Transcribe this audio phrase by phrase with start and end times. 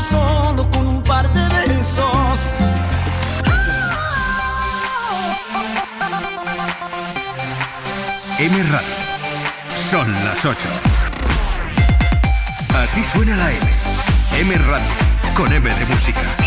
[0.00, 2.54] Solo con un par de besos.
[8.38, 8.86] M Radio.
[9.74, 10.58] Son las 8.
[12.82, 13.70] Así suena la M.
[14.38, 14.86] M Radio.
[15.34, 16.45] Con M de música.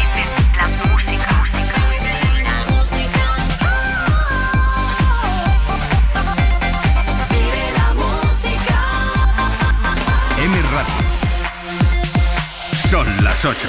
[12.89, 13.67] Son las 8.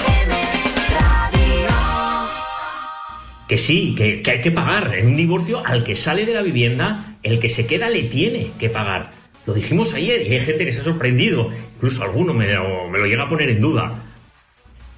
[3.47, 4.95] Que sí, que, que hay que pagar.
[4.95, 8.51] En un divorcio, al que sale de la vivienda, el que se queda le tiene
[8.59, 9.11] que pagar.
[9.45, 11.51] Lo dijimos ayer y hay gente que se ha sorprendido.
[11.75, 14.03] Incluso alguno me lo, me lo llega a poner en duda.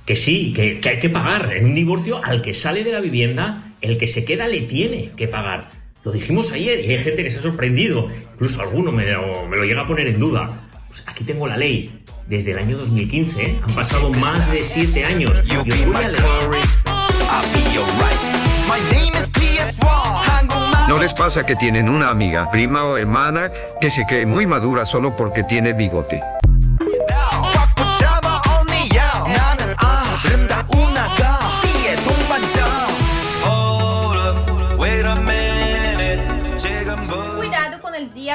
[0.06, 1.52] Que sí, que, que hay que pagar.
[1.52, 5.10] En un divorcio, al que sale de la vivienda, el que se queda le tiene
[5.16, 5.68] que pagar.
[6.04, 8.08] Lo dijimos ayer y hay gente que se ha sorprendido.
[8.34, 10.68] Incluso alguno me lo, me lo llega a poner en duda.
[10.86, 12.01] Pues aquí tengo la ley.
[12.26, 13.60] Desde el año 2015, ¿eh?
[13.62, 15.42] han pasado más de siete años.
[20.88, 23.50] ¿No les pasa que tienen una amiga, prima o hermana
[23.80, 26.22] que se cree muy madura solo porque tiene bigote?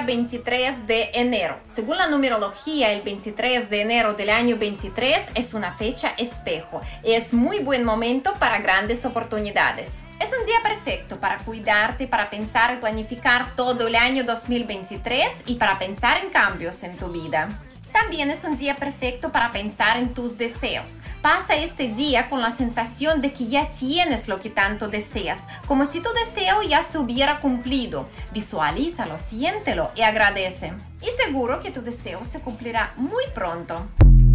[0.07, 1.59] 23 de enero.
[1.63, 7.11] Según la numerología, el 23 de enero del año 23 es una fecha espejo y
[7.11, 9.99] es muy buen momento para grandes oportunidades.
[10.21, 15.55] Es un día perfecto para cuidarte, para pensar y planificar todo el año 2023 y
[15.55, 17.49] para pensar en cambios en tu vida.
[18.01, 20.99] También es un día perfecto para pensar en tus deseos.
[21.23, 25.83] Pasa este día con la sensación de que ya tienes lo que tanto deseas, como
[25.83, 28.07] si tu deseo ya se hubiera cumplido.
[28.33, 30.73] Visualízalo, siéntelo y agradece.
[31.01, 33.87] Y seguro que tu deseo se cumplirá muy pronto.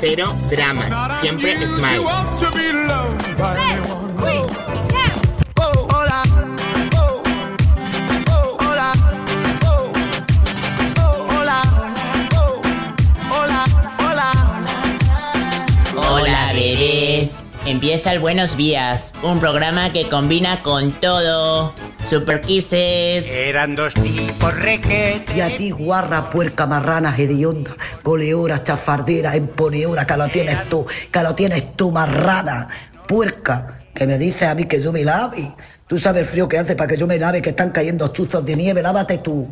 [0.00, 2.06] Pero drama, siempre smile.
[15.96, 17.44] Hola, bebés.
[17.66, 21.74] Empieza el Buenos Días, un programa que combina con todo.
[22.04, 23.30] Super Kisses.
[23.30, 25.34] Eran dos tipos requete.
[25.36, 27.70] Y a ti, guarra, puerca, marrana, hedionda,
[28.02, 32.68] coleora, chafardera, emponeora, que lo tienes tú, que lo tienes tú, marrana,
[33.06, 35.52] puerca, que me dices a mí que yo me lave.
[35.86, 38.44] Tú sabes el frío que hace para que yo me lave, que están cayendo chuzos
[38.44, 39.48] de nieve, lávate tú.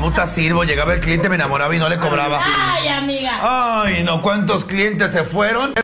[0.00, 2.40] Puta sirvo, llegaba el cliente, me enamoraba y no le cobraba.
[2.42, 3.82] Ay, amiga.
[3.82, 5.74] Ay, no, ¿cuántos clientes se fueron?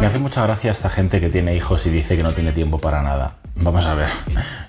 [0.00, 2.78] Me hace mucha gracia esta gente que tiene hijos y dice que no tiene tiempo
[2.78, 3.34] para nada.
[3.54, 4.08] Vamos a ver,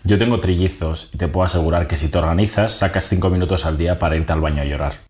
[0.03, 3.77] yo tengo trillizos y te puedo asegurar que si te organizas, sacas 5 minutos al
[3.77, 5.08] día para irte al baño a llorar.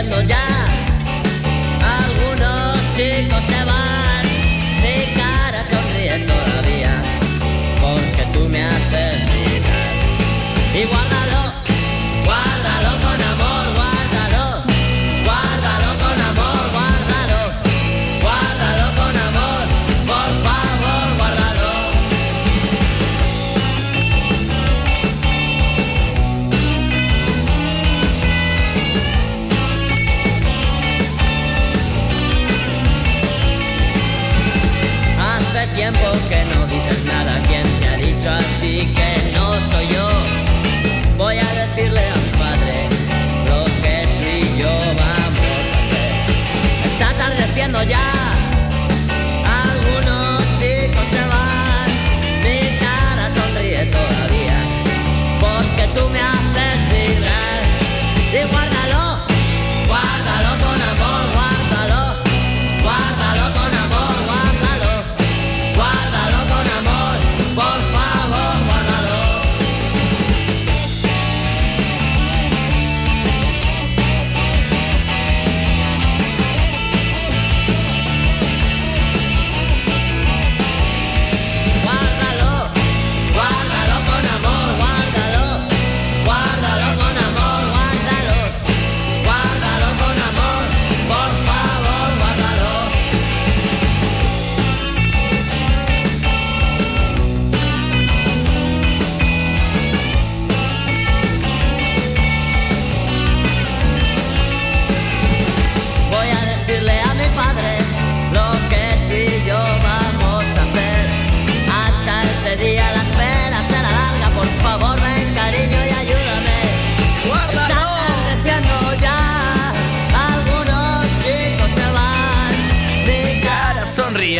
[0.00, 0.39] Atardeciendo ya,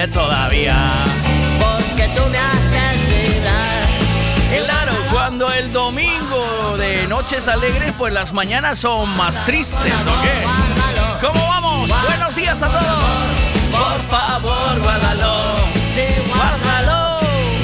[0.08, 1.04] Todavía.
[1.58, 4.64] porque tú me haces vibrar.
[4.64, 11.26] Claro, cuando el domingo de Noches Alegres, pues las mañanas son más tristes, ¿o qué?
[11.26, 11.90] ¿Cómo vamos?
[12.06, 13.20] Buenos días a todos.
[13.70, 15.56] Por favor, guárdalo.
[16.34, 17.18] Guárdalo.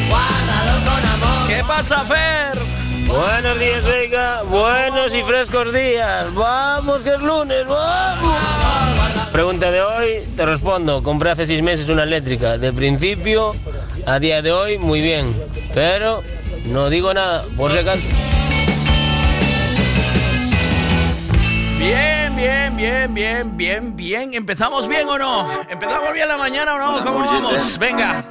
[0.08, 1.48] Guárdalo con amor.
[1.48, 2.58] ¿Qué pasa, Fer?
[3.06, 4.42] Buenos días, Vega.
[4.42, 6.32] Buenos y frescos días.
[6.34, 8.95] Vamos, que es lunes, vamos.
[9.36, 11.02] Pregunta de hoy, te respondo.
[11.02, 12.56] Compré hace seis meses una eléctrica.
[12.56, 13.52] De principio
[14.06, 15.36] a día de hoy, muy bien.
[15.74, 16.22] Pero
[16.64, 18.08] no digo nada, por si acaso.
[21.78, 24.32] Bien, bien, bien, bien, bien, bien.
[24.32, 25.46] ¿Empezamos bien o no?
[25.68, 27.04] ¿Empezamos bien la mañana o no?
[27.04, 27.78] ¿Cómo vamos?
[27.78, 28.24] Venga.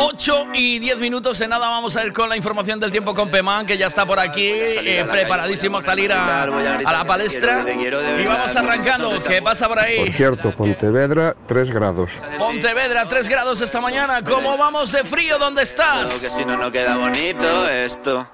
[0.00, 3.28] 8 y 10 minutos en nada vamos a ir con la información del tiempo con
[3.28, 7.64] Pemán, que ya está por aquí, eh, preparadísimo a salir a, a la palestra.
[7.70, 9.10] Y vamos arrancando.
[9.26, 10.12] ¿Qué pasa por Por ahí?
[10.12, 12.12] cierto, Pontevedra, 3 grados.
[12.38, 14.22] Pontevedra, 3 grados esta mañana.
[14.22, 15.38] ¿Cómo vamos de frío?
[15.38, 16.10] ¿Dónde estás?
[16.20, 18.26] que si no, no queda bonito esto.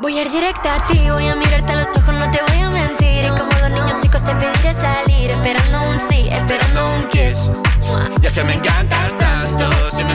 [0.00, 2.60] Voy a ir directa a ti, voy a mirarte a los ojos, no te voy
[2.62, 3.24] a mentir.
[3.24, 7.50] Y como dos niños chicos te pediré salir, esperando un sí, esperando un kiss.
[8.22, 10.12] Y es que me encantas tanto, si me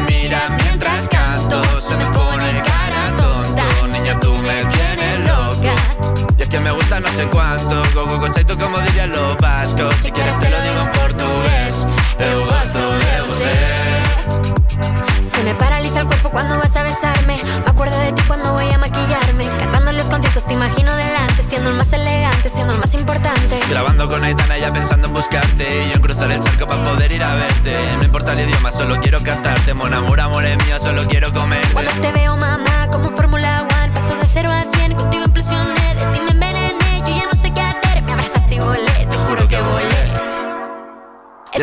[7.00, 9.96] no sé cuánto, go go go chaito como dirían los vascos.
[10.02, 11.86] Si quieres te lo digo en portugués,
[12.20, 13.54] eu gosto de você.
[15.36, 17.40] Se me paraliza el cuerpo cuando vas a besarme.
[17.66, 19.48] Me acuerdo de ti cuando voy a maquillarme.
[19.60, 23.60] Cantando los conciertos te imagino delante, siendo el más elegante, siendo el más importante.
[23.70, 27.12] Grabando con Aitana ya pensando en buscarte Y yo en cruzar el charco para poder
[27.12, 30.80] ir a verte No importa el idioma, solo quiero cantarte Mon amor, amor es mío,
[30.80, 32.63] solo quiero comerte Cuando te veo, mamá,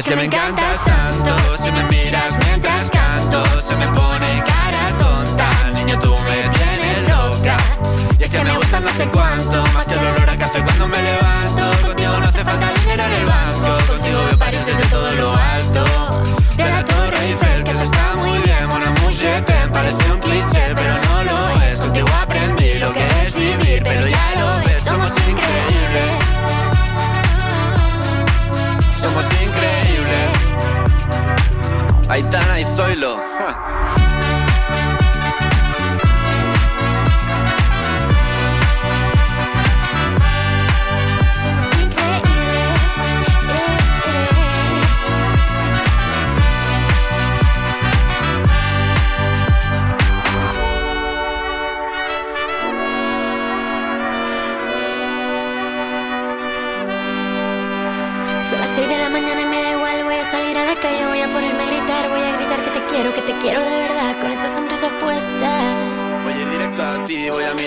[0.00, 1.56] es que me encantas tanto.
[1.58, 5.50] Si me miras mientras canto Se me pone cara tonta.
[5.74, 7.56] Niño, tú me tienes loca.
[8.18, 10.88] Y es que me gusta no sé cuánto Más que el olor a café cuando
[10.88, 11.86] me levanto.
[11.86, 13.92] Contigo no hace falta dinero en el banco.
[13.92, 15.84] Contigo veo París desde todo lo alto.
[16.56, 16.64] De
[32.20, 32.59] Aitana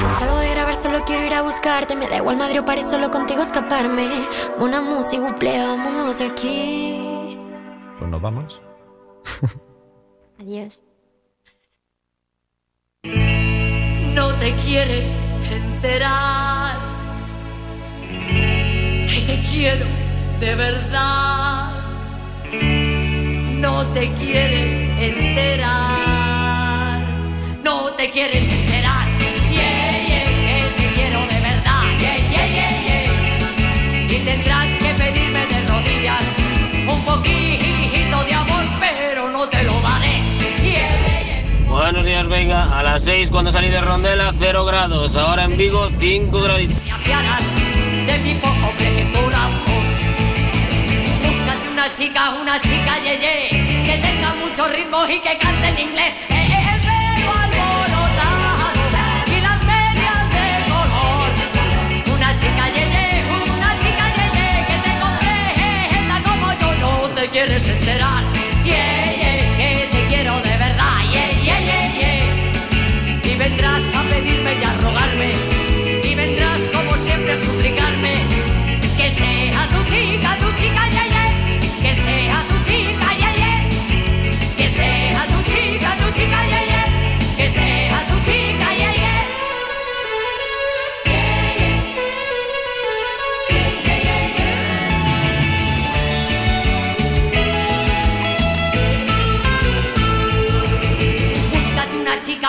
[0.00, 1.94] No salgo de grabar, solo quiero ir a buscarte.
[1.94, 4.08] Me da igual Madrid o París, solo contigo escaparme.
[4.58, 7.38] Una música, buple, vámonos de aquí.
[7.98, 8.62] Pues nos vamos.
[10.40, 10.80] Adiós.
[14.14, 16.76] No te quieres enterar
[19.08, 19.86] que te quiero
[20.40, 21.70] de verdad.
[23.60, 26.00] No te quieres enterar.
[27.62, 28.59] No te quieres
[35.80, 36.24] rodillas
[36.88, 40.20] un poquito de amor, pero no te lo daré.
[40.62, 41.68] Yeah, yeah, yeah.
[41.68, 42.78] Buenos días, venga.
[42.78, 45.16] A las 6 cuando salí de Rondela, 0 grados.
[45.16, 46.78] Ahora en Vigo, 5 graditos.
[46.92, 47.42] apiadas
[48.06, 49.84] de mi pobre corazón.
[51.24, 53.48] Búscate una chica, una chica yeye,
[53.84, 56.29] que tenga mucho ritmo y que cante en inglés.
[67.46, 68.22] Quieres enterar.
[68.64, 68.76] Yeah,
[69.16, 70.98] yeah, que te quiero de verdad.
[71.10, 73.32] Yeah, yeah, yeah, yeah.
[73.32, 75.32] Y vendrás a pedirme y a rogarme
[76.04, 77.79] y vendrás como siempre a suplicarme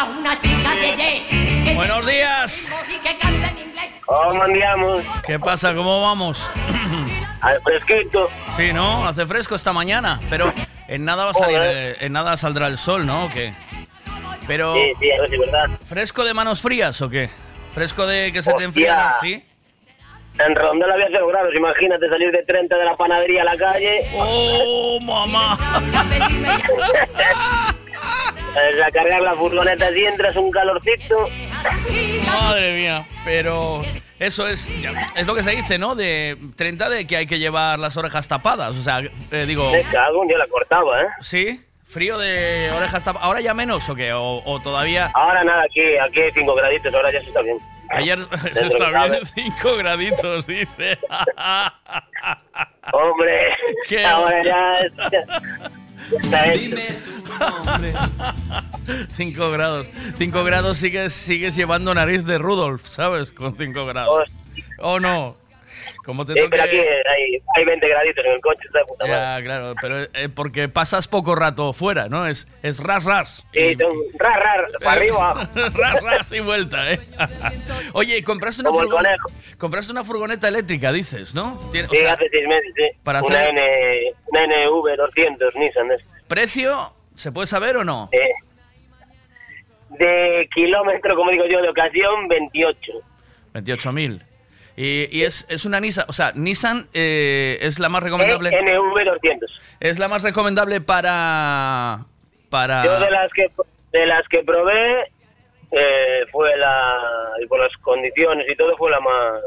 [0.06, 2.70] una chica, una que Buenos días.
[2.88, 3.98] y que cante en inglés.
[4.06, 5.02] ¿Cómo andamos?
[5.26, 5.74] ¿Qué pasa?
[5.74, 6.50] ¿Cómo vamos?
[7.42, 8.30] Al fresquito.
[8.58, 9.06] Sí, ¿no?
[9.08, 10.54] Hace fresco esta mañana, pero
[10.88, 13.26] en nada va a salir, eh, en nada saldrá el sol, ¿no?
[13.26, 13.54] ¿O qué?
[14.48, 15.70] Pero Sí, sí, a ver si es verdad.
[15.88, 17.30] ¿fresco de manos frías o qué?
[17.74, 19.44] ¿Fresco de que se te enfrían así?
[20.40, 21.54] En Rondela había 0 grados.
[21.56, 24.08] Imagínate salir de 30 de la panadería a la calle.
[24.16, 25.58] ¡Oh, mamá!
[28.56, 31.30] a cargar la furgoneta si entras un calorcito.
[32.28, 33.82] Madre mía, pero
[34.20, 34.70] eso es
[35.16, 35.96] es lo que se dice, ¿no?
[35.96, 39.00] De 30 de que hay que llevar las orejas tapadas, o sea,
[39.32, 41.08] eh, digo, Me cago, yo la cortaba, ¿eh?
[41.20, 41.66] ¿sí?
[41.86, 43.26] Frío de orejas tapadas.
[43.26, 44.14] ¿Ahora ya menos o qué?
[44.14, 45.12] ¿O, o todavía?
[45.14, 47.58] Ahora nada, aquí, aquí hay 5 graditos, ahora ya se está bien.
[47.90, 48.20] Ayer
[48.54, 50.98] se está bien 5 graditos, dice.
[52.94, 53.48] Hombre,
[53.90, 54.76] Qué ahora ya
[56.20, 56.78] está hecho.
[59.16, 59.92] 5 grados.
[60.18, 63.32] 5 grados sigues, sigues llevando nariz de Rudolf, ¿sabes?
[63.32, 64.30] Con 5 grados.
[64.80, 65.41] ¿O no?
[66.06, 66.90] Como te pero aquí toque...
[67.10, 69.20] hay, hay 20 graditos en el coche, está de puta madre.
[69.20, 72.26] Ya, claro, pero eh, porque pasas poco rato fuera, ¿no?
[72.28, 73.46] Es, es ras, ras.
[73.54, 75.50] Sí, son rar, rar, para arriba.
[75.76, 77.00] ras, ras y vuelta, ¿eh?
[77.94, 79.28] Oye, compraste una, Como el furgon- conejo.
[79.58, 81.54] compraste una furgoneta eléctrica, dices, ¿no?
[81.56, 82.84] O Sí, sea, hace 6 meses, sí.
[83.04, 85.92] para una, hacer- N, una NV200 Nissan.
[85.92, 86.08] esas.
[86.28, 86.94] ¿Precio?
[87.16, 88.10] ¿Se puede saber o no?
[88.12, 88.30] Eh,
[90.00, 92.92] de kilómetro, como digo yo, de ocasión, 28.
[93.54, 94.22] 28.000.
[94.84, 98.50] Y, y es, es una Nissan, o sea, Nissan eh, es la más recomendable.
[98.50, 99.46] Eh, NV200.
[99.80, 102.06] Es la más recomendable para.
[102.50, 102.84] Para.
[102.84, 103.46] Yo de las que
[103.92, 105.02] de las que probé
[105.72, 106.98] eh, fue la
[107.44, 109.42] y por las condiciones y todo fue la más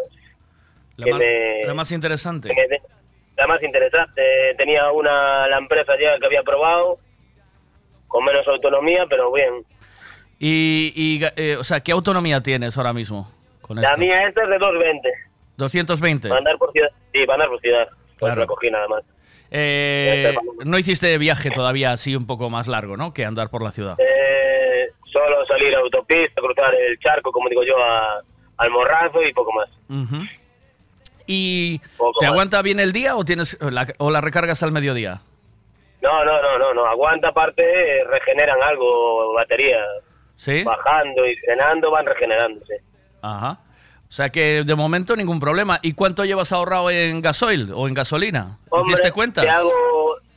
[0.99, 2.49] la, más, me- la más interesante.
[2.55, 2.79] me-
[3.37, 4.23] la más interesante.
[4.57, 6.99] Tenía una la empresa ya que había probado
[8.07, 9.65] con menos autonomía, pero bien.
[10.39, 13.34] Y, y, eh, o sea, ¿qué autonomía tienes ahora mismo
[13.67, 14.01] con La esto?
[14.01, 15.09] mía esta es de 220.
[15.57, 16.29] 220.
[16.29, 16.89] Para andar por ciudad.
[17.13, 17.89] Sí, para andar por ciudad.
[17.89, 18.41] Pues Claro.
[18.43, 19.03] la cogí nada más.
[19.51, 23.13] Eh, no hiciste viaje todavía así un poco más largo, ¿no?
[23.15, 23.97] Que andar por la ciudad.
[24.01, 28.21] Eh, solo salir a autopista, cruzar el charco, como digo yo, a-
[28.57, 29.69] al morrazo y poco más.
[31.27, 32.33] ¿Y Poco te más.
[32.33, 35.21] aguanta bien el día o tienes la, o la recargas al mediodía?
[36.03, 36.87] No, no, no, no, no.
[36.87, 39.79] Aguanta aparte, eh, regeneran algo, batería.
[40.37, 40.63] ¿Sí?
[40.65, 42.81] Bajando y frenando van regenerándose.
[43.25, 43.59] Ajá.
[44.07, 45.79] O sea que de momento ningún problema.
[45.83, 48.59] ¿Y cuánto llevas ahorrado en gasoil o en gasolina?
[48.69, 49.45] Hombre, ¿Hiciste cuentas?
[49.45, 49.73] te hago,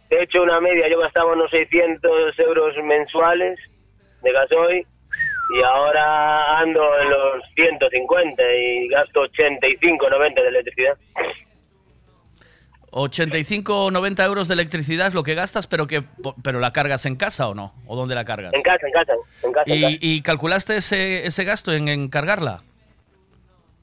[0.09, 0.89] de hecho, una media.
[0.89, 3.59] Yo gastaba unos 600 euros mensuales
[4.23, 4.87] de gasoil
[5.59, 10.97] y ahora ando en los 150 y gasto 85, 90 de electricidad.
[12.91, 16.03] 85 o 90 euros de electricidad es lo que gastas, pero que
[16.41, 17.73] pero la cargas en casa o no?
[17.85, 18.53] ¿O dónde la cargas?
[18.53, 19.13] En casa, en casa,
[19.43, 19.71] en casa.
[19.71, 19.97] en ¿Y, casa.
[20.01, 22.63] y calculaste ese, ese gasto en, en cargarla?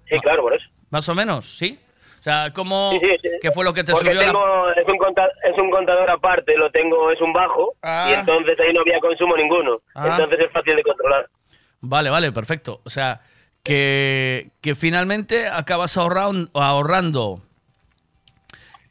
[0.09, 0.67] Sí, claro, por eso.
[0.91, 1.79] Más o menos, ¿sí?
[2.21, 3.29] O sea, ¿cómo, Sí, sí, sí.
[3.41, 4.27] ¿qué fue lo que te Porque subió la...
[4.33, 8.07] tengo, es, un conta- es un contador aparte, lo tengo, es un bajo, Ah.
[8.11, 9.81] y entonces ahí no había consumo ninguno.
[9.95, 10.09] Ah.
[10.13, 11.29] Entonces es fácil de controlar.
[11.83, 12.81] Vale, vale, perfecto.
[12.85, 13.21] O sea,
[13.63, 17.41] que, que finalmente acabas ahorran- ahorrando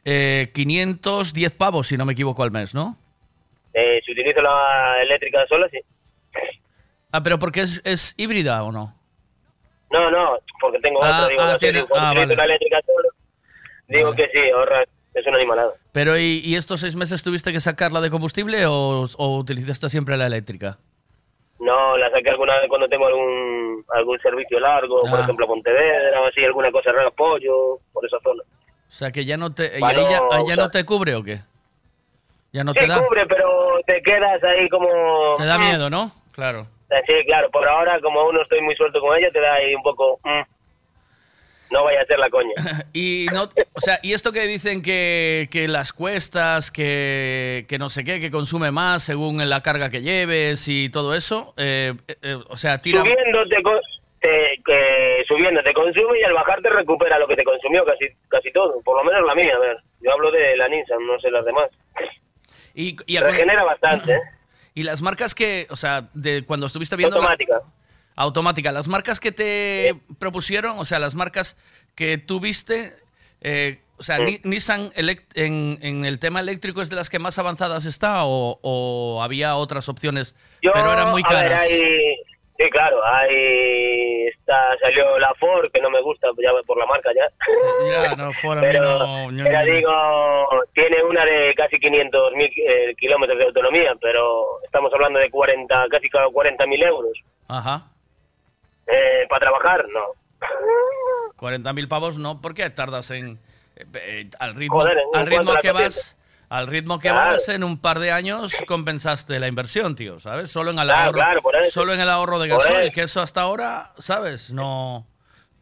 [0.05, 2.98] eh, 510 pavos, si no me equivoco, al mes, ¿no?
[3.74, 5.79] Eh, si utilizo la eléctrica sola, sí.
[7.12, 8.93] Ah, pero porque es, es híbrida o no?
[9.93, 12.35] No, no, porque tengo Ah, otra, digo, ah, no tiene- ah, utilizo vale.
[12.35, 13.09] la eléctrica sola,
[13.88, 14.83] digo que sí, ahorra,
[15.13, 15.71] es una animalada.
[15.91, 20.17] Pero ¿y, y estos seis meses tuviste que sacarla de combustible o, o utilizaste siempre
[20.17, 20.79] la eléctrica?
[21.59, 26.21] No, la saqué alguna vez cuando tengo algún algún servicio largo, por ejemplo a Pontevedra
[26.21, 28.41] o así, alguna cosa rara, pollo, por esa zona.
[28.89, 31.15] O sea, que ya no te, y Vale, ahí ya, ahí ya no te cubre
[31.15, 31.39] o qué?
[32.51, 33.00] Ya no sí, te da.
[33.03, 34.88] cubre, pero te quedas ahí como...
[35.38, 36.12] Te da miedo, ¿no?
[36.31, 36.67] Claro.
[37.05, 39.73] Sí, claro, por ahora, como aún no estoy muy suelto con ella, te da ahí
[39.75, 40.19] un poco...
[40.23, 40.41] mm.
[41.71, 42.53] No vaya a ser la coña.
[42.93, 47.89] Y no, o sea, y esto que dicen que, que las cuestas, que, que no
[47.89, 52.35] sé qué, que consume más según la carga que lleves y todo eso, eh, eh,
[52.47, 53.00] o sea, tira.
[53.00, 53.79] Subiendo te, co-
[54.21, 58.05] te- que subiendo te consume y al bajar te recupera lo que te consumió casi
[58.27, 59.77] casi todo, por lo menos la mía, a ver.
[60.01, 61.71] Yo hablo de la Nissan, no sé las demás.
[62.75, 64.19] Y, y Regenera bastante, ¿eh?
[64.75, 67.15] Y las marcas que, o sea, de cuando estuviste viendo.
[67.18, 67.62] la- Automática.
[68.15, 68.72] automática.
[68.72, 71.58] Las marcas que te propusieron, o sea, las marcas
[71.96, 72.96] que tuviste,
[73.42, 77.20] eh, o sea, Ni- Nissan elec- en, en el tema eléctrico es de las que
[77.20, 81.62] más avanzadas está o, o había otras opciones, Yo, pero eran muy a ver, caras.
[81.63, 82.15] hay-
[82.63, 87.10] sí, claro, ahí está, salió la Ford, que no me gusta ya por la marca
[87.15, 87.27] ya.
[87.91, 92.96] Ya, no, a mí Pero, no, no- digo, tiene una de casi 500 mil eh,
[92.98, 97.17] kilómetros de autonomía, pero estamos hablando de 40, casi 40 mil euros.
[97.47, 97.88] Ajá.
[98.88, 99.86] Eh, ¿Para trabajar?
[99.89, 100.02] No.
[101.38, 103.39] 40.000 pavos no, porque tardas en
[103.76, 106.15] eh, eh, al ritmo Joder, ¿en al ritmo que vas
[106.54, 107.32] al ritmo que Claro.
[107.32, 110.52] vas en un par de años compensaste la inversión, tío, ¿sabes?
[110.52, 111.72] Solo en el Claro, ahorro claro, por eso.
[111.72, 114.54] solo en el ahorro de gasoil, que eso hasta ahora, ¿sabes?
[114.54, 115.08] No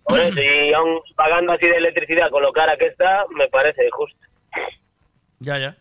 [0.03, 3.89] Por eso, y aún pagando así de electricidad con lo cara que está, me parece
[3.91, 4.17] justo.
[5.39, 5.77] ya ya.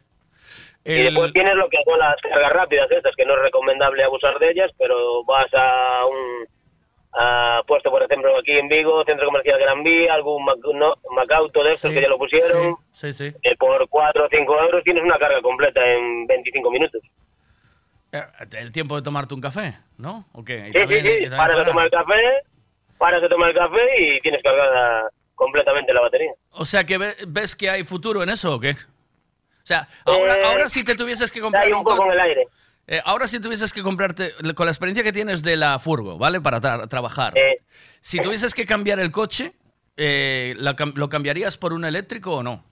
[0.85, 4.38] Y después tienes lo que son las cargas rápidas estas, que no es recomendable abusar
[4.38, 6.46] de ellas, pero vas a un
[7.12, 11.64] a puesto, por ejemplo, aquí en Vigo, Centro Comercial Gran Vía, algún Mac, no, Macauto
[11.64, 13.33] de estos Sí, que ya lo pusieron, Sí, sí.
[13.42, 17.03] que por 4 o 5 euros tienes una carga completa en 25 minutos.
[18.12, 20.27] Eh, El tiempo de tomarte un café, ¿no?
[20.33, 20.66] ¿O qué?
[20.66, 22.23] Sí, también- sí, paras a tomar el café,
[22.99, 26.33] paras a tomar el café y tienes cargada completamente la batería.
[26.53, 28.70] O sea, que ve- ves que hay futuro en eso o qué?
[28.73, 32.20] O sea, ahora, Eh, ahora si te tuvieses que comprar Hay un poco en el
[32.20, 32.49] aire.
[32.92, 36.40] Eh, ahora si tuvieses que comprarte, con la experiencia que tienes de la furgo, ¿vale?
[36.40, 37.38] Para tra- trabajar.
[37.38, 37.59] Eh.
[38.00, 39.53] Si tuvieses que cambiar el coche,
[39.96, 42.64] eh, ¿la cam- ¿lo cambiarías por un eléctrico o no?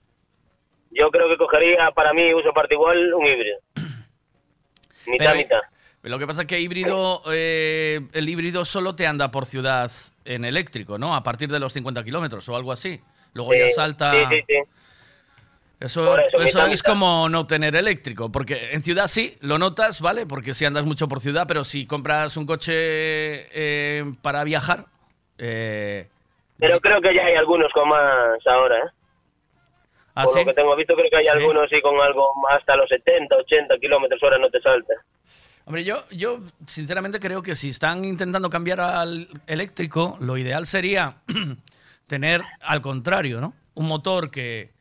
[0.91, 3.59] Yo creo que cogería para mí uso particular un híbrido.
[5.07, 5.59] mitad, Pero- mitad.
[6.01, 9.89] Lo que pasa es que híbrido, eh, el híbrido solo te anda por ciudad
[10.25, 11.13] en eléctrico, ¿no?
[11.15, 13.01] A partir de los 50 kilómetros o algo así.
[13.33, 14.11] Luego ya Sí, salta...
[14.11, 14.55] Sí, sí, sí.
[15.79, 20.25] Eso, eso, es como no tener eléctrico, porque en ciudad sí, lo notas, ¿vale?
[20.25, 24.87] Porque si andas mucho por ciudad, pero si compras un coche eh, para viajar,
[25.37, 26.09] eh,
[26.57, 28.89] Pero creo que ya hay algunos con más ahora, ¿eh?
[30.15, 30.39] ¿ah, Por sí?
[30.39, 31.29] lo que tengo visto, creo que hay Sí.
[31.29, 34.93] algunos sí con algo hasta los 70, 80 kilómetros hora no te salta.
[35.63, 41.13] Hombre, yo, yo sinceramente creo que si están intentando cambiar al eléctrico, lo ideal sería
[42.07, 43.53] tener al contrario, ¿no?
[43.75, 44.71] Un motor que,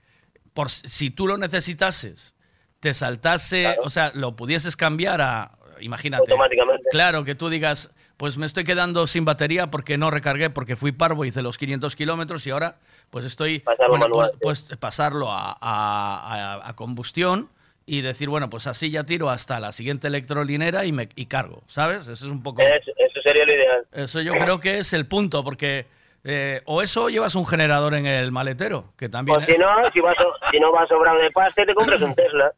[0.58, 2.34] por si tú lo necesitases,
[2.80, 6.88] te saltase, o sea, lo pudieses cambiar a, imagínate, Automáticamente.
[6.90, 10.90] claro, que tú digas, pues me estoy quedando sin batería porque no recargué, porque fui
[10.90, 12.74] parvo, hice los 500 kilómetros y ahora
[13.08, 17.50] pues estoy, Pasarlo bueno, manual, pues, pues pasarlo a, a- a- a combustión
[17.86, 21.62] y decir, bueno, pues así ya tiro hasta la siguiente electrolinera y, me, y cargo,
[21.68, 22.00] ¿sabes?
[22.08, 22.62] Eso es un poco...
[22.62, 23.86] Eso, eso sería lo ideal.
[23.92, 25.86] Eso yo creo que es el punto, porque
[26.24, 29.38] eh, o eso llevas un generador en el maletero, que también...
[29.38, 32.14] O si no, si, vas, so- si no vas sobrado de pasta, te compras un
[32.14, 32.52] Tesla.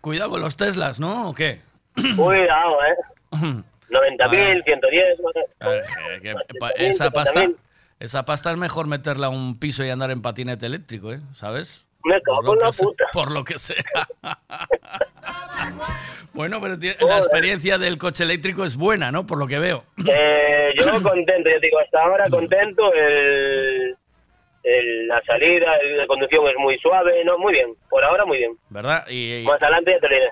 [0.00, 1.28] Cuidado con los Teslas, ¿no?
[1.30, 1.60] ¿O qué?
[2.16, 2.96] Cuidado, ¿eh?
[3.90, 5.20] 90.000, 110.
[5.20, 6.24] más o menos.
[6.24, 7.44] Eh, pa- esa pasta,
[8.00, 11.20] esa pasta es mejor meterla a un piso y andar en patinete eléctrico, ¿eh?
[11.34, 11.84] ¿Sabes?
[12.04, 13.04] Me cago en la sea- puta.
[13.12, 13.76] Por lo que sea.
[16.34, 19.26] bueno, pero la experiencia del coche eléctrico es buena, ¿no?
[19.26, 19.84] Por lo que veo.
[20.06, 22.92] Eh, yo contento, yo digo, hasta ahora contento.
[22.94, 23.96] El,
[24.64, 27.74] el- la salida, la conducción es muy suave, no, muy bien.
[27.90, 28.56] Por ahora muy bien.
[28.70, 29.04] ¿Verdad?
[29.08, 30.30] Y, y Más adelante ya te lo diré.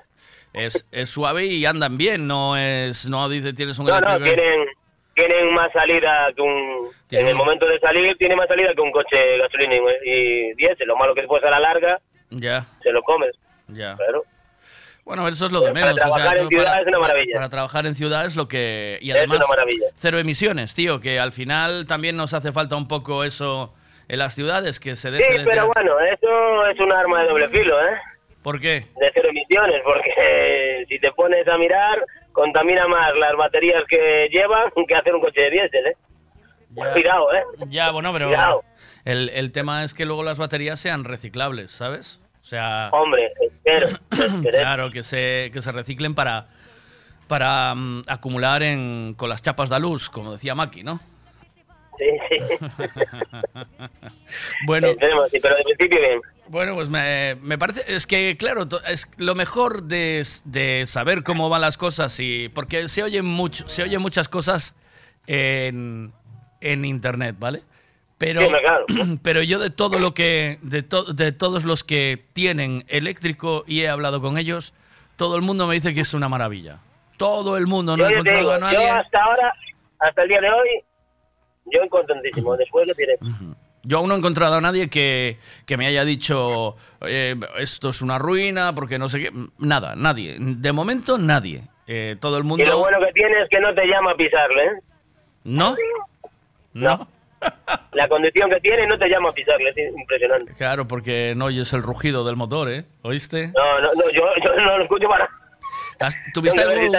[0.53, 4.35] es, es suave y andan bien, no es, no dice tienes un No, no, eléctrico.
[4.35, 4.67] tienen,
[5.15, 6.89] tienen más salida que un...
[7.11, 10.53] En el un- momento de salir tiene más salida que un coche gasolina y, y
[10.55, 10.87] diésel.
[10.87, 13.35] Lo malo que después a la larga Ya, se lo comes.
[13.67, 13.95] ya.
[13.97, 14.23] Claro.
[15.03, 15.93] Bueno, eso es lo de Para menos.
[15.95, 17.33] o sea, trabajar en tú ciudad es una maravilla.
[17.35, 18.99] para trabajar en ciudad es lo que...
[19.01, 19.87] Y Es además, una maravilla.
[19.95, 23.73] cero emisiones, tío, que al final también nos hace falta un poco eso
[24.07, 27.23] en las ciudades, que se Sí, deje de pero tirar- bueno, eso es un arma
[27.23, 27.93] de doble filo, ¿eh?
[28.43, 28.85] ¿Por qué?
[28.99, 31.97] De cero emisiones, porque si te pones a mirar,
[32.31, 35.95] contamina más las baterías que llevan que hacer un coche de diésel, ¿eh?
[36.93, 37.43] Cuidado, ¿eh?
[37.67, 38.63] Ya, bueno, pero Cuidado.
[39.03, 42.21] el, el tema es que luego las baterías sean reciclables, ¿sabes?
[42.41, 43.87] O sea, Hombre, espero.
[44.51, 46.47] claro, que se, que se reciclen para,
[47.27, 50.99] para mm, acumular en, con las chapas de luz, como decía Maki, ¿no?
[51.97, 52.39] Sí, sí.
[54.65, 56.21] Bueno, Esperemos, sí, pero de principio bien.
[56.51, 61.47] Bueno, pues me, me parece, es que claro, es lo mejor de, de saber cómo
[61.47, 64.75] van las cosas y porque se oyen mucho, se oyen muchas cosas
[65.27, 66.11] en,
[66.59, 67.61] en internet, ¿vale?
[68.17, 68.41] Pero,
[69.23, 73.81] pero yo de todo lo que, de, to- de todos los que tienen eléctrico y
[73.81, 74.73] he hablado con ellos,
[75.15, 76.79] todo el mundo me dice que es una maravilla.
[77.17, 78.77] Todo el mundo, no yo, he encontrado digo, a nadie.
[78.87, 79.53] yo hasta ahora,
[79.99, 80.69] hasta el día de hoy,
[81.67, 82.57] yo contentísimo.
[82.57, 83.17] Después lo diré.
[83.83, 88.01] Yo aún no he encontrado a nadie que, que me haya dicho eh, esto es
[88.01, 89.31] una ruina, porque no sé qué.
[89.57, 90.37] Nada, nadie.
[90.39, 91.63] De momento, nadie.
[91.87, 92.63] Eh, todo el mundo.
[92.63, 94.71] Y lo bueno que tiene es que no te llama a pisarle, ¿eh?
[95.43, 95.75] ¿No?
[96.73, 97.07] ¿No?
[97.93, 100.53] La condición que tiene no te llama a pisarle, es impresionante.
[100.53, 102.85] Claro, porque no oyes el rugido del motor, ¿eh?
[103.01, 103.47] ¿Oíste?
[103.47, 105.27] No, no, no, yo, yo no lo escucho para...
[105.99, 106.95] ¿Has- ¿Tuviste algún,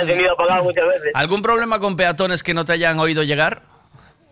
[1.15, 3.63] algún problema con peatones que no te hayan oído llegar?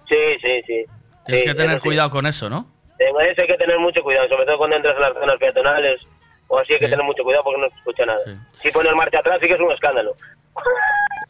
[0.08, 0.84] Sí, sí, sí.
[1.30, 1.88] Tienes Sí, que tener eso sí.
[1.88, 2.66] cuidado con eso, ¿no?
[2.98, 6.00] En eso hay que tener mucho cuidado, sobre todo cuando entras en las zonas peatonales
[6.48, 6.90] o así hay que Sí.
[6.90, 8.20] tener mucho cuidado porque no se escucha nada.
[8.52, 10.12] Si pones marcha atrás sí que es un escándalo.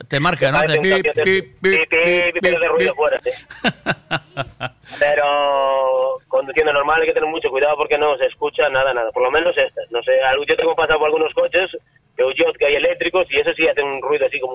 [0.09, 0.59] Te marca, ¿no?
[0.61, 2.97] Un pip, pip, pip, pip, pip, pip, pero de pip, ruido pip.
[2.97, 3.31] fuera, sí.
[4.99, 9.11] Pero conduciendo normal hay que tener mucho cuidado porque no se escucha nada, nada.
[9.13, 9.91] Por lo menos estas.
[9.91, 10.13] No sé,
[10.49, 11.71] yo tengo pasado por algunos coches,
[12.17, 14.55] Peugeot que hay eléctricos y eso sí hacen un ruido así como...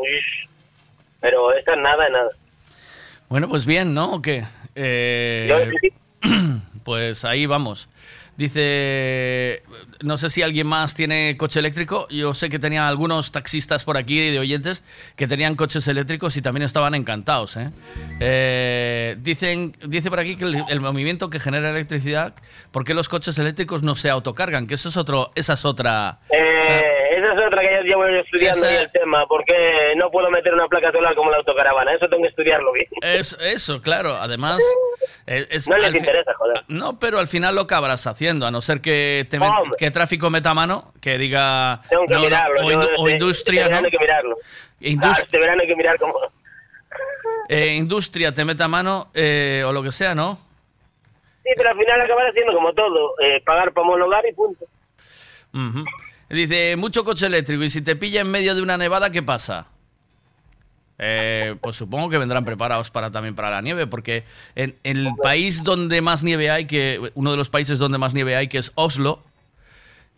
[1.21, 2.29] Pero estas nada, nada.
[3.29, 4.13] Bueno, pues bien, ¿no?
[4.13, 4.43] ¿O qué?
[4.75, 5.71] Eh,
[6.83, 7.89] pues ahí vamos.
[8.38, 9.63] Dice,
[10.03, 12.05] no sé si alguien más tiene coche eléctrico.
[12.09, 14.83] Yo sé que tenía algunos taxistas por aquí de oyentes
[15.15, 17.55] que tenían coches eléctricos y también estaban encantados.
[17.55, 17.69] ¿eh?
[18.19, 22.33] Eh, dicen, dice por aquí que el, el movimiento que genera electricidad,
[22.71, 24.67] ¿por qué los coches eléctricos no se autocargan?
[24.67, 26.19] Que eso es otro, esa es otra.
[26.29, 26.83] Eh,
[27.41, 30.91] es otra que yo llevo estudiando Esa- el tema, porque no puedo meter una placa
[30.91, 32.87] solar como la autocaravana, eso tengo que estudiarlo bien.
[33.01, 34.15] Es, eso, claro.
[34.15, 34.59] Además,
[35.25, 36.63] es, es- No les fi- interesa, joder.
[36.67, 40.29] No, pero al final lo acabarás haciendo, a no ser que, te met- que tráfico
[40.29, 41.81] meta mano, que diga.
[41.89, 42.61] Tengo que no, no, mirarlo.
[42.61, 43.75] o, indu- este- o industria, este ¿no?
[43.75, 44.35] verano hay que mirarlo.
[44.81, 46.19] Indus- Claro, este verano hay que mirar cómo...
[47.49, 50.39] eh, industria te meta mano, eh, o lo que sea, ¿no?
[51.43, 54.65] Sí, pero al final acabará siendo como todo, eh, pagar para homologar y punto.
[55.53, 55.83] Ujú.
[56.35, 59.67] Dice, mucho coche eléctrico, y si te pilla en medio de una nevada, ¿qué pasa?
[60.97, 64.23] Eh, pues supongo que vendrán preparados para también para la nieve, porque
[64.55, 68.13] en, en el país donde más nieve hay, que uno de los países donde más
[68.13, 69.23] nieve hay, que es Oslo,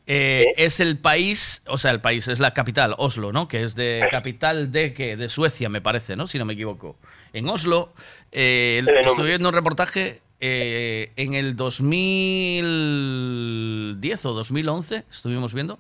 [0.08, 3.47] eh, es el país, o sea, el país es la capital, Oslo, ¿no?
[3.47, 6.25] Que es de capital de que de Suecia, me parece, ¿no?
[6.27, 6.97] Si no me equivoco.
[7.34, 7.93] En Oslo,
[8.32, 15.80] eh, estuve viendo un reportaje en el 2010 o 2011, estuvimos viendo,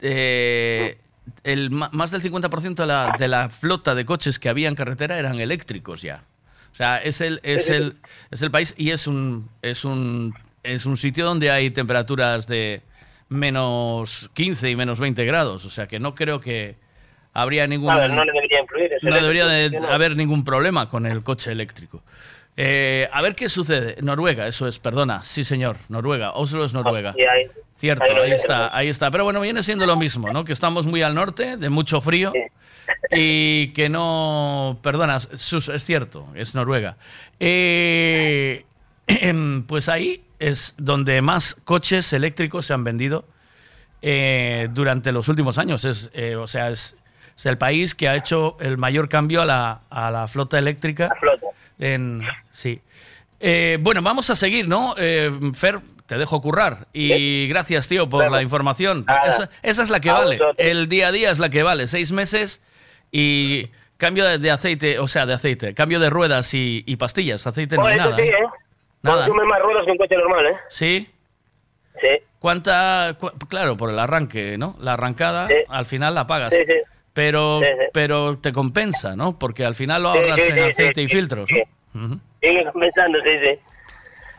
[0.00, 0.98] eh,
[1.44, 5.18] el, más del 50% de la, de la flota de coches que había en carretera
[5.18, 6.22] eran eléctricos ya.
[6.72, 7.76] O sea, es el, es Sí, sí.
[7.76, 7.96] el,
[8.30, 12.82] es el país y es un, es, un, es un sitio donde hay temperaturas de
[13.28, 15.64] menos 15 y menos 20 grados.
[15.64, 16.76] O sea, que no creo que
[17.32, 17.94] habría ningún...
[17.94, 18.90] Ver, no debería influir.
[19.02, 22.02] no debería haber ningún problema con el coche eléctrico.
[22.58, 23.96] Eh, a ver qué sucede.
[24.02, 25.22] Noruega, eso es, perdona.
[25.24, 26.32] Sí, señor, Noruega.
[26.32, 27.14] Oslo es Noruega.
[27.16, 29.10] Y ahí- Cierto, ahí está, ahí está.
[29.10, 30.44] Pero bueno, viene siendo lo mismo, ¿no?
[30.44, 32.32] Que estamos muy al norte, de mucho frío,
[33.10, 34.78] y que no...
[34.82, 36.96] Perdona, Sus, es cierto, es Noruega.
[37.38, 38.64] Eh,
[39.66, 43.26] pues ahí es donde más coches eléctricos se han vendido
[44.00, 45.84] eh, durante los últimos años.
[45.84, 46.96] Es, eh, o sea, es,
[47.36, 51.10] es el país que ha hecho el mayor cambio a la, a la flota eléctrica.
[51.78, 52.80] En, sí.
[53.38, 54.94] Eh, bueno, vamos a seguir, ¿no?
[54.96, 56.86] Eh, Fer, te dejo currar.
[56.92, 59.04] Y gracias, tío, por la información.
[59.26, 60.38] Esa, esa es la que vale.
[60.56, 61.86] El día a día es la que vale.
[61.86, 62.62] Seis meses
[63.12, 67.46] y cambio de, de aceite, o sea, de aceite, cambio de ruedas y, y pastillas.
[67.46, 68.16] Aceite no hay nada.
[68.16, 68.28] sí, ¿eh?
[68.28, 68.46] ¿eh?
[69.02, 69.26] Nada.
[69.26, 70.56] Consume más ruedas que un coche normal, ¿eh?
[70.68, 71.08] ¿Sí?
[72.00, 72.08] Sí.
[72.38, 73.16] ¿Cuánta...?
[73.18, 74.76] cu- claro, por el arranque, ¿no?
[74.80, 75.54] La arrancada, Sí.
[75.68, 76.54] al final la pagas.
[76.54, 76.74] Sí, sí.
[77.14, 77.62] Pero,
[77.94, 79.38] pero te compensa, ¿no?
[79.38, 81.62] Porque al final lo ahorras en aceite y filtros, sí.
[81.94, 82.04] ¿no?
[82.04, 82.20] Ujú.
[82.42, 83.60] Sigue compensando, sí, sí.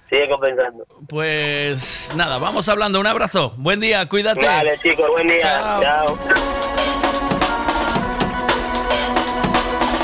[0.10, 0.86] Sigue compensando.
[1.10, 3.00] Pues nada, vamos hablando.
[3.00, 3.54] Un abrazo.
[3.58, 4.46] Buen día, cuídate.
[4.46, 5.41] Vale, chicos, buen día.
[5.41, 5.82] Chao.
[5.84, 6.17] Chao.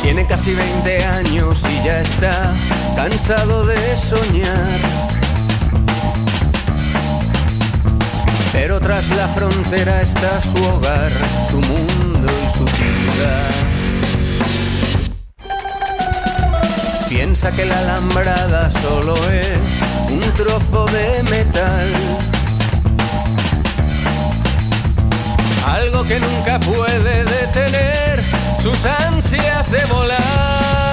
[0.02, 2.54] Tiene casi 20 años y ya está
[2.98, 5.04] cansado de soñar.
[8.52, 11.12] Pero tras la frontera está su hogar,
[11.50, 13.50] su mundo y su ciudad.
[17.08, 21.88] Piensa que la alambrada solo es un trozo de metal.
[25.68, 28.22] Algo que nunca puede detener
[28.62, 30.93] sus ansias de volar.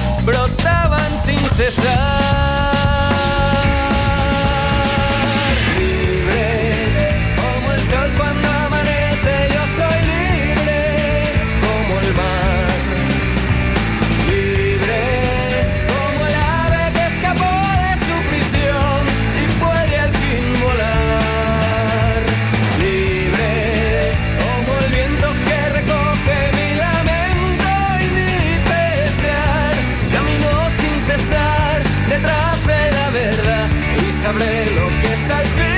[0.25, 2.70] brotaban sin cesar.
[35.31, 35.70] Lo que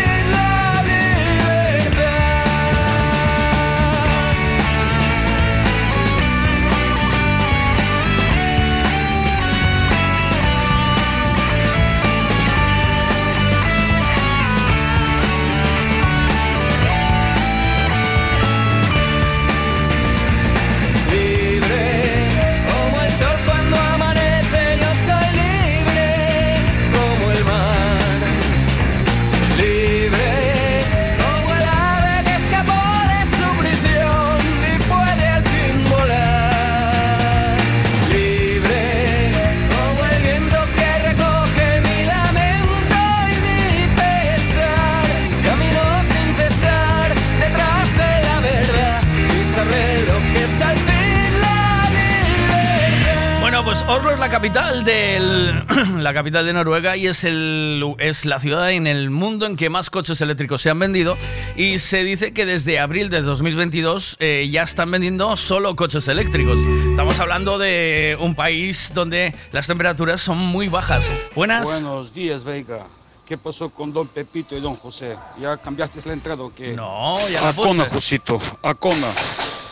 [53.86, 55.64] pues Oslo es la capital del
[56.04, 59.70] la capital de Noruega y es el es la ciudad en el mundo en que
[59.70, 61.18] más coches eléctricos se han vendido
[61.56, 66.58] y se dice que desde abril de 2022 eh, ya están vendiendo solo coches eléctricos.
[66.92, 71.10] Estamos hablando de un país donde las temperaturas son muy bajas.
[71.36, 71.66] Buenas.
[71.66, 72.86] Buenos días, Veiga.
[73.34, 75.18] ¿Qué pasó con don Pepito y don José?
[75.42, 76.74] ¿Ya cambiaste la entrada o qué?
[76.74, 77.96] No, ya la Acona, puse.
[77.96, 79.08] Josito, Acona.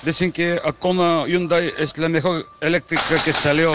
[0.02, 3.72] Dicen que Acona Hyundai es la mejor eléctrica que salió,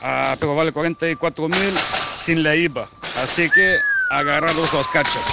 [0.00, 1.74] Ah, pero vale 44 mil
[2.14, 2.88] sin la IVA.
[3.20, 3.78] Así que
[4.10, 5.26] agarrados los cachos.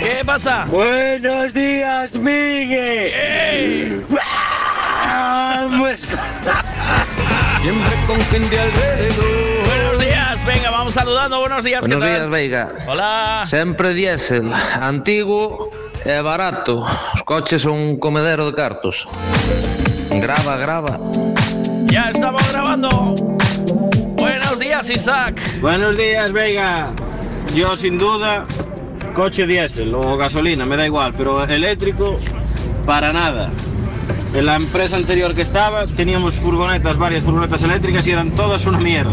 [0.00, 0.64] ¿Qué pasa?
[0.70, 4.06] Buenos días, Miguel.
[7.60, 9.66] Siempre con gente alrededor.
[9.66, 10.03] Buenos
[10.44, 11.40] días, venga, vamos saludando.
[11.40, 12.16] Buenos días, ¿qué Buenos tal?
[12.16, 12.68] días, Veiga.
[12.86, 13.42] Hola.
[13.46, 15.70] Sempre diésel, antigo
[16.04, 16.84] e barato.
[17.14, 19.06] Os coches son un comedero de cartos.
[20.10, 20.98] Grava, grava.
[21.86, 22.88] Ya estamos grabando.
[24.16, 25.40] Buenos días, Isaac.
[25.60, 26.90] Buenos días, Veiga.
[27.54, 28.46] Yo sin duda,
[29.14, 32.18] coche diésel o gasolina, me da igual, pero eléctrico,
[32.84, 33.50] para nada.
[34.34, 38.80] En la empresa anterior que estaba teníamos furgonetas, varias furgonetas eléctricas y eran todas una
[38.80, 39.12] mierda.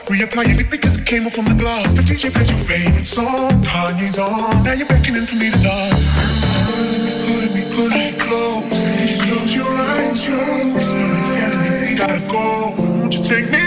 [0.11, 1.93] Reapplying it because it came off from the glass.
[1.93, 4.61] The DJ plays your favorite song, Kanye's on.
[4.61, 6.03] Now you're beckoning for me to dance.
[7.31, 8.67] Put me, put me, close.
[9.23, 11.97] Close your eyes, your eyes.
[11.97, 12.75] Gotta go.
[12.99, 13.60] Won't you take me?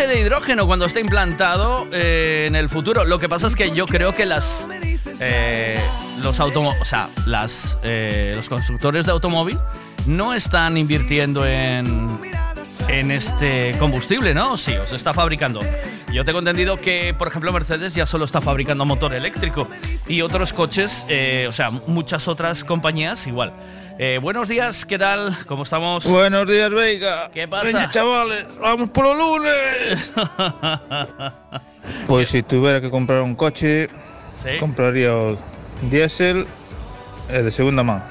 [0.00, 3.04] de hidrógeno cuando esté implantado eh, en el futuro.
[3.04, 4.66] Lo que pasa es que yo creo que las.
[5.20, 5.78] Eh,
[6.22, 9.58] los automó o sea, las, eh, los constructores de automóvil
[10.06, 12.18] no están invirtiendo en,
[12.88, 14.56] en este combustible, ¿no?
[14.56, 15.60] Sí, os está fabricando.
[16.10, 19.68] Yo tengo entendido que, por ejemplo, Mercedes ya solo está fabricando motor eléctrico
[20.08, 23.52] y otros coches, eh, o sea, muchas otras compañías igual.
[24.04, 25.32] Eh, buenos días, ¿qué tal?
[25.46, 26.04] ¿Cómo estamos?
[26.04, 27.30] Buenos días, Veiga.
[27.32, 27.66] ¿Qué pasa?
[27.66, 30.12] Venga, chavales, vamos por los lunes.
[32.08, 33.88] pues si tuviera que comprar un coche,
[34.58, 35.12] compraría
[35.88, 36.48] diésel
[37.28, 38.02] eh, de segunda mano.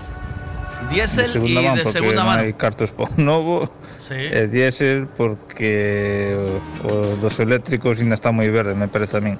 [0.90, 2.38] Diésel y man de segunda mano.
[2.38, 3.70] No hay cartos por nuevo.
[4.00, 4.16] Sí.
[4.16, 9.36] Eh, diésel porque eh, los eléctricos ainda están muy verdes, me parece a mí.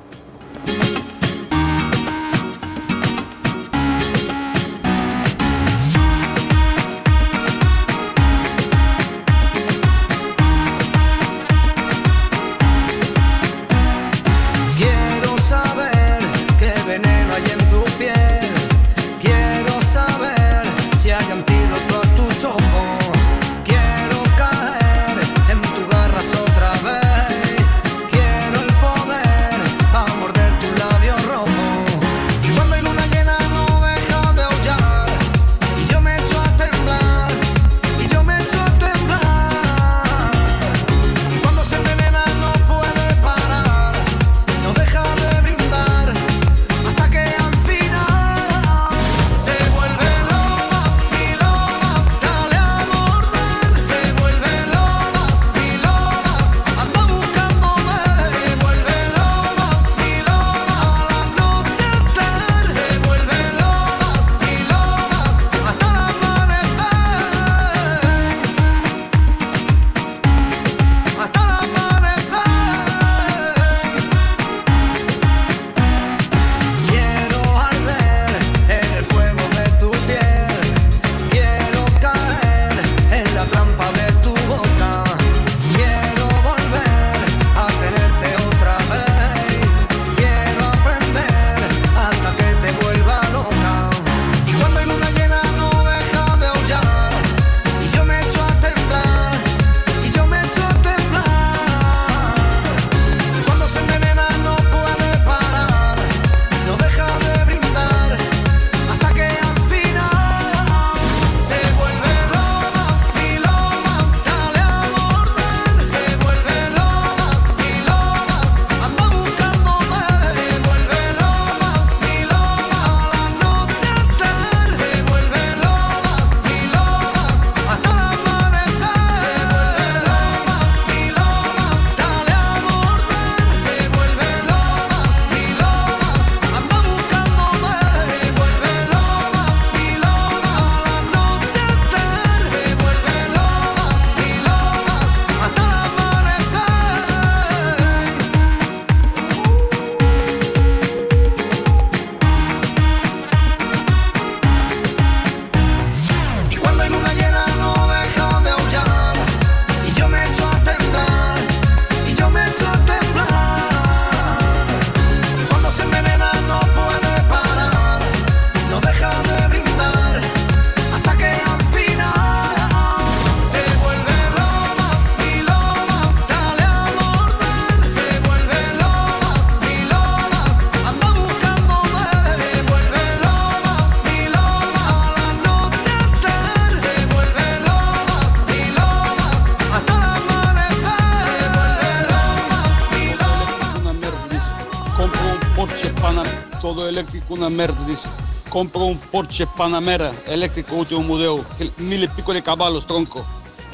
[198.52, 201.44] Compro un Porsche Panamera, eléctrico, último modelo,
[201.78, 203.26] mil y pico de caballos, tronco.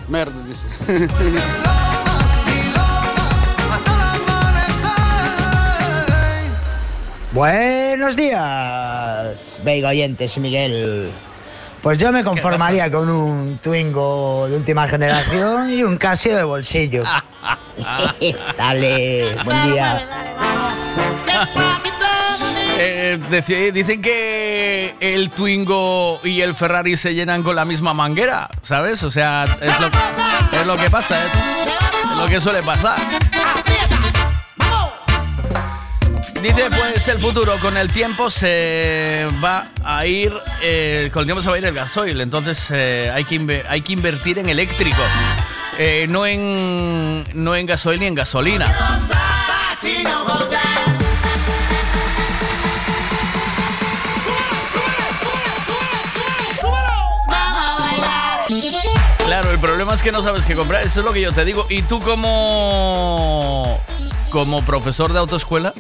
[0.08, 0.68] Merda, dice.
[7.34, 11.10] Buenos días, Veiga oyentes, Miguel.
[11.82, 17.04] Pues yo me conformaría con un Twingo de última generación y un Casio de bolsillo.
[18.58, 20.02] Dale, buen día.
[22.80, 24.37] Eh, deci- dicen que
[25.00, 29.04] el Twingo y el Ferrari se llenan con la misma manguera, ¿sabes?
[29.04, 29.88] O sea, es lo,
[30.60, 31.30] es lo que pasa, ¿eh?
[32.12, 33.00] es lo que suele pasar.
[36.42, 40.32] Dice, pues el futuro con el tiempo se va a ir,
[40.62, 43.82] eh, con el tiempo se va a ir el gasoil, entonces eh, hay, que hay
[43.82, 45.02] que invertir en eléctrico,
[45.80, 48.87] eh, no, en, no en gasoil ni en gasolina.
[59.98, 61.66] Es que no sabes qué comprar, eso es lo que yo te digo.
[61.70, 63.80] Y tú como,
[64.30, 65.74] como profesor de autoescuela,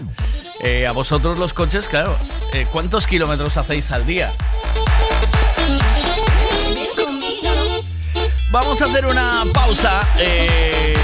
[0.62, 2.18] eh, a vosotros los coches, claro,
[2.52, 4.34] eh, ¿cuántos kilómetros hacéis al día?
[8.50, 10.02] Vamos a hacer una pausa.
[10.18, 10.96] eh,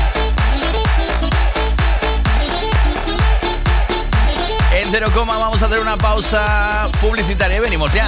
[4.89, 5.38] cero coma.
[5.38, 8.07] Vamos a hacer una pausa publicitaria venimos ya.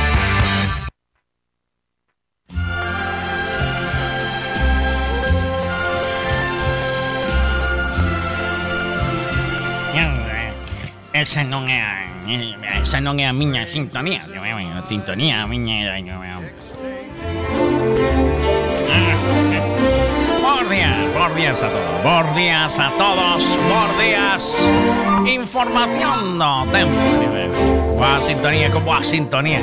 [11.11, 12.07] Esa non é a,
[12.79, 14.23] esa non é a miña sintonía.
[14.23, 15.91] A sintonía miña
[20.71, 23.43] días, bos días a todos, días a todos,
[23.99, 24.43] días.
[25.27, 26.95] Información do tempo.
[27.99, 29.59] Boa sintonía, con boa sintonía.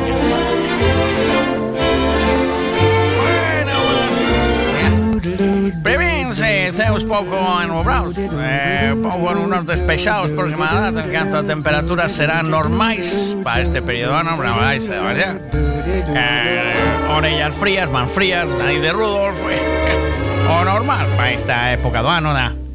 [5.82, 12.50] Prevense eh, ceos pouco ennubrados eh, Pouco nunos despexados aproximadas En canto a temperaturas serán
[12.50, 16.72] normais Para este período ano, bueno, vai, se eh,
[17.10, 22.32] Orellas frías, man frías, nariz de Rudolf eh, O normal para esta época do ano,
[22.32, 22.67] na.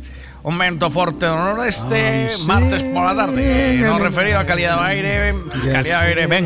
[0.44, 3.80] Un vento forte do noroeste Martes pola tarde.
[3.80, 5.34] No referido a calidad do aire
[5.64, 6.46] Calidad do aire, ben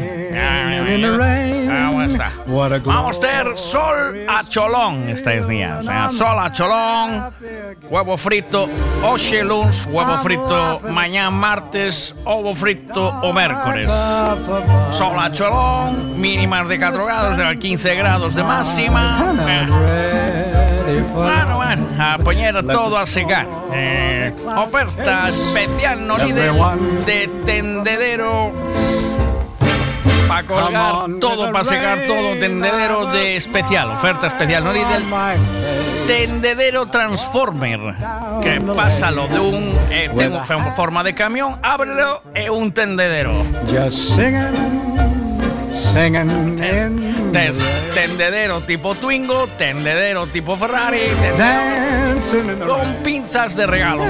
[1.67, 2.31] Vamos está.
[2.85, 3.95] Vamos a ter sol
[4.27, 5.79] a cholón estes días.
[5.79, 7.33] O sea, sol a cholón,
[7.89, 8.69] huevo frito
[9.03, 13.91] hoxe luns, huevo frito mañán martes, ovo frito o mércores.
[14.91, 19.33] Sol a cholón, mínimas de 4 grados, de 15 grados de máxima.
[19.47, 20.36] Eh,
[20.87, 23.45] Bueno, bueno, a poñer todo a secar.
[23.73, 26.53] Eh, oferta especial no líder
[27.05, 28.53] de tendedero.
[30.29, 35.01] Para colgar todo, para secar todo, tendedero de especial, oferta especial, no líder.
[36.05, 37.79] Tendedero transformer
[38.41, 43.43] que pasa lo de un eh, ten unha forma de camión, ábrelo e un tendedero.
[43.67, 45.06] Just singing,
[45.77, 47.57] singing in Tes
[47.93, 54.03] tendedero tipo Twingo, tendedero tipo Ferrari, tendedero con pinzas de regalo.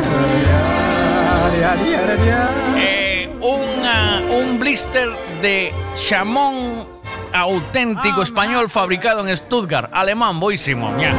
[2.78, 5.10] Eh, una- un blister
[5.42, 5.74] de
[6.08, 6.86] chamón
[7.34, 10.96] auténtico español fabricado en Stuttgart, alemán, boísimo.
[11.00, 11.14] Ya.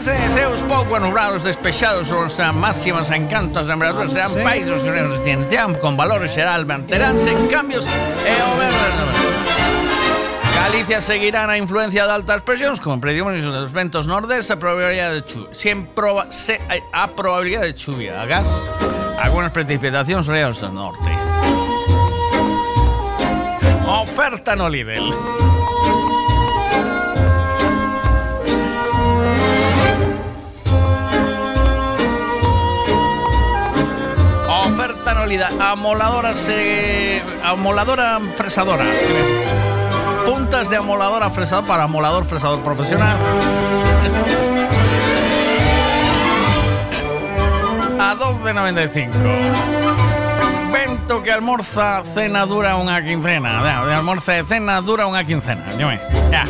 [0.00, 4.40] Prevense ceos pouco anubrados despexados os máximas encantos de temperaturas serán Sí.
[4.40, 8.48] países unidos de con valores xeral manteránse en cambios e o
[10.56, 15.24] Galicia seguirá na influencia de altas presións como predicciones dos ventos nordeste a probabilidade de
[15.28, 15.52] chuvia.
[15.92, 16.56] Proba, se,
[16.96, 18.48] a probabilidade de chuvia a gas
[19.20, 21.12] algunas precipitacións reales do norte.
[23.84, 25.12] Oferta no Lidl.
[35.26, 35.44] Lidl.
[35.60, 37.22] Amoladora se...
[37.42, 38.84] Amoladora fresadora.
[40.24, 43.16] Puntas de amoladora fresador para amolador fresador profesional.
[47.98, 49.10] A 12.95.
[50.72, 53.62] Vento que almorza cena dura unha quincena.
[53.62, 55.66] De almorza e cena dura unha quincena.
[56.30, 56.46] Ya,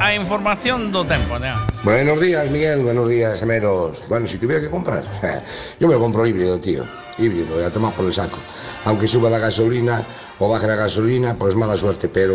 [0.00, 1.36] a información do tempo.
[1.36, 1.52] Ya.
[1.84, 2.82] Buenos días, Miguel.
[2.82, 4.00] Buenos días, Emeros.
[4.08, 5.04] Bueno, si tuviera que comprar,
[5.78, 6.84] yo me compro híbrido, tío.
[7.18, 8.38] Híbrido, ya tomamos por el saco.
[8.86, 10.02] Aunque suba la gasolina
[10.38, 12.08] o baje la gasolina, pues mala suerte.
[12.08, 12.34] Pero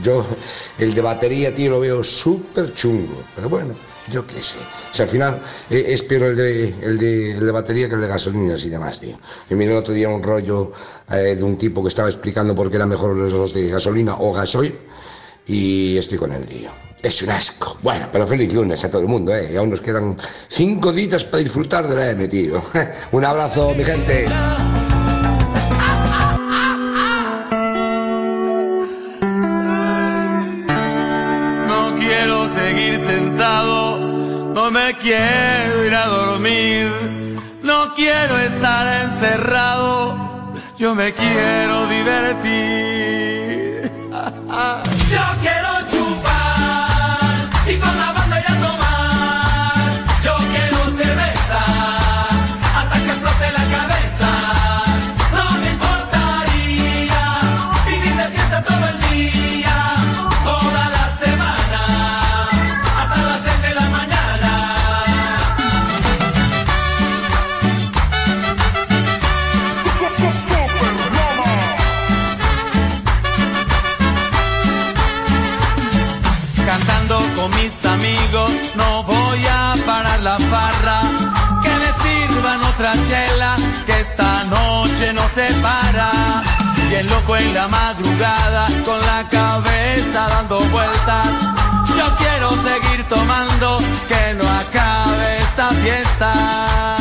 [0.00, 0.24] yo,
[0.78, 3.20] el de batería, tío, lo veo súper chungo.
[3.34, 3.74] Pero bueno,
[4.12, 4.58] yo qué sé.
[4.92, 7.96] O sea, al final eh, es peor el de, el, de, el de batería que
[7.96, 9.18] el de gasolinas y demás, tío.
[9.50, 10.70] Yo miré el otro día un rollo
[11.10, 14.32] eh, de un tipo que estaba explicando por qué eran mejor los de gasolina o
[14.32, 14.72] gasoil
[15.46, 16.70] y estoy con el tío.
[17.02, 17.78] Es un asco.
[17.82, 19.50] Bueno, pero feliz lunes a todo el mundo, ¿eh?
[19.52, 20.16] Y aún nos quedan
[20.48, 22.60] cinco días para disfrutar de la M, tío.
[23.12, 24.26] un abrazo, mi gente.
[31.68, 33.98] No quiero seguir sentado,
[34.52, 36.90] no me quiero ir a dormir,
[37.62, 40.16] no quiero estar encerrado,
[40.78, 42.96] yo me quiero divertir.
[45.08, 47.34] Yo quiero chupar
[47.68, 49.92] y con la banda ya tomar,
[50.24, 51.60] yo quiero cerveza
[52.76, 54.30] hasta que explote la cabeza.
[55.32, 57.24] No me importaría
[57.86, 59.76] vivir de fiesta todo el día,
[82.76, 82.92] otra
[83.86, 86.10] que esta noche no se para.
[86.90, 91.26] Bien loco en la madrugada, con la cabeza dando vueltas.
[91.96, 96.96] Yo quiero seguir tomando, que no acabe esta fiesta.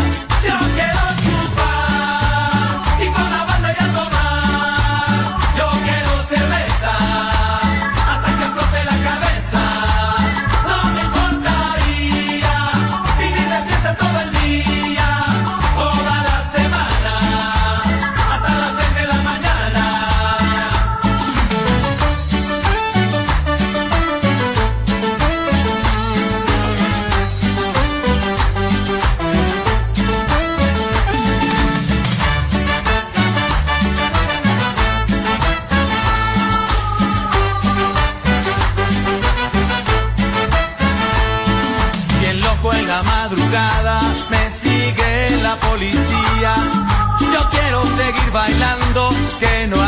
[0.47, 5.19] Yo quiero chupar y con la banda ya tomar.
[5.57, 7.34] Yo quiero cerveza
[46.45, 49.81] Yo quiero seguir bailando, que no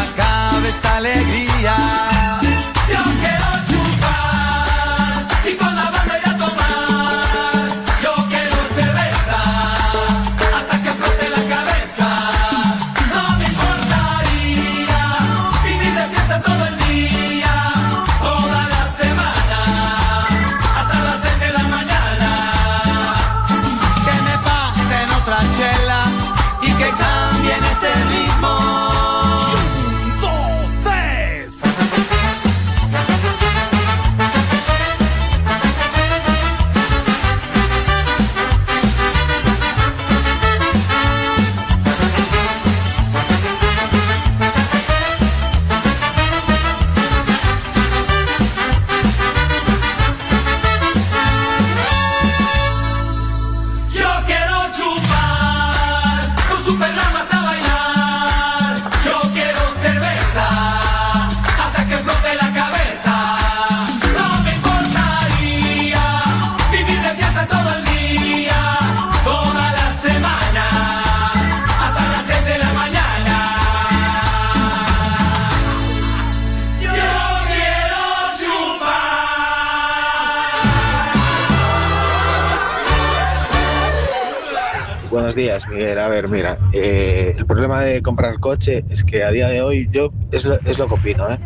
[88.01, 91.29] comprar coche es que a día de hoy yo es lo, es lo que opino,
[91.29, 91.37] ¿eh?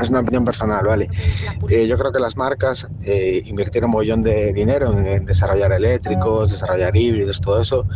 [0.00, 1.08] Es una opinión personal, ¿vale?
[1.68, 6.50] Eh, yo creo que las marcas eh, invirtieron un mollón de dinero en, desarrollar eléctricos,
[6.50, 7.86] desarrollar híbridos, todo eso,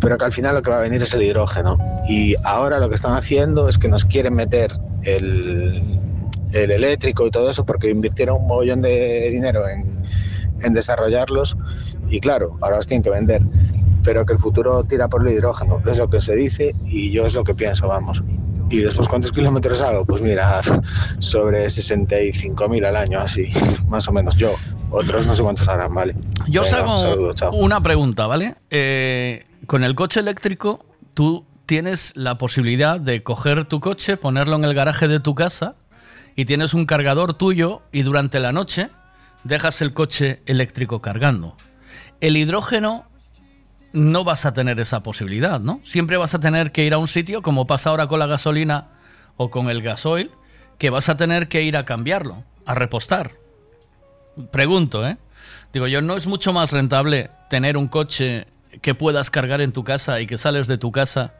[0.00, 1.78] pero que al final lo que va a venir es el hidrógeno.
[2.08, 5.98] Y ahora lo que están haciendo es que nos quieren meter el,
[6.52, 9.96] el eléctrico y todo eso porque invirtieron un mollón de dinero en,
[10.62, 11.56] en desarrollarlos
[12.08, 13.42] y claro, ahora los tienen que vender.
[14.06, 17.26] Pero que el futuro tira por el hidrógeno, es lo que se dice y yo
[17.26, 18.22] es lo que pienso, vamos.
[18.70, 20.04] Y después, ¿cuántos kilómetros hago?
[20.04, 20.60] Pues mira,
[21.18, 23.50] sobre 65.000 al año, así,
[23.88, 24.54] más o menos yo.
[24.90, 26.14] Otros no sé cuántos harán, ¿vale?
[26.46, 28.54] Yo os hago saludo, una pregunta, ¿vale?
[28.70, 34.62] Eh, con el coche eléctrico, tú tienes la posibilidad de coger tu coche, ponerlo en
[34.62, 35.74] el garaje de tu casa
[36.36, 38.90] y tienes un cargador tuyo y durante la noche
[39.42, 41.56] dejas el coche eléctrico cargando.
[42.20, 43.06] El hidrógeno
[43.96, 45.80] no vas a tener esa posibilidad, ¿no?
[45.82, 48.88] Siempre vas a tener que ir a un sitio, como pasa ahora con la gasolina
[49.36, 50.30] o con el gasoil,
[50.78, 53.32] que vas a tener que ir a cambiarlo, a repostar.
[54.50, 55.16] Pregunto, ¿eh?
[55.72, 58.46] Digo, yo, ¿no es mucho más rentable tener un coche
[58.82, 61.32] que puedas cargar en tu casa y que sales de tu casa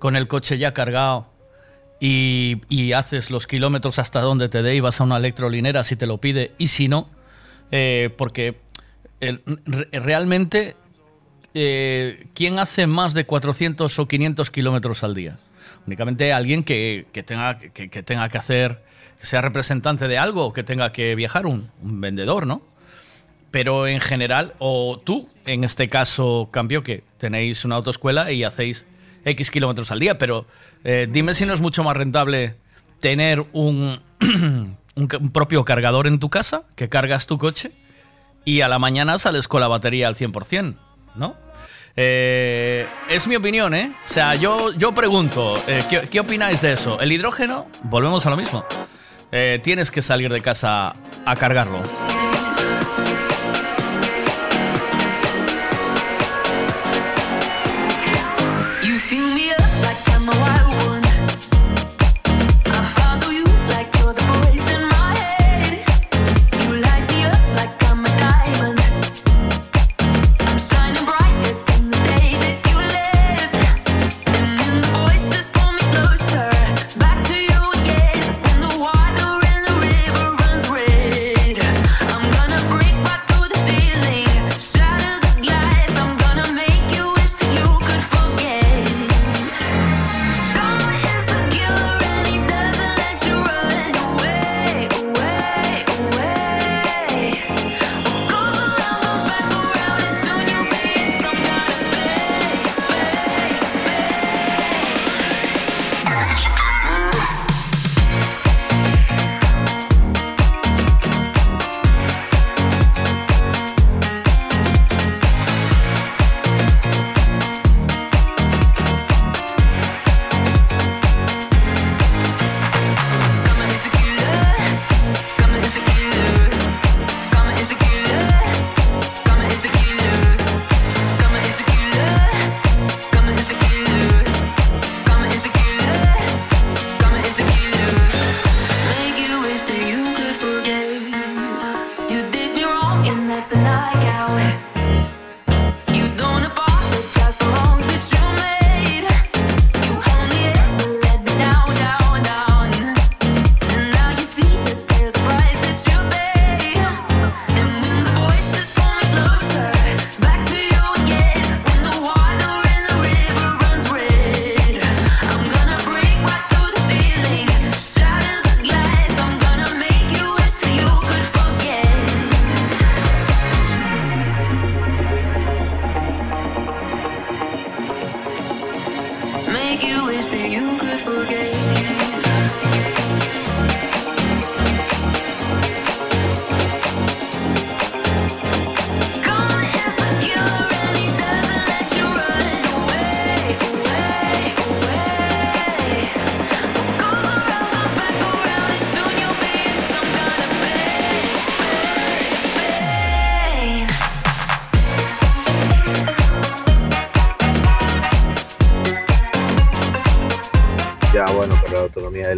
[0.00, 1.28] con el coche ya cargado
[2.00, 5.94] y, y haces los kilómetros hasta donde te dé y vas a una electrolinera si
[5.94, 7.08] te lo pide y si no?
[7.70, 8.58] Eh, porque
[9.92, 10.76] realmente,
[11.54, 15.36] eh, ¿quién hace más de 400 o 500 kilómetros al día?
[15.86, 18.82] Únicamente alguien que, que tenga, que, tenga que hacer,
[19.20, 22.62] que sea representante de algo que tenga que viajar, un, vendedor, ¿no?
[23.50, 28.86] Pero en general, o tú, en este caso, cambio que tenéis una autoescuela y hacéis
[29.24, 30.46] X kilómetros al día, pero
[30.84, 32.54] eh, dime si no es mucho más rentable
[33.00, 34.00] tener un,
[34.94, 37.72] un propio cargador en tu casa, que cargas tu coche
[38.44, 40.76] y a la mañana sales con la batería al 100%,
[41.14, 41.36] ¿no?
[41.96, 43.92] Eh, es mi opinión, ¿eh?
[44.04, 47.00] O sea, yo, yo pregunto, eh, ¿qué, qué opináis de eso?
[47.00, 47.66] ¿El hidrógeno?
[47.82, 48.64] Volvemos a lo mismo.
[49.32, 50.94] Eh, tienes que salir de casa
[51.26, 51.80] a cargarlo.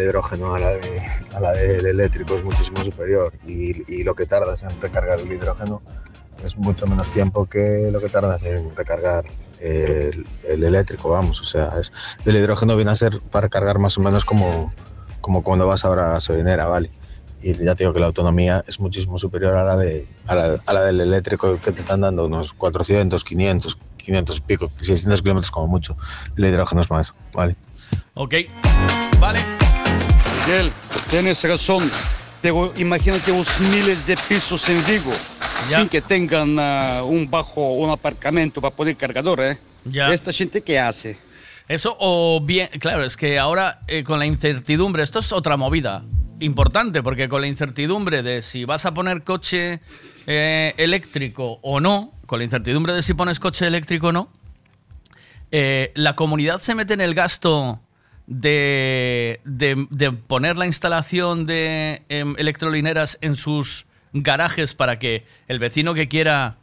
[0.03, 1.03] Hidrógeno a la, de-
[1.35, 5.31] a la del eléctrico es muchísimo superior y, y lo que tardas en recargar el
[5.33, 5.83] hidrógeno
[6.45, 9.25] es mucho menos tiempo que lo que tardas en recargar
[9.61, 11.41] el, el eléctrico, vamos.
[11.41, 11.93] O sea, es,
[12.27, 14.73] el hidrógeno viene a ser para cargar más o menos como,
[15.21, 16.91] como cuando vas a la gasolinera, ¿vale?
[17.45, 20.61] Y ya te digo que la autonomía es muchísimo superior a la, de, a la,
[20.65, 25.23] a la del eléctrico que te están dando, unos 400, 500, 500 y pico, 600
[25.23, 25.97] kilómetros como mucho.
[26.37, 27.57] El hidrógeno es más, ¿vale?
[28.15, 28.35] Ok,
[29.21, 29.41] vale.
[30.47, 30.73] Miguel,
[31.09, 31.91] tienes razón.
[32.41, 35.13] Pero imagínate los miles de pisos en Vigo
[35.69, 39.59] sin que tengan ah, un bajo, un aparcamiento para poner cargador, ¿eh?
[39.85, 40.13] Ya.
[40.13, 41.17] ¿Esta gente qué hace?
[41.69, 46.03] Eso o bien, claro, es que ahora eh, con la incertidumbre, esto es otra movida
[46.41, 49.81] importante, porque con la incertidumbre de si vas a poner coche
[50.27, 54.33] eh, eléctrico o no, con la incertidumbre de si pones coche eléctrico o no,
[55.53, 57.81] eh, la comunidad se mete en el gasto
[58.27, 65.59] de, de- de poner la instalación de em, electrolineras en sus garajes para que el
[65.59, 66.57] vecino que quiera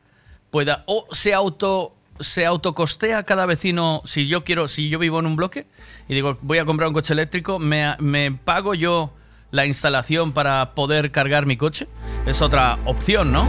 [0.51, 4.01] pueda o se auto se autocostea cada vecino.
[4.05, 5.67] Si yo quiero si yo vivo en un bloque
[6.09, 9.13] y digo voy a comprar un coche eléctrico me, me pago yo
[9.51, 11.87] la instalación para poder cargar mi coche
[12.27, 13.47] es otra opción no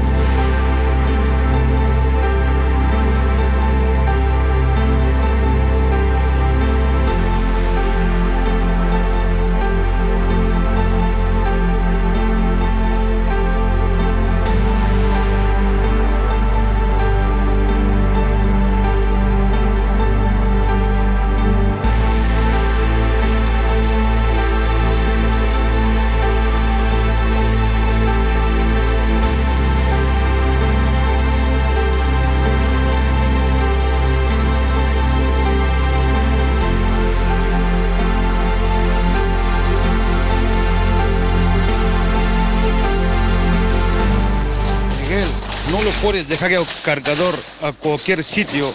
[46.10, 48.66] puedes dejar el cargador a cualquier sitio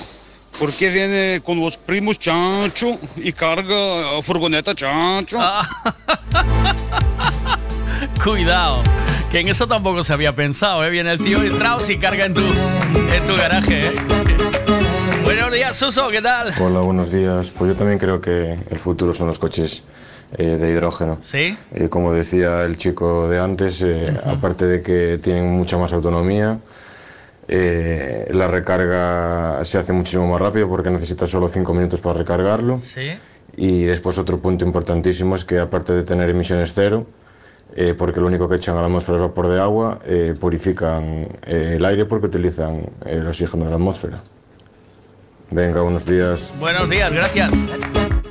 [0.58, 5.38] porque viene con los primos chancho y carga a furgoneta chancho.
[8.24, 8.82] cuidado
[9.30, 10.90] que en eso tampoco se había pensado ¿eh?
[10.90, 13.94] viene el tío Strauss y carga en tu en tu garaje ¿eh?
[15.26, 16.54] buenos días Suso ¿qué tal?
[16.62, 17.50] Hola, buenos días.
[17.50, 19.84] Pues yo también creo que el futuro son los coches
[20.38, 21.20] eh, de hidrógeno.
[21.22, 21.58] ¿Sí?
[21.72, 26.60] Eh, como decía el chico de antes, eh, aparte de que tienen mucha más autonomía,
[27.48, 32.80] eh, la recarga se hace muchísimo más rápido porque necesitas solo 5 minutos para recargarlo.
[32.80, 33.12] sí
[33.56, 37.06] Y después otro punto importantísimo es que aparte de tener emisiones cero,
[37.76, 41.28] eh, porque lo único que echan a la atmósfera es vapor de agua, eh, purifican
[41.46, 44.22] eh, el aire porque utilizan el oxígeno de la atmósfera.
[45.52, 46.54] Venga, buenos días.
[46.60, 47.52] Buenos días, gracias.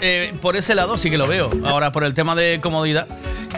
[0.07, 1.48] Eh, por ese lado sí que lo veo.
[1.64, 3.09] Ahora, por el tema de comodidad.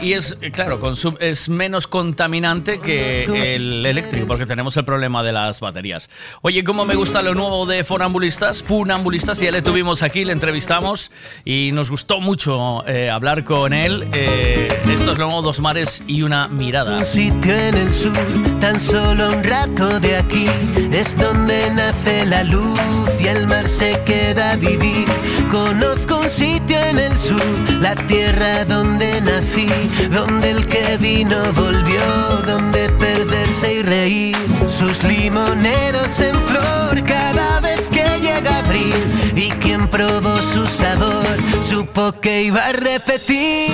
[0.03, 0.81] Y es, eh, claro,
[1.21, 3.25] es menos contaminante que
[3.55, 6.11] el eléctrico, porque tenemos el problema de las baterías.
[6.43, 8.63] Oye, ¿cómo me gusta lo nuevo de Funambulistas?
[8.63, 11.11] Funambulistas, ya le tuvimos aquí, le entrevistamos
[11.45, 14.07] y nos gustó mucho eh, hablar con él.
[14.13, 16.99] Eh, esto es lo nuevo, Dos Mares y una mirada.
[16.99, 18.13] Un sitio en el sur,
[18.61, 20.47] tan solo un rato de aquí,
[20.93, 22.79] es donde nace la luz
[23.19, 25.07] y el mar se queda a vivir.
[25.51, 27.43] Conozco un sitio en el sur,
[27.81, 29.69] la tierra donde nací,
[30.11, 32.03] donde el que vino volvió,
[32.47, 34.37] donde perderse y reír.
[34.69, 39.03] Sus limoneros en flor cada vez que llega abril,
[39.35, 43.71] y quien probó su sabor supo que iba a repetir.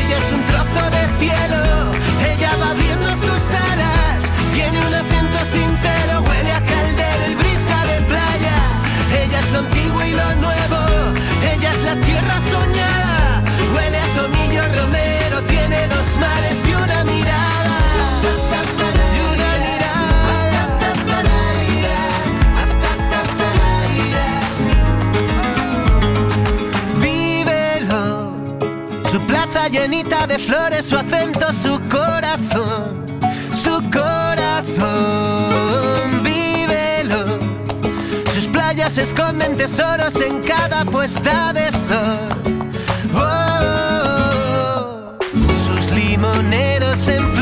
[0.00, 1.62] Ella es un trozo de cielo,
[29.68, 33.04] llenita de flores, su acento, su corazón,
[33.54, 34.86] su corazón.
[36.22, 37.38] Vívelo,
[38.32, 42.28] sus playas esconden tesoros en cada puesta de sol.
[43.14, 45.16] Oh,
[45.66, 47.35] sus limoneros en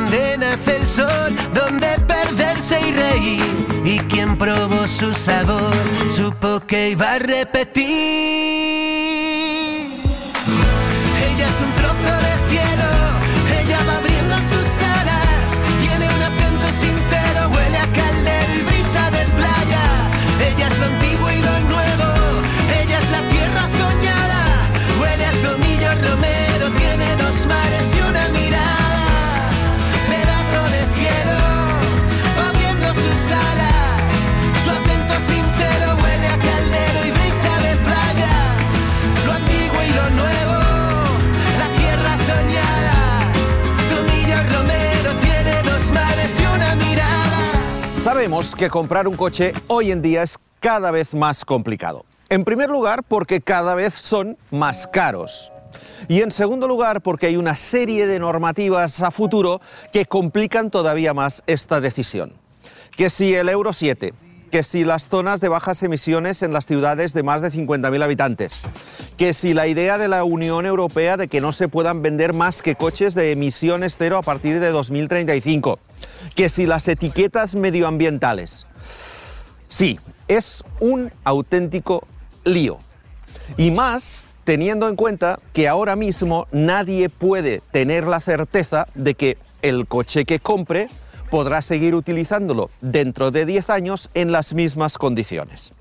[0.00, 3.66] donde nace el sol, donde perderse y reír.
[3.84, 5.74] Y quien probó su sabor
[6.10, 8.79] supo que iba a repetir.
[48.02, 52.06] Sabemos que comprar un coche hoy en día es cada vez más complicado.
[52.30, 55.52] En primer lugar, porque cada vez son más caros.
[56.08, 59.60] Y en segundo lugar, porque hay una serie de normativas a futuro
[59.92, 62.32] que complican todavía más esta decisión.
[62.96, 64.14] Que si el Euro 7,
[64.50, 68.62] que si las zonas de bajas emisiones en las ciudades de más de 50.000 habitantes,
[69.18, 72.62] que si la idea de la Unión Europea de que no se puedan vender más
[72.62, 75.78] que coches de emisiones cero a partir de 2035,
[76.34, 78.66] que si las etiquetas medioambientales.
[79.68, 82.06] Sí, es un auténtico
[82.44, 82.78] lío.
[83.56, 89.38] Y más teniendo en cuenta que ahora mismo nadie puede tener la certeza de que
[89.62, 90.88] el coche que compre
[91.30, 95.72] podrá seguir utilizándolo dentro de 10 años en las mismas condiciones.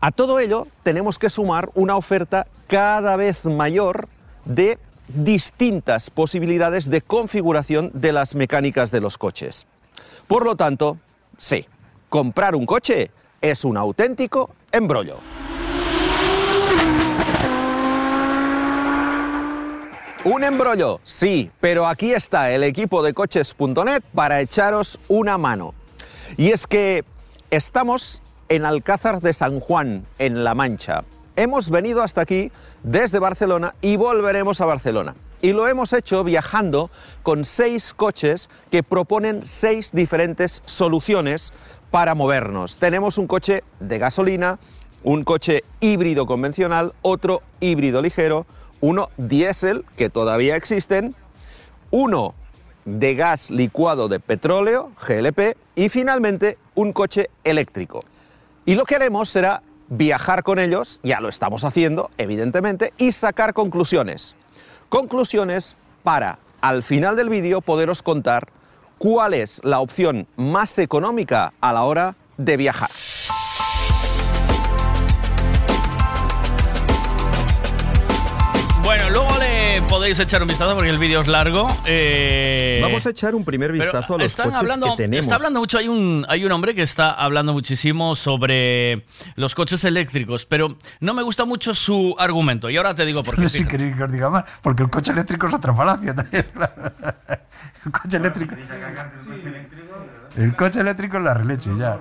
[0.00, 4.08] A todo ello tenemos que sumar una oferta cada vez mayor
[4.44, 4.78] de
[5.14, 9.66] distintas posibilidades de configuración de las mecánicas de los coches.
[10.26, 10.98] Por lo tanto,
[11.38, 11.66] sí,
[12.08, 15.18] comprar un coche es un auténtico embrollo.
[20.22, 25.72] Un embrollo, sí, pero aquí está el equipo de coches.net para echaros una mano.
[26.36, 27.04] Y es que
[27.50, 31.04] estamos en Alcázar de San Juan, en La Mancha.
[31.40, 35.14] Hemos venido hasta aquí desde Barcelona y volveremos a Barcelona.
[35.40, 36.90] Y lo hemos hecho viajando
[37.22, 41.54] con seis coches que proponen seis diferentes soluciones
[41.90, 42.76] para movernos.
[42.76, 44.58] Tenemos un coche de gasolina,
[45.02, 48.44] un coche híbrido convencional, otro híbrido ligero,
[48.82, 51.14] uno diésel, que todavía existen,
[51.90, 52.34] uno
[52.84, 58.04] de gas licuado de petróleo, GLP, y finalmente un coche eléctrico.
[58.66, 63.52] Y lo que haremos será viajar con ellos, ya lo estamos haciendo, evidentemente, y sacar
[63.52, 64.36] conclusiones.
[64.88, 68.48] Conclusiones para, al final del vídeo, poderos contar
[68.98, 72.90] cuál es la opción más económica a la hora de viajar.
[78.82, 79.29] Bueno, luego
[79.90, 81.66] podéis echar un vistazo porque el vídeo es largo.
[81.84, 85.24] eh, Vamos a echar un primer vistazo a los están coches hablando, que tenemos.
[85.24, 89.84] Está hablando mucho, hay un, hay un hombre que está hablando muchísimo sobre los coches
[89.84, 92.70] eléctricos, pero no me gusta mucho su argumento.
[92.70, 93.42] Y ahora te digo por qué.
[93.42, 96.46] No sé queréis que os diga más, porque el coche eléctrico es otra falacia también.
[97.84, 98.54] El coche eléctrico.
[100.36, 101.98] El coche eléctrico es la releche, ya.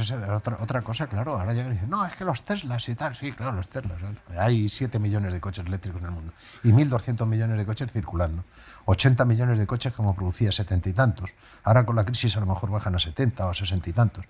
[0.00, 1.38] Es otra, otra cosa, claro.
[1.38, 3.14] Ahora llegan y dicen, no, es que los Teslas y tal.
[3.14, 4.00] Sí, claro, los Teslas.
[4.02, 4.38] ¿eh?
[4.38, 6.32] Hay 7 millones de coches eléctricos en el mundo
[6.64, 8.44] y 1.200 millones de coches circulando.
[8.86, 11.30] 80 millones de coches como producía 70 y tantos.
[11.64, 14.24] Ahora con la crisis a lo mejor bajan a 70 o 60 y tantos.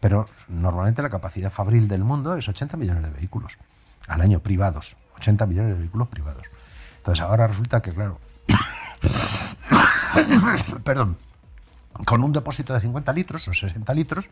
[0.00, 3.56] Pero normalmente la capacidad fabril del mundo es 80 millones de vehículos
[4.08, 4.96] al año privados.
[5.16, 6.46] 80 millones de vehículos privados.
[6.98, 8.18] Entonces ahora resulta que, claro,
[10.84, 11.16] perdón,
[12.06, 14.26] con un depósito de 50 litros o 60 litros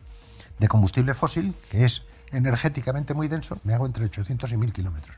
[0.59, 5.17] de combustible fósil, que es energéticamente muy denso, me hago entre 800 y 1000 kilómetros.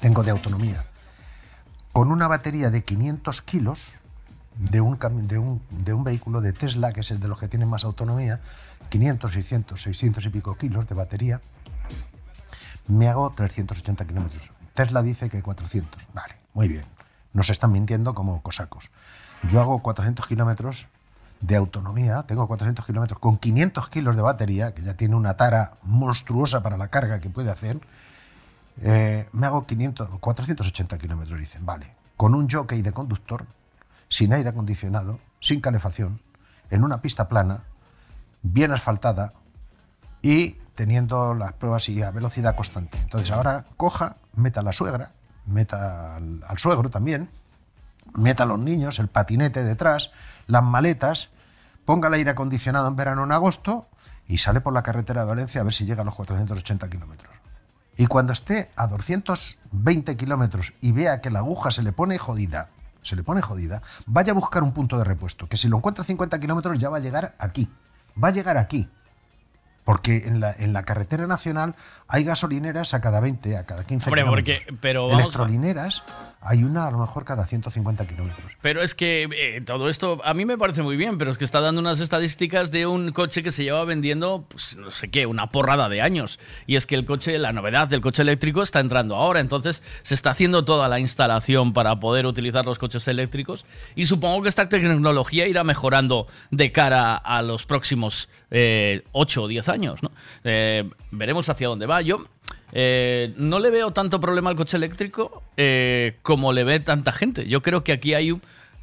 [0.00, 0.84] Tengo de autonomía.
[1.92, 3.92] Con una batería de 500 kilos
[4.58, 8.40] de un, vehículo de Tesla, que es el de los que tienen más autonomía,
[8.90, 11.40] 500, 600, 600 y pico kilos de batería,
[12.88, 14.50] me hago 380 kilómetros.
[14.74, 16.08] Tesla dice que 400.
[16.12, 16.84] Vale, muy bien.
[17.32, 18.90] Nos están mintiendo como cosacos.
[19.50, 20.88] Yo hago 400 kilómetros
[21.42, 25.74] de autonomía, tengo 400 kilómetros con 500 kilos de batería, que ya tiene una tara
[25.82, 27.80] monstruosa para la carga que puede hacer.
[28.80, 31.94] Eh, me hago 500, 480 kilómetros, dicen, vale.
[32.16, 33.44] Con un jockey de conductor,
[34.08, 36.20] sin aire acondicionado, sin calefacción,
[36.70, 37.64] en una pista plana,
[38.42, 39.32] bien asfaltada
[40.22, 42.98] y teniendo las pruebas y a velocidad constante.
[43.02, 45.10] Entonces ahora coja, meta a la suegra,
[45.46, 47.30] meta al, al suegro también,
[48.14, 50.12] meta a los niños, el patinete detrás,
[50.52, 51.30] las maletas,
[51.86, 53.88] ponga el aire acondicionado en verano en agosto
[54.28, 57.34] y sale por la carretera de Valencia a ver si llega a los 480 kilómetros.
[57.96, 62.68] Y cuando esté a 220 kilómetros y vea que la aguja se le pone jodida,
[63.00, 66.02] se le pone jodida, vaya a buscar un punto de repuesto, que si lo encuentra
[66.02, 67.70] a 50 kilómetros ya va a llegar aquí,
[68.22, 68.90] va a llegar aquí.
[69.84, 71.74] Porque en la, en la carretera nacional
[72.06, 74.58] hay gasolineras a cada 20, a cada 15 Hombre, kilómetros.
[74.60, 76.02] porque- pero vamos a- Electrolineras
[76.44, 78.52] hay una a lo mejor cada 150 kilómetros.
[78.60, 81.44] Pero es que eh, todo esto a mí me parece muy bien, pero es que
[81.44, 85.26] está dando unas estadísticas de un coche que se lleva vendiendo, pues no sé qué,
[85.26, 86.38] una porrada de años.
[86.66, 90.14] Y es que el coche, la novedad del coche eléctrico está entrando ahora, entonces se
[90.14, 93.64] está haciendo toda la instalación para poder utilizar los coches eléctricos
[93.96, 98.28] y supongo que esta tecnología irá mejorando de cara a los próximos
[99.12, 99.71] 8 o 10 años.
[100.02, 100.10] ¿No?
[100.44, 102.00] Eh, veremos hacia dónde va.
[102.02, 102.26] Yo
[102.72, 107.46] eh, no le veo tanto problema al coche eléctrico eh, como le ve tanta gente.
[107.48, 108.38] Yo creo que aquí hay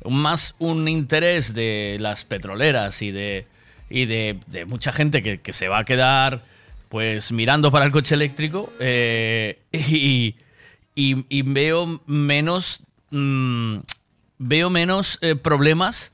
[0.06, 3.48] más un interés de las petroleras y de,
[3.90, 6.44] y de, mucha gente que, que se va a quedar
[6.90, 10.36] pues mirando para el coche eléctrico y,
[10.96, 12.82] y- veo menos
[13.12, 13.78] mm,
[14.40, 16.14] veo menos problemas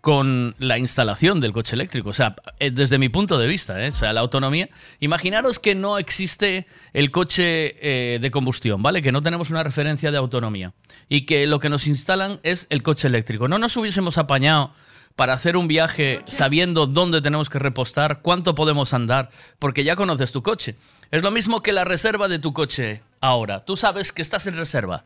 [0.00, 2.10] con la instalación del coche eléctrico.
[2.10, 3.90] O sea, eh, desde mi punto de vista, ¿eh?
[3.90, 4.68] o sea, la autonomía.
[5.00, 7.76] Imaginaros que no existe el coche
[8.14, 9.02] eh, de combustión, ¿vale?
[9.02, 10.72] Que no tenemos una referencia de autonomía.
[11.08, 13.48] Y que lo que nos instalan es el coche eléctrico.
[13.48, 14.72] No nos hubiésemos apañado
[15.16, 20.32] para hacer un viaje sabiendo dónde tenemos que repostar, cuánto podemos andar, porque ya conoces
[20.32, 20.76] tu coche.
[21.10, 23.64] Es lo mismo que la reserva de tu coche ahora.
[23.64, 25.04] Tú sabes que estás en reserva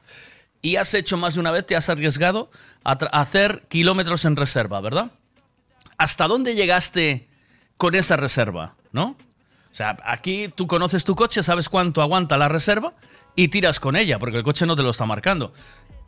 [0.64, 2.50] y has hecho más de una vez, te has arriesgado
[2.84, 5.10] a, hacer kilómetros en reserva, ¿verdad?
[5.98, 7.28] ¿Hasta dónde llegaste
[7.76, 9.14] con esa reserva, no?
[9.70, 12.94] O sea, aquí tú conoces tu coche, sabes cuánto aguanta la reserva
[13.36, 15.52] y tiras con ella, porque el coche no te lo está marcando.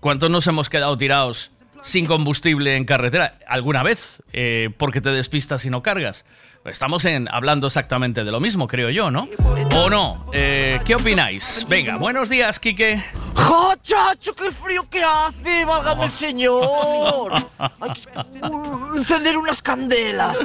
[0.01, 1.51] ¿Cuántos nos hemos quedado tirados
[1.83, 3.39] sin combustible en carretera?
[3.47, 4.23] ¿Alguna vez?
[4.33, 6.25] Eh, porque te despistas y no cargas.
[6.69, 9.29] Estamos en, hablando exactamente de lo mismo, creo yo, ¿no?
[9.75, 10.27] ¿O no?
[10.33, 11.65] Eh, ¿Qué opináis?
[11.69, 13.03] Venga, buenos días, Quique.
[13.35, 15.65] ¡Jo, chacho, qué frío que hace!
[15.65, 17.33] ¡Válgame el señor!
[17.59, 20.39] Hay que encender unas candelas.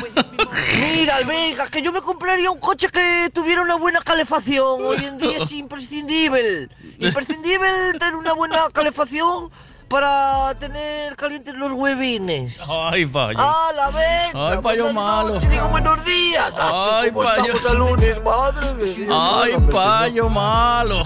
[0.80, 4.86] Mira, venga, que yo me compraría un coche que tuviera una buena calefacción.
[4.86, 6.70] Hoy en día es imprescindible.
[7.00, 7.68] Imprescindible
[7.98, 9.50] tener una buena calefacción
[9.92, 12.62] para tener calientes los huevines.
[12.70, 13.38] Ay, payo.
[13.38, 14.34] ¡Ah, la vez!
[14.34, 15.38] Ay, payo malo.
[15.38, 16.58] Digo buenos días.
[16.58, 17.54] Ay, ¿cómo payo.
[17.78, 19.08] lunes, madre de?
[19.12, 21.04] Ay, payo malo.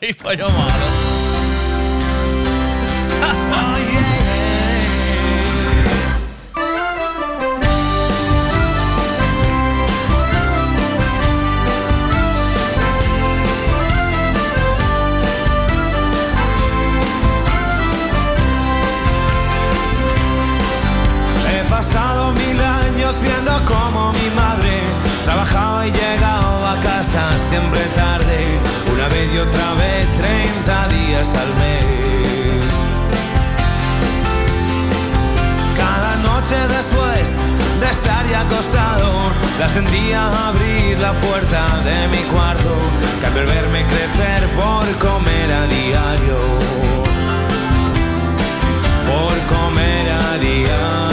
[0.00, 1.16] Ay, payo malo.
[3.18, 3.95] He
[27.48, 28.58] siempre tarde,
[28.92, 32.64] una vez y otra vez, 30 días al mes.
[35.76, 37.38] Cada noche después
[37.80, 42.76] de estar ya acostado, la sentía abrir la puerta de mi cuarto,
[43.20, 46.76] que al verme crecer por comer a diario
[49.06, 51.05] por comer a diario.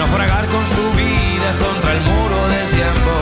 [0.00, 3.12] Naufragar con su vida contra el muro del tiempo.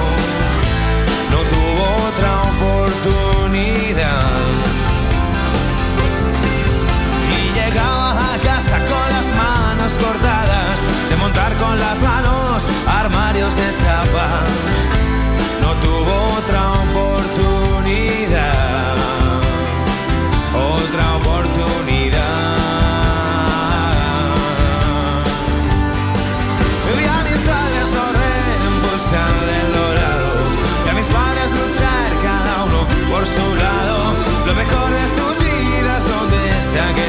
[1.33, 4.23] No tuvo otra oportunidad.
[7.37, 10.79] Y llegaba a casa con las manos cortadas,
[11.11, 13.69] de montar con las manos armarios de
[36.71, 37.08] se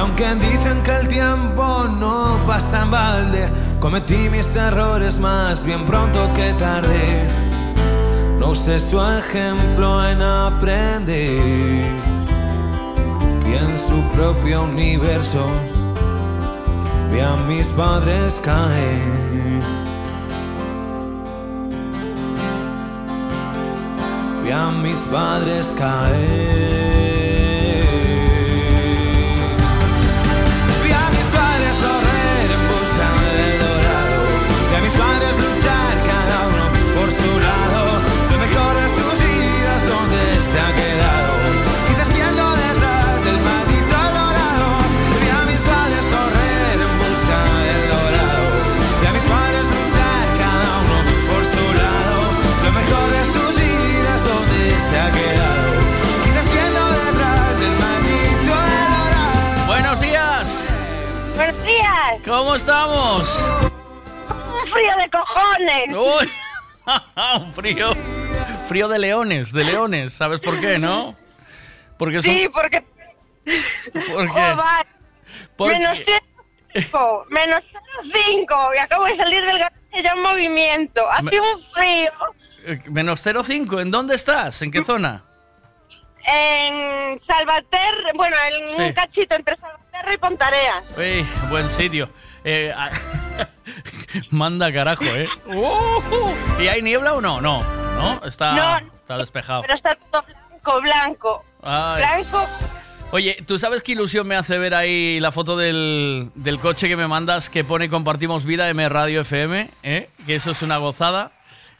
[0.00, 3.50] aunque dicen que el tiempo no pasa en balde,
[3.80, 7.28] cometí mis errores más bien pronto que tarde.
[8.38, 11.84] No usé su ejemplo en aprender
[13.46, 15.44] y en su propio universo
[17.12, 19.60] vi a mis padres caer.
[24.42, 27.09] Vi a mis padres caer.
[34.90, 36.64] Mis padres luchar cada uno
[36.98, 38.00] por su lado.
[38.30, 41.32] Lo mejor de sus vidas donde se ha quedado.
[41.86, 44.68] Quizás yendo detrás del maldito dorado.
[45.20, 48.46] Vi a mis padres correr en busca del dorado.
[49.00, 50.96] Vi a mis padres luchar cada uno
[51.30, 52.18] por su lado.
[52.64, 55.70] Lo mejor de sus vidas donde se ha quedado.
[56.24, 59.66] Quizás yendo detrás del maldito dorado.
[59.68, 60.66] Buenos días.
[61.36, 62.10] Buenos días.
[62.26, 63.69] ¿Cómo estamos?
[65.34, 65.88] Cojones.
[65.96, 66.30] Uy,
[67.40, 67.92] un frío.
[68.68, 70.12] Frío de leones, de leones.
[70.12, 71.16] ¿Sabes por qué, no?
[71.98, 72.24] Porque son.
[72.34, 72.82] Sí, porque.
[72.82, 74.28] ¿Por qué?
[74.28, 74.56] Joder,
[75.56, 76.18] ¿Por menos qué?
[76.82, 77.62] 5, menos
[78.02, 81.10] 5 y acabo de salir del garaje ya en movimiento.
[81.10, 82.12] Hace Me- un frío
[82.64, 83.80] Eh, Menos 0,5.
[83.82, 84.62] ¿En dónde estás?
[84.62, 85.24] ¿En qué zona?
[86.22, 88.82] en Salvaterra, bueno, en Sí.
[88.82, 90.84] un cachito entre Salvaterra y Pontareas.
[90.96, 92.10] Uy, buen sitio.
[92.44, 92.90] Eh, a-
[94.30, 95.28] Manda carajo, ¿eh?
[95.46, 97.40] Uh, ¿Y hay niebla o no?
[97.40, 98.24] No, ¿no?
[98.24, 98.78] Está, No.
[98.94, 99.62] está despejado.
[99.62, 101.44] Pero está todo blanco, blanco.
[101.62, 101.98] Ay.
[101.98, 102.46] Blanco.
[103.12, 106.96] Oye, ¿tú sabes qué ilusión me hace ver ahí la foto del, del coche que
[106.96, 109.68] me mandas que pone Compartimos Vida M Radio FM?
[109.82, 110.08] ¿eh?
[110.26, 111.32] Que eso es una gozada.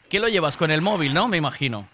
[0.08, 1.28] ¿Qué lo llevas con el móvil, no?
[1.28, 1.86] Me imagino.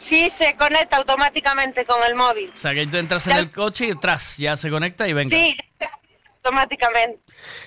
[0.00, 2.50] Sí, se conecta automáticamente con el móvil.
[2.54, 5.36] O sea, que tú entras en el coche y tras, ya se conecta y venga.
[5.36, 5.56] Sí,
[6.42, 7.20] automáticamente.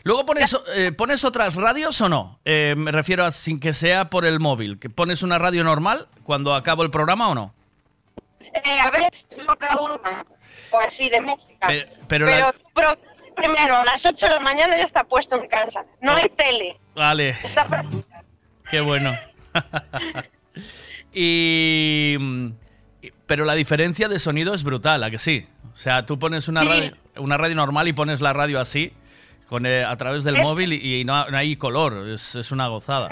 [0.04, 2.40] Luego pones, eh, ¿pones otras radios o no?
[2.46, 4.80] Eh, me refiero a sin que sea por el móvil.
[4.80, 7.54] ¿Que ¿Pones una radio normal cuando acabo el programa o no?
[8.54, 10.26] Eh, a veces toca una
[10.72, 11.68] o así de música.
[11.68, 12.98] Pero, pero la- pero
[13.36, 15.86] primero, a las 8 de la mañana ya está puesto en casa.
[16.02, 16.78] No hay tele.
[16.96, 17.86] Vale, Está
[18.70, 19.18] qué bueno.
[21.14, 22.48] mm,
[23.02, 25.48] y- Pero la diferencia de sonido es brutal, ¿a que sí?
[25.74, 26.68] O sea, tú pones una, Sí.
[26.68, 28.94] radio, una radio normal y pones la radio así,
[29.48, 32.52] con, eh, a través del Es- móvil y, y no, no hay color, es, es
[32.52, 33.10] una gozada.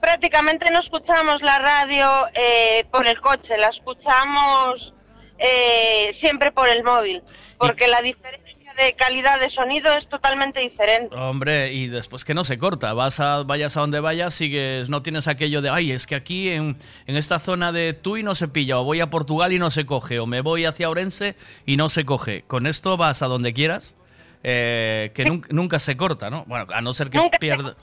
[0.00, 4.94] prácticamente no escuchamos la radio eh, por el coche, la escuchamos
[5.38, 7.22] eh, siempre por el móvil,
[7.58, 8.41] porque la diferencia
[8.84, 11.14] de calidad de sonido es totalmente diferente.
[11.16, 15.02] Hombre, y después que no se corta, vas a, vayas a donde vayas, sigues, no
[15.02, 16.76] tienes aquello de, ay, es que aquí en,
[17.06, 19.86] en esta zona de Tui no se pilla, o voy a Portugal y no se
[19.86, 21.36] coge, o me voy hacia Orense
[21.66, 22.42] y no se coge.
[22.46, 23.94] Con esto vas a donde quieras,
[24.42, 26.44] eh, que nun- nunca se corta, ¿no?
[26.46, 27.76] Bueno, a no ser que Nunca se pierda,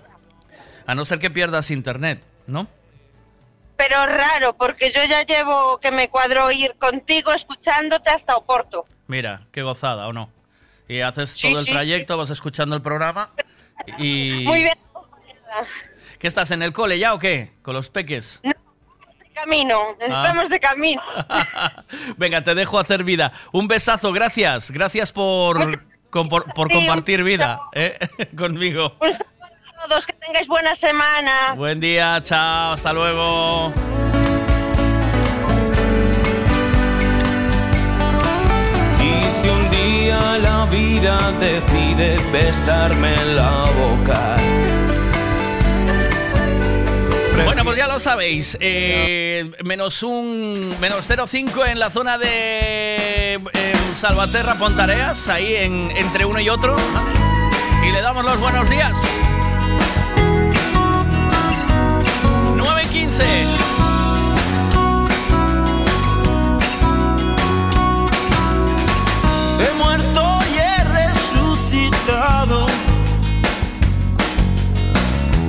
[0.85, 2.67] a no ser que pierdas internet, ¿no?
[3.77, 8.85] Pero raro, porque yo ya llevo que me cuadro ir contigo escuchándote hasta Oporto.
[9.07, 10.29] Mira, qué gozada, ¿o no?
[10.89, 13.29] Y haces Sí, todo el sí, trayecto, vas escuchando el programa
[13.97, 14.41] y...
[14.45, 14.77] Muy bien.
[16.17, 17.53] ¿Qué estás en el cole ya o qué?
[17.61, 18.41] Con los peques.
[18.43, 18.53] De
[19.33, 20.05] camino, Ah.
[20.05, 21.01] estamos de camino.
[22.17, 23.31] Venga, te dejo hacer vida.
[23.53, 24.71] Un besazo, gracias.
[24.71, 25.79] Gracias por,
[26.09, 27.97] con- por, por Sí, un compartir vida ¿eh?
[28.37, 28.97] conmigo.
[28.99, 29.35] Un saludo
[29.83, 31.53] a todos, que tengáis buena semana.
[31.55, 33.71] Buen día, chao, hasta luego.
[39.01, 39.68] Y si un
[40.41, 44.35] la vida decide besarme la boca.
[47.45, 48.57] Bueno, pues ya lo sabéis.
[48.59, 50.73] eh, menos un.
[50.79, 53.39] Menos 0,5 en la zona de.
[53.97, 56.73] Salvaterra, Pontareas, ahí en, entre uno y otro.
[57.85, 58.93] Y le damos los buenos días.
[62.55, 63.58] 9.15.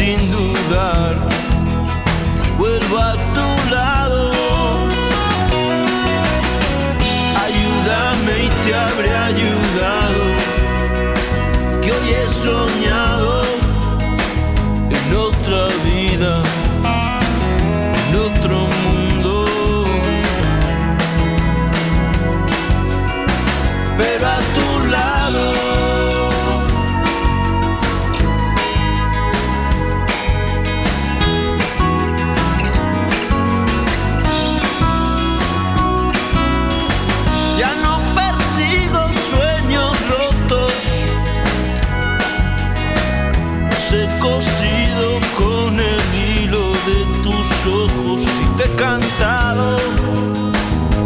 [0.00, 1.14] sin dudar.
[2.58, 3.59] Vuelvo a tu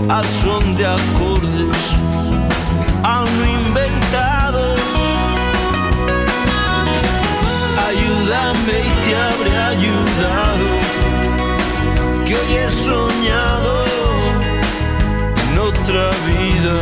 [0.08, 1.76] al son de acordes
[3.02, 4.80] aún inventados.
[7.88, 10.66] Ayúdame y te habré ayudado,
[12.26, 13.84] que hoy he soñado
[15.42, 16.76] en otra vida,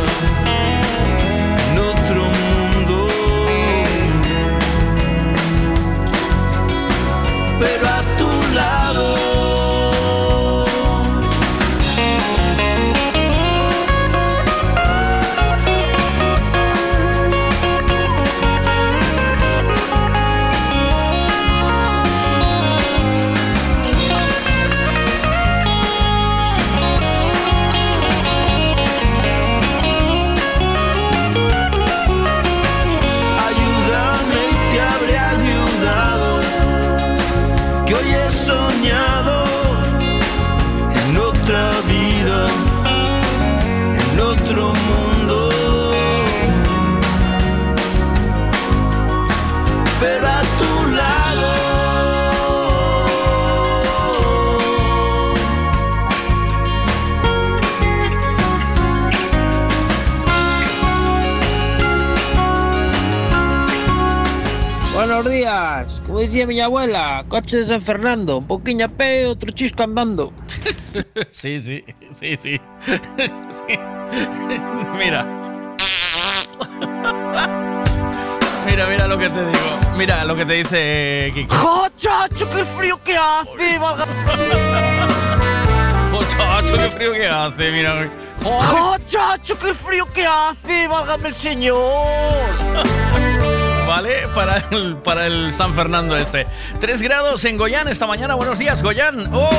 [66.05, 70.31] Como decía mi abuela, coche de San Fernando, un poquillo a pé, otro chisco andando.
[71.27, 72.61] Sí, sí, sí, sí.
[72.87, 73.77] Sí.
[74.97, 75.23] Mira.
[78.65, 79.79] Mira, mira lo que te digo.
[79.97, 81.53] Mira lo que te dice Kiki.
[81.53, 83.77] ¡Jo, chacho, qué frío que hace!
[86.09, 87.71] ¡Jo, chacho, qué frío que hace!
[87.71, 88.09] Mira.
[88.41, 90.87] ¡Jo, chacho, qué frío que hace!
[90.87, 91.77] ¡Válgame el señor!
[93.93, 94.27] ¿Vale?
[94.33, 96.47] Para el, para el San Fernando ese.
[96.81, 98.33] Tres grados en Goyán esta mañana.
[98.33, 99.31] Buenos días, Goyán.
[99.31, 99.51] ¡Oh!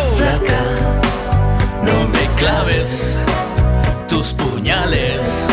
[1.84, 3.16] No me claves
[4.08, 5.48] tus puñales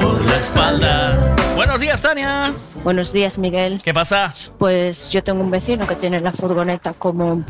[0.00, 1.36] por la espalda.
[1.54, 2.52] Buenos días, Tania.
[2.82, 3.80] Buenos días, Miguel.
[3.84, 4.34] ¿Qué pasa?
[4.58, 7.44] Pues yo tengo un vecino que tiene la furgoneta como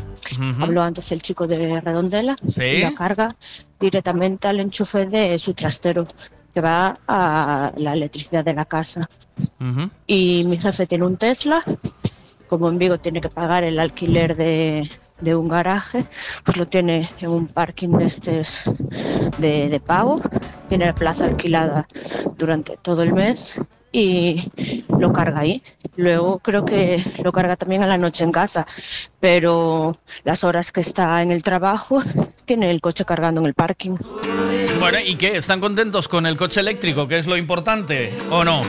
[0.61, 2.61] habló antes el chico de Redondela Sí.
[2.63, 3.35] y la carga
[3.79, 6.07] directamente al enchufe de su trastero
[6.53, 9.09] que va a la electricidad de la casa.
[10.07, 11.63] Y mi jefe tiene un Tesla,
[12.47, 14.89] como en Vigo tiene que pagar el alquiler de,
[15.21, 16.05] de un garaje,
[16.43, 18.61] pues lo tiene en un parking de estos
[19.37, 20.21] de, de pago,
[20.69, 21.87] tiene la plaza alquilada
[22.37, 23.59] durante todo el mes
[23.93, 24.51] y
[24.89, 25.63] lo carga ahí.
[25.95, 28.67] Luego creo que lo carga también a la noche en casa,
[29.21, 32.01] pero las horas que está en el trabajo
[32.43, 33.95] tiene el coche cargando en el parking.
[34.79, 35.37] Bueno, ¿y qué?
[35.37, 38.63] ¿Están contentos con el coche eléctrico, que es lo importante, o no?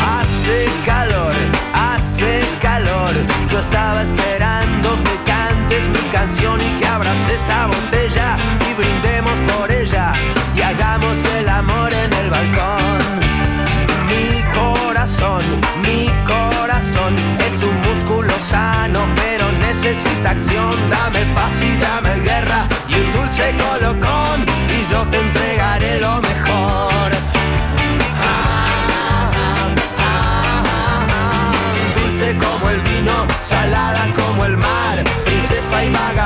[0.00, 1.34] Hace calor,
[1.74, 3.14] hace calor.
[3.50, 4.31] Yo estaba esperando
[5.72, 8.36] cantes mi canción y que abras esa botella
[8.70, 10.12] y brindemos por ella
[10.54, 12.98] y hagamos el amor en el balcón.
[14.08, 15.42] Mi corazón,
[15.82, 20.74] mi corazón es un músculo sano, pero necesita acción.
[20.90, 26.91] Dame paz y dame guerra y un dulce colocón y yo te entregaré lo mejor.
[35.82, 36.21] Princesa y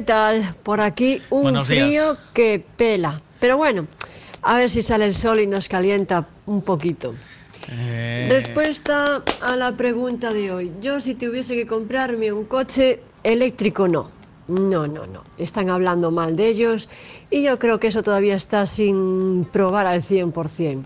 [0.00, 0.54] ¿Qué tal?
[0.62, 1.86] Por aquí un Buenos días.
[1.86, 3.20] frío que pela.
[3.38, 3.86] Pero bueno,
[4.40, 7.14] a ver si sale el sol y nos calienta un poquito.
[7.68, 10.72] Eh, Respuesta a la pregunta de hoy.
[10.80, 14.10] Yo si tuviese que comprarme un coche eléctrico, no.
[14.48, 15.22] No, no, no.
[15.36, 16.88] Están hablando mal de ellos
[17.28, 20.84] y yo creo que eso todavía está sin probar al 100%.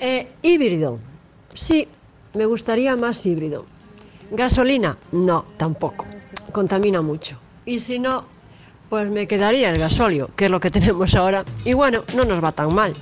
[0.00, 0.98] Eh, híbrido.
[1.54, 1.86] Sí,
[2.34, 3.64] me gustaría más híbrido.
[4.32, 6.04] Gasolina, no, tampoco.
[6.50, 7.38] Contamina mucho.
[7.68, 8.24] Y si no,
[8.88, 11.44] pues me quedaría el gasóleo, que es lo que tenemos ahora.
[11.66, 12.94] Y bueno, no nos va tan mal.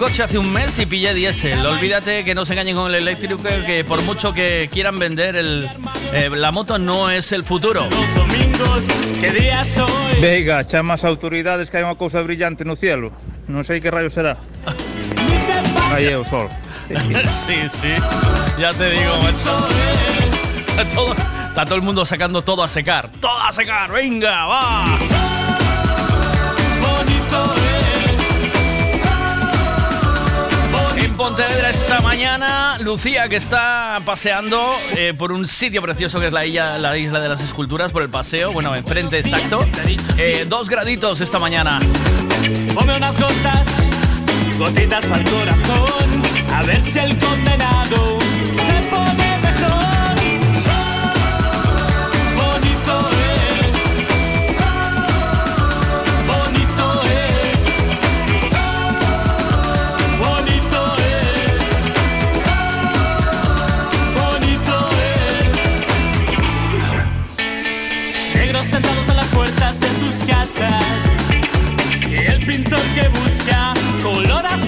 [0.00, 1.64] Coche hace un mes y pillé diésel.
[1.66, 3.36] Olvídate que no se engañen con el eléctrico,
[3.66, 5.68] que por mucho que quieran vender, el,
[6.14, 7.86] eh, la moto no es el futuro.
[10.18, 13.12] Veiga, chamas autoridades que hai unha cousa brillante no cielo.
[13.44, 14.40] Non sei que rayo será.
[15.92, 16.48] Aí é o sol.
[17.44, 17.92] sí, sí.
[18.56, 19.52] Ya te digo, macho.
[20.96, 23.12] Todo- está todo el mundo sacando todo a secar.
[23.20, 24.84] Todo a secar, venga, va.
[31.20, 36.46] Pontevedra esta mañana, Lucía que está paseando eh, por un sitio precioso que es la
[36.46, 39.60] isla, la isla de las esculturas, por el paseo, bueno, enfrente exacto.
[40.16, 41.78] Eh, dos graditos esta mañana.
[42.74, 43.66] Unas gotas,
[44.58, 46.22] gotitas para el corazón,
[46.54, 48.18] a ver si el condenado
[48.50, 49.29] se pone
[72.26, 74.58] el pintor que busca color a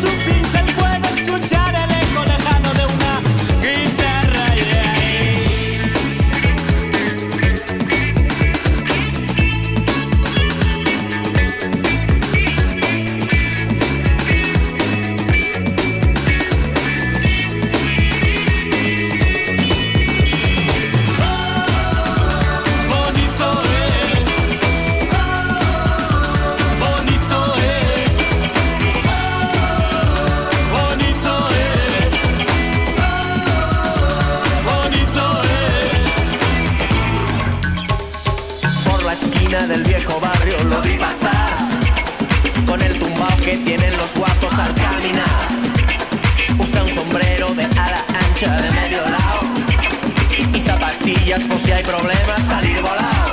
[51.33, 53.33] millas por si hay problemas, salir volado.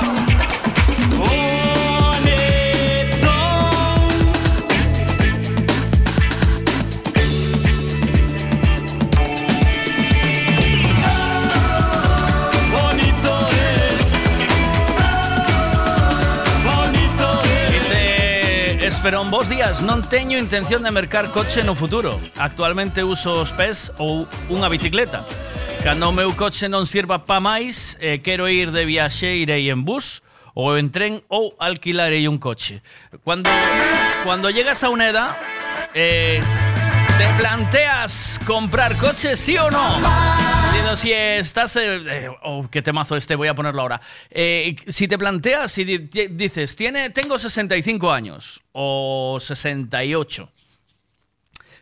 [19.01, 22.19] pero en vos días non teño intención de mercar coche no futuro.
[22.35, 25.23] Actualmente uso os pés ou unha bicicleta.
[25.83, 29.81] Cando o meu coche non sirva pa máis, eh, quero ir de viaxe, irei en
[29.87, 30.19] bus
[30.53, 32.83] ou en tren ou alquilarei un coche.
[33.23, 33.49] Cuando,
[34.23, 35.37] cuando llegas a una edad,
[35.95, 36.43] eh,
[37.17, 39.97] ¿te planteas comprar coche, sí o no?
[40.67, 41.75] Diciendo, si estás...
[41.77, 44.01] eh, eh, oh, qué temazo este, voy a ponerlo ahora.
[44.29, 50.51] Eh, si te planteas, si di- di- dices, tiene, tengo 65 años o 68,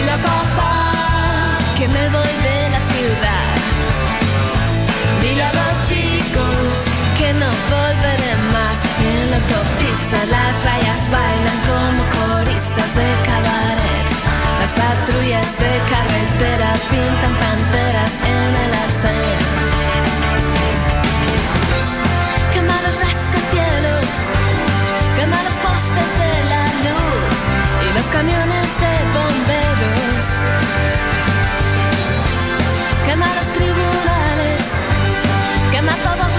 [0.00, 3.52] Dile a papá que me voy de la ciudad.
[5.20, 6.72] Dile a los chicos
[7.18, 8.76] que no volveré más.
[9.04, 14.08] En la autopista las rayas bailan como coristas de cabaret.
[14.60, 19.38] Las patrullas de carretera pintan panteras en el arcén.
[22.54, 24.06] Quema los rascacielos,
[25.16, 27.36] quema los postes de la luz
[27.84, 29.29] y los camiones de bomberos.
[33.20, 34.80] Quema los tribunales,
[35.70, 36.29] quema todos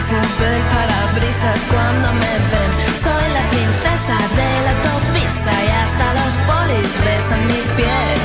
[0.00, 2.70] sonrisas del parabrisas cuando me ven.
[2.96, 8.22] Soy la princesa de la autopista y hasta los polis besan mis pies.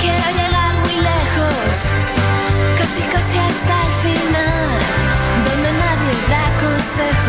[0.00, 1.72] Quiero llegar muy lejos,
[2.78, 4.68] casi casi hasta el final,
[5.44, 7.23] donde nadie da consejos.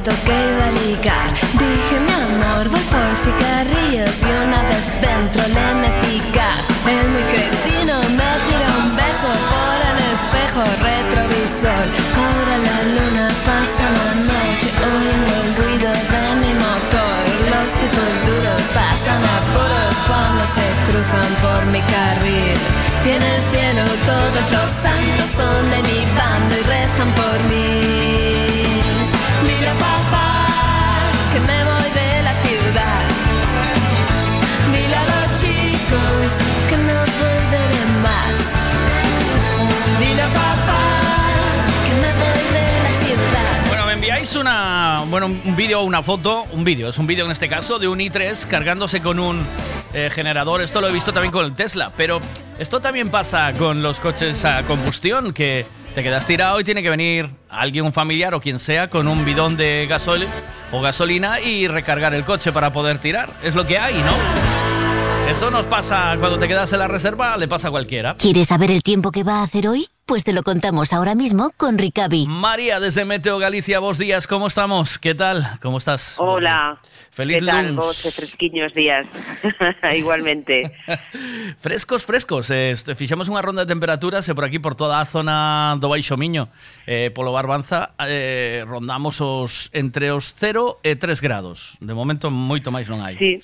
[0.00, 1.28] Listo que iba a ligar.
[1.60, 6.64] Dije, mi amor, voy por cigarrillos y una vez dentro le metí gas.
[6.86, 11.84] El muy cretino me tiró un beso por el espejo retrovisor.
[12.16, 17.22] Ahora la luna pasa la noche oyendo el ruido de mi motor.
[17.52, 22.56] Los tipos duros pasan apuros cuando se cruzan por mi carril.
[23.04, 28.00] Y en el cielo todos los santos son de mi bando y rezan por mí.
[43.68, 47.24] Bueno, me enviáis una, bueno, un vídeo o una foto, un vídeo, es un vídeo
[47.24, 49.44] en este caso, de un i3 cargándose con un
[49.94, 50.60] eh, generador.
[50.60, 52.20] Esto lo he visto también con el Tesla, pero
[52.58, 56.90] esto también pasa con los coches a combustión, que te quedas tirado y tiene que
[56.90, 60.26] venir alguien, un familiar o quien sea, con un bidón de gasol
[60.72, 63.30] o gasolina y recargar el coche para poder tirar.
[63.42, 64.49] Es lo que hay, ¿no?
[65.30, 68.14] Eso nos pasa cuando te quedas en la reserva, le pasa a cualquiera.
[68.14, 69.86] ¿Quieres saber el tiempo que va a hacer hoy?
[70.04, 72.26] Pues te lo contamos ahora mismo con Ricavi.
[72.26, 74.98] María, desde Meteo Galicia, vos días, ¿cómo estamos?
[74.98, 75.46] ¿Qué tal?
[75.62, 76.16] ¿Cómo estás?
[76.18, 76.80] Hola.
[77.12, 77.76] Feliz ¿Qué tal lunes.
[77.76, 79.06] vos, fresquiños días?
[79.96, 80.72] Igualmente.
[81.60, 82.50] Frescos, frescos.
[82.50, 85.86] Eh, este, fixemos unha ronda de temperaturas e por aquí, por toda a zona do
[85.86, 86.50] Baixo Miño,
[86.90, 91.78] eh, polo Barbanza, eh, rondamos os entre os 0 e 3 grados.
[91.78, 93.14] De momento, moito máis non hai.
[93.14, 93.38] Sí.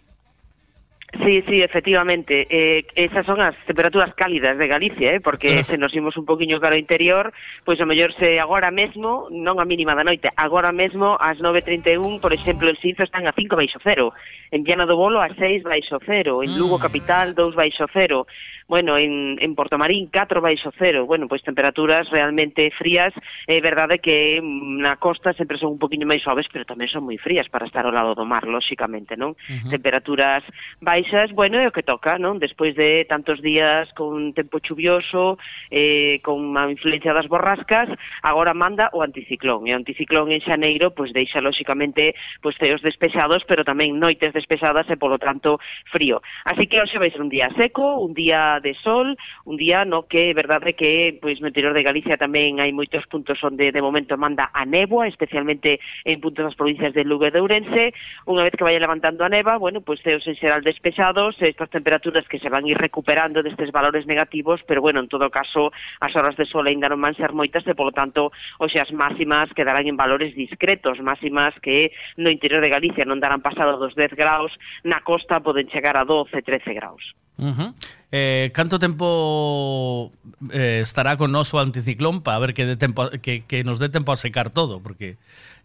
[1.13, 2.47] Sí, sí, efectivamente.
[2.51, 6.59] Eh, esas son as temperaturas cálidas de Galicia, eh, porque se nos imos un poquinho
[6.59, 7.33] cara ao interior,
[7.65, 12.19] pois o mellor se agora mesmo, non a mínima da noite, agora mesmo ás 9.31,
[12.19, 14.19] por exemplo, en Sinzo están a 5 baixo cero,
[14.51, 16.91] en Llana do Bolo a 6 baixo cero, en Lugo ah.
[16.91, 18.27] Capital 2 baixo cero,
[18.69, 23.15] bueno, en, en Porto Marín 4 baixo cero, bueno, pois temperaturas realmente frías,
[23.47, 26.91] é eh, verdade que mm, na costa sempre son un poquinho máis suaves, pero tamén
[26.91, 29.39] son moi frías para estar ao lado do mar, lóxicamente, non?
[29.47, 29.71] Uh -huh.
[29.71, 30.43] Temperaturas
[30.83, 32.43] baixas, bueno, é o que toca, non?
[32.43, 35.39] Despois de tantos días con tempo chuvioso,
[35.71, 37.87] eh, con a influencia das borrascas,
[38.27, 43.47] agora manda o anticiclón, e o anticiclón en Xaneiro, pois deixa lóxicamente pois ceos despexados,
[43.47, 46.19] pero tamén noites despexadas e polo tanto frío.
[46.43, 50.05] Así que hoxe vai ser un día seco, un día de sol, un día no
[50.09, 53.83] que é verdade que pois no interior de Galicia tamén hai moitos puntos onde de
[53.83, 57.93] momento manda a néboa, especialmente en puntos das provincias de Lugo e de Ourense.
[58.25, 62.27] Unha vez que vaya levantando a neva, bueno, pois ceos en xeral despexados, estas temperaturas
[62.29, 66.37] que se van ir recuperando destes valores negativos, pero bueno, en todo caso, as horas
[66.37, 69.97] de sol ainda non van ser moitas e polo tanto, hoxe as máximas quedarán en
[69.97, 74.53] valores discretos, máximas que no interior de Galicia non darán pasado dos 10 graus,
[74.85, 77.03] na costa poden chegar a 12, 13 graus.
[77.39, 77.75] Uh -huh.
[78.13, 80.11] eh, canto tempo
[80.53, 84.13] eh, estará con noso anticiclón para ver que, de tempo, que, que nos dé tempo
[84.13, 84.81] a secar todo?
[84.81, 85.17] Porque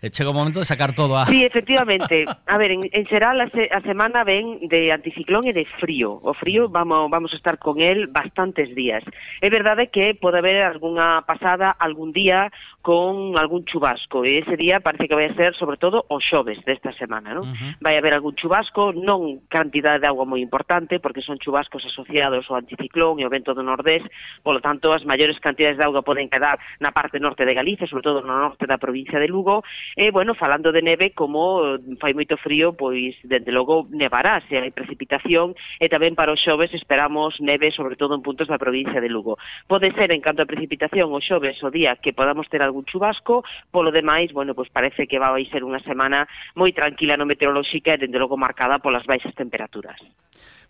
[0.02, 1.30] eh, chega o momento de sacar todo a...
[1.30, 2.26] Sí, efectivamente.
[2.26, 6.18] A ver, en, en xeral a, se, a semana ven de anticiclón e de frío.
[6.26, 9.06] O frío vamos, vamos a estar con el bastantes días.
[9.39, 12.49] É verdade que pode haber algunha pasada algún día
[12.82, 16.58] con algún chubasco e ese día parece que vai a ser sobre todo o xoves
[16.66, 17.45] desta semana, non?
[17.45, 17.72] Uh -huh.
[17.78, 22.58] Vai haber algún chubasco, non cantidade de agua moi importante porque son chubascos asociados ao
[22.58, 24.02] anticiclón e ao vento do nordés,
[24.41, 28.02] polo tanto as maiores cantidades de agua poden quedar na parte norte de Galicia, sobre
[28.02, 29.62] todo no norte da provincia de Lugo,
[29.94, 34.74] e bueno, falando de neve, como fai moito frío, pois dende logo nevará se hai
[34.74, 39.10] precipitación e tamén para o xoves esperamos neve sobre todo en puntos da provincia de
[39.10, 39.38] Lugo.
[39.70, 43.43] Pode ser en canto a precipitación o xoves o día que podamos ter algún chubasco,
[43.69, 46.23] polo demais, bueno, pois parece que vai ser unha semana
[46.56, 49.99] moi tranquila no meteorolóxica e dende logo marcada polas baixas temperaturas.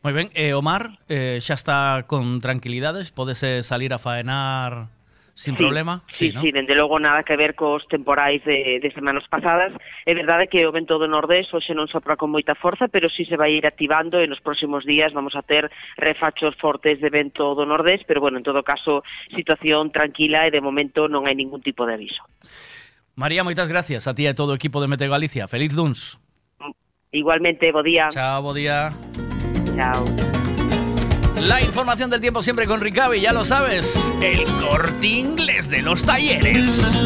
[0.02, 4.90] Moi ben, eh, e o mar eh, xa está con tranquilidades, podese salir a faenar
[5.34, 6.04] sin sí, problema?
[6.08, 6.42] Sí, sí, ¿no?
[6.42, 9.74] sí, dende logo nada que ver cos temporais de, de semanas pasadas.
[10.06, 13.26] É verdade que o vento do nordés hoxe non sopra con moita forza, pero sí
[13.26, 17.56] se vai ir activando e nos próximos días vamos a ter refachos fortes de vento
[17.56, 19.04] do nordés, pero bueno, en todo caso,
[19.36, 22.24] situación tranquila e de momento non hai ningún tipo de aviso.
[23.16, 25.48] María, moitas gracias a ti e todo o equipo de Mete Galicia.
[25.48, 26.20] Feliz luns.
[27.12, 28.08] Igualmente, bo día.
[28.10, 28.90] Chao, bo día.
[29.76, 30.41] Chao.
[31.42, 34.12] La información del tiempo siempre con Ricavi, ya lo sabes.
[34.22, 37.04] El corte inglés de los talleres.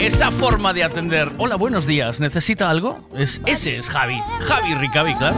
[0.00, 1.30] Esa forma de atender.
[1.38, 2.18] Hola, buenos días.
[2.18, 3.08] ¿Necesita algo?
[3.16, 4.20] Es, ese es Javi.
[4.40, 5.36] Javi Ricavi, claro.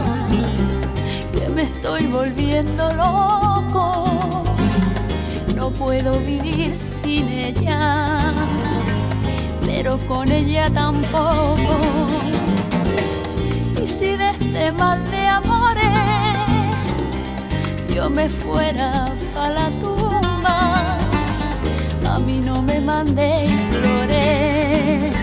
[1.31, 4.43] que me estoy volviendo loco.
[5.55, 8.33] No puedo vivir sin ella,
[9.63, 11.79] pero con ella tampoco.
[13.83, 16.28] Y si de este mal de amores
[17.93, 20.97] yo me fuera para la tumba,
[22.07, 25.15] a mí no me mandéis flores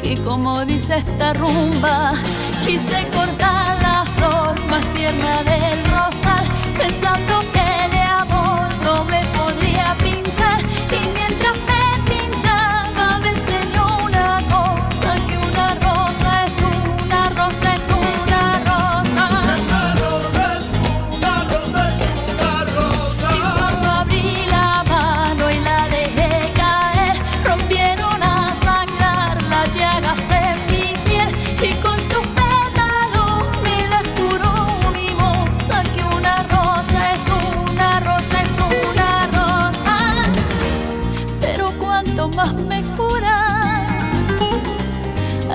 [0.00, 2.14] que como dice esta rumba,
[2.64, 6.46] quise cortar la flor más tierna del rosal,
[6.78, 7.35] pensando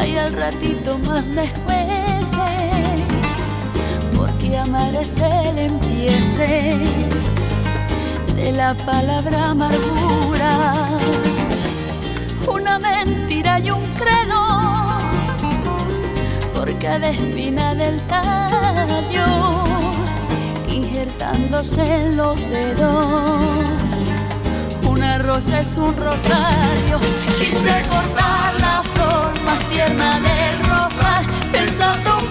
[0.02, 2.50] ay al ratito más me escuece
[4.18, 6.76] porque amar es el empiece
[8.36, 10.88] de la palabra amargura
[12.48, 14.42] una mentira y un credo
[16.54, 19.26] por cada espina del tallo,
[20.68, 23.91] injertándose en los dedos.
[25.20, 27.00] Rosa es un rosario,
[27.38, 32.31] quise cortar la flor más tierna del rosal, pensando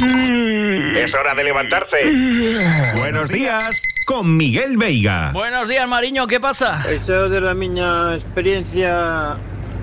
[0.00, 1.98] Es hora de levantarse.
[2.96, 5.30] Buenos días con Miguel Veiga.
[5.32, 6.84] Buenos días, Mariño, ¿qué pasa?
[6.92, 9.36] Iso de la miña experiencia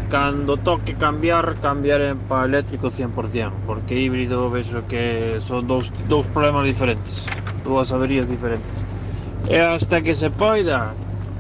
[0.10, 6.66] cando toque cambiar, cambiaré para eléctrico 100%, porque híbrido vexo que son dous, dous problemas
[6.66, 7.24] diferentes,
[7.64, 8.74] dúas averías diferentes.
[9.48, 10.94] E hasta que se poida,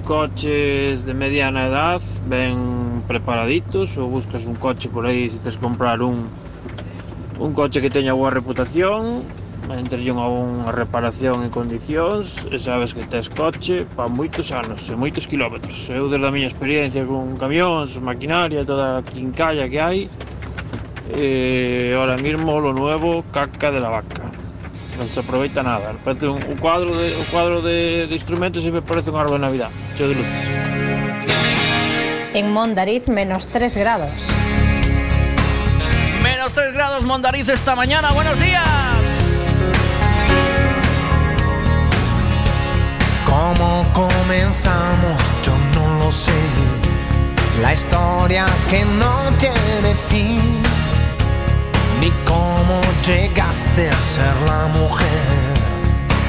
[0.05, 6.01] coches de mediana edad, ben preparaditos, ou buscas un coche por aí se tes comprar
[6.01, 6.31] un
[7.41, 9.25] un coche que teña boa reputación,
[9.73, 14.93] entre unha, unha reparación en condicións, e sabes que tes coche para moitos anos e
[14.93, 15.89] moitos kilómetros.
[15.89, 19.99] Eu, desde a miña experiencia con camións, maquinaria, toda a quincalla que hai,
[21.17, 24.29] e ahora mismo lo nuevo caca de la vaca.
[25.01, 25.97] Non se aproveita nada.
[26.05, 29.41] Parece un, un cuadro de, o cuadro de, de instrumentos e me parece un árbol
[29.41, 30.41] de Navidad, cheo de luces.
[32.37, 34.29] En Mondariz, menos 3 grados.
[36.41, 38.13] Menos 3 grados Mondariz esta mañana.
[38.13, 38.63] Buenos días.
[43.27, 45.21] ¿Cómo comenzamos?
[45.45, 46.33] Yo no lo sé.
[47.61, 50.41] La historia que no tiene fin.
[51.99, 55.21] Ni cómo llegaste a ser la mujer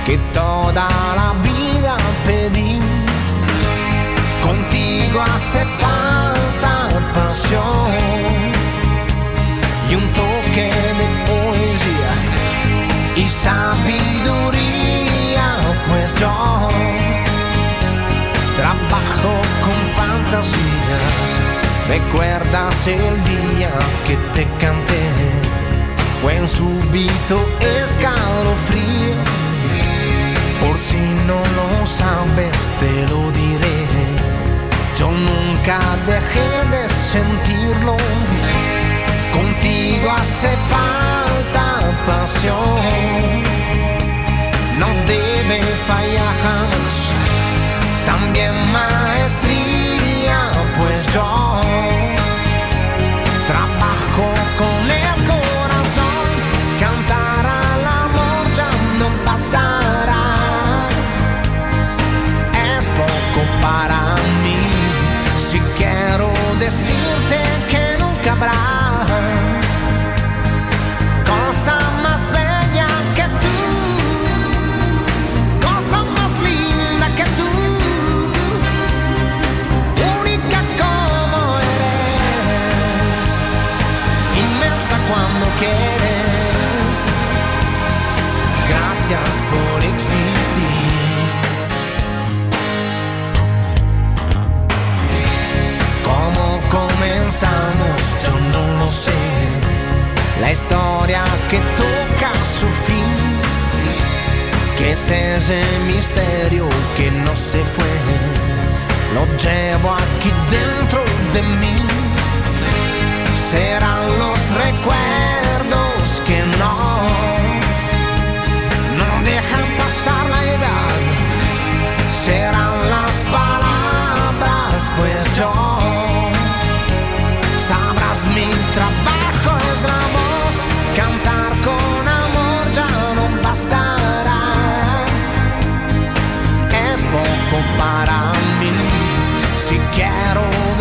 [0.04, 2.78] que toda la vida pedí.
[4.42, 8.21] Contigo hace falta pasión
[9.92, 10.70] y un toque
[11.00, 12.12] de poesía
[13.14, 14.56] y sabiduría,
[15.88, 16.68] pues yo
[18.56, 19.32] trabajo
[19.64, 21.30] con fantasías.
[21.88, 23.72] ¿Recuerdas el día
[24.06, 25.04] que te canté?
[26.22, 29.16] Fue un súbito escalofrío.
[30.60, 33.86] Por si no lo sabes, te lo diré.
[34.96, 36.82] Yo nunca dejé de
[37.12, 37.96] sentirlo.
[39.32, 41.64] Contigo hace falta
[42.06, 43.42] pasión,
[44.78, 46.94] no debe fallar jamás.
[48.06, 50.38] También maestría,
[50.76, 51.41] pues yo.
[97.42, 99.12] Yo no lo sé.
[100.40, 103.04] La historia que toca su fin.
[104.78, 107.92] Que es ese misterio que no se fue.
[109.14, 111.02] Lo llevo aquí dentro
[111.34, 111.76] de mí.
[113.50, 116.44] Serán los recuerdos que.
[116.58, 117.01] No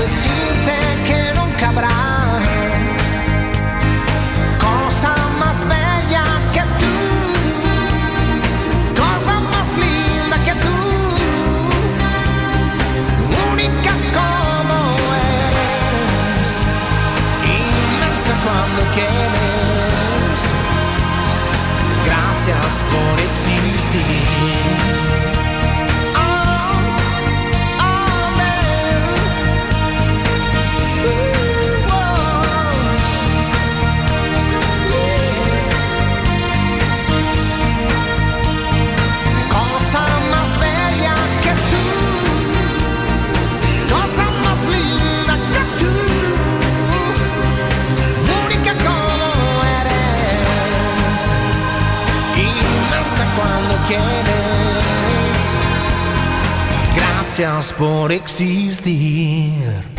[0.01, 1.99] decirte que nunca habrá
[4.57, 6.23] cosa más bella
[6.55, 6.95] que tú,
[8.99, 10.77] cosa más linda que tú,
[13.51, 14.77] única como
[15.35, 16.51] eres,
[17.59, 20.39] inmensa cuando quieres.
[22.07, 24.60] Gracias por existir.
[57.81, 59.90] Por existir.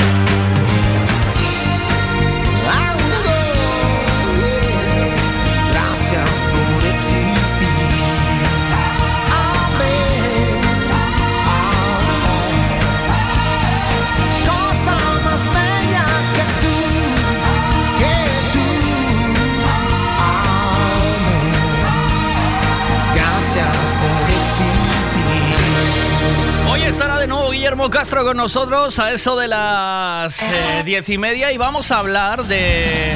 [28.12, 32.44] Castro con nosotros a eso de las eh, diez y media y vamos a hablar
[32.44, 33.14] de...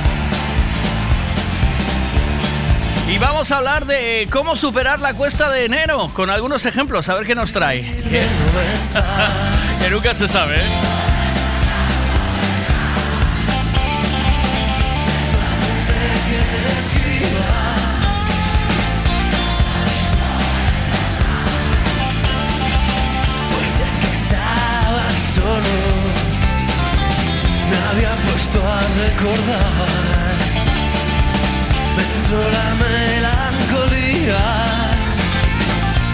[3.06, 7.14] Y vamos a hablar de cómo superar la cuesta de enero con algunos ejemplos, a
[7.14, 7.82] ver qué nos trae.
[7.82, 8.22] Que,
[9.84, 10.62] que nunca se sabe.
[10.62, 10.95] ¿eh?
[28.96, 30.34] Puesto a recordar.
[31.96, 34.44] Me entró la melancolía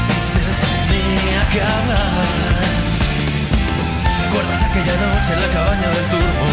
[0.09, 0.45] y te
[0.93, 2.25] tenía que hablar.
[4.25, 6.49] ¿Recuerdas aquella noche en la cabaña del turbo?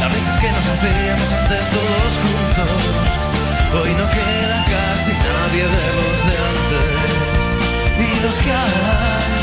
[0.00, 3.12] Las risas que nos hacíamos antes todos juntos.
[3.74, 7.44] Hoy no queda casi nadie de los de antes.
[7.98, 9.41] Y los que hay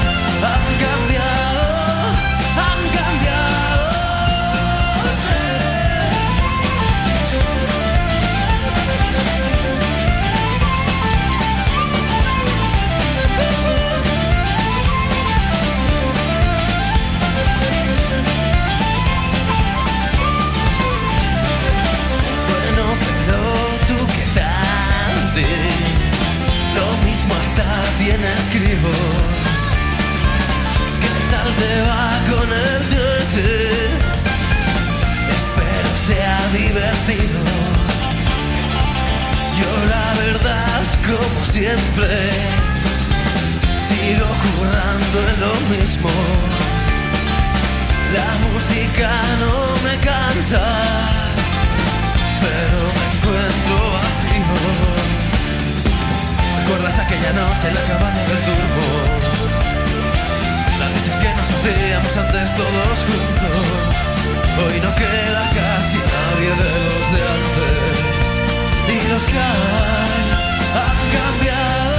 [27.98, 29.00] tienes críos.
[31.02, 33.90] ¿Qué tal te va con el jersey?
[35.38, 37.40] Espero sea divertido.
[39.60, 42.10] Yo la verdad, como siempre,
[43.88, 46.10] sigo currando en lo mismo.
[48.14, 49.10] La música
[49.40, 49.54] no
[49.84, 50.64] me cansa,
[56.70, 58.86] ¿Recuerdas aquella noche en la cabaña del turbo?
[60.80, 63.66] Las risas que nos hacíamos antes todos juntos.
[64.56, 68.30] Hoy no queda casi nadie de los de antes.
[68.88, 71.99] Y los que han cambiado,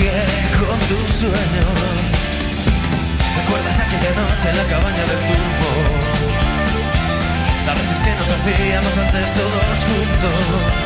[0.00, 1.76] con tus sueños.
[3.36, 5.70] ¿Recuerdas aquella noche en la cabaña del turbo?
[7.66, 10.84] Las veces que nos hacíamos antes todos juntos.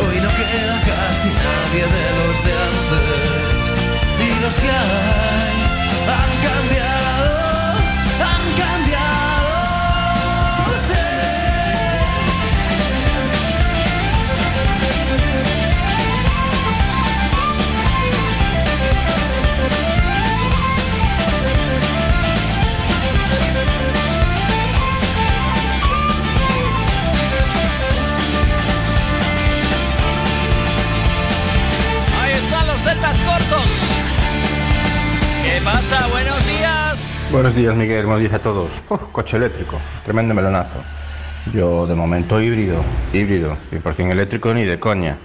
[0.00, 3.68] Hoy no queda casi nadie de los de antes.
[4.24, 5.56] Y los que hay
[6.16, 7.55] han cambiado,
[32.96, 33.62] deltas cortos.
[35.44, 36.06] ¿Qué pasa?
[36.08, 37.28] Buenos días.
[37.30, 38.04] Buenos días, Miguel.
[38.06, 38.70] Buenos días a todos.
[38.88, 40.82] Uf, coche eléctrico, tremendo melonazo.
[41.52, 42.82] Yo, de momento, híbrido,
[43.12, 45.18] híbrido, 100% eléctrico ni de coña.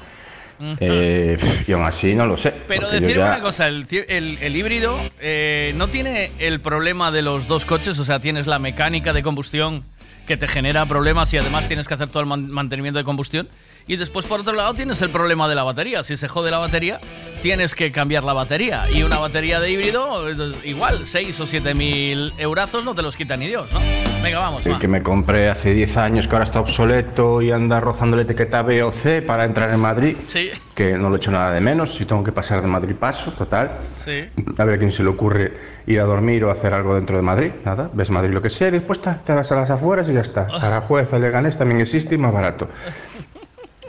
[0.80, 2.54] Eh, y aún así no lo sé.
[2.68, 7.22] Pero decir ya- una cosa, el, el- el híbrido eh, no tiene el problema de
[7.24, 9.84] los dos coches, o sea, tienes la mecánica de combustión
[10.28, 13.50] que te genera problemas y además tienes que hacer todo el man- mantenimiento de combustión.
[13.88, 16.04] Y después, por otro lado, tienes el problema de la batería.
[16.04, 17.00] Si se jode la batería,
[17.42, 18.86] tienes que cambiar la batería.
[18.92, 23.16] Y una batería de híbrido, eh, igual, 6 o 7 mil eurazos no te los
[23.16, 23.80] quita ni Dios, ¿no?
[24.24, 24.80] Venga, vamos, El va.
[24.80, 28.62] que me compré hace 10 años, que ahora está obsoleto y anda rozando la etiqueta
[28.62, 31.60] B o C para entrar en Madrid, Sí, que no lo he hecho nada de
[31.60, 31.96] menos.
[31.96, 33.72] Si tengo que pasar de Madrid, paso, total.
[33.96, 34.26] sí.
[34.58, 35.54] A ver a quién se le ocurre
[35.88, 37.52] ir a dormir o hacer algo dentro de Madrid.
[37.66, 40.22] Nada, ves Madrid lo que sea, y después te, vas a las afueras y ya
[40.22, 40.48] está.
[40.48, 42.68] Para juez, a Leganés también existe y más barato.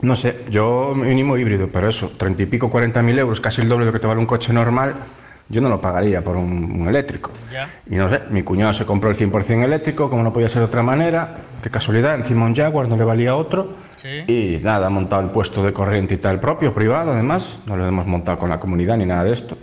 [0.02, 3.68] No sé, yo mínimo híbrido, pero eso, 30 y pico, 40 mil euros, casi el
[3.68, 4.94] doble de lo que te vale un coche normal,
[5.48, 7.30] yo no lo pagaría por un, un eléctrico.
[7.52, 7.70] Ya.
[7.88, 10.66] Y no sé, mi cuñado se compró el 100% eléctrico, como no podía ser de
[10.66, 13.76] otra manera, qué casualidad, encima un Jaguar no le valía otro.
[13.96, 14.24] Sí.
[14.26, 17.86] Y nada, ha montado el puesto de corriente y tal propio, privado además, no lo
[17.86, 19.56] hemos montado con la comunidad ni nada de esto.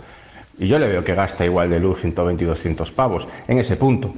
[0.58, 3.28] Y yo le veo que gasta igual de luz 120 y 200 pavos.
[3.46, 4.14] En ese punto,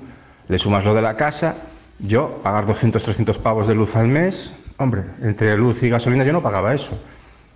[0.48, 1.56] le sumas lo de la casa,
[1.98, 4.52] yo pagar 200, 300 pavos de luz al mes,
[4.82, 6.98] hombre, entre luz y gasolina yo no pagaba eso.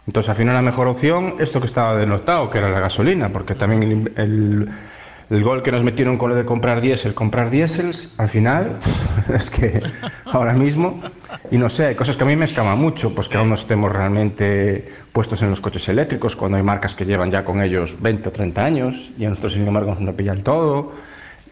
[0.07, 3.57] Entonces, al final, la mejor opción, esto que estaba denotado, que era la gasolina, porque
[3.57, 8.79] también el, gol que nos metieron con lo de comprar diésel, comprar diésels, al final,
[9.35, 9.83] es que
[10.25, 11.03] ahora mismo,
[11.51, 13.57] y no sé, hay cosas que a mí me escaman mucho, pues que aún no
[13.57, 18.01] estemos realmente puestos en los coches eléctricos, cuando hay marcas que llevan ya con ellos
[18.01, 20.93] 20 o 30 años, y a nosotros, sin embargo, nos no pillan todo.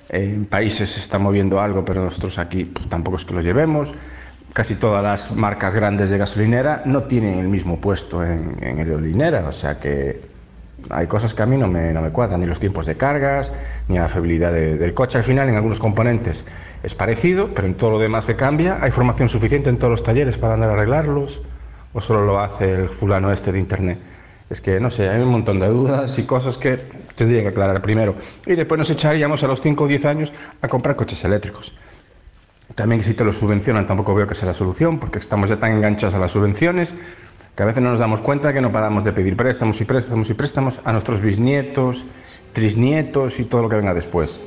[0.08, 3.92] En países se está moviendo algo, pero nosotros aquí pues, tampoco es que lo llevemos.
[4.54, 9.44] Casi todas las marcas grandes de gasolinera no tienen el mismo puesto en, en aerolínea,
[9.48, 10.20] o sea que
[10.90, 13.50] hay cosas que a mí no me, no me cuadran, ni los tiempos de cargas,
[13.88, 15.18] ni la fiabilidad de- del coche.
[15.18, 16.44] Al final, en algunos componentes
[16.84, 20.02] es parecido, pero en todo lo demás que cambia, hay formación suficiente en todos los
[20.04, 21.42] talleres para andar a arreglarlos,
[21.92, 23.98] o solo lo hace el fulano este de internet.
[24.50, 26.78] Es que, no sé, hay un montón de dudas y cosas que
[27.16, 28.14] tendría que aclarar primero.
[28.46, 30.32] Y después nos echaríamos a los 5 o 10 años
[30.62, 31.74] a comprar coches eléctricos.
[32.74, 35.58] También que si te lo subvencionan tampoco veo que sea la solución, porque estamos ya
[35.58, 36.94] tan enganchados a las subvenciones
[37.54, 40.28] que a veces no nos damos cuenta que no paramos de pedir préstamos y préstamos
[40.28, 42.04] y préstamos a nuestros bisnietos,
[42.52, 44.40] trisnietos y todo lo que venga después.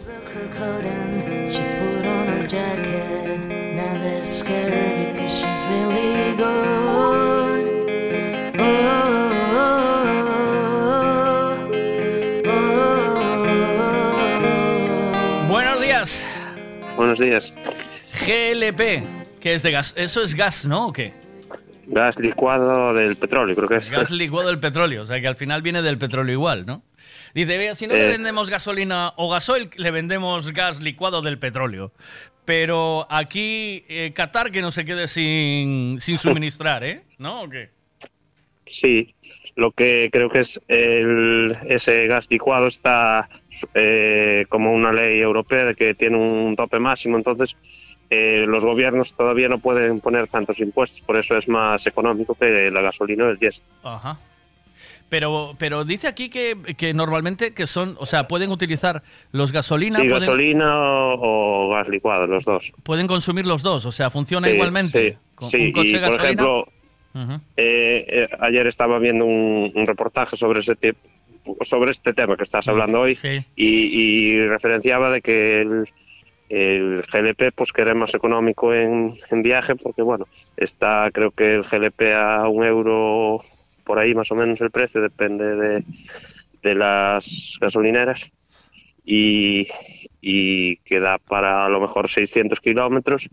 [15.47, 16.25] Buenos días.
[16.97, 17.53] Buenos días.
[18.27, 19.93] GLP, que es de gas.
[19.97, 20.87] Eso es gas, ¿no?
[20.87, 21.13] ¿O qué?
[21.87, 23.89] Gas licuado del petróleo, creo que es.
[23.89, 26.83] Gas licuado del petróleo, o sea que al final viene del petróleo igual, ¿no?
[27.33, 28.09] Dice, vea, si no le Eh.
[28.09, 31.93] vendemos gasolina o gasoil, le vendemos gas licuado del petróleo.
[32.43, 37.03] Pero aquí, eh, Qatar que no se quede sin, sin suministrar, ¿eh?
[37.19, 37.43] ¿No?
[37.43, 37.69] ¿O qué?
[38.65, 39.15] Sí,
[39.55, 43.29] lo que creo que es el, ese gas licuado está
[43.73, 47.55] eh, como una ley europea de que tiene un tope máximo, entonces
[48.09, 52.71] eh, los gobiernos todavía no pueden poner tantos impuestos, por eso es más económico que
[52.71, 53.63] la gasolina del diésel.
[53.83, 54.17] Ajá.
[55.09, 59.99] Pero, pero dice aquí que, que normalmente que son, o sea, pueden utilizar los gasolina,
[59.99, 62.73] Sí, pueden, gasolina o, o gas licuado, los dos.
[62.83, 65.11] pueden consumir los dos, o sea, funciona Sí, igualmente.
[65.11, 66.67] sí, Con sí, un coche y por ejemplo.
[67.55, 70.97] Eh, eh, ayer estaba viendo un, un reportaje sobre ese tip-
[71.61, 73.17] sobre este tema que estás hablando hoy
[73.55, 75.87] y, y referenciaba de que el,
[76.49, 81.55] el GLP pues que era más económico en, en viaje porque bueno, está creo que
[81.55, 83.43] el GLP a un euro
[83.87, 85.83] por ahí más o menos el precio, depende de,
[86.61, 88.29] de las gasolineras.
[89.05, 89.67] Y,
[90.19, 93.29] y queda para a lo mejor 600 kilómetros.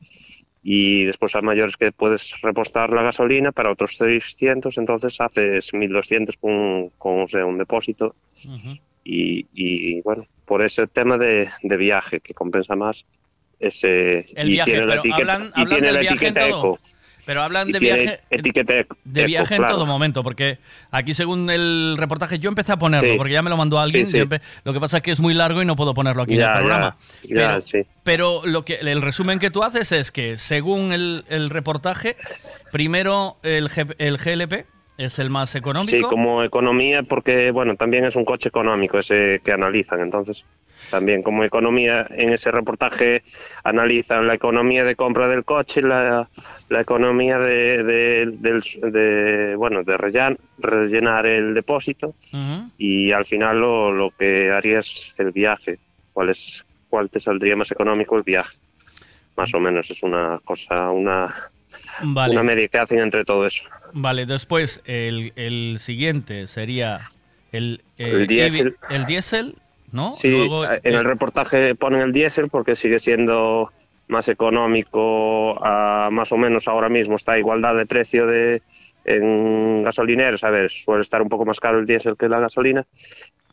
[0.62, 6.36] Y después a mayores que puedes repostar la gasolina para otros 600, entonces haces 1200
[6.38, 8.14] con, con o sea, un depósito
[9.04, 13.04] y, y, bueno, por ese tema de, de viaje que compensa más
[13.60, 16.26] ese El y viaje, tiene la pero etiqueta, hablan, y hablan tiene del la viaje
[16.26, 16.58] en etiqueta todo.
[16.74, 16.78] eco.
[17.26, 18.20] Pero hablan Y de tiene viaje,
[19.04, 20.58] de eco, viaje en todo momento, porque
[20.90, 23.16] aquí según el reportaje yo empecé a ponerlo, Sí.
[23.16, 24.04] porque ya me lo mandó alguien.
[24.06, 24.18] Sí, sí.
[24.18, 26.34] yo empe- lo que pasa es que es muy largo y no puedo ponerlo aquí
[26.34, 26.96] en el programa.
[27.22, 27.58] ya,
[28.02, 32.16] pero lo que el resumen que tú haces es que según el, el reportaje,
[32.72, 34.66] primero el, G- el GLP
[34.96, 35.90] es el más económico.
[35.96, 40.44] Sí, como economía, porque bueno, también es un coche económico ese que analizan, entonces
[40.90, 43.22] también como economía en ese reportaje
[43.64, 46.28] analizan la economía de compra del coche, la,
[46.68, 52.14] la economía de, de, del- de, bueno de rellen- rellenar el depósito
[52.78, 55.78] y al final lo, lo que harías es el viaje,
[56.12, 58.56] cuál es cuál te saldría más económico el viaje,
[59.36, 61.34] más o menos es una cosa una
[62.02, 62.32] Vale.
[62.32, 63.64] una media que hacen entre todo eso.
[63.92, 67.00] Vale, después el, el siguiente sería
[67.52, 68.76] el, eh, El diésel.
[68.90, 69.56] El diésel,
[69.92, 70.12] ¿no?
[70.12, 73.72] Sí, Luego, en eh, el reportaje ponen el diésel porque sigue siendo
[74.08, 78.62] más económico, a, más o menos ahora mismo está a igualdad de precio de
[79.04, 80.42] en gasolineros.
[80.44, 82.84] A ver, suele estar un poco más caro el diésel que la gasolina,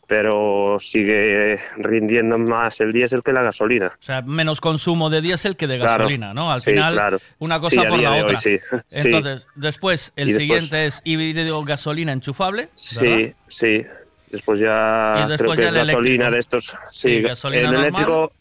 [0.06, 3.86] pero sigue rindiendo más el diésel que la gasolina.
[3.98, 6.04] O sea, menos consumo de diésel que de Claro.
[6.04, 6.52] gasolina, ¿no?
[6.52, 7.18] Al Sí, final, claro.
[7.38, 8.40] una cosa por la de hoy otra.
[8.40, 8.58] sí.
[8.86, 9.00] Sí.
[9.08, 12.68] Entonces, después, el Y después- siguiente es híbrido gasolina enchufable,
[13.00, 13.16] ¿verdad?
[13.16, 13.86] Sí, sí.
[14.30, 16.30] Después ya Y después creo que ya es gasolina eléctrico.
[16.32, 16.76] de estos.
[16.90, 17.84] Sí, gasolina el normal.
[17.86, 18.32] eléctrico.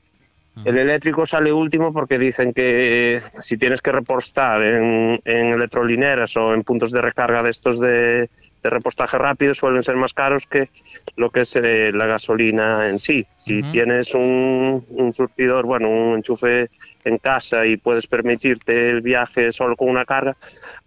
[0.65, 6.53] El eléctrico sale último porque dicen que si tienes que repostar en, en electrolineras o
[6.53, 8.29] en puntos de recarga de estos de,
[8.61, 10.69] de repostaje rápido suelen ser más caros que
[11.15, 13.25] lo que es eh, la gasolina en sí.
[13.35, 16.69] Si tienes un, un surtidor, bueno, un enchufe
[17.03, 20.35] en casa y puedes permitirte el viaje solo con una carga,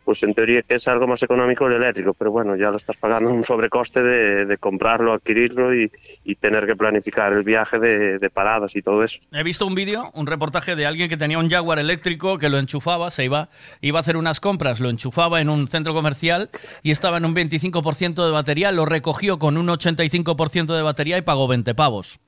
[0.04, 2.96] pues en teoría que es algo más económico el eléctrico, pero bueno, ya lo estás
[2.96, 5.90] pagando un sobrecoste de, de comprarlo, adquirirlo y,
[6.24, 9.18] y tener que planificar el viaje de, de paradas y todo eso.
[9.32, 12.58] He visto un vídeo, un reportaje de alguien que tenía un Jaguar eléctrico que lo
[12.58, 13.48] enchufaba, se iba,
[13.80, 16.50] iba a hacer unas compras, lo enchufaba en un centro comercial
[16.82, 21.22] y estaba en un 25% de batería, lo recogió con un 85% de batería y
[21.22, 22.20] pagó 20 pavos.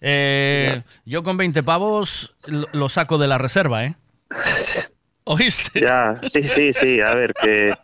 [0.00, 3.94] Eh, yo con 20 pavos lo, lo saco de la reserva, ¿eh?
[5.24, 5.80] ¿Oíste?
[5.80, 7.74] Ya, sí, sí, sí, a ver, que,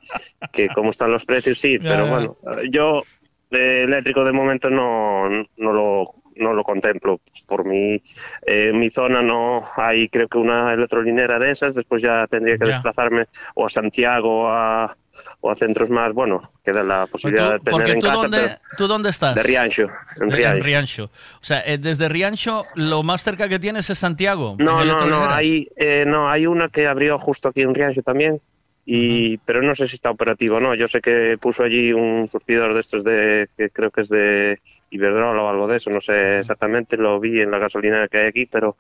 [0.53, 2.11] que cómo están los precios, sí, Ya, pero ya.
[2.11, 2.37] bueno,
[2.71, 3.03] yo
[3.51, 7.21] eh, eléctrico de momento no, no lo no lo contemplo.
[7.47, 12.01] Por mi, eh, en mi zona no hay creo que una electrolinera de esas, después
[12.03, 12.73] ya tendría que Ya.
[12.73, 14.97] desplazarme o a Santiago a,
[15.41, 18.23] o a centros más, bueno, queda la posibilidad de tener en tú casa.
[18.23, 19.35] dónde, pero- ¿tú dónde estás?
[19.37, 19.87] De Riancho,
[20.21, 20.65] en Riancho.
[20.65, 21.05] Riancho.
[21.05, 24.57] O sea, eh, desde Riancho lo más cerca que tienes es Santiago.
[24.59, 28.41] No, no, no, hay, eh, no, hay una que abrió justo aquí en Riancho también,
[28.85, 30.75] y, pero no sé si está operativo no.
[30.75, 34.59] Yo sé que puso allí un surtidor de estos de, que creo que es de
[34.91, 38.27] Iberdrola o algo de eso, no sé exactamente, lo vi en la gasolina que hay
[38.29, 38.77] aquí, pero,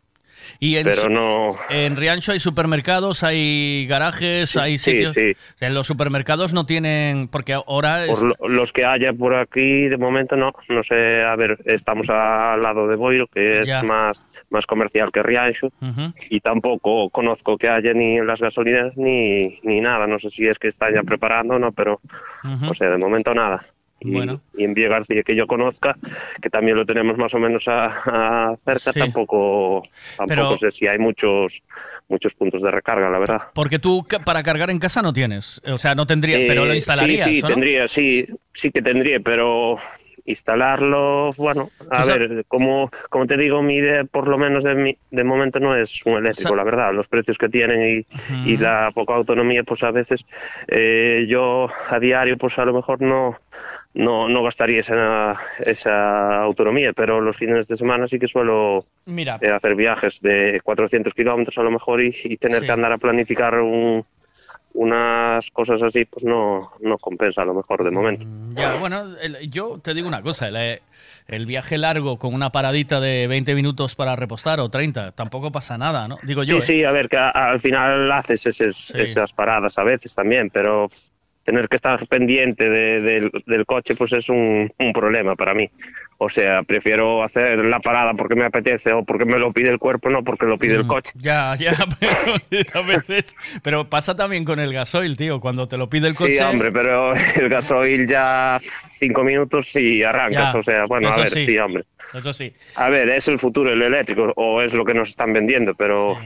[0.60, 1.56] Y en, pero no...
[1.70, 5.12] en Riancho hay supermercados, hay garajes, hay sí, sitios.
[5.14, 5.30] sí.
[5.54, 7.28] O sea, los supermercados no tienen.
[7.28, 8.04] Porque ahora.
[8.06, 10.52] es- Por lo- los que haya por aquí, de momento no.
[10.68, 13.82] No sé, a ver, estamos al lado de Boiro, que es Ya.
[13.84, 15.68] más, más comercial que Riancho,
[16.28, 20.06] y tampoco conozco que haya ni en las gasolineras ni, ni nada.
[20.08, 22.00] No sé si es que están ya preparando o no, pero,
[22.68, 23.60] o sea, de momento nada.
[24.00, 24.40] Y, Bueno.
[24.56, 25.96] y en García, que yo conozca,
[26.40, 27.86] que también lo tenemos más o menos a,
[28.52, 29.00] a cerca, Sí.
[29.00, 29.82] tampoco,
[30.16, 31.62] tampoco Pero- sé si hay muchos,
[32.08, 33.42] muchos puntos de recarga, la verdad.
[33.54, 35.60] Porque tú para cargar en casa no tienes.
[35.66, 36.38] O sea, no tendría.
[36.38, 37.24] Eh, pero lo instalarías.
[37.24, 37.54] Sí, sí, ¿o no?
[37.54, 39.78] tendría, sí, sí que tendría, pero
[40.28, 44.96] instalarlo, bueno, a ver, como, como te digo, mi idea por lo menos de, mi,
[45.10, 48.06] de momento no es un eléctrico, la verdad, los precios que tienen y,
[48.44, 50.24] y la poca autonomía, pues a veces
[50.68, 53.36] eh, yo a diario, pues a lo mejor no,
[53.94, 55.34] no, no gastaría esa,
[55.64, 59.38] esa autonomía, pero los fines de semana sí que suelo Mira.
[59.40, 62.66] eh, hacer viajes de 400 kilómetros a lo mejor y, y tener Sí.
[62.66, 64.04] que andar a planificar un,
[64.80, 68.26] unas cosas así, pues no, no compensa a lo mejor de momento.
[68.50, 70.80] Ya, bueno, el- yo te digo una cosa, el,
[71.26, 75.76] el viaje largo con una paradita de 20 minutos para repostar o 30, tampoco pasa
[75.76, 76.18] nada, ¿no?
[76.22, 76.60] Digo yo.
[76.60, 76.76] sí, ¿eh?
[76.78, 80.86] sí, a ver, que a- al final haces eses- esas paradas a veces también, pero
[81.48, 85.70] tener que estar pendiente de- del- del coche pues es un, un problema para mí.
[86.18, 89.78] O sea, prefiero hacer la parada porque me apetece o porque me lo pide el
[89.78, 91.12] cuerpo, no porque lo pide el coche.
[91.14, 91.72] Ya, ya,
[92.50, 93.34] pero a veces.
[93.62, 95.40] Pero pasa también con el gasoil, tío.
[95.40, 96.34] Cuando te lo pide el coche.
[96.34, 98.58] Sí, hombre, pero el gasoil ya
[98.98, 100.52] cinco minutos y arrancas.
[100.52, 101.46] Ya, o sea, bueno, a ver, sí.
[101.46, 101.84] sí, hombre.
[102.12, 102.52] Eso sí.
[102.74, 106.18] A ver, es el futuro el eléctrico o es lo que nos están vendiendo, pero,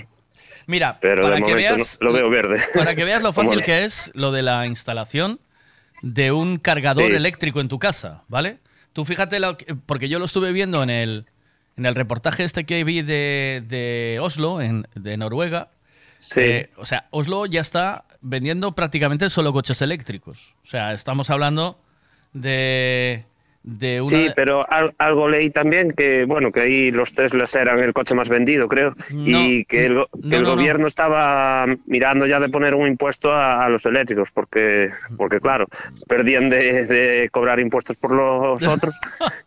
[0.66, 1.98] Mira, pero para de que veas.
[2.00, 2.60] no- lo veo verde.
[2.74, 5.40] Para que veas lo fácil que es lo de la instalación
[6.02, 7.16] de un cargador Sí.
[7.16, 8.58] eléctrico en tu casa, ¿vale?
[8.92, 11.26] Tú fíjate, lo que- porque yo lo estuve viendo en el,
[11.76, 15.70] en el reportaje este que vi de, de Oslo, en, de Noruega.
[16.36, 20.54] Eh, o sea, Oslo ya está vendiendo prácticamente solo coches eléctricos.
[20.62, 21.80] O sea, estamos hablando
[22.32, 23.24] de,
[23.64, 24.08] de una...
[24.10, 28.14] Sí, pero al- algo leí también que, bueno, que ahí los Teslas eran el coche
[28.14, 30.56] más vendido, creo, y que el, que no, el no, no.
[30.56, 35.66] gobierno estaba mirando ya de poner un impuesto a, a los eléctricos, porque, porque claro,
[36.08, 38.94] perdían de, de cobrar impuestos por los otros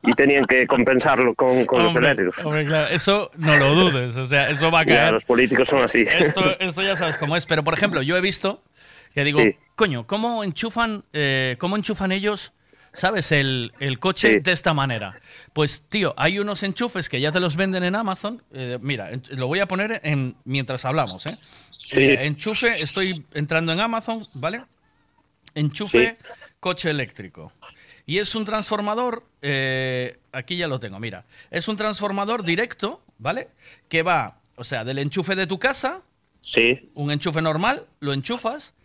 [0.04, 2.46] y tenían que compensarlo con, con los Hombre, eléctricos.
[2.46, 5.14] hombre, claro, eso no lo dudes, o sea, eso va a Ya, caer.
[5.14, 6.04] los políticos son así.
[6.08, 8.64] Esto, esto ya sabes cómo es, pero por ejemplo, yo he visto
[9.14, 9.56] que digo, Sí.
[9.76, 12.54] coño, ¿cómo enchufan, eh, cómo enchufan ellos,
[12.96, 14.40] sabes, el, el coche Sí.
[14.40, 15.20] de esta manera?
[15.54, 18.42] Pues, tío, hay unos enchufes que ya te los venden en Amazon.
[18.54, 21.38] eh, mira, lo voy a poner en, mientras hablamos, ¿eh?
[21.80, 22.02] Sí.
[22.02, 24.64] Eh, enchufe, estoy entrando en Amazon, ¿vale?
[25.54, 26.18] Enchufe
[26.60, 27.52] coche eléctrico.
[28.08, 31.26] Y es un transformador, eh, aquí ya lo tengo, mira.
[31.50, 33.50] Es un transformador directo, ¿vale?
[33.90, 36.02] Que va, o sea, del enchufe de tu casa,
[36.42, 38.76] Sí, un enchufe normal, lo enchufas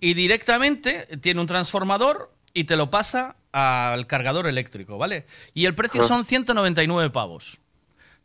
[0.00, 5.26] y directamente tiene un transformador y te lo pasa al cargador eléctrico, ¿vale?
[5.54, 7.58] Y el precio son 199 pavos.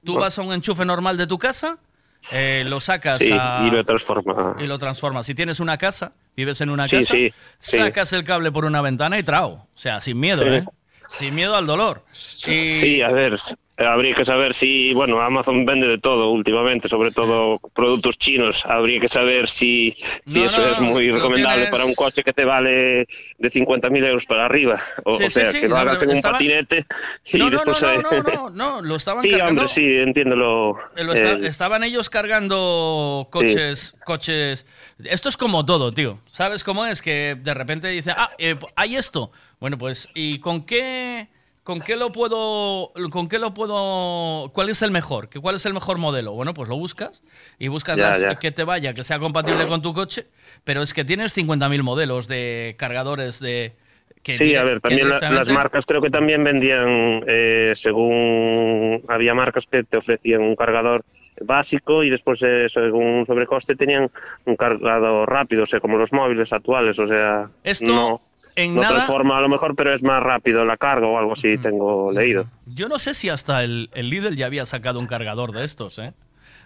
[0.03, 0.21] Tú Bueno.
[0.25, 1.77] vas a un enchufe normal de tu casa,
[2.31, 4.55] eh, lo sacas sí, a- y lo transforma.
[4.59, 5.25] y lo transformas.
[5.25, 8.81] Si tienes una casa, vives en una Sí, casa, sí, sacas el cable por una
[8.81, 9.49] ventana y trao.
[9.73, 10.49] O sea, sin miedo, Sí.
[10.49, 10.65] ¿eh?
[11.09, 12.03] Sin miedo al dolor.
[12.07, 13.35] Y- Sí, a ver,
[13.77, 18.65] habría que saber si, bueno, Amazon vende de todo últimamente, sobre todo productos chinos.
[18.65, 19.95] Habría que saber si,
[20.25, 23.51] si No, eso no, es muy recomendable tienes- para un coche que te vale de
[23.51, 24.81] 50.000 euros para arriba.
[25.03, 26.85] O, Sí, o sí, sea, sí, que lo no, hagas en un estaba- patinete
[27.31, 27.81] y No, después...
[27.81, 29.61] no, eh, no, no, no, lo estaban Sí, cargando.
[29.61, 30.77] hombre, sí, entiendo lo...
[30.95, 34.65] Eh, eh, estaban ellos cargando coches, coches.
[35.03, 36.19] Esto es como todo, tío.
[36.31, 37.01] ¿Sabes cómo es?
[37.01, 39.31] Que de repente dice, ah, eh, hay esto.
[39.59, 41.27] Bueno, pues, ¿y con qué,
[41.67, 45.27] con qué lo puedo, con qué lo puedo, cuál es el mejor?
[45.27, 46.31] ¿Qué- ¿Cuál es el mejor modelo?
[46.31, 47.21] Bueno, pues lo buscas
[47.59, 48.35] y buscas Ya, las ya.
[48.39, 50.27] que te vaya, que sea compatible con tu coche.
[50.63, 53.73] Pero es que tienes 50.000 modelos de cargadores de.
[54.23, 59.33] Que Sí, a ver, también la- las marcas creo que también vendían, eh, según había
[59.33, 61.03] marcas que te ofrecían un cargador
[61.41, 64.09] básico y después, eh, según un sobrecoste, tenían
[64.45, 68.19] un cargador rápido, o sea, como los móviles actuales, o sea, Esto no,
[68.57, 71.33] en no nada- transforma a lo mejor, pero es más rápido la carga o algo
[71.33, 72.45] así, tengo leído.
[72.65, 75.97] Yo no sé si hasta el, el Lidl ya había sacado un cargador de estos,
[75.99, 76.13] ¿eh?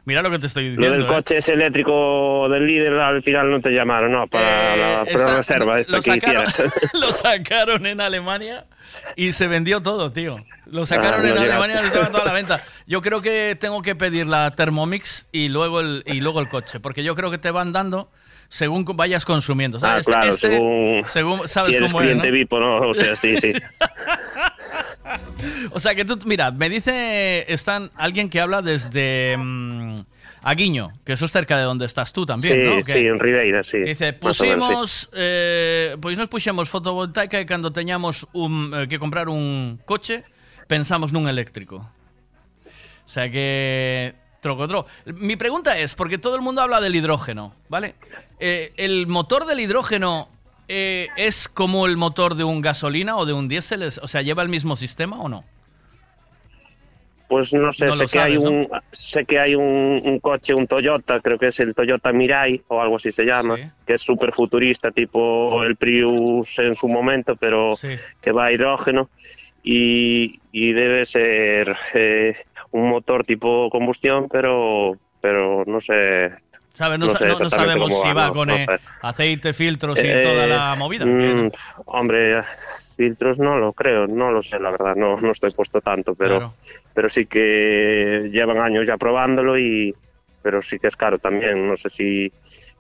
[0.03, 0.95] Mira lo que te estoy Lo diciendo.
[0.97, 1.07] del ¿eh?
[1.15, 5.37] coche ese eléctrico del líder al final no te llamaron, no, para la Eh, Esa-
[5.37, 6.45] reserva esta lo que sacaron,
[6.93, 8.65] lo sacaron en Alemania
[9.15, 10.37] y se vendió todo, tío.
[10.65, 12.59] Lo sacaron Ah, en no Alemania y estaba toda la venta.
[12.87, 16.79] Yo creo que tengo que pedir la Thermomix y luego el, y luego el coche,
[16.79, 18.09] porque yo creo que te van dando
[18.51, 19.77] según vayas consumiendo.
[19.77, 20.05] Ah, ¿sabes?
[20.05, 22.33] claro, Este- según, según- sabes si eres cómo es, cliente ¿no?
[22.33, 23.53] VIP o no, o sea, sí, sí.
[25.71, 29.95] O sea que tú, mira, me dice, están alguien que habla desde mm,
[30.43, 32.83] Aguiño, que eso es cerca de donde estás tú también, sí, ¿no?
[32.83, 33.77] Que sí, en Ribeira, sí.
[33.79, 34.43] Dice, o menos, sí.
[34.43, 40.23] pusimos, eh, pois nos puxemos fotovoltaica e cando teñamos un, eh, que comprar un coche,
[40.67, 41.87] pensamos nun eléctrico.
[43.03, 44.15] O sea que
[45.05, 47.95] Mi pregunta es, porque todo el mundo habla del hidrógeno, ¿vale?
[48.39, 50.29] Eh, ¿El motor del hidrógeno
[50.67, 53.83] eh, es como el motor de un gasolina o de un diésel?
[53.83, 55.43] O sea, ¿lleva el mismo sistema o no?
[57.27, 60.67] Pues no sé, No sé, que hay un, sé que hay un, un coche, un
[60.67, 63.55] Toyota, creo que es el Toyota Mirai o algo así se llama,
[63.85, 67.77] que es súper futurista, tipo el Prius en su momento, pero
[68.19, 69.09] que va a hidrógeno
[69.63, 72.35] y, y debe ser eh,
[72.71, 76.31] un motor tipo combustión, pero, pero no sé.
[76.73, 76.99] ¿Sabes?
[76.99, 78.65] No, no sa- sé no- no exactamente sabemos si va con eh,
[79.01, 81.05] aceite, filtros y Eh, toda la movida.
[81.05, 81.49] mm,
[81.87, 82.41] hombre,
[82.95, 86.37] filtros no lo creo, no lo sé, la verdad, no, no estoy puesto tanto, pero,
[86.37, 86.53] Claro.
[86.93, 89.93] pero sí que llevan años ya probándolo y
[90.43, 92.31] pero sí que es caro también, no sé si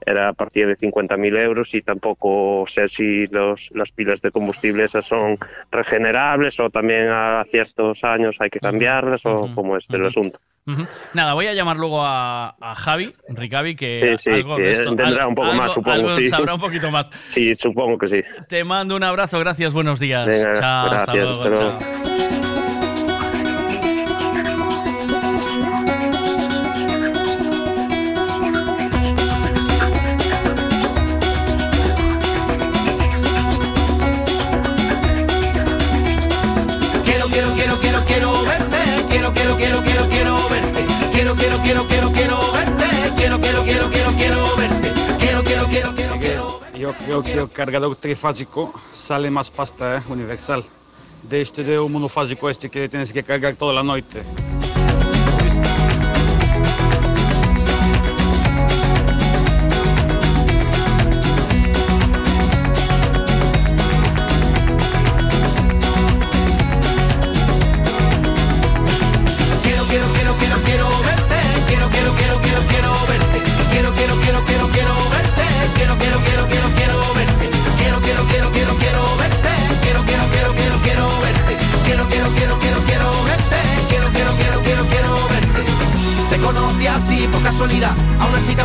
[0.05, 4.85] era a partir de 50.000 euros y tampoco sé si los, las pilas de combustible
[4.85, 5.37] esas son
[5.71, 10.39] regenerables o también a ciertos años hay que cambiarlas o cómo es el asunto.
[11.13, 14.71] Nada, voy a llamar luego a, a Javi, Ricavi, que Sí, sí, algo que de
[14.73, 16.27] esto un poco más, supongo, algo sí.
[16.27, 17.09] sabrá un poquito más.
[17.13, 18.21] Sí, supongo que sí.
[18.47, 20.27] Te mando un abrazo, gracias, buenos días.
[20.27, 21.79] Venga, chao, hasta gracias, luego, hasta luego.
[21.79, 22.40] chao.
[46.93, 50.63] Creio que o carregador trifásico sale más pasta eh, universal.
[51.23, 54.23] De este de un monofásico este que tienes que cargar toda la noche.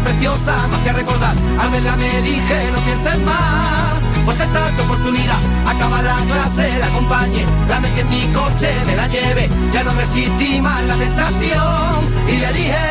[0.07, 1.35] Preciosa, más que recordar.
[1.61, 3.95] Al verla me dije, no pienses más.
[4.25, 8.71] Pues esta es tu oportunidad, acaba la clase, la acompañe, la metí en mi coche,
[8.87, 12.85] me la llevé, ya no resistí más la tentación y le dije,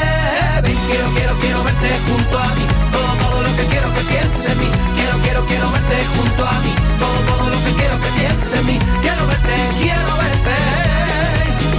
[0.64, 4.46] ven, quiero, quiero, quiero verte junto a mí, todo, todo lo que quiero que pienses
[4.50, 8.10] en mí, quiero, quiero, quiero verte junto a mí, todo, todo lo que quiero que
[8.20, 10.56] pienses en mí, quiero verte, quiero verte,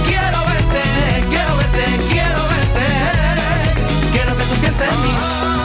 [0.05, 0.83] quiero verte,
[1.33, 2.26] quiero verte, quiero verte,
[4.59, 5.56] pienses en mí.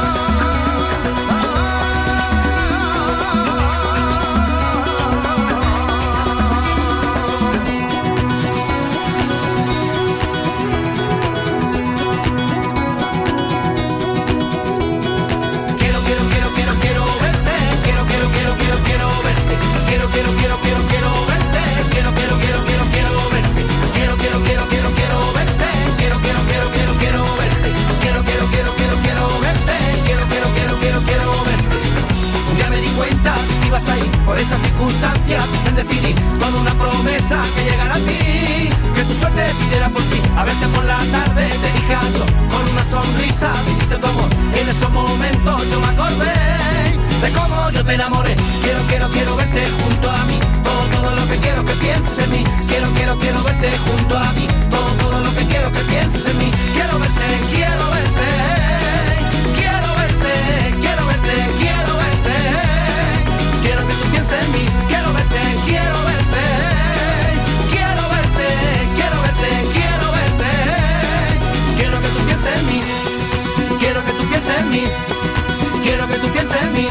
[34.24, 38.70] Por esa circunstancia sin decidir toda una promesa que llegara a ti.
[38.94, 40.20] Que tu suerte pidiera por ti.
[40.36, 43.52] A verte por la tarde te dije adiós con una sonrisa.
[43.66, 44.28] Me diste tu amor.
[44.54, 46.32] En esos momentos yo me acordé
[47.22, 48.36] de cómo yo te enamoré.
[48.62, 50.38] Quiero, quiero, quiero verte junto a mí.
[50.62, 52.44] Todo, todo lo que quiero que pienses en mí.
[52.68, 54.46] Quiero, quiero, quiero verte junto a mí.
[54.70, 56.50] Todo, todo lo que quiero que pienses en mí.
[56.72, 58.28] Quiero verte, quiero verte.
[59.58, 60.32] Quiero verte,
[60.80, 61.71] quiero verte, quiero
[64.32, 66.44] Quiero verte, quiero verte.
[67.70, 68.48] Quiero verte,
[68.96, 70.50] quiero verte, quiero verte.
[71.76, 72.80] Quiero que tú pienses en mí.
[73.78, 74.84] Quiero que tú pienses en mí.
[75.82, 76.88] Quiero que tú pienses en mí.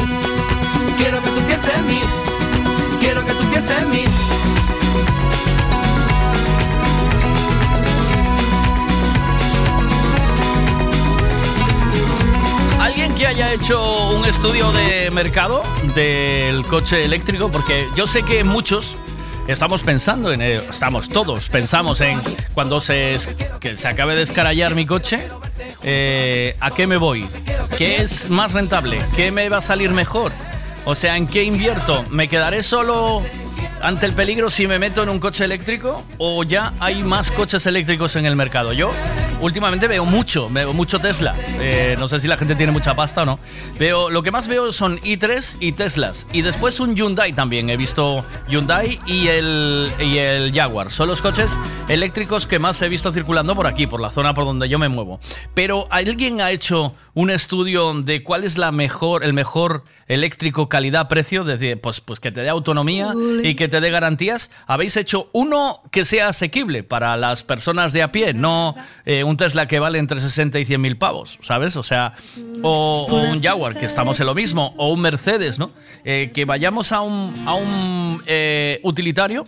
[0.96, 2.00] Quiero que tú pienses en mí.
[3.00, 4.04] Quiero que tú pienses en mí.
[13.02, 15.64] ¿Alguien que haya hecho un estudio de mercado
[15.96, 17.50] del coche eléctrico?
[17.50, 18.96] Porque yo sé que muchos
[19.48, 20.62] estamos pensando en ello.
[20.70, 22.20] Estamos todos, pensamos en
[22.54, 23.18] cuando se,
[23.58, 25.18] que se acabe de escarallar mi coche,
[25.82, 27.26] eh, ¿a qué me voy?
[27.76, 29.00] ¿Qué es más rentable?
[29.16, 30.30] ¿Qué me va a salir mejor?
[30.84, 32.04] O sea, ¿en qué invierto?
[32.08, 33.20] ¿Me quedaré solo
[33.82, 37.66] ante el peligro si me meto en un coche eléctrico o ya hay más coches
[37.66, 38.72] eléctricos en el mercado?
[38.72, 38.90] Yo
[39.40, 41.34] últimamente veo mucho, veo mucho Tesla.
[41.60, 43.38] Eh, no sé si la gente tiene mucha pasta o no.
[43.78, 46.26] Veo, lo que más veo son i3 y Teslas.
[46.32, 47.68] Y después un Hyundai también.
[47.70, 50.90] He visto Hyundai y el, y el Jaguar.
[50.90, 51.56] Son los coches
[51.88, 54.88] eléctricos que más he visto circulando por aquí, por la zona por donde yo me
[54.88, 55.18] muevo.
[55.54, 61.44] Pero ¿alguien ha hecho un estudio de cuál es la mejor, el mejor eléctrico calidad-precio?
[61.80, 64.50] Pues, pues que te dé autonomía y que te dé garantías.
[64.66, 68.32] ¿Habéis hecho uno que sea asequible para las personas de a pie?
[68.34, 68.74] No
[69.04, 71.76] eh, un Tesla que vale entre 60 y 100 mil pavos, ¿sabes?
[71.76, 72.14] O sea,
[72.62, 75.70] o, o un Jaguar, que estamos en lo mismo, o un Mercedes, ¿no?
[76.04, 79.46] Eh, que vayamos a un, a un eh, utilitario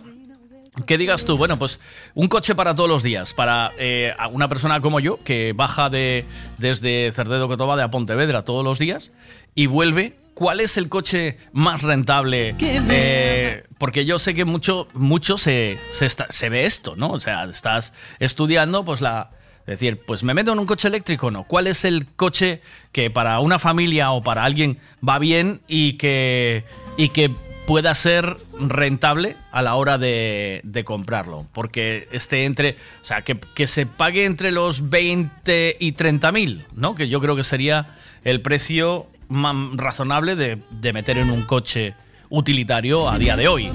[0.85, 1.79] que digas tú, bueno, pues
[2.13, 6.25] un coche para todos los días, para eh, una persona como yo, que baja de,
[6.57, 9.11] desde Cerdedo Cotoba de a Pontevedra todos los días
[9.53, 12.53] y vuelve, ¿cuál es el coche más rentable?
[12.59, 17.09] Eh, porque yo sé que mucho, mucho se, se, está- se ve esto, ¿no?
[17.09, 19.31] O sea, estás estudiando pues la,
[19.61, 21.45] Es decir, pues me meto en un coche eléctrico o no.
[21.45, 26.63] ¿Cuál es el coche que para una familia o para alguien va bien y que,
[26.97, 27.31] y que
[27.65, 31.47] pueda ser rentable a la hora de, de comprarlo?
[31.51, 36.65] Porque esté entre, o sea, que, que se pague entre los 20 y 30 mil,
[36.75, 36.93] ¿no?
[36.93, 41.95] Que yo creo que sería el precio razonable de, de meter en un coche
[42.29, 43.69] utilitario a día de hoy.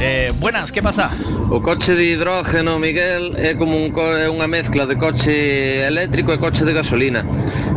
[0.00, 1.10] Eh, buenas, ¿qué pasa?
[1.50, 6.72] O coche de hidrógeno, Miguel, é como un mezcla de coche eléctrico e coche de
[6.72, 7.26] gasolina.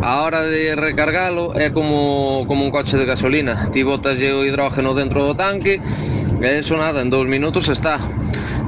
[0.02, 3.70] A hora de recargalo é como, como un coche de gasolina.
[3.70, 5.80] Ti botas o hidrógeno dentro do tanque
[6.44, 7.98] eso nada, en dous minutos está.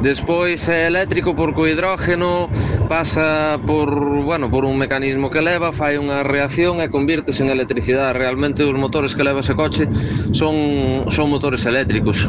[0.02, 2.48] Despois é eléctrico porque hidrógeno
[2.88, 3.90] pasa por,
[4.22, 8.16] bueno, por un mecanismo que leva, fai unha reacción e convírtese en electricidade.
[8.16, 9.88] Realmente os motores que leva ese coche
[10.32, 12.28] son, son motores eléctricos.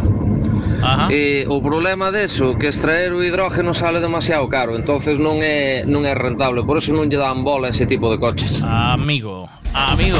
[0.82, 1.10] Ajá.
[1.12, 6.06] E o problema deso que extraer o hidrógeno sale demasiado caro, entonces non é non
[6.06, 8.62] é rentable, por eso non lle dan bola a ese tipo de coches.
[8.62, 10.18] Amigo, amigo.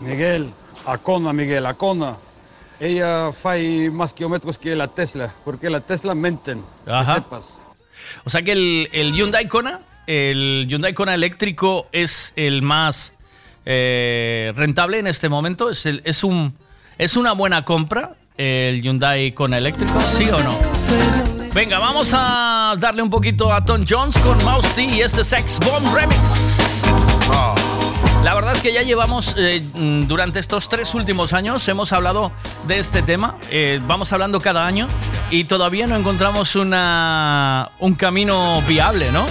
[0.00, 0.50] Miguel,
[0.86, 2.16] a Kona, Miguel, a Kona.
[2.80, 6.62] Ella fai más kilómetros que la Tesla, porque la Tesla menten.
[6.84, 7.16] que Ajá.
[7.16, 7.58] sepas.
[8.24, 13.14] O sea que el, el Hyundai Kona, el Hyundai Kona eléctrico es el más
[13.64, 15.70] eh, rentable en este momento.
[15.70, 16.54] Es, es, un,
[16.98, 20.54] es una buena compra el Hyundai Kona eléctrico, ¿sí o no?
[21.54, 25.60] Venga, vamos a darle un poquito a Tom Jones con Mouse T y este Sex
[25.60, 26.18] Bomb Remix.
[28.24, 32.30] La verdad es que ya llevamos, eh, mm, durante estos tres últimos años, hemos hablado
[32.68, 34.86] de este tema, eh, vamos hablando cada año
[35.30, 39.26] y todavía no encontramos una, un camino viable, ¿no?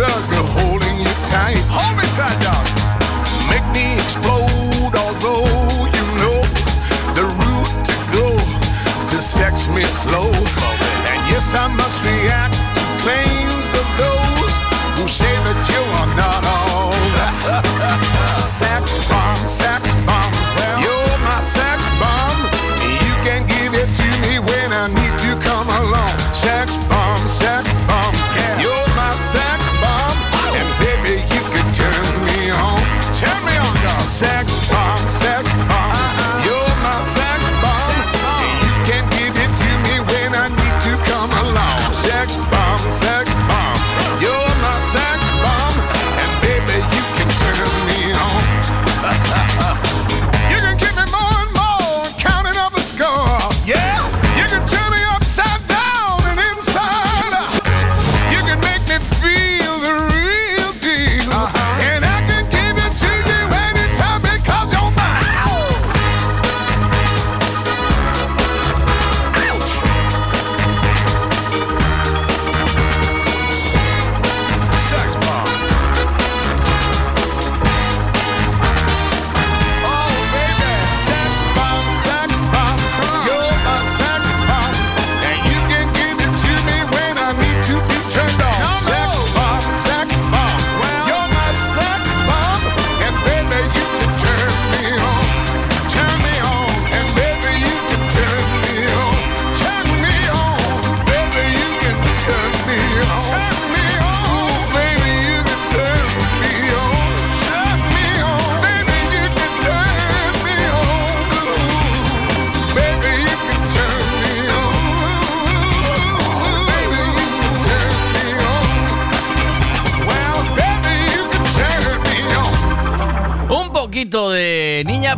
[0.00, 0.29] Love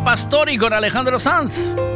[0.03, 1.92] Pastori con Alejandro Sanz.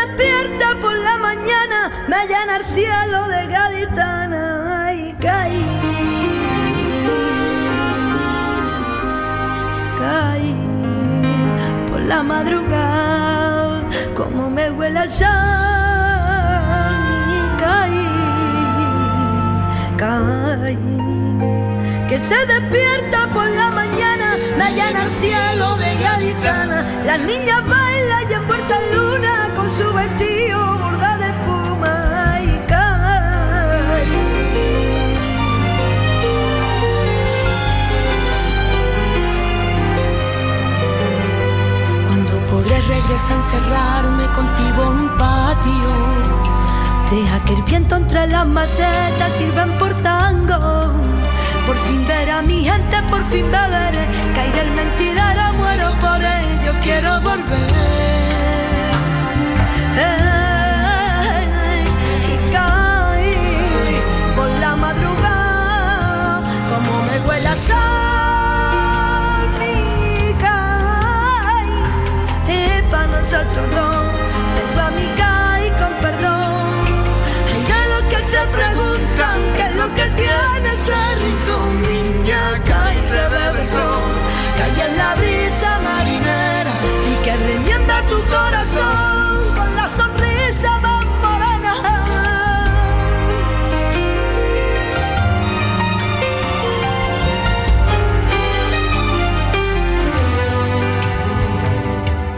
[0.00, 5.64] Despierta por la mañana, me llena el cielo de gaditana, y caí.
[9.98, 10.54] Caí
[11.88, 13.84] por la madrugada,
[14.14, 15.34] como me huele al sal,
[17.38, 18.08] y caí,
[19.96, 20.78] caí.
[22.08, 26.84] Que se despierta por la mañana, me llena el cielo de gaditana.
[27.04, 27.83] Las niñas bailan
[28.28, 34.18] y envuelta en luna con su vestido bordado de espuma, y caí.
[42.06, 45.90] Cuando podré regresar a encerrarme contigo en un patio.
[47.10, 50.83] Deja que el viento entre las macetas sirvan por tango.
[51.66, 54.06] Por fin ver a mi gente, por fin beberé.
[54.34, 57.72] Caí del mentidero, muero por ello, quiero volver.
[62.32, 63.36] Y caí
[64.36, 71.72] por la madrugada, como me huele a sal, mi caí.
[72.48, 74.06] Y para nosotros dos,
[74.54, 76.74] tengo a mi caí con perdón.
[77.48, 80.03] Hay de los que se preguntan qué es lo que
[84.58, 86.72] cae en la brisa marinera
[87.10, 91.74] y que remienda tu corazón con la sonrisa más morena.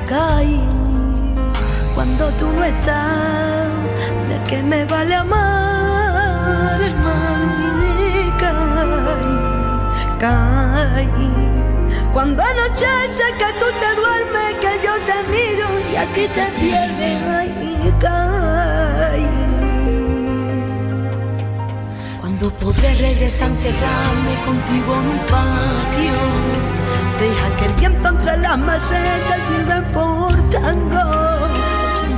[0.09, 0.61] Caí
[1.95, 3.71] cuando tú no estás,
[4.29, 7.47] ¿de qué me vale amar, hermano?
[10.19, 11.36] Caí, caí.
[12.17, 17.23] Cuando anochece que tú te duermes, que yo te miro y a ti te pierdes,
[17.29, 19.27] ay, caí.
[22.19, 26.17] Cuando podré regresar encerrarme contigo en un patio.
[27.21, 31.49] Deja que el viento entre las macetas sirva por tango.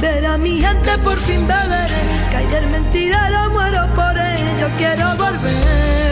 [0.00, 2.28] Ver a mi gente por fin beberé.
[2.30, 6.07] Caer del mentidero, muero por ello, quiero volver.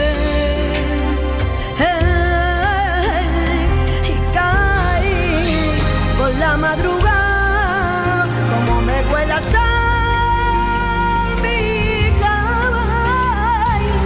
[6.57, 13.99] La madrugada, como me cuela sal, mi caballo.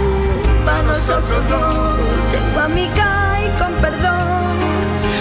[0.64, 1.98] Para nosotros dos,
[2.30, 4.58] tengo a mi caí con perdón.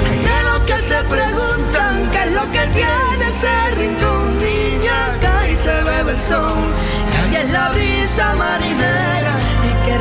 [0.10, 5.53] Hay de los que se preguntan qué es lo que tiene ese rincón, niña, cae
[5.53, 6.74] y se bebe el sol.
[7.14, 9.34] Cae en la brisa marinera
[9.69, 9.95] y que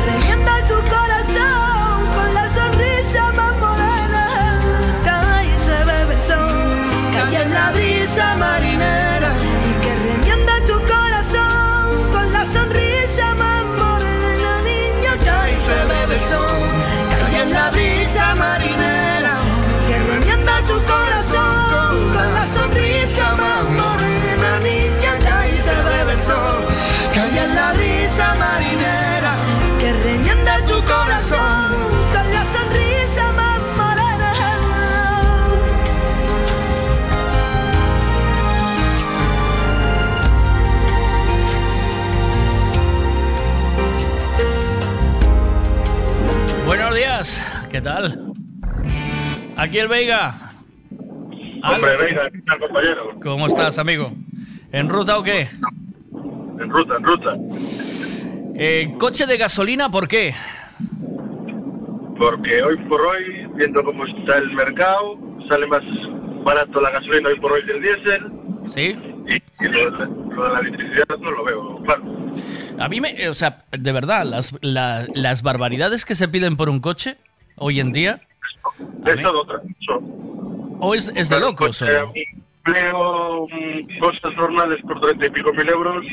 [7.31, 9.30] Cae en la brisa marinera
[47.81, 48.33] ¿qué tal?
[49.57, 50.35] Aquí el Veiga.
[51.63, 53.19] Hombre, venga, ¿qué tal, compañero?
[53.21, 54.11] ¿Cómo estás, amigo?
[54.71, 55.47] ¿En ruta o qué?
[56.59, 57.33] En ruta, en ruta.
[58.55, 60.33] Eh, coche de gasolina, ¿por qué?
[62.19, 65.17] Porque hoy por hoy, viendo cómo está el mercado,
[65.49, 65.81] sale más
[66.43, 68.31] barato la gasolina hoy por hoy que el diésel.
[68.69, 68.95] ¿Sí?
[69.27, 72.03] Y, y lo, de- lo de la electricidad no lo veo, claro.
[72.79, 76.69] A mí me, o sea, de verdad, las, la- las barbaridades que se piden por
[76.69, 77.17] un coche
[77.61, 78.19] hoy en día,
[79.05, 79.61] Es todo otra
[80.79, 82.11] o es, es de locos, o no?
[82.65, 86.03] empleo, mm, cosas normales por treinta y pico mil euros,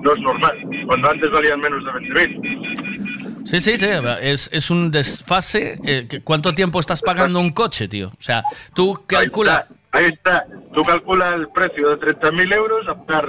[0.00, 0.56] no es normal.
[0.86, 3.46] Cuando antes valían menos de 20 mil.
[3.46, 3.86] Sí, sí, sí,
[4.20, 5.78] es, es un desfase.
[5.84, 8.08] eh, ¿Cuánto tiempo estás pagando un coche, tío?
[8.08, 8.42] O sea,
[8.74, 9.66] tú calcula...
[9.92, 10.44] Ahí está.
[10.74, 13.28] Tú calculas el precio de 30.000 euros a pagar...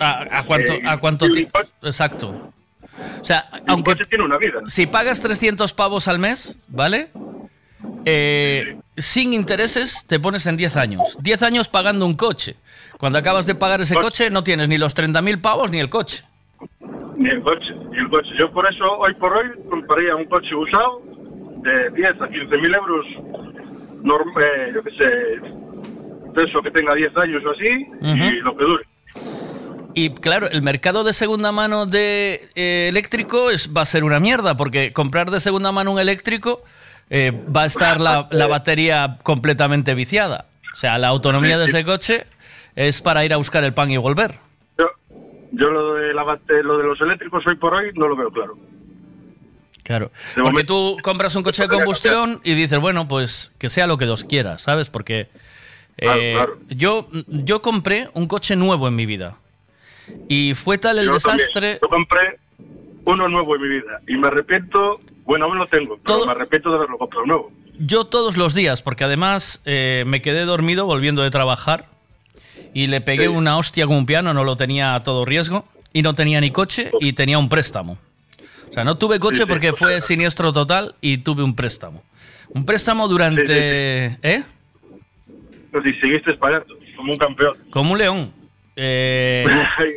[0.00, 1.48] ¿A, a cuánto, Eh, a cuánto y un ti-
[1.82, 2.52] Exacto.
[3.20, 4.60] O sea, Un aunque coche tiene una vida.
[4.66, 7.10] si pagas 300 pavos al mes, ¿vale?
[8.04, 11.16] Eh, sin intereses te pones en 10 años.
[11.20, 12.56] 10 años pagando un coche.
[12.98, 16.24] Cuando acabas de pagar ese coche no tienes ni los 30.000 pavos ni el coche.
[17.16, 18.28] Ni el coche, ni el coche.
[18.38, 21.02] Yo por eso, hoy por hoy, compraría un coche usado
[21.62, 23.06] de 10 a 15.000 euros,
[24.02, 28.56] norm- eh, yo qué sé, de eso que tenga 10 años o así, y lo
[28.56, 28.84] que dure.
[29.98, 34.20] Y claro, el mercado de segunda mano de eh, eléctrico es, va a ser una
[34.20, 36.62] mierda, porque comprar de segunda mano un eléctrico
[37.10, 40.46] eh, va a estar la, la batería completamente viciada.
[40.72, 42.26] O sea, la autonomía de ese coche
[42.76, 44.36] es para ir a buscar el pan y volver.
[45.50, 48.30] Yo lo de, la, bate- lo de los eléctricos hoy por hoy no lo veo
[48.30, 48.56] claro.
[49.82, 50.12] Claro.
[50.42, 54.04] Porque tú compras un coche de combustión y dices, bueno, pues que sea lo que
[54.04, 54.90] Dios quiera, ¿sabes?
[54.90, 55.28] Porque
[55.96, 56.36] eh,
[56.68, 59.38] Yo, yo compré un coche nuevo en mi vida.
[60.28, 61.36] Y fue tal el Yo también.
[61.38, 61.78] desastre.
[61.82, 62.38] Yo compré
[63.04, 66.70] uno nuevo en mi vida y me arrepiento, bueno, aún lo tengo, pero me arrepiento
[66.70, 67.52] de haberlo comprado nuevo.
[67.78, 71.86] Yo todos los días, porque además eh, me quedé dormido volviendo de trabajar
[72.74, 73.28] y le pegué Sí.
[73.28, 76.50] una hostia con un piano, no lo tenía a todo riesgo y no tenía ni
[76.50, 77.96] coche y tenía un préstamo.
[78.68, 82.02] O sea, no tuve coche Sí, sí, porque fue siniestro total y tuve un préstamo.
[82.50, 84.18] Un préstamo durante...
[84.22, 84.42] ¿Eh?
[85.70, 87.56] Pero si seguiste pagando, como un campeón.
[87.70, 88.32] Como un león.
[88.80, 89.44] Eh,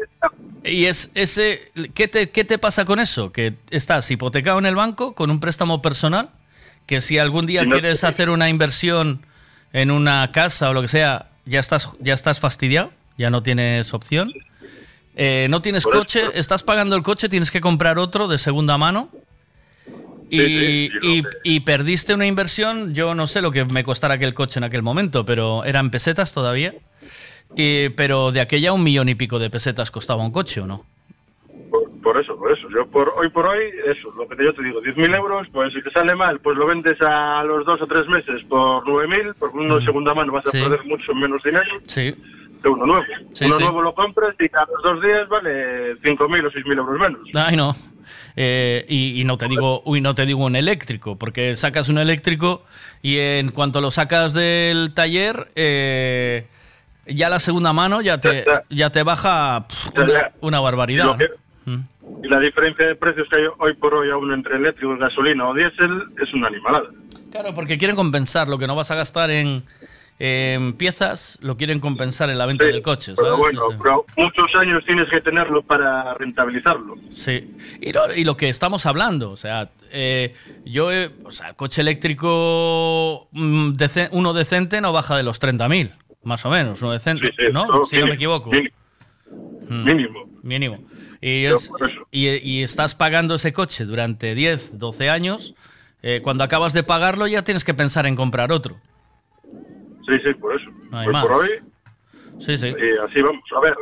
[0.64, 1.72] y es ese.
[1.94, 3.32] ¿qué te, ¿Qué te pasa con eso?
[3.32, 6.32] Que estás hipotecado en el banco con un préstamo personal.
[6.88, 9.24] Que si algún día no- quieres hacer una inversión
[9.72, 13.94] en una casa o lo que sea, ya estás, ya estás fastidiado, ya no tienes
[13.94, 14.34] opción.
[15.16, 19.10] Eh, no tienes coche, estás pagando el coche, tienes que comprar otro de segunda mano.
[20.30, 24.14] Y, Sí, sí, y- y perdiste una inversión, yo no sé lo que me costara
[24.16, 26.74] aquel coche en aquel momento, pero eran pesetas todavía.
[27.56, 30.86] Y- pero de aquella un millón y pico de pesetas costaba un coche, ¿o no?
[32.04, 32.68] Por eso, por eso.
[32.74, 35.82] Yo por hoy por hoy, eso, lo que yo te digo, 10.000 euros, pues si
[35.84, 39.58] te sale mal, pues lo vendes a los dos o tres meses por 9.000, porque
[39.58, 40.60] uno de segunda mano vas a Sí.
[40.62, 42.16] perder mucho menos dinero Sí.
[42.64, 43.06] de uno nuevo.
[43.34, 43.64] Sí, uno sí.
[43.64, 47.22] nuevo lo compras y a los dos días vale 5.000 o 6.000 euros menos.
[47.36, 47.76] Ay, no.
[48.36, 52.00] Eh, y, y no te digo, uy, no te digo un eléctrico, porque sacas un
[52.00, 52.64] eléctrico
[53.04, 56.48] y en cuanto lo sacas del taller, eh,
[57.14, 59.90] ya la segunda mano ya te, ya te baja pff,
[60.42, 61.18] una, barbaridad.
[61.66, 61.80] Mm.
[62.24, 65.54] y la diferencia de precios que hay hoy por hoy aún entre eléctrico, gasolina o
[65.54, 66.90] diésel es una animalada.
[67.32, 69.64] Claro, porque quieren compensar lo que no vas a gastar en,
[70.20, 73.22] en piezas, lo quieren compensar en la venta del coche, ¿sabes?
[73.22, 73.78] Pero bueno, Sí, sí.
[73.82, 76.96] pero muchos años tienes que tenerlo para rentabilizarlo.
[77.12, 81.54] Sí, y lo, y lo que estamos hablando, o sea, eh, yo, he- o sea,
[81.54, 83.74] coche eléctrico mm,
[84.12, 85.92] uno decente no baja de los 30.000,
[86.24, 87.86] más o menos, uno Sí, sí, ¿no?
[87.86, 88.50] si no me equivoco.
[88.52, 88.76] mínimo.
[89.70, 90.30] Mm, Mínimo.
[90.44, 90.84] Mínimo.
[91.22, 91.72] Y, es-
[92.12, 95.56] y, y estás pagando ese coche durante 10, 12 años,
[96.02, 98.78] eh, cuando acabas de pagarlo ya tienes que pensar en comprar otro.
[100.08, 100.70] Sí, sí, por eso.
[100.90, 101.26] No hay Hoy más.
[101.26, 101.50] por hoy,
[102.40, 102.68] Sí, sí.
[102.68, 103.44] eh, así vamos.
[103.56, 103.76] A ver,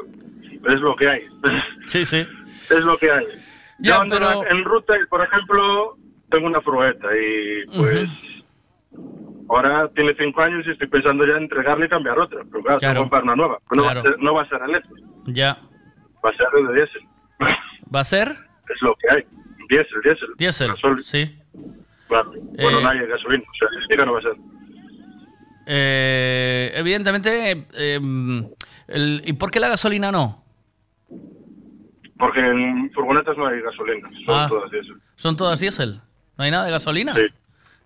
[0.76, 1.22] es lo que hay.
[1.88, 2.18] Sí, sí.
[2.69, 3.26] es lo que hay.
[3.80, 5.98] Ya, Yo ando pero- en ruta por ejemplo,
[6.30, 8.09] tengo una furgoneta y, pues,
[9.50, 12.40] ahora tiene cinco años y estoy pensando ya en entregarle y cambiar otra.
[12.50, 13.00] Pero claro, Claro.
[13.02, 13.58] comprar una nueva.
[13.69, 14.03] Pero no, Claro.
[14.03, 15.58] va a ser, no va a ser eléctrica, Ya.
[16.24, 17.02] va a ser de diésel.
[17.95, 18.28] ¿Va a ser?
[18.30, 19.24] Es lo que hay.
[19.69, 20.30] Diésel, diésel.
[20.38, 21.36] Diésel, Gasol- sí.
[22.08, 22.32] Claro.
[22.32, 23.44] Bueno, Eh, no hay gasolina.
[23.44, 24.34] O sea, eléctrica no va a ser.
[25.68, 28.00] Eh, evidentemente, eh,
[28.88, 30.44] el- ¿y por qué la gasolina no?
[32.18, 34.10] Porque en furgonetas no hay gasolina.
[34.26, 34.48] Son Ah.
[34.50, 34.95] todas diésel.
[35.16, 36.02] ¿Son todas diésel?
[36.38, 37.14] ¿No hay nada de gasolina?
[37.14, 37.22] Sí.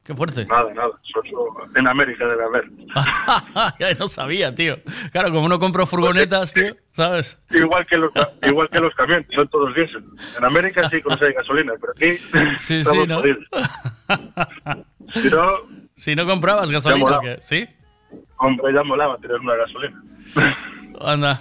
[0.04, 0.46] Qué fuerte.
[0.46, 0.90] Nada, nada.
[1.14, 2.66] Son- en América debe haber.
[3.80, 4.78] ya no sabía, tío.
[5.14, 7.40] Claro, como no compro furgonetas, tío, ¿sabes?
[7.52, 10.04] Igual que los, igual que los camiones, son todos diésel.
[10.38, 12.18] En América sí hay gasolina, pero aquí
[12.58, 13.22] Sí, sí, ¿no?
[15.14, 15.46] Si no,
[15.96, 17.20] Si no comprabas gasolina, molaba.
[17.20, 17.38] ¿o qué?
[17.42, 17.68] ¿sí?
[18.38, 20.02] hombre, ya molaba tener una gasolina.
[21.02, 21.40] Anda.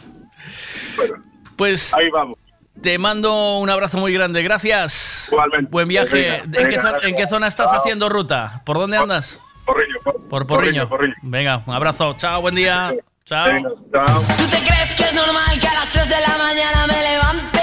[1.56, 2.38] Pues ahí vamos.
[2.82, 4.42] Te mando un abrazo muy grande.
[4.42, 5.28] Gracias.
[5.30, 5.68] Igualmente.
[5.70, 6.20] Buen viaje.
[6.20, 7.10] Venga, ¿En, venga, qué zona, gracias.
[7.10, 7.80] en qué zona estás Chao.
[7.80, 8.62] haciendo ruta?
[8.64, 9.38] ¿Por dónde andas?
[9.64, 10.88] Porriño, por, Por Porriño.
[11.22, 12.14] Venga, un abrazo.
[12.16, 12.92] Chao, buen día.
[13.24, 13.46] Chao.
[13.50, 17.60] ¿Tú te crees que es normal que a las 3 de la mañana me levante?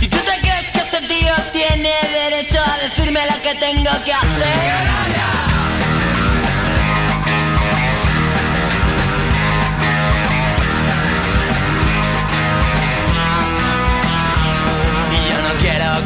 [0.00, 4.12] ¿Y tú te crees que este tío tiene derecho a decirme lo que tengo que
[4.14, 4.91] hacer?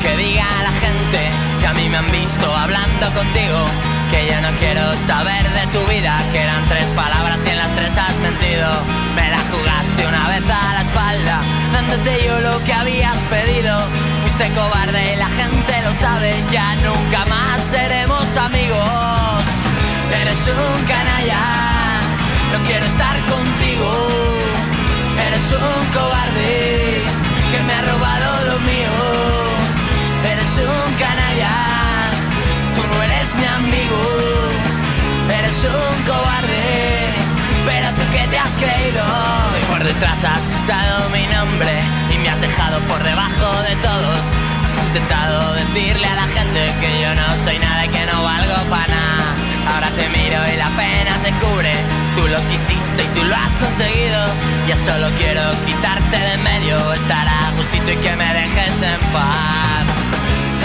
[0.07, 1.21] Que diga la gente
[1.61, 3.59] que a mí me han visto hablando contigo.
[4.11, 7.73] Que yo no quiero saber de tu vida, que eran tres palabras y en las
[7.75, 8.69] tres has mentido.
[9.17, 11.37] Me la jugaste una vez a la espalda,
[11.73, 13.75] dándote yo lo que habías pedido.
[14.23, 19.43] Fuiste cobarde y la gente lo sabe, ya nunca más seremos amigos.
[20.23, 21.43] Eres un canalla,
[22.53, 23.91] no quiero estar contigo.
[25.27, 27.03] Eres un cobarde
[27.51, 29.46] que me ha robado lo mío.
[30.59, 31.53] Un canalla,
[32.75, 34.01] tú no eres mi amigo.
[35.39, 37.13] Eres un cobarde,
[37.67, 39.05] pero tú que te has creído.
[39.61, 41.73] Y por detrás has usado mi nombre
[42.11, 44.19] y me has dejado por debajo de todos.
[44.65, 48.57] Has intentado decirle a la gente que yo no soy nada y que no valgo
[48.71, 49.29] para nada.
[49.75, 51.75] Ahora te miro y la pena te cubre.
[52.17, 54.27] Tú lo quisiste y tú lo has conseguido.
[54.67, 59.85] Ya solo quiero quitarte de medio, estar a gustito y que me dejes en paz.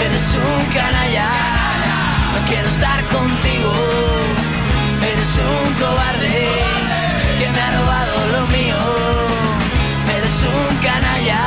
[0.04, 1.28] Eres un canalla,
[2.34, 3.72] no quiero estar contigo.
[5.12, 6.48] Eres un cobarde
[7.38, 8.80] que me ha robado lo mío.
[10.16, 11.40] Eres un canalla,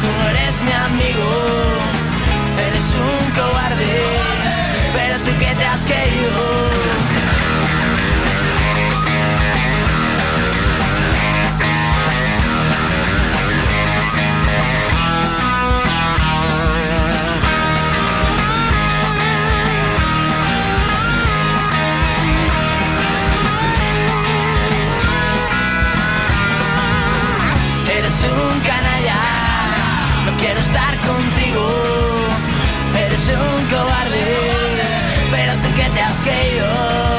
[0.00, 1.28] tú no eres mi amigo.
[2.66, 3.92] Eres un cobarde,
[4.94, 7.05] pero tú que te has creído.
[27.98, 29.14] Eres un canalla,
[30.26, 31.66] no quiero estar contigo.
[33.06, 34.24] Eres un cobarde,
[35.30, 37.15] pero que te has creído.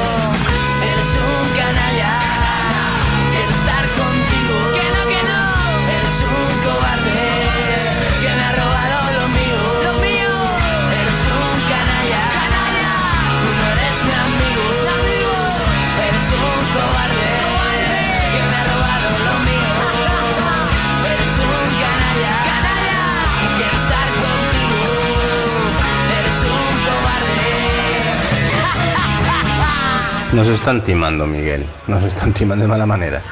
[30.37, 31.65] Nos están timando, Miguel.
[31.87, 33.23] Nos están timando de mala manera.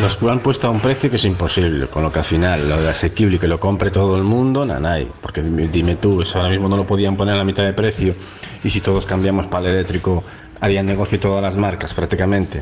[0.00, 2.80] Nos han puesto a un precio que es imposible, con lo que al final lo
[2.80, 5.10] de asequible y que lo compre todo el mundo, nanay.
[5.20, 8.14] Porque dime, tú, eso ahora mismo no lo podían poner a la mitad de precio
[8.62, 10.22] y si todos cambiamos para el eléctrico
[10.60, 12.60] harían negocio todas las marcas prácticamente.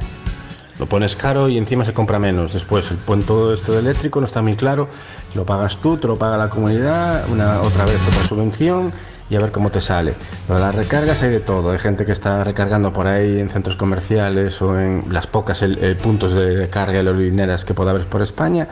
[0.78, 2.54] Lo pones caro y encima se compra menos.
[2.54, 4.88] Después, el punto esto de eléctrico no está muy claro.
[5.34, 8.94] Lo pagas tú, te lo paga la comunidad, una otra vez otra subvención
[9.30, 10.14] y a ver cómo te sale.
[10.46, 11.70] Pero las recargas hay de todo.
[11.70, 15.96] Hay gente que está recargando por ahí en centros comerciales o en las pocas eh,
[16.00, 18.68] puntos de carga aerolineras que pueda haber por España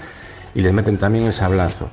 [0.55, 1.89] y les meten también el sablazo.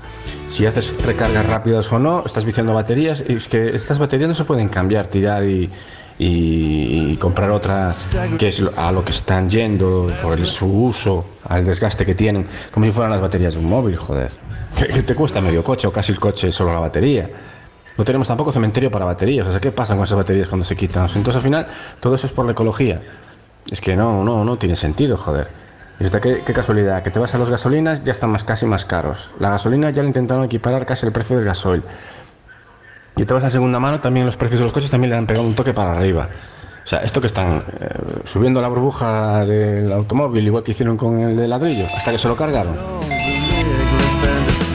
[0.47, 3.23] Si haces recargas rápidas o no, estás viciando baterías.
[3.27, 5.69] Y es que estas baterías no se pueden cambiar, tirar y,
[6.17, 11.65] y- comprar otras que es a lo que están yendo por el- su uso, al
[11.65, 14.31] desgaste que tienen, como si fueran las baterías de un móvil, joder.
[14.75, 17.29] Que te cuesta medio coche o casi el coche solo la batería.
[17.99, 19.45] No tenemos tampoco cementerio para baterías.
[19.45, 21.03] O sea, ¿qué pasa con esas baterías cuando se quitan?
[21.07, 21.67] Entonces, al final,
[21.99, 23.01] todo eso es por la ecología.
[23.69, 25.49] Es que no, no, no tiene sentido, joder.
[25.99, 29.31] Que- qué casualidad, que te vas a las gasolinas, ya están más casi más caros.
[29.37, 31.83] La gasolina ya le intentaron equiparar casi el precio del gasoil.
[33.17, 35.27] Y te vas a segunda mano, también los precios de los coches también le han
[35.27, 36.29] pegado un toque para arriba.
[36.85, 37.89] O sea, esto que están eh,
[38.23, 42.29] subiendo la burbuja del automóvil, igual que hicieron con el de ladrillo, hasta que se
[42.29, 42.75] lo cargaron.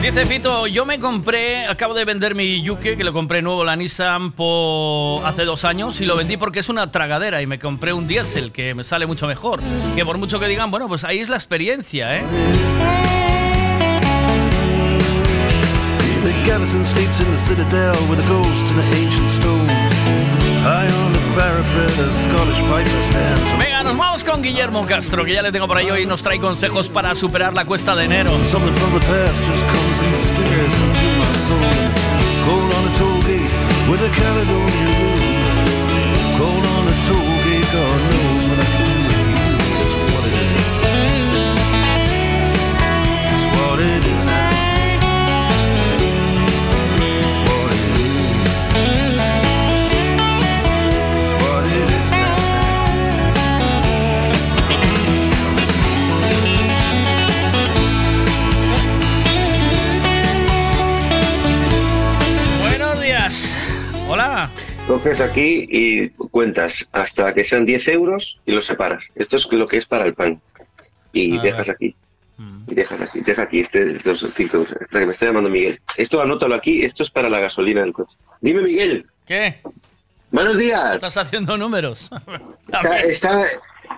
[0.01, 3.75] Dice Fito, yo me compré, acabo de vender mi Yuke, que lo compré nuevo, la
[3.75, 7.91] Nissan, por hace dos años, y lo vendí porque es una tragadera, y me compré
[7.91, 9.61] un diésel, que me sale mucho mejor.
[9.95, 12.23] Que por mucho que digan, bueno, pues ahí es la experiencia, ¿eh?
[16.23, 19.74] The garrison sleeps in the citadel with the ghosts and the ancient stones.
[23.59, 26.39] Venga, nos vamos con Guillermo Castro, que ya le tengo por ahí hoy nos trae
[26.39, 28.31] consejos para superar la cuesta de enero.
[32.45, 33.51] Cold on a toll gate
[33.89, 36.37] with a Caledonian moon.
[36.37, 37.34] Cold on a toll
[64.87, 69.03] Coges aquí y cuentas hasta que sean 10 euros y los separas.
[69.15, 70.39] Esto es lo que es para el pan.
[71.11, 71.75] Y A dejas ver.
[71.75, 71.95] aquí.
[72.67, 74.71] Y dejas aquí, deja aquí este, estos 5 euros.
[74.79, 75.79] Espera, que me está llamando Miguel.
[75.97, 78.15] Esto anótalo aquí, esto es para la gasolina del coche.
[78.41, 79.07] Dime, Miguel.
[79.25, 79.61] ¿Qué?
[80.31, 80.95] Buenos días.
[80.97, 82.11] Estás haciendo números.
[82.67, 83.45] Está- está-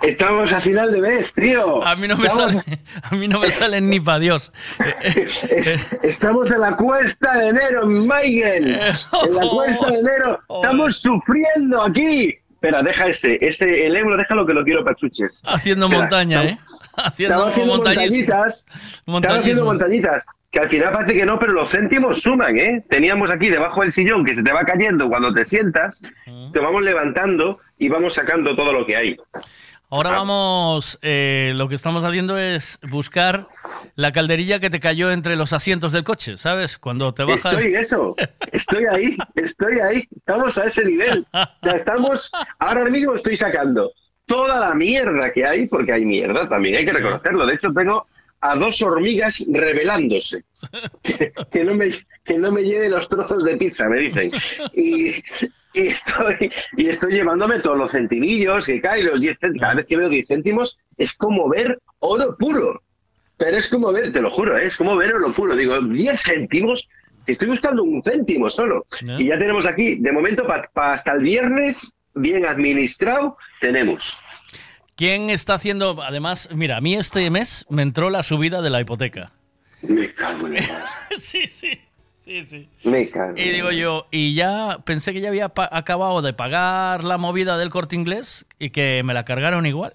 [0.01, 1.83] estamos a final de mes, tío.
[1.85, 4.51] A mí no me, Estamos- sale, a mí no me salen ni para Dios.
[6.03, 8.79] Estamos en la cuesta de enero, Miguel.
[8.79, 10.39] En la cuesta de enero.
[10.49, 12.35] Estamos sufriendo aquí.
[12.51, 13.45] Espera, deja este.
[13.47, 15.41] Este, el euro, déjalo que lo quiero para chuches.
[15.45, 16.57] Haciendo Espera, montaña, ¿eh?
[16.95, 18.65] Haciendo, haciendo montañitas.
[19.05, 20.25] Estaba haciendo montañitas.
[20.49, 22.83] Que al final parece que no, pero los céntimos suman, ¿eh?
[22.89, 26.01] Teníamos aquí debajo del sillón que se te va cayendo cuando te sientas,
[26.53, 29.17] te vamos levantando y vamos sacando todo lo que hay.
[29.89, 33.47] Ahora vamos, eh, lo que estamos haciendo es buscar
[33.95, 36.77] la calderilla que te cayó entre los asientos del coche, ¿sabes?
[36.77, 37.53] Cuando te bajas...
[37.53, 38.13] Estoy eso,
[38.51, 41.25] estoy ahí, estoy ahí, estamos a ese nivel.
[41.31, 43.93] O sea, estamos, ahora mismo estoy sacando
[44.25, 47.45] toda la mierda que hay, porque hay mierda también, hay que reconocerlo.
[47.45, 48.07] De hecho, tengo
[48.41, 50.43] a dos hormigas rebelándose.
[51.01, 51.87] Que, que no me,
[52.23, 54.31] que no me lleve los trozos de pizza, me dicen.
[54.73, 55.15] Y,
[55.73, 59.61] y estoy, y estoy llevándome todos los centimillos que caen, los 10 céntimos.
[59.61, 62.81] Cada vez que veo 10 céntimos es como ver oro puro.
[63.37, 64.65] Pero es como ver, te lo juro, ¿eh?
[64.65, 65.55] es como ver oro puro.
[65.55, 66.89] Digo, 10 céntimos,
[67.25, 68.85] que estoy buscando un céntimo solo.
[69.19, 74.17] Y ya tenemos aquí, de momento, hasta el viernes, bien administrado, tenemos.
[74.97, 76.01] ¿Quién está haciendo...?
[76.03, 79.31] Además, mira, a mí este mes me entró la subida de la hipoteca.
[79.83, 80.61] Me cago en la
[81.17, 81.79] sí, sí,
[82.17, 82.67] sí, sí.
[82.83, 83.37] Me cago.
[83.37, 87.69] Y digo yo, y ya pensé que ya había acabado de pagar la movida del
[87.69, 89.93] corte inglés y que me la cargaron igual.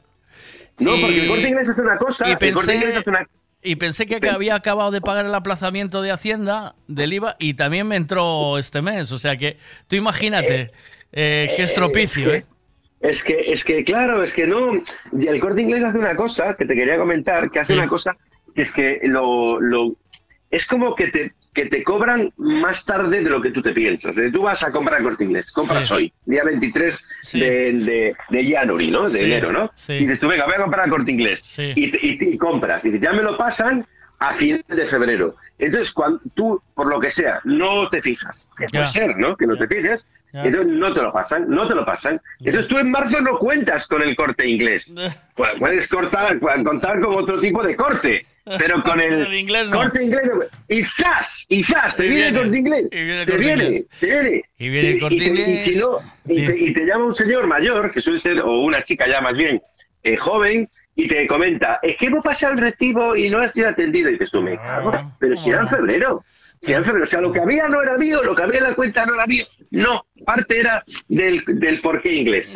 [0.79, 2.29] No, Y- porque el corte inglés hace una cosa.
[2.29, 3.29] y el corte pensé- inglés hace una.
[3.65, 7.87] Y pensé que había acabado de pagar el aplazamiento de Hacienda del IVA y también
[7.87, 9.13] me entró este mes.
[9.13, 9.57] O sea que
[9.87, 10.71] tú imagínate
[11.13, 12.45] eh, qué estropicio, ¿eh?
[13.03, 14.81] Es que, es que, claro, es que no.
[15.19, 17.79] y El corte inglés hace una cosa que te quería comentar, que hace Sí.
[17.79, 18.17] una cosa
[18.55, 19.97] que es que lo, lo
[20.51, 24.17] es como que te, que te cobran más tarde de lo que tú te piensas.
[24.19, 25.95] Eh, Tú vas a comprar corte inglés, compras Sí.
[25.95, 27.41] hoy, día 23 Sí.
[27.41, 29.09] de, de, de January, ¿no?
[29.11, 29.71] De enero, ¿no?
[29.89, 31.43] Y dices tú, venga, voy a comprar corte inglés.
[31.59, 32.85] Y, y y compras.
[32.85, 33.85] Y ya me lo pasan
[34.29, 35.35] a finales de febrero.
[35.59, 39.37] Entonces, cuando tú, por lo que sea, no te fijas, que puede ser, ¿no?
[39.37, 42.21] Que no te fijes, entonces no te lo pasan, no te lo pasan.
[42.41, 44.95] Entonces tú en marzo no cuentas con el corte inglés.
[45.37, 48.25] Pu- Puedes cortar, contar con otro tipo de corte,
[48.59, 49.79] pero con el, El inglés no.
[49.79, 50.41] corte inglés no.
[50.69, 51.47] Y ¡zas!
[51.49, 51.97] Y ¡zas!
[51.97, 52.89] Te Y viene el viene, corte inglés.
[52.93, 53.85] y viene el te viene, Inglés.
[54.01, 54.45] te viene.
[54.59, 55.65] Y viene el Corte te- y Inglés.
[55.65, 58.83] si no, y, te, y te llama un señor mayor, que suele ser, o una
[58.85, 59.61] chica ya más bien,
[60.05, 63.69] eh, joven, y te comenta, es que hemos pasado el recibo y no has sido
[63.69, 64.09] atendido.
[64.09, 66.25] Y dices tú, me cago, pero si era en febrero.
[66.61, 67.07] Si era en febrero.
[67.07, 69.15] O sea, lo que había no era mío, lo que había en la cuenta no
[69.15, 69.45] era mío.
[69.71, 72.55] No, parte era del, del porqué inglés.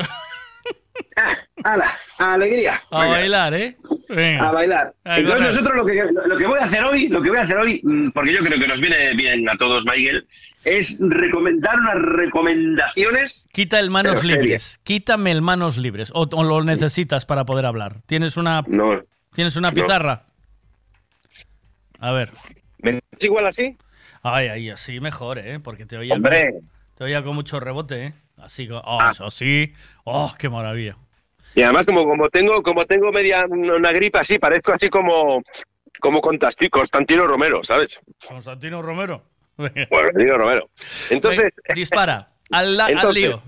[1.16, 1.91] Ah, ¡Hala!
[2.18, 2.81] ¡Alegría!
[2.91, 3.12] A Venga.
[3.16, 3.76] bailar, ¿eh?
[4.08, 4.49] Venga.
[4.49, 4.94] A bailar.
[5.05, 5.55] A Entonces correr.
[5.55, 7.81] nosotros lo que, lo que voy a hacer hoy, lo que voy a hacer hoy,
[7.83, 10.26] mm, porque yo creo que nos viene bien a todos, Miguel,
[10.65, 13.44] es recomendar unas recomendaciones.
[13.52, 14.78] Quita el manos libres.
[14.84, 16.10] Quítame el manos libres.
[16.15, 18.02] O, o lo necesitas para poder hablar.
[18.07, 19.02] ¿Tienes una, No.
[19.33, 19.75] ¿tienes una No.
[19.75, 20.25] pizarra?
[21.99, 22.31] A ver.
[22.83, 23.76] ¿Es igual así?
[24.23, 25.60] Ay, ay, así mejor, ¿eh?
[25.60, 26.52] Porque te oía, Hombre.
[26.52, 26.60] Con,
[26.97, 28.12] te oía con mucho rebote, ¿eh?
[28.47, 29.10] Así, oh, Ah.
[29.12, 29.73] eso sí.
[30.05, 30.97] Oh, qué maravilla.
[31.55, 35.42] Y además, como, como tengo como tengo media una gripa así, parezco así como
[36.00, 38.00] como Constantino Romero, ¿sabes?
[38.26, 39.23] Constantino Romero.
[39.57, 40.68] Constantino Romero.
[41.10, 42.26] Entonces, Dispara.
[42.50, 43.42] Al, la- al Entonces, lío.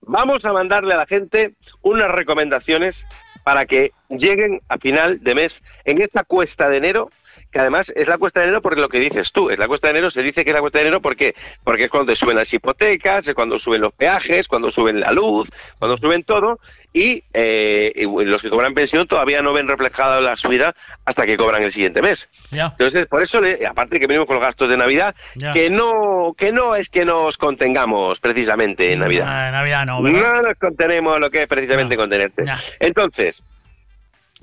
[0.00, 3.06] vamos a mandarle a la gente unas recomendaciones
[3.44, 7.10] para que lleguen a final de mes en esta cuesta de enero
[7.52, 9.88] que además es la cuesta de enero porque lo que dices tú, es la cuesta
[9.88, 12.16] de enero, se dice que es la cuesta de enero porque, porque es cuando te
[12.16, 16.58] suben las hipotecas, es cuando suben los peajes, cuando suben la luz, cuando suben todo,
[16.94, 20.74] y, eh, y los que cobran pensión todavía no ven reflejada la subida
[21.04, 22.28] hasta que cobran el siguiente mes.
[22.70, 25.14] Entonces, por eso, le- aparte que venimos con los gastos de Navidad,
[25.52, 29.26] que no que no es que nos contengamos precisamente en Navidad.
[29.28, 30.20] Ah, Navidad no, ¿verdad?
[30.36, 32.44] No nos contenemos lo que es precisamente contenerse.
[32.80, 33.42] Entonces,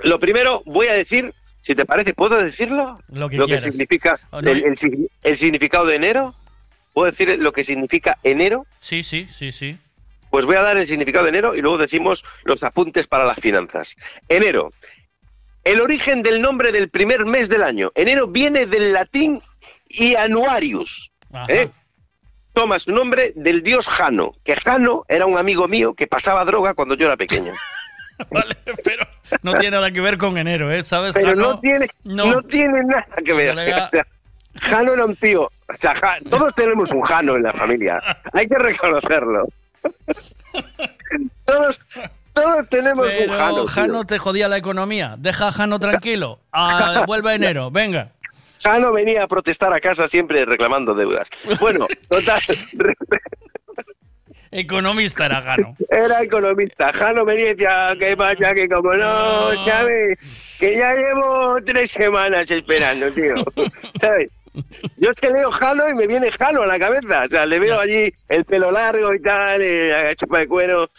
[0.04, 1.34] lo primero voy a decir,
[1.70, 2.98] si te parece, ¿puedo decirlo?
[3.10, 6.34] Lo que significa Oh, no, el, el sig- el significado de enero.
[6.94, 8.66] ¿Puedo decir lo que significa enero?
[8.80, 9.78] Sí, sí, sí, sí.
[10.32, 13.40] Pues voy a dar el significado de enero y luego decimos los apuntes para las
[13.40, 13.96] finanzas.
[14.28, 14.72] Enero.
[15.64, 17.92] El origen del nombre del primer mes del año.
[17.94, 19.40] Enero viene del latín
[19.90, 21.12] Ianuarius.
[21.48, 21.70] ¿eh?
[22.54, 26.74] Toma su nombre del dios Jano, que Jano era un amigo mío que pasaba droga
[26.74, 27.54] cuando yo era pequeño.
[29.44, 30.84] No tiene nada que ver con enero, ¿eh?
[30.84, 31.14] ¿Sabes?
[31.14, 31.42] Pero Jano?
[31.42, 32.42] no tiene, no.
[32.44, 33.52] tiene nada que ver.
[33.52, 33.86] Colega.
[33.86, 34.08] O sea,
[34.56, 35.44] Jano era un tío.
[35.44, 35.94] O sea,
[36.30, 38.02] todos tenemos un Jano en la familia.
[38.34, 39.48] Hay que reconocerlo.
[41.46, 41.80] todos,
[42.34, 43.56] todos tenemos Pero un Jano.
[43.56, 43.68] tío.
[43.68, 45.16] Jano te jodía la economía.
[45.18, 46.40] Deja a Jano tranquilo.
[46.52, 48.10] Ah, vuelve a enero, venga.
[48.62, 51.30] Jano venía a protestar a casa siempre reclamando deudas.
[51.60, 52.42] Bueno, total.
[54.52, 55.76] Economista era Jano.
[55.90, 56.92] Era economista.
[56.94, 58.54] Jano me decía, ¿qué pasa?
[58.56, 60.18] Que como no, ¿sabes?
[60.60, 63.36] Que ya llevo tres semanas esperando, tío.
[64.02, 64.30] ¿Sabes?
[64.98, 67.24] Yo es que leo Jano y me viene Jano a la cabeza.
[67.26, 70.90] O sea, le veo allí el pelo largo y tal, la chupa de cuero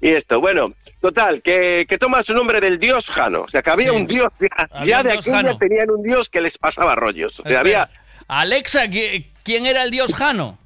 [0.00, 0.40] y esto.
[0.40, 3.42] Bueno, total, que, que toma su nombre del dios Jano.
[3.42, 3.96] O sea, que había Sí.
[3.96, 5.58] un dios, ya, ya de aquella Jano.
[5.58, 7.38] tenían un dios que les pasaba rollos.
[7.40, 7.60] O sea, Espera.
[7.60, 7.88] había...
[8.28, 10.58] Alexa, ¿qui- ¿quién era el dios Jano?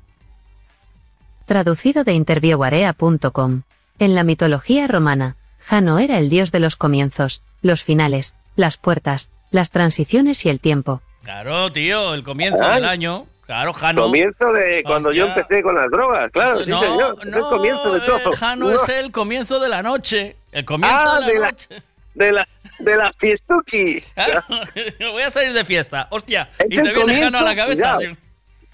[1.55, 3.63] Traducido de interviewarea.com.
[3.99, 9.31] En la mitología romana, Jano era el dios de los comienzos, los finales, las puertas,
[9.51, 11.03] las transiciones y el tiempo.
[11.25, 12.77] Claro, tío, el comienzo Ay.
[12.77, 13.27] del año.
[13.47, 14.03] Claro, Jano.
[14.03, 15.43] Comienzo de cuando yo Hostia.
[15.43, 17.17] empecé con las drogas, claro, sí no, señor.
[17.19, 18.33] Es el no, comienzo de eh, todo.
[18.33, 18.77] Jano No.
[18.77, 20.37] es el comienzo de la noche.
[20.53, 21.83] El comienzo Ah, de la de la- noche.
[22.15, 22.49] de la
[22.79, 24.01] de la fiestuki.
[24.15, 24.45] Claro,
[25.13, 26.07] Voy a salir de fiesta.
[26.11, 26.49] Hostia.
[26.61, 27.97] Es y te viene Jano a la cabeza.
[27.97, 28.17] cuidado.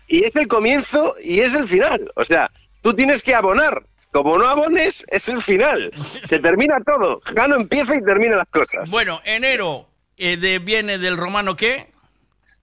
[0.09, 2.13] Y es el comienzo y es el final.
[2.15, 2.49] O sea,
[2.87, 3.83] tú tienes que abonar.
[4.13, 5.91] Como no abones, es el final.
[6.23, 7.21] Se termina todo.
[7.35, 8.89] Jano empieza y termina las cosas.
[8.91, 11.91] Bueno, enero eh, de, viene del romano qué?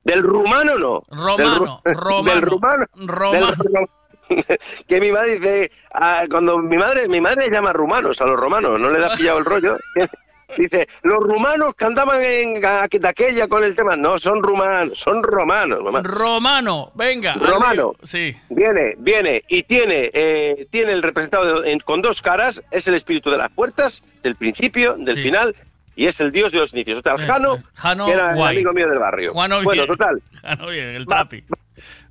[0.05, 1.03] Del rumano no.
[1.11, 2.85] Romano, Del, romano, del rumano.
[2.95, 3.47] romano.
[3.47, 8.25] del ru- que mi madre dice, ah, cuando mi madre, mi madre llama rumanos a
[8.25, 9.77] los romanos, no le da pillado el rollo.
[10.57, 15.23] Dice, los rumanos que andaban en de aquella con el tema, no, son rumanos, son
[15.23, 15.79] romanos.
[15.83, 16.01] mamá.
[16.03, 17.33] Romano, venga.
[17.35, 17.93] Romano.
[18.03, 18.35] Sí.
[18.49, 22.95] Viene, viene y tiene, eh, tiene el representado de- en- con dos caras, es el
[22.95, 25.23] espíritu de las puertas, del principio, del Sí.
[25.23, 25.55] final,
[25.95, 27.01] y es el dios de los inicios.
[27.05, 28.55] El Eh, Jano, eh, Jano, que era el guay.
[28.55, 29.33] amigo mío del barrio.
[29.33, 31.43] Jano bueno, total, Jano bien, el trapi.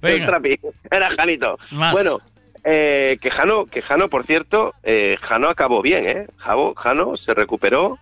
[0.03, 0.59] el trapi,
[0.91, 1.59] era Janito.
[1.73, 1.93] Más.
[1.93, 2.21] Bueno,
[2.65, 6.27] eh, que Jano, que Jano, por cierto, eh, Jano acabó bien, ¿eh?
[6.37, 7.99] Jano, Jano se recuperó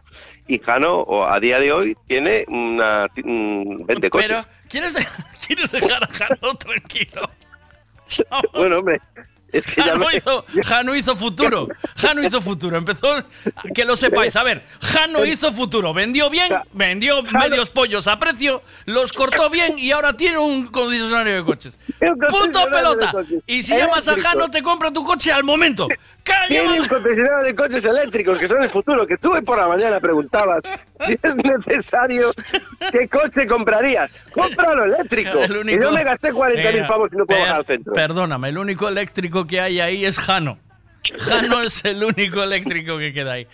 [0.54, 4.28] y Jano a día de hoy tiene una ti- mm, vende coches.
[4.28, 5.06] Pero, ¿quieres, de-
[5.46, 7.30] ¿quieres dejar a Jano tranquilo?
[8.52, 9.00] Bueno, hombre,
[9.52, 11.68] es que ya Jano me- hizo, Jano hizo futuro.
[11.96, 12.76] Jano hizo futuro.
[12.76, 13.22] Empezó.
[13.72, 14.34] Que lo sepáis.
[14.34, 15.94] A ver, Jano hizo futuro.
[15.94, 21.36] Vendió bien, vendió medios pollos a precio, los cortó bien y ahora tiene un concesionario
[21.36, 21.78] de coches.
[22.00, 23.12] Un Punto de pelota.
[23.12, 23.42] coches.
[23.46, 24.28] Y si llamas a Eléctrico.
[24.40, 25.86] Jano, te compra tu coche al momento.
[26.48, 29.68] Tiene un concesionario de coches eléctricos que son el futuro, que tú hoy por la
[29.68, 30.62] mañana preguntabas
[31.06, 32.30] si es necesario,
[32.92, 34.12] ¿qué coche comprarías?
[34.32, 35.38] Cómpralo eléctrico.
[35.40, 37.66] El único- Y yo me gasté 40.000 Venga, pavos y no puedo per- bajar al
[37.66, 37.92] centro.
[37.92, 40.58] Perdóname, el único eléctrico que hay ahí es Jano.
[41.18, 43.46] Jano es el único eléctrico que queda ahí.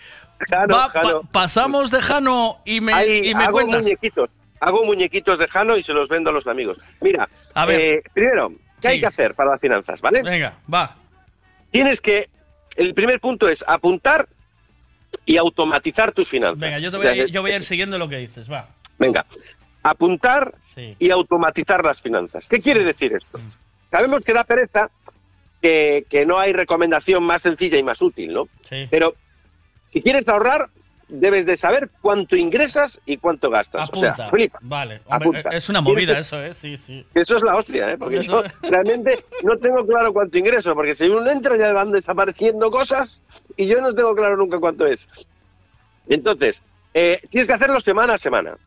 [0.49, 3.83] Jano, Va, pa- pasamos de Jano y me, Ahí y me hago cuentas.
[3.83, 4.29] muñequitos.
[4.59, 6.79] Hago muñequitos de Jano y se los vendo a los amigos.
[7.01, 7.79] Mira, A ver.
[7.79, 10.01] eh, primero, ¿qué hay que hacer para las finanzas?
[10.01, 10.21] ¿Vale?
[10.23, 10.95] Venga, va.
[11.71, 12.29] Tienes que.
[12.77, 14.29] El primer punto es apuntar
[15.25, 16.59] y automatizar tus finanzas.
[16.59, 18.49] Venga, yo, te voy a sea, yo voy a ir siguiendo lo que dices.
[18.49, 18.69] Va.
[18.97, 19.25] Venga,
[19.83, 20.95] apuntar Sí.
[20.99, 22.47] y automatizar las finanzas.
[22.47, 23.39] ¿Qué quiere decir esto?
[23.91, 24.89] Sabemos que da pereza
[25.61, 28.47] que, que no hay recomendación más sencilla y más útil, ¿no?
[28.61, 28.87] Sí.
[28.91, 29.15] Pero
[29.87, 30.69] si quieres ahorrar,
[31.09, 33.87] debes de saber cuánto ingresas y cuánto gastas.
[33.87, 34.13] Apunta.
[34.13, 34.59] O sea, flipa.
[34.61, 35.01] Vale.
[35.05, 35.49] Hombre, Apunta.
[35.49, 36.53] es una movida que- eso, ¿eh?
[36.53, 37.05] Sí, sí.
[37.13, 37.97] Eso es la hostia, ¿eh?
[37.97, 41.91] Porque Eso- yo realmente no tengo claro cuánto ingreso, porque si uno entra ya van
[41.91, 43.21] desapareciendo cosas
[43.55, 45.07] y yo no tengo claro nunca cuánto es.
[46.09, 46.61] Entonces,
[46.93, 48.57] eh, tienes que hacerlo semana a semana.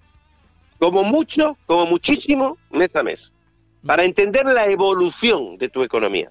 [0.79, 3.33] Como mucho, como muchísimo, mes a mes.
[3.87, 6.31] Para entender la evolución de tu economía.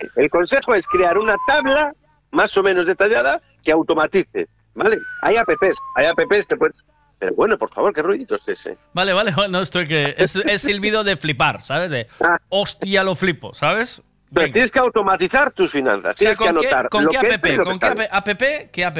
[0.00, 1.94] Eh, El consejo es crear una tabla
[2.30, 4.48] más o menos detallada que automatice.
[4.74, 4.98] ¿Vale?
[5.22, 5.56] Hay apps,
[5.96, 6.84] hay apps, te puedes...
[7.18, 8.76] Pero bueno, por favor, ¿qué ruidito es ese?
[8.94, 10.14] Vale, vale, no estoy que.
[10.18, 11.88] Es, es silbido de flipar, ¿sabes?
[11.88, 12.36] De Ah.
[12.48, 14.02] hostia, lo flipo, ¿sabes?
[14.34, 16.16] Pero tienes que automatizar tus finanzas.
[16.16, 17.42] O sea, Tienes que ¿con qué, anotar con lo qué que app?
[17.42, 18.26] que ¿Con qué app?
[18.72, 18.98] ¿Qué app?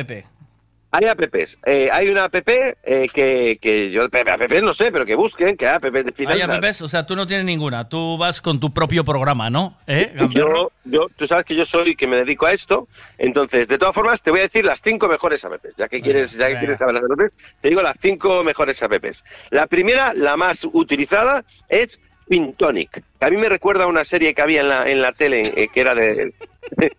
[0.94, 1.58] Hay apps.
[1.64, 5.66] Eh, hay una app eh, que, que yo, app no sé, pero que busquen, que
[5.66, 6.58] app de Hay finanzas.
[6.58, 7.88] apps, o sea, tú no tienes ninguna.
[7.88, 9.78] Tú vas con tu propio programa, ¿no?
[9.86, 10.14] ¿Eh?
[10.28, 13.94] Yo, yo, tú sabes que yo soy que me dedico a esto, entonces, de todas
[13.94, 15.74] formas, te voy a decir las cinco mejores apps.
[15.76, 19.24] Ya que quieres, ya que quieres saber las apps, te digo las cinco mejores apps.
[19.48, 21.98] La primera, la más utilizada, es
[22.28, 25.12] Pintonic, que a mí me recuerda a una serie que había en la, en la
[25.12, 26.34] tele, eh, que era de...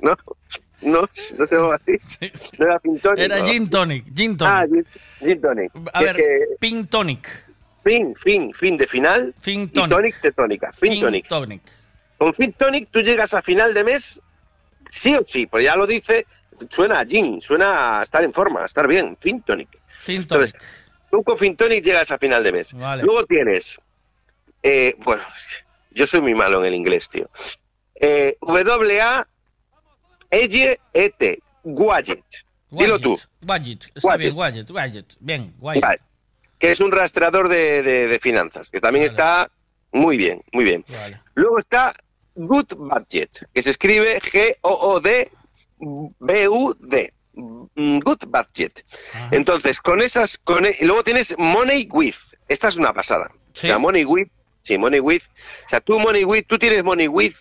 [0.00, 0.16] ¿No?
[0.82, 1.02] No,
[1.38, 1.92] no se llama así.
[2.58, 3.18] No era Pintonic.
[3.18, 3.46] Era ¿no?
[3.46, 4.04] Gin Tonic.
[4.14, 4.54] Gin Tonic.
[4.54, 4.86] Ah, Gin,
[5.20, 5.72] Gin Tonic.
[5.92, 7.28] A ver, que- Pink Tonic.
[7.84, 9.34] fin, fin, fin de final.
[9.40, 9.90] Fin y tonic.
[9.90, 10.72] tonic de tónica.
[10.72, 11.28] Fin, Fin tonic.
[11.28, 11.62] Tonic.
[12.18, 14.20] Con Fin Tonic tú llegas a final de mes,
[14.90, 16.26] sí o sí, pues ya lo dice,
[16.68, 19.16] suena a gin, suena a estar en forma, a estar bien.
[19.18, 19.68] Fin Tonic.
[20.00, 20.48] Fin Tonic.
[20.54, 20.54] Entonces,
[21.10, 22.74] tú con Fin Tonic llegas a final de mes.
[22.74, 23.02] Vale.
[23.04, 23.80] Luego tienes,
[24.62, 25.22] eh, bueno,
[25.92, 27.28] yo soy muy malo en el inglés, tío.
[27.94, 29.26] Eh, W-A,
[30.30, 32.24] E-Y-E-T, Widget.
[32.70, 33.18] Dilo tú.
[33.42, 33.86] Widget.
[33.94, 34.70] Está bien, Widget.
[34.70, 35.16] Widget.
[35.20, 35.52] Bien.
[35.80, 35.98] Vale.
[36.58, 39.50] Que es un rastreador de, de- de finanzas, que también está
[39.92, 40.84] muy bien, muy bien.
[40.88, 41.20] Vale.
[41.34, 41.92] Luego está
[42.34, 44.20] Good Budget, que se escribe
[45.80, 47.12] G-O-O-D-B-U-D.
[47.32, 48.84] Mm, Good Budget.
[49.30, 52.16] Entonces, con esas, con, e- y luego tienes Money With.
[52.48, 53.30] Esta es una pasada.
[53.32, 54.28] O sea, Money With,
[54.62, 55.22] sí, Money With.
[55.66, 57.34] O sea, tú Money With, tú tienes Money With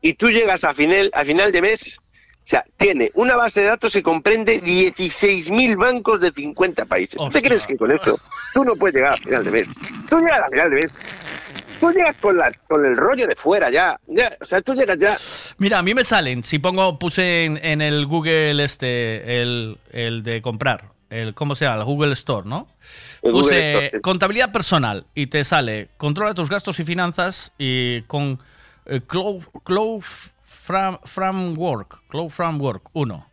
[0.00, 2.00] y tú llegas a final, a final de mes.
[2.44, 7.16] O sea, tiene una base de datos que comprende 16.000 bancos de 50 países.
[7.16, 8.18] ¿Tú te crees que con esto
[8.52, 9.68] tú no puedes llegar a final de mes?
[10.10, 10.90] Tú llegas a final de mes.
[11.78, 13.98] Tú llegas con, la, con el rollo de fuera ya.
[14.08, 14.36] ya.
[14.40, 15.16] O sea, tú llegas ya.
[15.58, 20.24] Mira, a mí me salen, si pongo, puse en, en el Google este, el, el
[20.24, 21.78] de comprar, el, ¿cómo se llama?
[21.78, 22.68] El Google Store, ¿no?
[23.22, 24.00] El Puse Store, sí.
[24.00, 28.40] contabilidad personal y te sale controla tus gastos y finanzas y con
[28.86, 30.02] eh, Cloud, Cloud
[30.72, 33.26] Fram- Framework, Cloud Framework 1.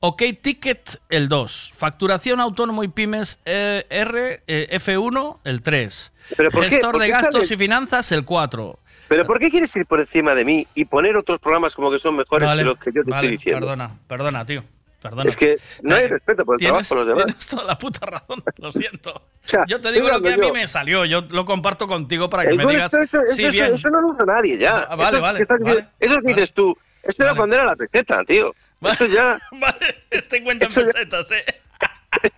[0.00, 1.72] OK Ticket el 2.
[1.76, 6.12] Facturación autónomo y pymes eh, R eh, F1 el 3.
[6.36, 6.70] ¿Pero por qué?
[6.70, 7.50] Gestor ¿Por de qué gastos sales?
[7.50, 8.78] y finanzas el 4.
[9.08, 11.98] Pero ¿por qué quieres ir por encima de mí y poner otros programas como que
[11.98, 13.60] son mejores Vale, que los que yo te vale, estoy diciendo?
[13.66, 14.62] Perdona, perdona, tío.
[15.00, 15.28] Perdona.
[15.28, 17.26] Es que no hay respeto por el Tienes, trabajo de los demás.
[17.26, 19.22] tienes toda la puta razón, lo siento.
[19.44, 20.52] sea, yo te digo lo que a mí yo.
[20.54, 23.74] me salió, yo lo comparto contigo para que El me digas eso, sí, eso- bien.
[23.74, 24.78] eso no lo usa nadie ya.
[24.80, 26.76] Ah, vale, eso, vale, estás vale, eso que dices tú.
[27.02, 28.52] Esto era cuando era la peseta, tío.
[28.82, 29.40] Eso ya.
[29.52, 31.44] Vale, este cuenta en Eso ya- pesetas, eh.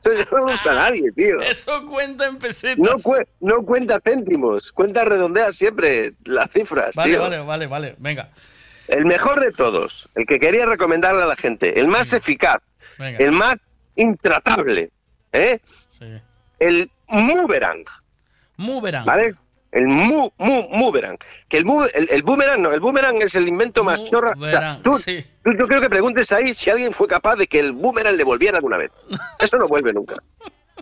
[0.00, 1.40] Eso ya no lo usa nadie, tío.
[1.40, 2.78] Eso cuenta en pesetas.
[2.78, 7.20] No, cue- no cuenta céntimos, cuenta redondea siempre las cifras, Vale, tío.
[7.20, 8.30] vale, vale, vale, venga.
[8.88, 12.60] El mejor de todos, el que quería recomendarle a la gente, el más eficaz,
[12.98, 13.18] Venga.
[13.18, 13.56] el más
[13.96, 14.90] intratable,
[15.32, 15.58] ¿eh?
[16.58, 17.84] El Mooberang,
[18.56, 19.04] Mooberang.
[19.04, 19.34] ¿vale?
[19.70, 21.18] El mu, mu, Mooberang.
[21.48, 24.32] Que el, mu- el, el boomerang no, el boomerang es el invento más chorra.
[24.38, 25.24] O sea, tú, sí.
[25.44, 28.24] tú- yo creo que preguntes ahí si alguien fue capaz de que el boomerang le
[28.24, 28.90] volviera alguna vez.
[29.38, 30.16] Eso no vuelve nunca.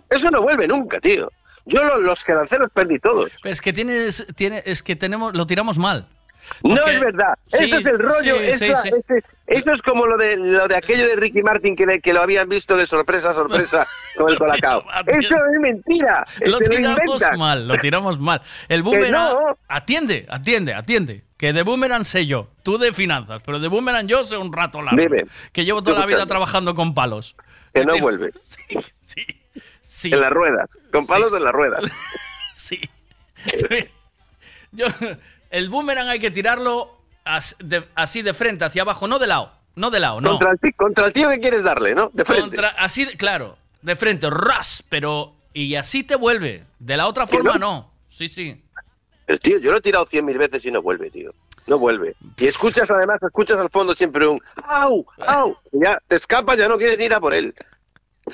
[0.09, 1.29] Eso no vuelve nunca, tío.
[1.65, 3.29] Yo lo- los los perdí todos.
[3.43, 6.07] Pero es que tienes, tiene, es que tenemos, lo tiramos mal.
[6.63, 7.37] No es verdad.
[7.47, 8.37] Sí, Eso es el rollo.
[8.37, 8.89] sí, eso, sí, sí.
[8.97, 12.11] ese- eso es como lo de lo de aquello de Ricky Martin que, le- que
[12.13, 14.83] lo habían visto de sorpresa a sorpresa con el colacao.
[15.07, 16.25] Eso es mentira.
[16.41, 18.41] Lo se tiramos mal, lo tiramos mal.
[18.67, 19.11] El boomerang.
[19.33, 19.57] no.
[19.67, 21.23] Atiende, atiende, atiende.
[21.37, 24.81] Que de boomerang sé yo, tú de finanzas, pero de boomerang yo sé un rato
[24.81, 24.99] largo.
[24.99, 25.25] Dime.
[25.53, 27.35] Que llevo toda la vida trabajando con palos.
[27.73, 28.31] Que no vuelve.
[29.01, 29.25] Sí,
[29.81, 30.13] sí.
[30.13, 30.77] En las ruedas.
[30.91, 31.83] Con palos en las ruedas.
[32.53, 32.81] Sí.
[34.71, 34.85] Yo,
[35.49, 39.51] el boomerang hay que tirarlo as- de- así de frente, hacia abajo, no de lado.
[39.75, 40.31] No de lado, no.
[40.39, 42.09] Contra, el, contra el tío que quieres darle, ¿no?
[42.11, 42.55] De frente.
[42.55, 45.33] Contra- así, claro, de frente, ras, pero.
[45.53, 46.63] Y así te vuelve.
[46.79, 47.59] De la otra forma, no?
[47.59, 47.91] no.
[48.09, 48.63] Sí, sí.
[49.27, 51.31] El tío, yo lo he tirado cien mil veces y no vuelve, tío.
[51.67, 52.15] No vuelve.
[52.37, 55.05] Y escuchas además, escuchas al fondo siempre un ¡au!
[55.27, 55.57] ¡au!
[55.73, 57.53] Y ya te escapas, ya no quieres ir a por él.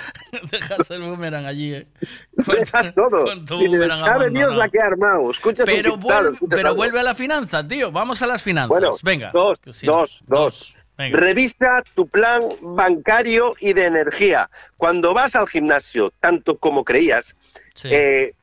[0.52, 1.88] Dejas el boomerang allí, eh.
[2.32, 3.24] Dejas todo.
[3.26, 5.32] con tu boomerang sabe Dios la que ha armado.
[5.32, 7.92] Escuchas Pero, vuelve, escuchas pero vuelve a la finanza, tío.
[7.92, 8.70] Vamos a las finanzas.
[8.70, 9.32] Bueno, Venga.
[9.34, 9.86] dos, sí.
[9.86, 10.76] dos, dos.
[10.98, 11.18] Venga.
[11.18, 14.50] Revisa tu plan bancario y de energía.
[14.78, 17.36] Cuando vas al gimnasio, tanto como creías,
[17.84, 18.34] eh,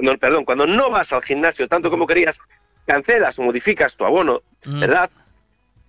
[0.00, 2.38] no, perdón, cuando no vas al gimnasio, tanto como creías,
[2.86, 4.80] cancelas o modificas tu abono, Mm.
[4.80, 5.10] ¿verdad?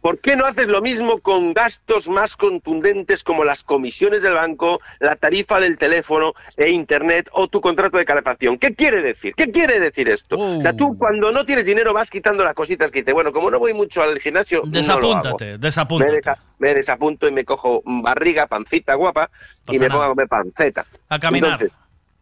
[0.01, 4.79] ¿Por qué no haces lo mismo con gastos más contundentes como las comisiones del banco,
[4.99, 8.57] la tarifa del teléfono e internet o tu contrato de calefacción?
[8.57, 9.33] ¿Qué quiere decir?
[9.35, 10.37] ¿Qué quiere decir esto?
[10.39, 13.51] O sea, tú cuando no tienes dinero vas quitando las cositas que dices, bueno, como
[13.51, 14.79] no voy mucho al gimnasio, no lo hago.
[14.79, 16.21] Desapúntate, desapúntate.
[16.57, 19.29] Me, desapunto y me cojo barriga, pancita guapa
[19.69, 20.85] y me pongo a comer panceta.
[21.09, 21.53] A caminar.
[21.53, 21.77] Entonces,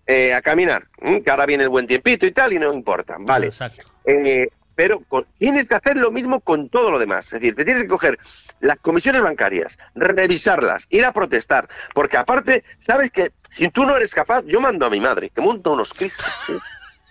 [0.06, 0.88] eh, a caminar,
[1.24, 3.48] que ahora viene el buen tiempito y tal y no importa, vale.
[3.48, 3.84] Exacto.
[4.06, 4.50] Eh,
[4.80, 7.26] pero con- tienes que hacer lo mismo con todo lo demás.
[7.26, 8.18] Es decir, te tienes que coger
[8.62, 11.68] las comisiones bancarias, revisarlas, ir a protestar.
[11.94, 15.42] Porque aparte, sabes que si tú no eres capaz, yo mando a mi madre, que
[15.42, 16.62] monta unos cristos, tío.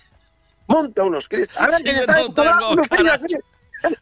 [0.67, 1.59] Monta unos cristos.
[1.77, 2.75] Sí, que no tengo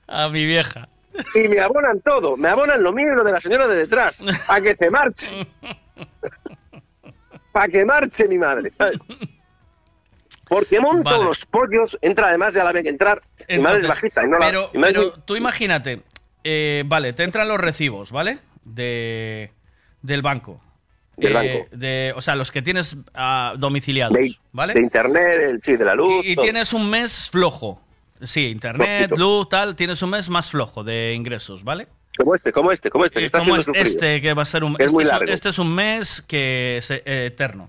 [0.07, 0.89] A mi vieja.
[1.35, 4.23] y me abonan todo, me abonan lo mío y lo de la señora de detrás,
[4.47, 5.45] a que se marche.
[7.53, 8.71] Para que marche mi madre.
[8.71, 8.97] ¿sabes?
[10.49, 11.23] Porque monta Vale.
[11.25, 14.25] unos pollos, entra además ya la ve que entrar, mi madre es Entonces, bajita.
[14.25, 16.03] Y no la- pero, mi madre- pero tú imagínate,
[16.45, 18.39] eh, vale, te entran los recibos, ¿vale?
[18.65, 19.51] De,
[20.03, 20.61] del banco.
[21.17, 21.77] Del Eh, banco.
[21.77, 24.75] de, o sea, los que tienes ah, domiciliados, de, ¿vale?
[24.75, 26.25] de internet, el, sí, de la luz.
[26.25, 27.81] y tienes un mes flojo.
[28.23, 29.17] Sí, internet, Flojito.
[29.17, 31.89] luz, tal, tienes un mes más flojo de ingresos, ¿vale?
[32.17, 33.87] Como este, como este, como este, que Eh, está como siendo es sufrido.
[34.07, 37.03] este que va a ser un este, es este es un mes que es eh,
[37.05, 37.69] eterno.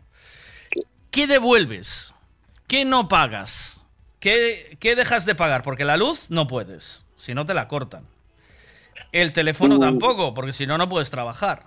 [1.11, 2.13] ¿Qué devuelves?
[2.67, 3.81] ¿Qué no pagas?
[4.19, 5.63] ¿Qué, qué dejas de pagar?
[5.63, 8.03] Porque la luz no puedes, si no te la cortan.
[9.11, 9.79] El teléfono Uh.
[9.79, 11.63] tampoco, porque si no, no puedes trabajar.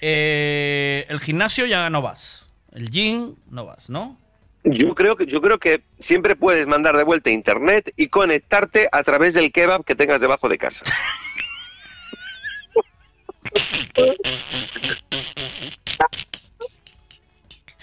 [0.00, 2.48] Eh, el gimnasio ya no vas.
[2.72, 4.16] El gym no vas, ¿no?
[4.64, 9.02] Yo creo que yo creo que siempre puedes mandar de vuelta internet y conectarte a
[9.02, 10.84] través del kebab que tengas debajo de casa.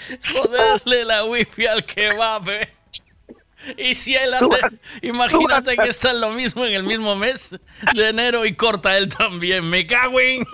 [0.33, 2.69] Joderle la wifi al kebab, eh.
[3.77, 4.45] Y si él hace,
[5.01, 7.57] imagínate que está en lo mismo en el mismo mes
[7.95, 9.67] de enero y corta él también.
[9.67, 10.45] Me cago en.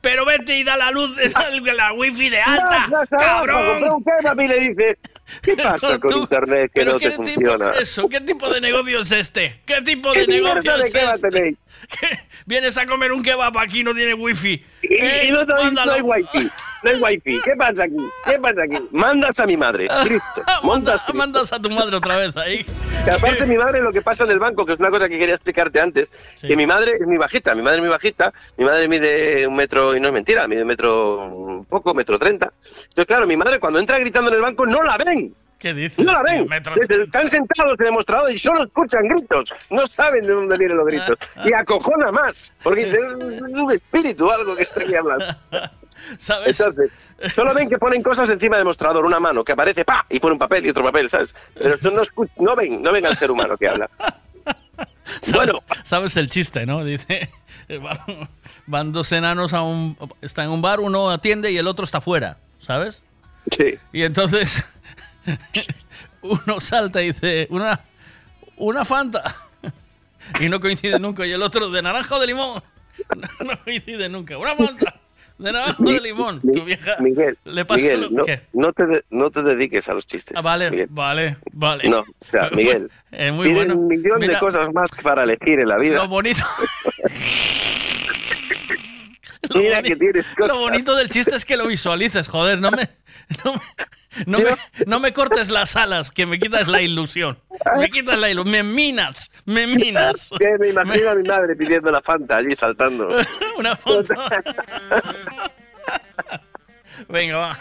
[0.00, 1.30] Pero vete y da la luz de
[1.72, 2.86] la, wifi de alta,
[3.18, 4.02] cabrón.
[4.38, 4.96] y le dices,
[5.42, 7.72] ¿qué pasa con internet que ¿Pero no qué te tipo, funciona?
[7.80, 9.60] eso, ¿Qué tipo de negocio es este?
[9.66, 11.56] ¿Qué tipo ¿Qué de negocio es este?
[12.00, 12.20] ¿Qué?
[12.46, 14.64] Vienes a comer un kebab aquí no tiene wifi.
[14.82, 16.48] Y, Eh, no, hay wifi,
[16.86, 17.40] no hay wifi.
[17.42, 17.96] ¿Qué pasa aquí?
[18.24, 18.76] ¿Qué pasa aquí?
[18.92, 20.42] Mandas a mi madre, Cristo.
[20.62, 21.14] Montas Cristo.
[21.14, 22.64] Mandas a tu madre otra vez ahí.
[23.04, 25.18] Que aparte mi madre lo que pasa en el banco, que es una cosa que
[25.18, 28.64] quería explicarte antes, que mi madre es muy bajita, mi madre es muy bajita, mi
[28.64, 32.52] madre mide un metro, y no es mentira, mide un metro un poco, metro treinta.
[32.64, 35.34] Entonces claro, mi madre cuando entra gritando en el banco no la ven.
[35.58, 36.04] ¿Qué dices?
[36.04, 36.46] No la ven.
[36.52, 39.54] Están sentados en el mostrador y solo escuchan gritos.
[39.70, 41.18] No saben de dónde vienen los gritos.
[41.44, 42.52] Y acojona más.
[42.62, 45.24] Porque es un espíritu algo que está aquí hablando.
[46.18, 46.60] ¿Sabes?
[46.60, 46.90] Entonces,
[47.34, 50.06] solo ven que ponen cosas encima del mostrador, una mano que aparece, ¡pa!
[50.08, 51.34] y pone un papel y otro papel, ¿sabes?
[51.54, 52.02] Pero no,
[52.36, 53.88] no ven, no ven al ser humano que habla.
[55.20, 55.50] ¿Sabes,
[55.84, 56.84] sabes el chiste, ¿no?
[56.84, 57.30] Dice,
[57.80, 58.28] van,
[58.66, 59.96] van dos enanos a un...
[60.20, 63.02] Está en un bar, uno atiende y el otro está fuera, ¿sabes?
[63.50, 63.78] Sí.
[63.92, 64.68] Y entonces
[66.22, 67.80] uno salta y dice, una,
[68.56, 69.34] una Fanta.
[70.40, 71.26] Y no coincide nunca.
[71.26, 72.62] Y el otro, de naranja o de limón.
[73.44, 74.38] No coincide nunca.
[74.38, 75.00] Una Fanta.
[75.38, 76.40] De naranja o de limón.
[76.40, 78.24] Tu vieja Miguel, le pasa Miguel, lo- no,
[78.54, 80.34] no te de- no te dediques a los chistes.
[80.36, 80.86] Ah, vale, Miguel.
[80.90, 81.88] vale, vale.
[81.90, 83.74] No, o sea, Miguel, Eh, muy bueno.
[83.74, 85.96] un millón de Mira, cosas más para elegir en la vida.
[85.96, 86.40] Lo bonito.
[89.54, 90.54] Mira boni- que tienes cosas.
[90.56, 92.88] Lo bonito del chiste es que lo visualices, joder, no me,
[93.44, 93.60] no me,
[94.24, 97.38] no me, no me cortes las alas, que me quitas la ilusión.
[97.78, 100.30] Me quitas la ilusión, me minas, me minas.
[100.38, 103.10] Que me imagino a mi madre pidiendo la Fanta allí saltando.
[103.58, 104.14] Una foto.
[107.08, 107.58] Venga, va,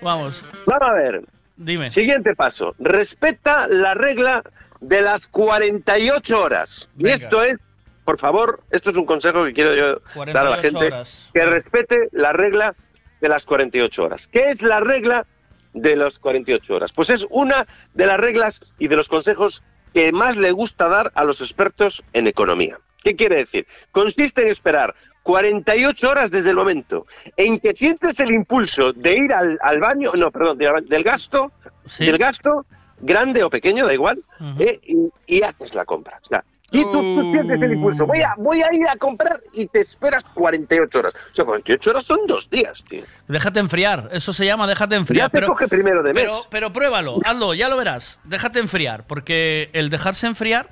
[0.00, 0.44] vamos.
[0.66, 1.22] Vamos a ver.
[1.56, 1.90] Dime.
[1.90, 2.74] Siguiente paso.
[2.78, 4.42] Respeta la regla
[4.80, 6.88] de las 48 horas.
[6.96, 7.56] Y esto es,
[8.04, 10.00] por favor, esto es un consejo que quiero yo
[10.32, 10.86] dar a la 48 gente.
[10.86, 11.30] horas.
[11.34, 12.74] Que respete la regla
[13.20, 14.28] de las 48 horas.
[14.28, 15.26] ¿Qué es la regla
[15.72, 16.92] de las 48 horas?
[16.92, 19.62] Pues es una de las reglas y de los consejos
[19.94, 22.78] que más le gusta dar a los expertos en economía.
[23.02, 23.66] ¿Qué quiere decir?
[23.92, 27.06] Consiste en esperar 48 horas desde el momento
[27.36, 30.74] en que sientes el impulso de ir al, al baño, no, perdón, de ir al
[30.76, 31.52] baño, del gasto,
[31.98, 32.66] del gasto,
[33.00, 34.22] grande o pequeño, da igual,
[34.58, 36.18] eh, y, y haces la compra.
[36.22, 39.40] O sea, y tú, tú sientes el impulso, voy a, voy a ir a comprar
[39.54, 41.14] y te esperas 48 horas.
[41.14, 43.02] O sea, 48 horas son dos días, tío.
[43.26, 45.26] Déjate enfriar, eso se llama déjate enfriar.
[45.26, 46.22] Ya te pero, coge primero de mes.
[46.22, 48.20] pero, pero pruébalo, hazlo, ya lo verás.
[48.24, 50.68] Déjate enfriar, porque el dejarse enfriar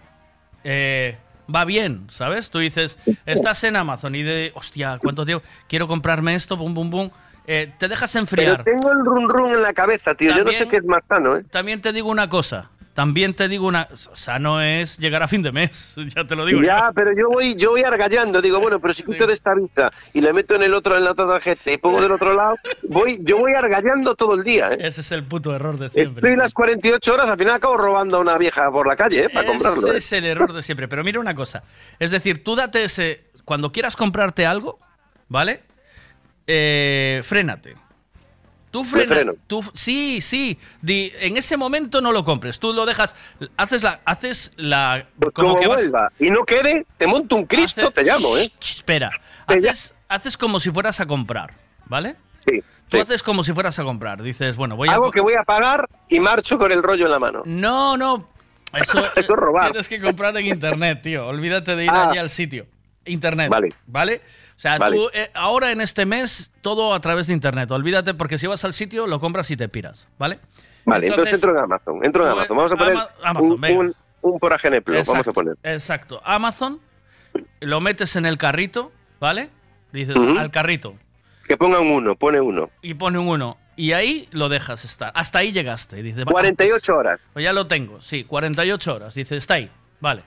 [0.65, 1.16] eh,
[1.55, 2.50] va bien, ¿sabes?
[2.50, 5.44] Tú dices, estás en Amazon y de, hostia, ¿cuánto tiempo?
[5.68, 7.10] Quiero comprarme esto, bum, bum, bum.
[7.47, 8.65] Eh, te dejas Pero enfriar.
[8.65, 10.36] tengo el run run en la cabeza, tío.
[10.36, 11.44] Yo no sé qué es más sano, ¿eh?
[11.44, 12.70] También te digo una cosa.
[12.97, 13.89] También te digo una.
[14.15, 15.94] Sano es llegar a fin de mes.
[16.16, 16.62] Ya te lo digo.
[16.62, 19.92] Ya, pero yo voy, yo voy argallando, digo, bueno, pero si quito de esta visa
[20.15, 22.57] y le meto en el otro, en la otra tarjeta y pongo del otro lado,
[22.89, 24.78] voy, yo voy argallando todo el día, ¿eh?
[24.81, 26.26] Ese es el puto error de siempre.
[26.26, 29.28] Estoy las 48 horas, al final acabo robando a una vieja por la calle, ¿eh?
[29.28, 29.89] Para comprarlo.
[29.89, 29.99] Ese ¿eh?
[29.99, 30.89] es el error de siempre.
[30.89, 31.65] Pero mira una cosa.
[31.99, 33.25] Es decir, tú date ese.
[33.44, 34.78] Cuando quieras comprarte algo,
[35.28, 35.60] ¿vale?
[36.47, 37.76] Eh, frénate.
[38.82, 39.14] Tú frena.
[39.14, 39.32] freno.
[39.46, 40.58] Tú, sí, sí.
[40.82, 42.58] Di- en ese momento no lo compres.
[42.58, 43.16] Tú lo dejas.
[43.56, 44.00] Haces la.
[44.05, 48.02] Haces la como Como que vas- vuelva y no quede, te monto un Cristo, te
[48.05, 48.50] llamo, ¿eh?
[48.60, 49.10] Espera.
[49.46, 51.55] Haces, haces como si fueras a comprar,
[51.86, 52.16] ¿vale?
[52.46, 52.62] Sí.
[52.88, 54.22] Tú haces como si fueras a comprar.
[54.22, 54.92] Dices, bueno, voy a.
[54.92, 57.42] Algo co- que voy a pagar y marcho con el rollo en la mano.
[57.46, 58.28] No, no.
[58.72, 59.70] Eso, Eso es robar.
[59.70, 61.26] Tienes que comprar en internet, tío.
[61.26, 62.10] Olvídate de ir Ah.
[62.10, 62.66] allí al sitio.
[63.06, 63.48] Internet.
[63.48, 63.72] Vale.
[63.86, 64.20] ¿Vale?
[64.57, 64.97] O sea, Vale.
[64.97, 67.70] tú eh, ahora en este mes todo a través de internet.
[67.70, 70.39] Olvídate porque si vas al sitio lo compras y te piras, ¿vale?
[70.86, 72.01] Vale, entonces, entro en Amazon.
[72.02, 72.57] Entro en Amazon.
[72.57, 73.81] Vamos a poner Ama- Amazon, un, venga.
[73.81, 74.94] un, un por ejemplo.
[74.94, 75.57] Vamos Exacto, a poner.
[75.62, 76.23] Exacto.
[76.25, 76.81] Amazon,
[77.60, 79.51] lo metes en el carrito, ¿vale?
[79.93, 80.94] Dices, al carrito.
[81.47, 82.70] Que pongan uno, pone uno.
[82.83, 83.59] Y pone un 1.
[83.76, 85.12] Y ahí lo dejas estar.
[85.15, 86.02] Hasta ahí llegaste.
[86.02, 87.20] Dices, va, 48 horas.
[87.35, 89.15] Pues ya lo tengo, sí, 48 horas.
[89.15, 89.70] Dice, está ahí,
[90.01, 90.23] vale.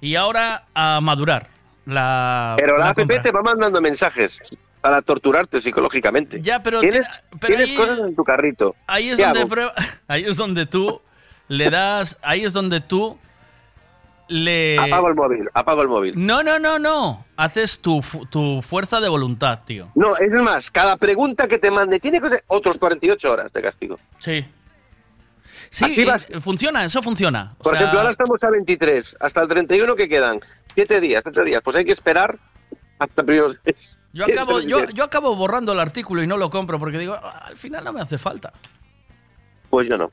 [0.00, 1.48] Y ahora a madurar
[1.86, 2.54] la.
[2.58, 3.22] Pero la, app compra.
[3.22, 4.40] te va mandando mensajes
[4.80, 6.40] para torturarte psicológicamente.
[6.42, 8.74] Ya, pero tienes, pero tienes ahí- cosas en tu carrito.
[8.86, 9.74] Ahí es ¿Qué donde prueba-
[10.08, 11.00] ahí es donde tú
[11.48, 13.18] le das, ahí es donde tú
[14.28, 16.14] le Apago el móvil, apago el móvil.
[16.16, 17.24] No, no, no, no.
[17.36, 19.88] Haces tu, tu fuerza de voluntad, tío.
[19.94, 23.98] No, es más, cada pregunta que te mande tiene que otros 48 horas de castigo.
[24.18, 24.44] Sí.
[25.72, 27.54] Sí, eh, funciona, eso funciona.
[27.58, 30.38] O Por sea, ejemplo, ahora estamos a 23, hasta el 31 que quedan.
[30.74, 31.62] Siete días, siete días.
[31.64, 32.38] Pues hay que esperar
[32.98, 33.96] hasta primeros días.
[34.12, 37.44] yo acabo, yo, yo acabo borrando el artículo y no lo compro porque digo, "Ah,
[37.46, 38.52] al final no me hace falta.
[39.70, 40.10] Pues yo no.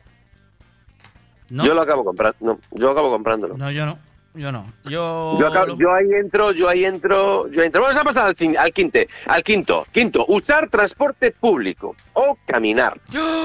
[1.49, 1.63] ¿No?
[1.65, 2.38] Yo lo acabo comprando.
[2.39, 3.57] No, yo acabo comprándolo.
[3.57, 3.99] No, yo no.
[4.35, 4.66] Yo no.
[4.85, 7.82] Yo, Yo, acabo- yo ahí entro, yo ahí entro, yo entro.
[7.82, 9.88] Vamos a pasar al, cin- al quinte, al quinto.
[9.91, 12.99] Quinto, usar transporte público o caminar.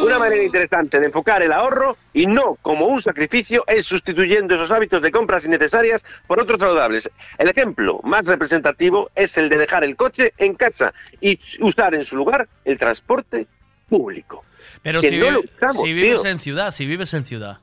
[0.04, 4.70] Una manera interesante de enfocar el ahorro y no como un sacrificio es sustituyendo esos
[4.70, 7.10] hábitos de compras innecesarias por otros saludables.
[7.38, 12.04] El ejemplo más representativo es el de dejar el coche en casa y usar en
[12.04, 13.46] su lugar el transporte
[13.88, 14.44] público.
[14.82, 16.30] Pero que si, no vive- usamos, si vives tío.
[16.30, 17.58] en ciudad, si vives en ciudad.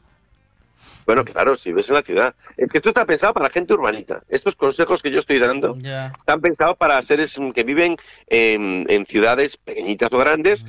[1.06, 2.36] Bueno, claro, si ves en la ciudad.
[2.58, 4.24] Es que esto está pensado para gente urbanita.
[4.30, 7.98] Estos consejos que yo estoy dando están pensados para seres que viven
[8.28, 10.66] en, en ciudades pequeñitas o grandes,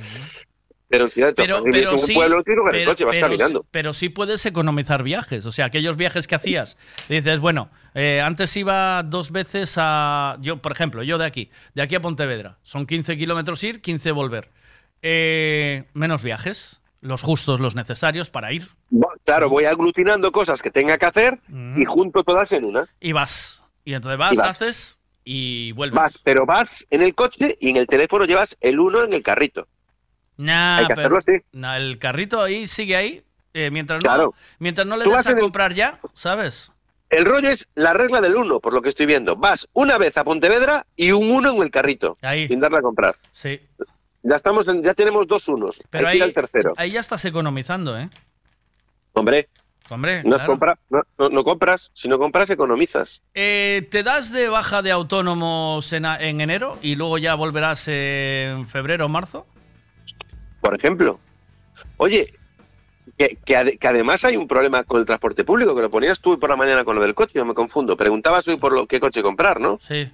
[0.89, 3.65] pero en ciudades Pero, pero sí, pueblo, el pero, coche, vas caminando.
[3.71, 5.45] pero sí puedes economizar viajes.
[5.47, 6.77] O sea, aquellos viajes que hacías.
[7.09, 10.37] Dices, bueno, eh, antes iba dos veces a.
[10.41, 12.59] Yo, por ejemplo, yo de aquí, de aquí a Pontevedra.
[12.61, 14.51] Son 15 kilómetros ir, 15 volver.
[15.01, 16.82] Eh, menos viajes.
[17.03, 18.69] Los justos, los necesarios para ir.
[19.25, 21.39] Claro, voy aglutinando cosas que tenga que hacer
[21.75, 22.87] y junto todas en una.
[23.01, 23.61] Y vas.
[23.85, 24.49] Y entonces vas, Y vas.
[24.49, 25.95] haces y vuelves.
[25.97, 29.21] Vas, pero vas en el coche y en el teléfono llevas el uno en el
[29.21, 29.67] carrito.
[30.37, 31.31] Nah, Hay que pero- hacerlo así.
[31.51, 33.23] nah, el carrito ahí sigue ahí.
[33.55, 34.33] eh, mientras, no, Claro.
[34.57, 36.71] mientras no le Tú des a el- comprar ya, ¿sabes?
[37.11, 39.35] El rollo es la regla del uno, por lo que estoy viendo.
[39.35, 42.47] Vas una vez a Pontevedra y un uno en el carrito, Ahí.
[42.47, 43.15] sin darle a comprar.
[43.31, 43.59] Sí.
[44.23, 45.81] Ya estamos, en- ya tenemos dos unos.
[45.89, 46.73] Pero ahí, al tercero.
[46.77, 48.09] ahí ya estás economizando, ¿eh?
[49.13, 49.49] Hombre,
[49.89, 50.53] Hombre, no, has claro.
[50.53, 53.21] compra- no, no- no compras, si no compras economizas.
[53.33, 59.05] Eh, ¿Te das de baja de autónomos en, enero y luego ya volverás en febrero
[59.05, 59.45] o marzo?
[60.61, 61.19] Por ejemplo.
[61.97, 62.33] Oye,
[63.17, 66.21] que, que ade- que además hay un problema con el transporte público, que lo ponías
[66.21, 67.97] tú por la mañana con lo del coche, yo me confundo.
[67.97, 69.77] Preguntabas hoy por lo qué coche comprar, ¿no?
[69.81, 70.09] Sí.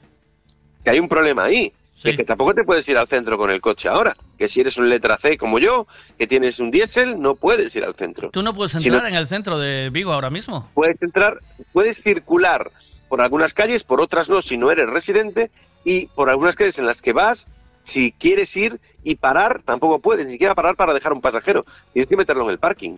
[0.83, 1.71] Que hay un problema ahí.
[2.01, 4.13] Que, que tampoco te puedes ir al centro con el coche ahora.
[4.37, 5.85] Que si eres un letra C como yo,
[6.17, 8.29] que tienes un diésel, no puedes ir al centro.
[8.31, 10.69] ¿Tú no puedes Si entrar no- en el centro de Vigo ahora mismo?
[10.73, 11.39] puedes entrar,
[11.73, 12.71] puedes circular
[13.09, 15.49] por algunas calles, por otras no, si no eres residente,
[15.83, 17.49] y por algunas calles en las que vas,
[17.83, 21.65] si quieres ir y parar, tampoco puedes, ni siquiera parar para dejar un pasajero.
[21.91, 22.97] Tienes que meterlo en el parking,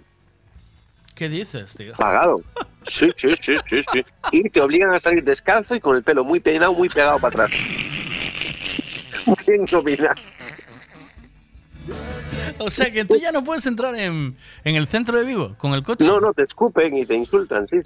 [1.16, 1.94] ¿Qué dices, tío?
[1.96, 2.42] pagado.
[2.88, 4.04] Sí, sí, sí, sí, sí.
[4.32, 7.46] Y te obligan a salir descalzo y con el pelo muy peinado, muy pegado para
[7.46, 7.52] atrás.
[12.60, 15.74] O sea que tú ya no puedes entrar en, en el centro de Vigo con
[15.74, 16.06] el coche.
[16.06, 17.78] No, no, te escupen y te insultan, sí.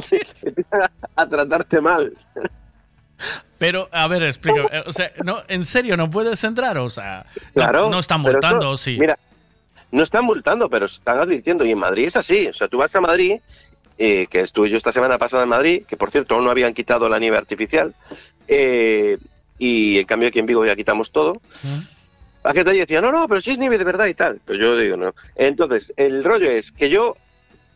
[0.00, 0.16] sí.
[0.42, 2.12] Empiezan a, a tratarte mal.
[3.58, 4.62] Pero, a ver, explica.
[4.86, 6.78] O sea, no, ¿en serio no puedes entrar?
[6.78, 7.90] O sea, no- Claro.
[7.90, 8.96] no, están pero multando, esto- sí.
[8.98, 9.18] Mira,
[9.90, 11.64] no están multando, pero están advirtiendo.
[11.64, 12.46] Y en Madrid es así.
[12.48, 13.40] O sea, tú vas a Madrid,
[13.98, 16.74] eh, que estuve yo esta semana pasada en Madrid, que por cierto aún no habían
[16.74, 17.94] quitado la nieve artificial,
[18.48, 19.18] eh,
[19.58, 21.40] y en cambio aquí en Vigo ya quitamos todo.
[22.42, 24.40] La gente allí decía, no, no, pero si es nieve de verdad y tal.
[24.44, 25.14] Pero yo digo, no.
[25.34, 27.16] Entonces, el rollo es que yo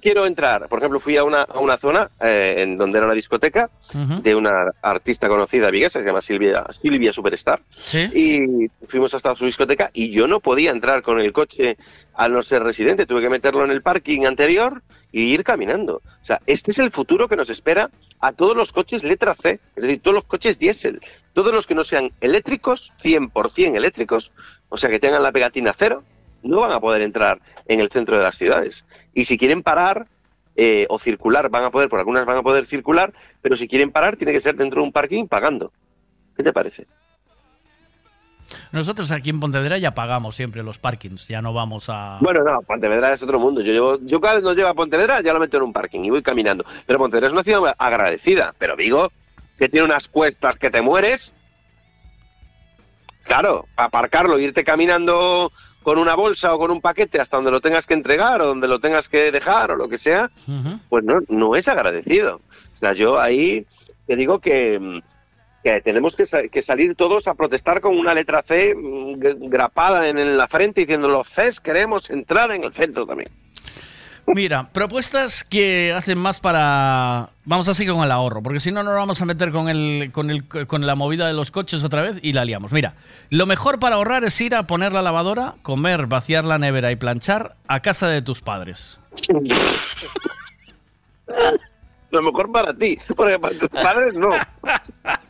[0.00, 0.68] quiero entrar.
[0.68, 3.70] Por ejemplo, fui a una, a una zona eh, en donde era una discoteca
[4.22, 7.62] de una artista conocida viguesa que se llama Silvia, Silvia Superstar.
[8.14, 11.76] Y fuimos hasta su discoteca y yo no podía entrar con el coche
[12.14, 13.06] al no ser residente.
[13.06, 16.02] Tuve que meterlo en el parking anterior y ir caminando.
[16.04, 17.90] O sea, este es el futuro que nos espera
[18.20, 21.00] a todos los coches letra C, es decir, todos los coches diésel.
[21.32, 24.32] Todos los que no sean eléctricos, 100% eléctricos,
[24.68, 26.02] o sea, que tengan la pegatina cero,
[26.42, 28.84] no van a poder entrar en el centro de las ciudades.
[29.14, 30.06] Y si quieren parar
[30.56, 33.90] eh, o circular, van a poder, por algunas van a poder circular, pero si quieren
[33.90, 35.72] parar, tiene que ser dentro de un parking pagando.
[36.36, 36.86] ¿Qué te parece?
[38.72, 42.18] Nosotros aquí en Pontevedra ya pagamos siempre los parkings, ya no vamos a...
[42.20, 43.60] Bueno, no, Pontevedra es otro mundo.
[43.60, 46.00] Yo llevo, yo cada vez no llevo a Pontevedra, ya lo meto en un parking
[46.04, 46.64] y voy caminando.
[46.86, 48.54] Pero Pontevedra es una ciudad agradecida.
[48.58, 49.10] Pero Vigo,
[49.58, 51.34] que tiene unas cuestas que te mueres.
[53.24, 55.52] Claro, aparcarlo, irte caminando
[55.82, 58.68] con una bolsa o con un paquete hasta donde lo tengas que entregar o donde
[58.68, 60.30] lo tengas que dejar o lo que sea,
[60.88, 62.40] pues no, no es agradecido.
[62.74, 63.66] O sea, yo ahí
[64.06, 64.98] te digo que, mm,
[65.62, 70.08] que tenemos que, sa- que salir todos a protestar con una letra C mm, grapada
[70.08, 73.30] en, en la frente diciendo los Cs queremos entrar en el centro también.
[74.34, 77.30] Mira, propuestas que hacen más para...
[77.46, 80.28] Vamos así con el ahorro, porque si no nos vamos a meter con, el, con,
[80.30, 82.70] el, con la movida de los coches otra vez y la liamos.
[82.70, 82.92] Mira,
[83.30, 86.96] lo mejor para ahorrar es ir a poner la lavadora, comer, vaciar la nevera y
[86.96, 89.00] planchar a casa de tus padres.
[92.10, 94.30] Lo mejor para ti, porque para tus padres no.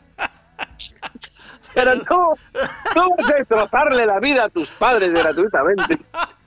[1.73, 2.33] Pero no,
[2.95, 5.99] no vas a destrozarle la vida a tus padres gratuitamente.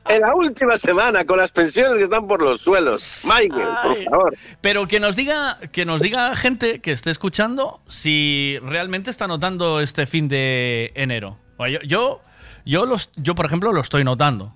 [0.09, 3.23] en la última semana con las pensiones que están por los suelos.
[3.25, 4.35] Michael, por favor.
[4.61, 9.81] Pero que nos diga, que nos diga gente que esté escuchando si realmente está notando
[9.81, 11.39] este fin de enero.
[11.59, 12.21] Yo, yo,
[12.65, 14.55] yo, los, yo por ejemplo, lo estoy notando.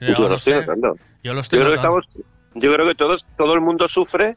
[0.00, 0.60] Yo lo estoy sé.
[0.60, 0.96] notando.
[1.22, 2.00] Yo lo estoy Yo creo que notando.
[2.00, 4.36] estamos, yo creo que todos, todo el mundo sufre.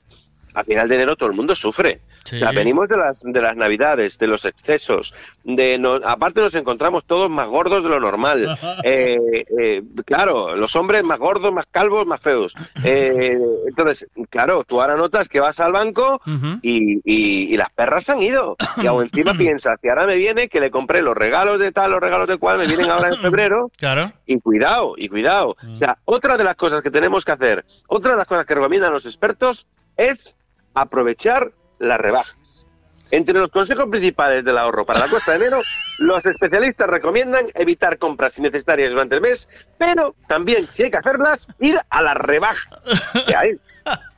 [0.55, 1.99] A final de enero todo el mundo sufre.
[2.23, 2.37] Sí.
[2.37, 5.13] O sea, venimos de las, de las navidades, de los excesos.
[5.43, 8.57] De no- aparte nos encontramos todos más gordos de lo normal.
[8.83, 9.17] Eh,
[9.59, 12.53] eh, claro, los hombres más gordos, más calvos, más feos.
[12.83, 16.21] Eh, entonces, claro, tú ahora notas que vas al banco
[16.61, 18.55] y, y- y las perras han ido.
[18.77, 21.91] Y aún encima piensas que ahora me viene que le compré los regalos de tal,
[21.91, 23.71] los regalos de cual, me vienen ahora en febrero.
[23.77, 24.11] Claro.
[24.25, 25.55] Y cuidado, y cuidado.
[25.71, 28.55] O sea, otra de las cosas que tenemos que hacer, otra de las cosas que
[28.55, 29.65] recomiendan los expertos
[29.97, 30.35] es
[30.75, 32.65] aprovechar las rebajas.
[33.11, 35.61] Entre los consejos principales del ahorro para la cuesta de enero,
[35.99, 39.47] los especialistas recomiendan evitar compras innecesarias durante el mes,
[39.77, 42.69] pero también, si hay que hacerlas, ir a la rebaja.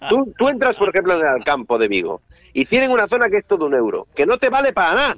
[0.10, 2.22] Tú, tú entras, por ejemplo, en el campo de Vigo
[2.54, 5.16] y tienen una zona que es todo un euro, que no te vale para nada.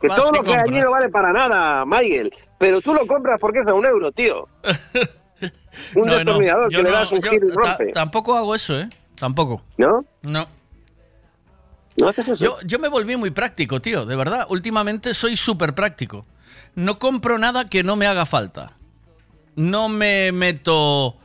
[0.00, 0.84] Que Vas todo lo que hay allí compras.
[0.84, 2.32] no vale para nada, Miguel.
[2.58, 4.48] Pero tú lo compras porque es a un euro, tío.
[5.96, 7.92] Un No, destornillador que le das un giro y rompe.
[7.92, 8.88] Tampoco hago eso, ¿eh?
[9.18, 9.62] Tampoco.
[9.76, 10.04] ¿No?
[10.22, 10.46] No.
[11.96, 12.44] ¿No haces eso?
[12.44, 14.46] Yo, yo me volví muy práctico, tío, de verdad.
[14.48, 16.24] Últimamente soy súper práctico.
[16.74, 18.72] No compro nada que no me haga falta.
[19.56, 21.16] No me meto...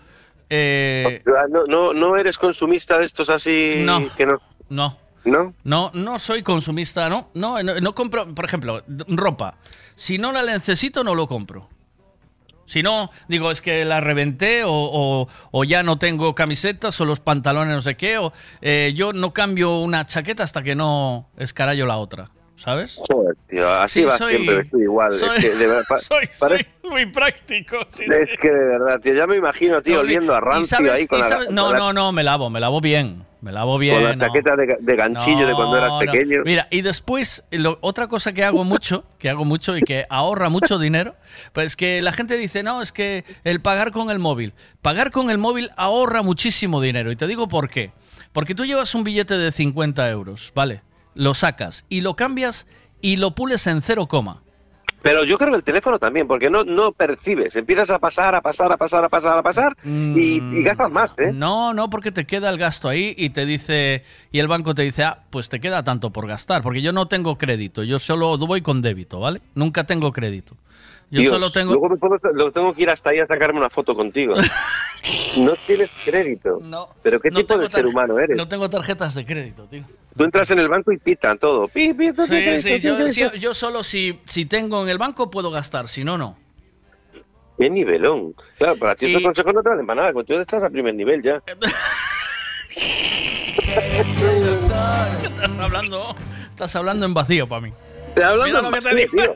[0.49, 4.03] eh, No, no, no eres consumista de estos así No.
[4.15, 4.41] que no.
[4.69, 4.97] no.
[5.25, 5.53] ¿No?
[5.65, 7.29] No, no soy consumista, no.
[7.33, 9.55] No, no, compro, por ejemplo, ropa.
[9.95, 11.67] Si no la necesito, no lo compro.
[12.67, 17.19] Si no, digo, es que la reventé o, o- ya no tengo camisetas o los
[17.19, 21.85] pantalones no sé qué, o eh, yo no cambio una chaqueta hasta que no escarallo
[21.87, 22.99] la otra, ¿sabes?
[23.09, 25.13] Joder, tío, así Sí, va soy- siempre, estoy igual.
[25.13, 26.27] soy- es que de verdad, pa- soy,
[26.83, 28.37] muy práctico, sí, es sí.
[28.41, 31.19] que de verdad, tío, ya me imagino, tío, No, oliendo a rancio sabes- ahí con
[31.19, 33.25] y la, sabes- no, con la- no, no, me lavo, me lavo bien.
[33.39, 33.93] Me lavo bien.
[33.95, 34.25] con la no.
[34.25, 36.41] chaqueta de, de ganchillo de cuando eras pequeño.
[36.43, 40.49] Mira, y después, lo- otra cosa que hago mucho, que hago mucho y que ahorra
[40.49, 41.13] mucho dinero,
[41.53, 44.53] pues que la gente dice, no, es que el pagar con el móvil.
[44.81, 47.11] Pagar con el móvil ahorra muchísimo dinero.
[47.11, 47.91] Y te digo por qué.
[48.33, 50.81] Porque tú llevas un billete de 50 euros, ¿vale?
[51.17, 52.67] Lo sacas y lo cambias
[53.01, 54.43] y lo pules en cero coma.
[55.01, 57.55] Pero yo creo que el teléfono también, porque no, no percibes.
[57.55, 61.13] Empiezas a pasar, a pasar, a pasar, a pasar, a pasar y, y gastas más,
[61.17, 61.31] ¿eh?
[61.33, 64.81] No, no, porque te queda el gasto ahí y te dice, y el banco te
[64.81, 68.37] dice, ah, pues te queda tanto por gastar, porque yo no tengo crédito, yo solo
[68.37, 69.41] voy con débito, ¿vale?
[69.55, 70.55] Nunca tengo crédito.
[71.09, 71.71] Yo Dios, solo tengo...
[71.71, 74.35] Luego me puedo- lo tengo que ir hasta ahí a sacarme una foto contigo.
[75.37, 76.59] no tienes crédito.
[76.61, 76.89] No.
[77.01, 78.35] Pero ¿qué no tipo de ser humano eres?
[78.35, 79.83] No tengo tarjetas de crédito, tío.
[80.17, 81.67] Tú entras en el banco y pitan todo.
[81.67, 85.51] Pi, pi, pi, Sí, sí, yo, sí, solo si, si tengo en el banco puedo
[85.51, 86.37] gastar, si no, no.
[87.57, 88.35] Qué nivelón.
[88.57, 90.93] Claro, para ti estos consejos no te valen para nada, porque tú estás a primer
[90.93, 91.41] nivel ya.
[95.23, 96.15] Estás hablando,
[96.49, 97.73] estás hablando en vacío para mí.
[98.15, 99.35] Hablando Mira lo que te digo.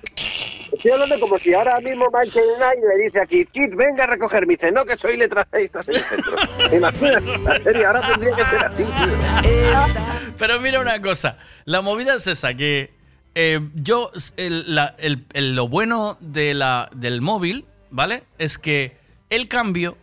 [0.72, 4.48] Estoy hablando como si ahora mismo Michael Knight le dice aquí, Kid, venga a recoger.
[4.48, 6.36] Me dice, no, que soy letra C y estás en el centro.
[6.78, 10.34] Imagínate, en serio, ahora tendría que ser así, tío.
[10.38, 12.92] Pero mira una cosa, la movida es esa, que
[13.36, 18.24] eh, yo, el- la- el- el- lo bueno de la, del móvil, ¿vale?
[18.40, 18.98] Es que
[19.30, 19.98] el cambio,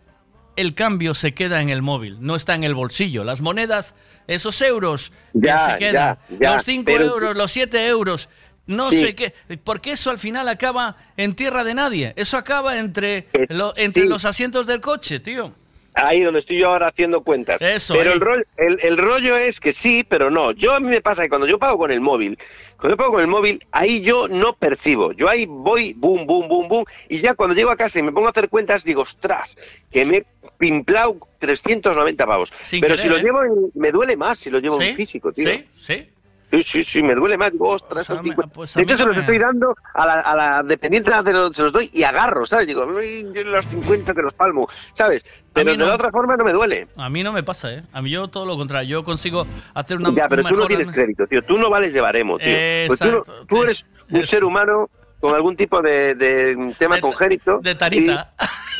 [0.55, 3.23] el cambio se queda en el móvil, no está en el bolsillo.
[3.23, 3.95] Las monedas,
[4.27, 8.29] esos euros que Ya, se quedan, ya, ya, los 5 pero- euros, los 7 euros,
[8.69, 9.01] no Sí.
[9.01, 9.33] sé qué,
[9.63, 12.13] porque eso al final acaba en tierra de nadie.
[12.15, 14.07] Eso acaba entre, lo- entre sí.
[14.09, 15.51] los asientos del coche, tío.
[15.95, 17.61] Ahí donde estoy yo ahora haciendo cuentas.
[17.61, 20.51] Eso, pero el rollo, el, el rollo es que sí, pero no.
[20.51, 22.37] Yo a mí me pasa que cuando yo pago con el móvil,
[22.77, 25.11] cuando yo pago con el móvil, ahí yo no percibo.
[25.11, 28.11] Yo ahí voy, boom, boom, boom, boom, y ya cuando llego a casa y me
[28.13, 29.57] pongo a hacer cuentas, digo, ostras,
[29.91, 30.25] que me he
[30.57, 32.53] pimplado 390 pavos.
[32.63, 33.23] Sin pero querer, si lo ¿eh?
[33.23, 34.89] llevo en- me duele más si lo llevo ¿Sí?
[34.89, 35.49] en físico, tío.
[35.49, 35.65] ¿Sí?
[35.75, 36.09] ¿Sí?
[36.51, 37.51] Sí, sí, sí, me duele más.
[37.51, 38.53] Digo, ostras, estos 50.
[38.53, 41.11] pues a de hecho, se no los me- estoy dando a la, a la dependiente,
[41.23, 42.65] de los- se los doy y agarro, ¿sabes?
[42.65, 45.23] Digo, "Uy, yo los 50 te los palmo, ¿sabes?
[45.53, 45.85] Pero mí de no.
[45.87, 46.87] la otra forma no me duele.
[46.97, 47.83] A mí no me pasa, ¿eh?
[47.93, 48.89] A mí yo todo lo contrario.
[48.99, 49.45] Yo consigo
[49.75, 51.43] hacer una ya, pero un tú no mejor- tienes crédito, tío.
[51.43, 52.47] Tú no vales de baremo, tío.
[52.87, 56.99] Pues tú, no- Exacto, tú eres un ser humano con algún tipo de, de tema
[56.99, 57.59] congénito.
[57.61, 58.33] De tarita.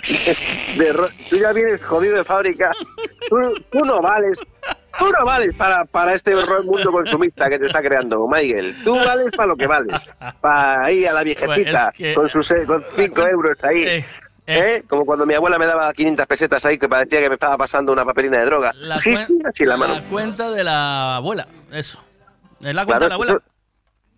[0.07, 0.09] y-
[0.79, 0.93] de
[1.29, 2.71] tú ya vienes jodido de fábrica.
[3.29, 3.37] Tú,
[3.71, 4.39] tú no vales.
[4.97, 8.75] Tú no vales para, para este mundo consumista que te está creando, Michael.
[8.83, 10.07] Tú vales para lo que vales.
[10.41, 14.03] Para ir a la viejecita Pues es que- con sus 5 euros ahí.
[14.51, 14.83] ¿Eh?
[14.87, 17.93] Como cuando mi abuela me daba 500 pesetas ahí que parecía que me estaba pasando
[17.93, 18.71] una papelina de droga.
[18.73, 19.93] La, cuen- así la mano.
[19.93, 21.47] la cuenta de la abuela.
[21.71, 22.03] Eso.
[22.59, 23.41] Es la cuenta Claro, de la abuela.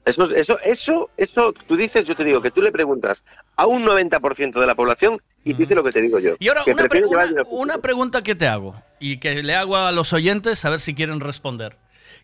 [0.06, 3.24] Eso, eso, eso, eso, tú dices, yo te digo, que tú le preguntas
[3.56, 6.36] a un 90% de la población y dice lo que te digo yo.
[6.40, 7.04] Y ahora pre-
[7.50, 10.94] una pregunta que te hago y que le hago a los oyentes a ver si
[10.94, 11.78] quieren responder.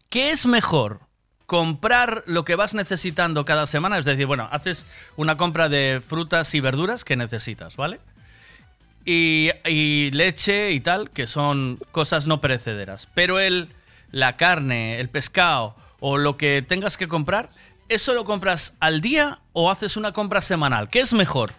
[0.09, 0.99] ¿Qué es mejor?
[1.45, 3.97] ¿Comprar lo que vas necesitando cada semana?
[3.97, 7.99] Es decir, bueno, haces una compra de frutas y verduras que necesitas, ¿vale?
[9.05, 13.07] Y, y leche y tal, que son cosas no perecederas.
[13.13, 13.69] Pero el,
[14.11, 17.49] la carne, el pescado o lo que tengas que comprar,
[17.87, 20.89] ¿eso lo compras al día o haces una compra semanal?
[20.89, 21.53] ¿Qué es mejor?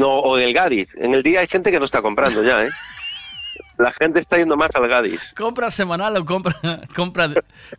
[0.00, 0.88] No, o del Gadis.
[0.96, 2.70] En el día hay gente que no está comprando ya, ¿eh?
[3.78, 5.32] La gente está yendo más al Gadis.
[5.34, 6.54] ¿Compra semanal o compra,
[6.94, 7.30] compra,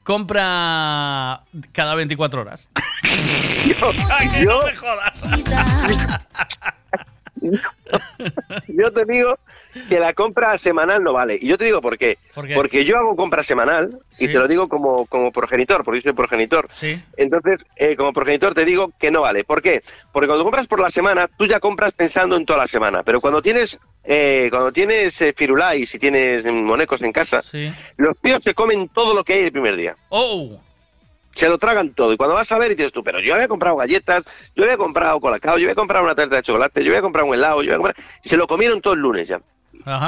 [0.03, 1.41] compra
[1.71, 2.71] cada 24 horas?
[4.09, 5.23] Ay, que yo- no me jodas.
[8.67, 9.37] Yo te digo
[9.89, 11.37] que la compra semanal no vale.
[11.41, 12.17] Y yo te digo por qué.
[12.33, 12.55] ¿Por qué?
[12.55, 14.25] Porque yo hago compra semanal Sí.
[14.25, 16.67] y te lo digo como, como progenitor, porque yo soy progenitor.
[16.71, 17.01] Sí.
[17.17, 19.43] Entonces, eh, como progenitor te digo que no vale.
[19.43, 19.83] ¿Por qué?
[20.11, 23.03] Porque cuando compras por la semana, tú ya compras pensando en toda la semana.
[23.03, 27.71] Pero cuando tienes eh, cuando tienes eh, firulais y tienes monecos en casa, Sí.
[27.97, 29.95] los tíos se comen todo lo que hay el primer día.
[30.09, 30.59] ¡Oh!
[31.33, 32.11] Se lo tragan todo.
[32.11, 34.75] Y cuando vas a ver y dices tú, pero yo había comprado galletas, yo había
[34.75, 37.69] comprado colacao, yo había comprado una tarta de chocolate, yo había comprado un helado, yo
[37.73, 38.03] había comprado...
[38.21, 39.39] Se lo comieron todo el lunes ya.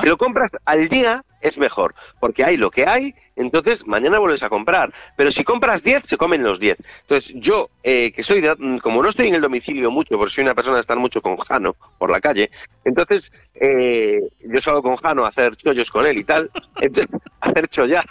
[0.02, 4.44] Si lo compras al día es mejor, porque hay lo que hay, entonces mañana vuelves
[4.44, 4.94] a comprar.
[5.18, 6.78] Pero si compras 10, se comen los 10.
[7.02, 10.34] Entonces yo, eh, que soy, de- mm, como no estoy en el domicilio mucho, porque
[10.34, 12.50] soy una persona de estar mucho con Jano por la calle,
[12.86, 16.50] entonces eh, yo salgo con Jano a hacer chollos con él y tal,
[16.82, 17.08] entonces,
[17.42, 18.06] a hacer chollar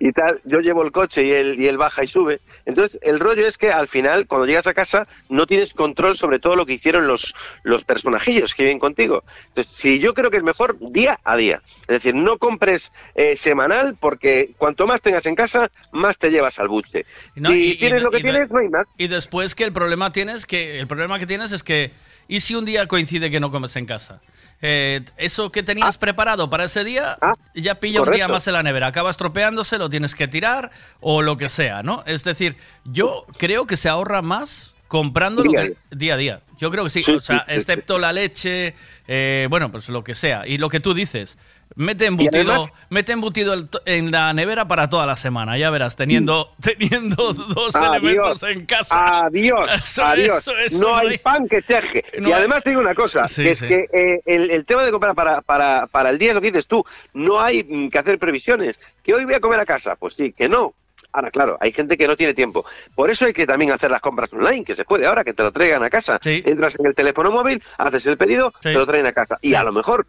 [0.00, 2.40] y tal, yo llevo el coche y él, y él baja y sube.
[2.66, 6.38] Entonces, el rollo es que al final, cuando llegas a casa, no tienes control sobre
[6.38, 9.24] todo lo que hicieron los, los personajillos que viven contigo.
[9.48, 11.62] Entonces, si yo creo que es mejor día a día.
[11.82, 16.58] Es decir, no compres eh, semanal porque cuanto más tengas en casa, más te llevas
[16.58, 17.04] al buche.
[17.36, 18.86] No, si y- tienes lo que y tienes, no hay más.
[18.98, 21.92] Y después que el problema tienes que el problema que tienes es que
[22.28, 24.20] y si un día coincide que no comes en casa.
[24.64, 27.18] Eh, eso que tenías preparado para ese día
[27.52, 31.20] ya pilla un día más en la nevera, acaba estropeándose, lo tienes que tirar o
[31.20, 32.04] lo que sea, ¿no?
[32.06, 36.16] Es decir, yo creo que se ahorra más comprando Día a lo que, día a
[36.16, 36.40] día.
[36.58, 38.74] Yo creo que sí, Sí, o sea, sí, sí, excepto la leche,
[39.08, 40.46] eh, bueno, pues lo que sea.
[40.46, 41.38] Y lo que tú dices,
[41.76, 45.96] mete embutido, además- mete embutido el en la nevera para toda la semana, ya verás,
[45.96, 49.24] teniendo, teniendo dos Adiós, elementos en casa.
[49.26, 50.38] Adiós, Eso, adiós.
[50.38, 52.04] eso, eso, no, no hay pan que cheje.
[52.18, 53.68] No y hay- además te digo una cosa, Sí, que es sí.
[53.68, 56.48] que eh, el, el tema de comprar para, para, para el día es lo que
[56.50, 56.84] dices tú.
[57.14, 58.78] No hay mm, que hacer previsiones.
[59.02, 59.96] ¿Que hoy voy a comer a casa?
[59.96, 60.74] Pues sí, que no.
[61.14, 62.64] Ahora, claro, hay gente que no tiene tiempo.
[62.94, 65.42] Por eso hay que también hacer las compras online, que se puede ahora, que te
[65.42, 66.18] lo traigan a casa.
[66.24, 69.36] Entras en el teléfono móvil, haces el pedido, te lo traen a casa.
[69.42, 70.06] Y a lo mejor,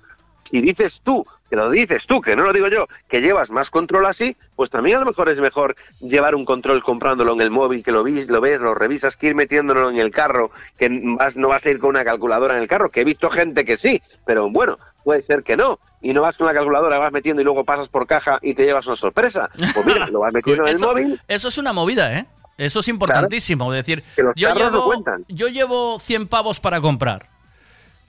[0.49, 3.69] si dices tú, que lo dices tú, que no lo digo yo, que llevas más
[3.69, 7.51] control así, pues también a lo mejor es mejor llevar un control comprándolo en el
[7.51, 10.49] móvil, que lo ves, lo ves, lo revisas, que ir metiéndolo en el carro,
[10.79, 13.29] que vas, no vas a ir con una calculadora en el carro, que he visto
[13.29, 15.77] gente que sí, pero bueno, puede ser que no.
[16.01, 18.65] Y no vas con una calculadora, vas metiendo y luego pasas por caja y te
[18.65, 19.51] llevas una sorpresa.
[19.75, 21.21] Pues mira, lo vas metiendo en el eso, móvil.
[21.27, 22.25] eso es una movida, ¿eh?
[22.57, 23.71] Eso es importantísimo.
[23.71, 24.03] Es decir,
[24.35, 25.23] yo no llevo, cuentan.
[25.27, 27.29] yo llevo 100 pavos para comprar.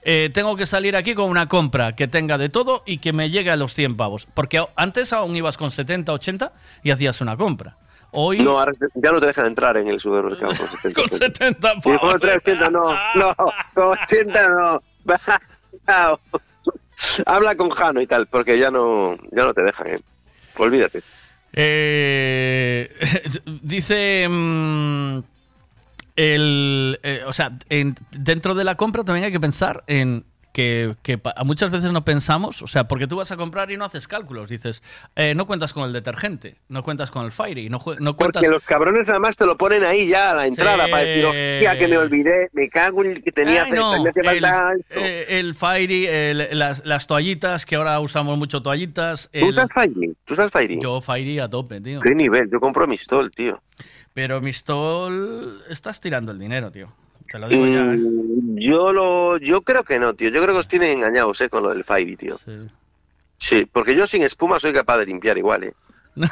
[0.07, 3.31] Eh, tengo que salir aquí con una compra que tenga de todo y que me
[3.31, 4.27] llegue a los 100 pavos.
[4.31, 6.53] Porque antes aún ibas con 70, 80
[6.83, 7.75] y hacías una compra.
[8.11, 10.93] Hoy No, ahora ya no te dejan entrar en el supermercado con 70.
[11.01, 12.21] con 70 Sí, con pavos.
[12.21, 12.83] 380 no,
[13.15, 13.35] no,
[13.73, 14.81] con 80 no.
[17.25, 19.99] Habla con Jano y tal, porque ya no, ya no te dejan, ¿eh?
[20.57, 21.01] Olvídate.
[21.51, 22.89] Eh,
[23.63, 24.27] dice.
[24.29, 25.19] mm,
[26.15, 30.95] el, eh, o sea, en- dentro de la compra también hay que pensar en que,
[31.03, 34.07] que muchas veces no pensamos, o sea, porque tú vas a comprar y no haces
[34.07, 34.49] cálculos.
[34.49, 34.83] Dices,
[35.17, 38.41] eh, no cuentas con el detergente, no cuentas con el Fairy, no, no cuentas.
[38.41, 40.91] Porque los cabrones además te lo ponen ahí ya a la entrada Sí.
[40.91, 44.11] para decir, hostia, que me olvidé, me cago en el que tenía, Ay, no, me
[44.15, 44.95] el, falta esto".
[45.01, 49.29] eh, el Fairy, el- las, las toallitas, que ahora usamos mucho toallitas.
[49.33, 50.15] ¿Tú el- usas Fairy?
[50.23, 50.79] ¿Tú usas Fairy?
[50.81, 51.99] Yo Fairy a tope, tío.
[51.99, 52.49] ¿Qué nivel?
[52.49, 53.61] Yo compro Mistol, tío.
[54.15, 56.87] Pero Mistol, estás tirando el dinero, tío.
[57.29, 57.93] Te lo digo ya.
[57.93, 57.97] ¿eh?
[57.97, 60.29] Mm, Yo lo, yo creo que no, tío.
[60.29, 62.37] Yo creo que os tienen engañados, eh, con lo del Fairy, tío.
[63.37, 63.67] Sí.
[63.71, 65.73] porque yo sin espuma soy capaz de limpiar igual, eh.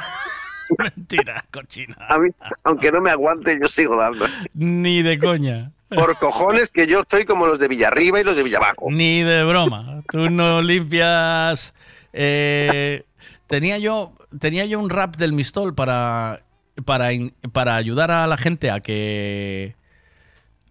[0.78, 1.94] Mentira, cochina.
[2.08, 2.30] A mí,
[2.64, 4.26] aunque no me aguante, yo sigo dando.
[4.54, 5.70] Ni de coña.
[5.90, 8.86] Por cojones que yo soy como los de Villarriba y los de Villabajo.
[8.90, 10.02] Ni de broma.
[10.10, 11.74] Tú no limpias.
[12.14, 13.04] eh,
[13.46, 16.40] tenía yo tenía yo un rap del Mistol para
[16.84, 17.10] para
[17.52, 19.76] para ayudar a la gente a que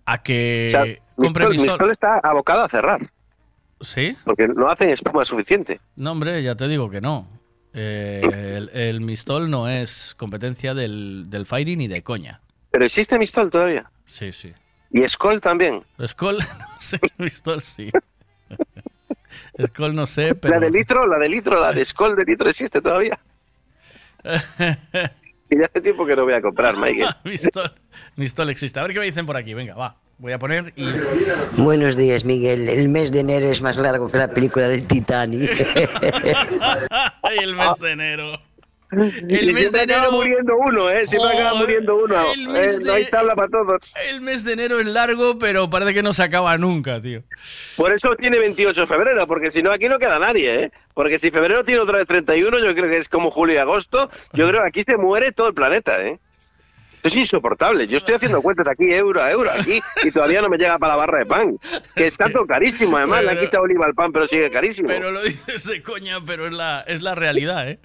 [0.05, 3.09] a que O sea, compre Mistol, está abocado a cerrar.
[3.81, 4.17] ¿Sí?
[4.23, 5.79] Porque no hacen espuma suficiente.
[5.95, 7.27] No, hombre, ya te digo que no.
[7.73, 8.21] Eh,
[8.55, 12.39] el, el Mistol no es competencia del, del Fairy ni de coña.
[12.71, 13.89] Pero existe Mistol todavía.
[14.05, 14.53] Sí, sí.
[14.91, 15.83] Y Skoll también.
[16.05, 16.39] Skoll,
[16.77, 17.91] sí, Mistol sí.
[19.65, 20.55] Skoll no sé, pero...
[20.55, 23.19] La de litro, la de litro, la de Skoll de litro existe todavía.
[25.53, 27.09] Y ya hace tiempo que no voy a comprar, Michael.
[27.23, 27.71] Mistol,
[28.15, 28.79] Mistol existe.
[28.79, 29.53] A ver qué me dicen por aquí.
[29.53, 29.97] Venga, va.
[30.17, 30.85] Voy a poner y...
[31.61, 32.69] Buenos días, Miguel.
[32.69, 35.49] El mes de enero es más largo que la película del Titanic.
[37.21, 38.39] Ay, el mes de enero.
[39.29, 40.11] El mes de acaba enero...
[40.11, 41.07] muriendo uno, ¿eh?
[41.07, 42.33] Siempre acaba Joder, muriendo uno.
[42.33, 43.93] Eh, no hay de- tabla para todos.
[44.09, 47.23] El mes de enero es largo, pero parece que no se acaba nunca, tío.
[47.75, 50.71] Por eso tiene 28 de febrero, porque si no, aquí no queda nadie, ¿eh?
[50.93, 54.09] Porque si febrero tiene otra vez 31, yo creo que es como julio y agosto,
[54.33, 56.19] yo creo que aquí se muere todo el planeta, ¿eh?
[57.03, 57.85] Esto es insoportable.
[57.85, 60.93] Yo estoy haciendo cuentas aquí, euro a euro, aquí, y todavía no me llega para
[60.93, 61.57] la barra de pan.
[61.93, 63.23] Que está todo carísimo, además.
[63.23, 64.87] Le han Pero- quitado oliva al pan, pero sigue carísimo.
[64.87, 67.79] Pero lo dices de coña, pero es la, es la realidad, ¿eh?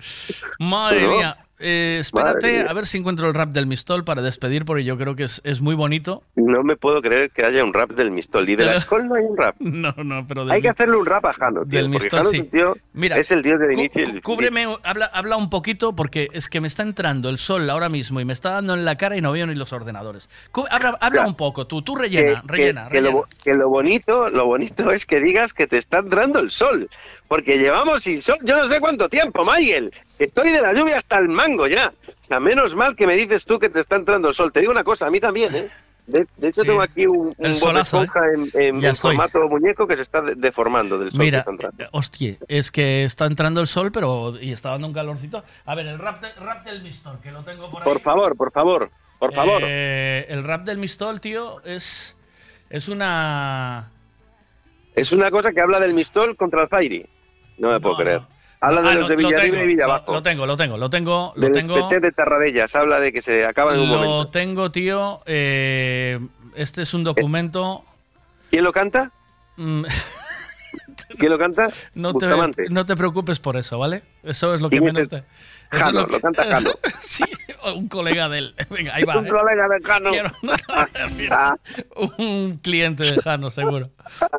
[0.61, 1.37] Madre mía.
[1.61, 4.97] Eh, espérate, Madre a ver si encuentro el rap del Mistol para despedir, porque yo
[4.97, 6.23] creo que es, es muy bonito.
[6.37, 8.49] No me puedo creer que haya un rap del Mistol.
[8.49, 9.57] Y de la Skol no hay un rap.
[9.79, 11.79] No, no, pero del Hay que hacerle un rap a Jano, tío.
[11.79, 12.37] del Mistol, Jano sí.
[12.37, 14.03] es, un tío- Mira, es el dios del inicio.
[14.05, 17.89] el- Cúbreme, habla, habla un poquito, porque es que me está entrando el sol ahora
[17.89, 20.29] mismo y me está dando en la cara y no veo ni los ordenadores.
[20.71, 23.11] Habla, habla un poco, tú, tú rellena, que- rellena, que, que lo, rellena.
[23.23, 26.89] bo- que lo bonito, lo bonito es que digas que te está entrando el sol,
[27.29, 29.93] porque llevamos sin sol yo no sé cuánto tiempo, Michael.
[30.19, 31.93] Estoy de la lluvia hasta el mango ya.
[32.23, 34.53] O sea, menos mal que me dices tú que te está entrando el sol.
[34.53, 35.69] Te digo una cosa, a mí también, ¿eh?
[36.07, 36.69] De, de hecho, Sí.
[36.69, 38.21] tengo aquí un, un solazo, Esponja
[38.55, 41.21] en, en- formato muñeco que se está de- deformando del sol.
[41.21, 41.85] Mira, que está entrando.
[41.85, 45.45] eh, hostia, es que está entrando el sol, pero y está dando un calorcito.
[45.67, 47.85] A ver, el rap, de- rap del Mistol, que lo tengo por ahí.
[47.85, 49.61] Por favor, por favor, por favor.
[49.67, 52.17] Eh, el rap del Mistol, tío, es,
[52.71, 53.91] es una...
[54.95, 57.07] Es una cosa que habla del Mistol contra el Fairy.
[57.59, 58.23] No me puedo creer.
[58.61, 60.05] Habla de Ah, los lo- de lo Villarriba tengo, y Villabajo.
[60.13, 61.89] Lo, lo tengo, lo tengo, lo tengo, lo tengo.
[61.89, 62.75] De Tarradellas.
[62.75, 64.29] Habla de que se acaba en un Lo momento.
[64.31, 65.21] tengo, tío.
[65.27, 66.19] eh,
[66.57, 67.85] este es un documento.
[68.51, 69.13] ¿Quién lo canta?
[69.57, 69.85] Mm,
[71.19, 71.69] ¿Quién lo canta?
[71.95, 72.27] No te,
[72.71, 74.03] no te preocupes por eso, ¿vale?
[74.25, 75.25] Eso es lo que ¿Quién es menos te.
[75.71, 76.71] Jano, lo canta Jano.
[77.01, 77.25] sí,
[77.75, 78.55] un colega de él.
[78.71, 79.19] Venga, ahí va.
[79.19, 79.31] Un ¿eh?
[79.31, 80.11] colega de Jano.
[80.11, 80.31] Quiero-
[81.17, 81.53] mira,
[82.19, 83.91] un cliente de Jano, seguro.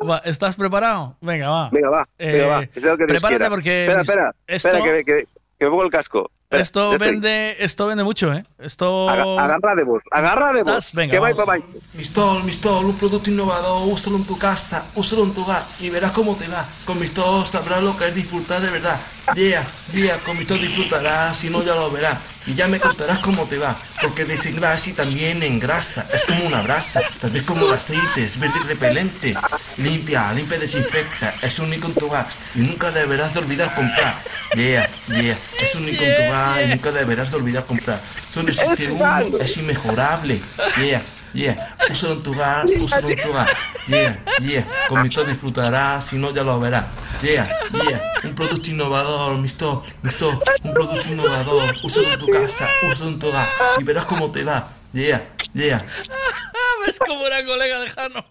[0.08, 1.16] Va, ¿Estás preparado?
[1.20, 1.70] Venga, va.
[1.70, 2.08] Venga, va.
[2.18, 2.60] Eh, venga, va.
[2.74, 4.34] Dios prepárate porque Espera, espera.
[4.46, 5.24] esto- Espera, que, que,
[5.58, 6.30] que me pongo el casco.
[6.50, 7.08] Espera, Esto estoy.
[7.08, 8.44] vende, esto vende mucho, ¿eh?
[8.58, 9.08] Esto.
[9.08, 10.02] Aga- Agarra de vos.
[10.10, 10.90] Agarra de vos.
[10.92, 11.46] Venga, que va y vamos.
[11.46, 11.62] pa' vai.
[11.94, 16.10] Mistol, Mistol, un producto innovador, úsalo en tu casa, úsalo en tu hogar y verás
[16.10, 16.66] cómo te va.
[16.86, 18.98] Con Mistol sabrás lo que es disfrutar de verdad.
[19.36, 19.64] Yeah,
[19.94, 22.18] yeah, con Mistol disfrutarás, si no ya lo verás.
[22.48, 26.04] Y ya me contarás cómo te va, porque desengrasa y también engrasa.
[26.12, 29.34] Es como una brasa, tal vez como el aceite, es verde y repelente.
[29.76, 34.14] Limpia, limpia, y desinfecta, es único en tu hogar y nunca deberás de olvidar comprar.
[34.56, 37.98] Yeah, yeah, es único en tu hogar y nunca deberás de olvidar comprar.
[38.28, 40.40] Solo existe uno, es inmejorable.
[40.76, 41.02] Yeah,
[41.32, 43.48] yeah, úsalo en tu hogar, úsalo en tu hogar.
[43.86, 46.86] Yeah, yeah, con Mistol disfrutarás, si no ya lo verás.
[47.22, 51.74] Yeah, yeah, un producto innovador, Mistol, Mistol, un producto innovador.
[51.82, 53.46] Úsalo en tu casa, úsalo en tu hogar
[53.78, 54.68] y verás cómo te va.
[54.92, 55.84] Yeah, yeah.
[56.86, 58.24] ¿Ves como una colega de Jano?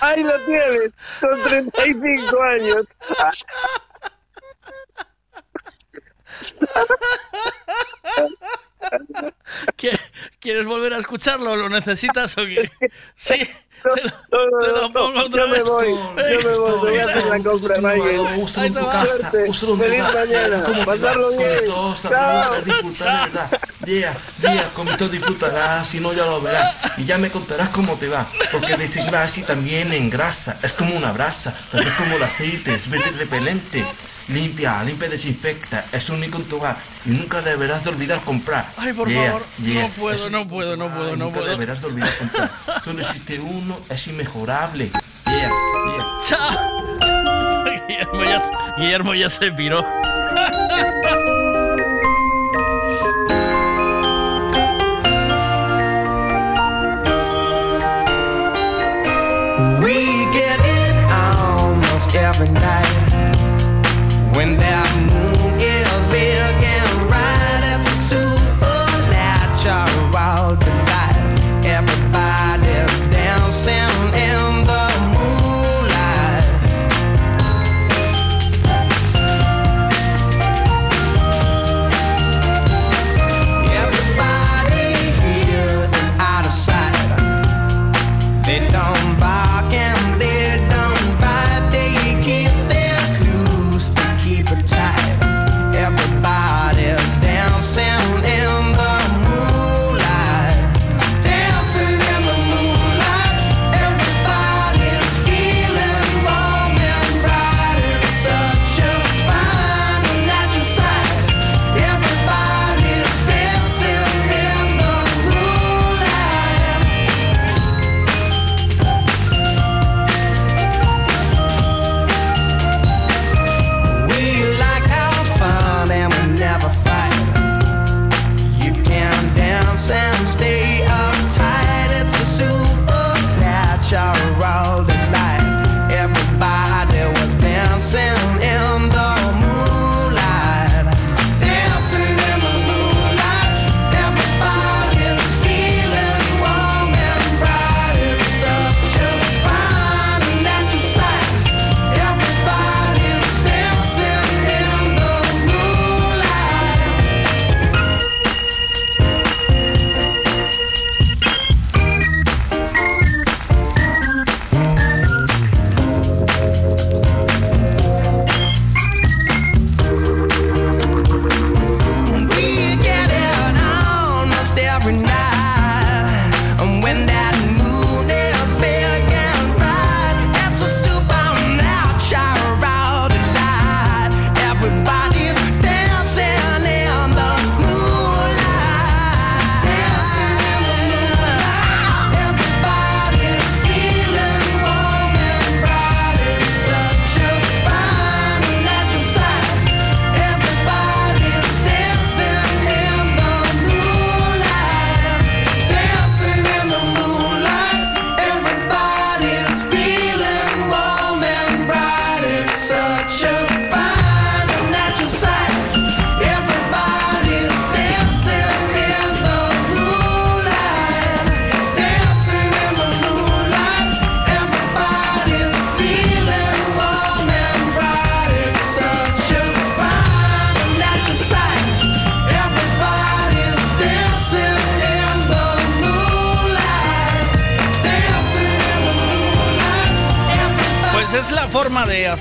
[0.00, 0.92] Ahí lo tienes.
[1.20, 2.86] Con 35 años.
[9.76, 9.98] ¿Qué-
[10.40, 11.56] ¿Quieres volver a escucharlo?
[11.56, 12.70] ¿Lo necesitas o qué?
[13.16, 13.40] Sí,
[13.82, 17.76] te lo pongo otra yo me voy, yo me voy, voy a hacer la compra,
[17.76, 18.20] Michael.
[18.38, 21.64] Úsalo en tu casa, úsalo en tu Verás cómo pasarlo bien.
[21.66, 22.60] Chao.
[22.64, 23.60] disfrutar verdad.
[23.84, 24.14] Yeah,
[24.74, 26.74] con Mistol disfrutarás, si no ya lo verás.
[26.96, 28.26] Y ya me contarás cómo te va.
[28.50, 30.56] Porque desengrasa y también engrasa.
[30.62, 33.84] Es como una brasa, vez como el aceite, es verde repelente.
[34.28, 38.64] Limpia, limpia, desinfecta, es único en tu hogar y nunca deberás de olvidar comprar.
[38.78, 41.50] Ay, por favor, no puedo, no puedo, no puedo, no nunca puedo.
[41.50, 42.50] deberás de olvidar comprar.
[42.82, 44.90] Solo existe uno, es inmejorable.
[45.26, 45.50] Yeah,
[45.96, 46.18] yeah.
[46.28, 46.94] Chao.
[47.88, 49.84] Guillermo ya, se- Guillermo ya se piró.
[59.84, 62.88] We get it almost every night
[64.36, 65.43] when that moon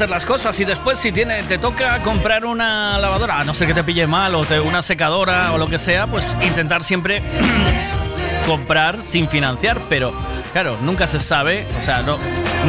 [0.10, 3.84] las cosas y después si tiene, te toca comprar una lavadora, no ser que te
[3.84, 7.22] pille mal o te- una secadora o lo que sea, pues intentar siempre
[8.48, 10.14] comprar sin financiar, pero
[10.52, 12.18] claro, nunca se sabe, o sea, no,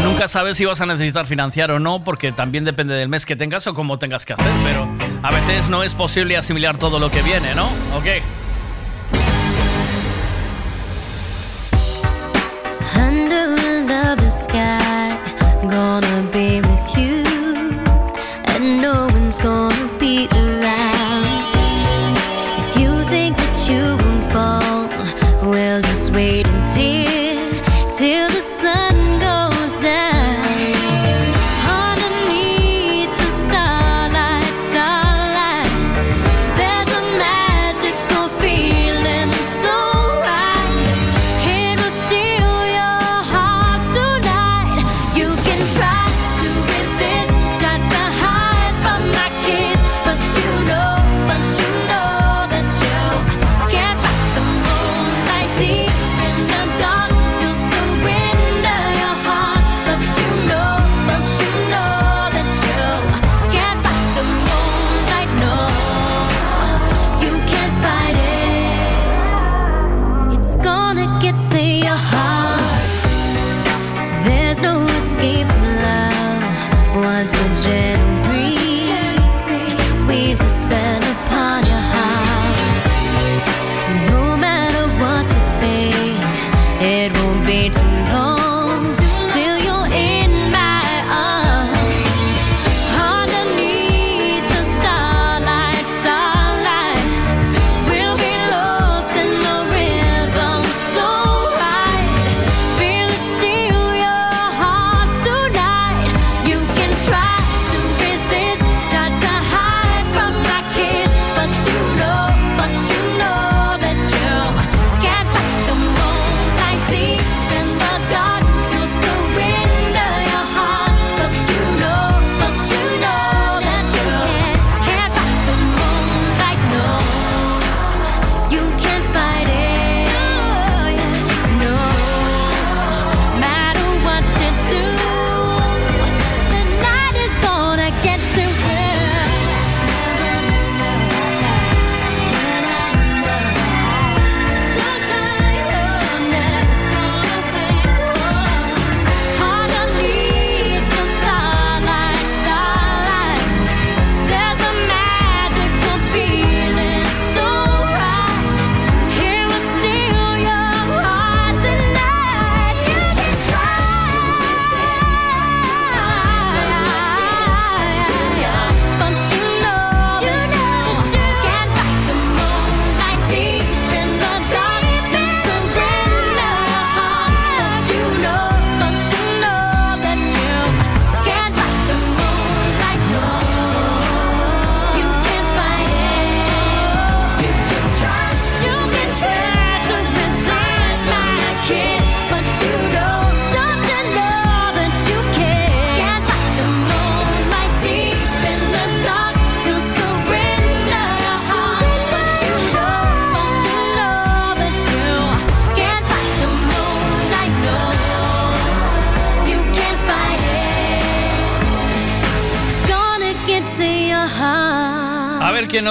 [0.04, 3.36] nunca sabes si vas a necesitar financiar o no, porque también depende del mes que
[3.36, 4.88] tengas o cómo tengas que hacer, pero
[5.22, 7.66] a veces no es posible asimilar todo lo que viene, ¿no?
[7.96, 8.06] Ok.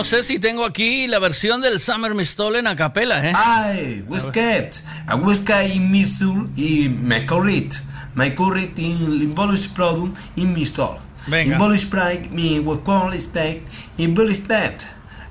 [0.04, 3.32] No sé si tengo aquí la versión del Summer Mistolen a capela, ¿eh?
[3.34, 4.72] Ay, Westgate,
[5.08, 7.74] a Westgate in Missouri y McCurrit.
[8.14, 10.98] McCurrit in Limbolish Product in Mistol.
[11.28, 11.54] Venga.
[11.54, 13.62] In Polish Pride, mi Wacon State,
[13.98, 14.84] in Polish State.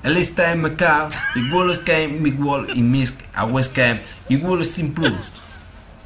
[0.05, 5.21] El State McCall, igual es que mi wall in Misk, a Westgate, igual es improved.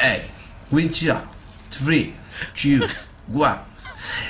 [0.01, 0.25] Hey,
[0.73, 1.23] which are
[1.71, 2.13] three,
[2.57, 2.85] two,
[3.33, 3.61] one.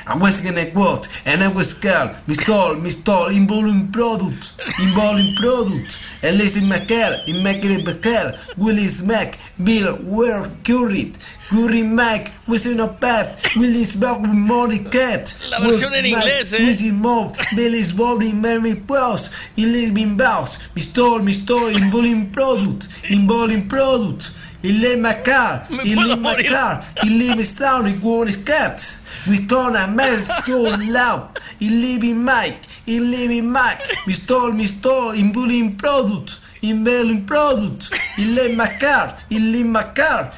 [0.09, 2.11] I was gonna quote, and I was scared.
[2.29, 5.99] Mistol, mistol, in volume product, in volume product.
[6.23, 11.19] And listen, McCall, in Mackin McCall, Willis Mac, Bill, where curried,
[11.49, 15.35] Curry Mac, Wishing a Pet, Willis Bob, Molly Cat.
[15.51, 16.61] La versión en inglés, eh.
[16.61, 23.27] Wishing Mob, Billy's Bobby, Mary Post, in Living Bounce, Mistol, mistol, in volume product, in
[23.27, 24.31] volume product.
[24.69, 26.51] Il est ma car, Me il puedo est ma morir.
[26.51, 28.77] car, il est my town, il go on his cat.
[29.29, 31.29] We turn a mess so loud,
[31.61, 33.83] il live in Mike, il live in Mike.
[34.07, 37.91] We stole, me stole, in bullying product, in belling product.
[38.19, 40.31] Il est ma car, il est ma car.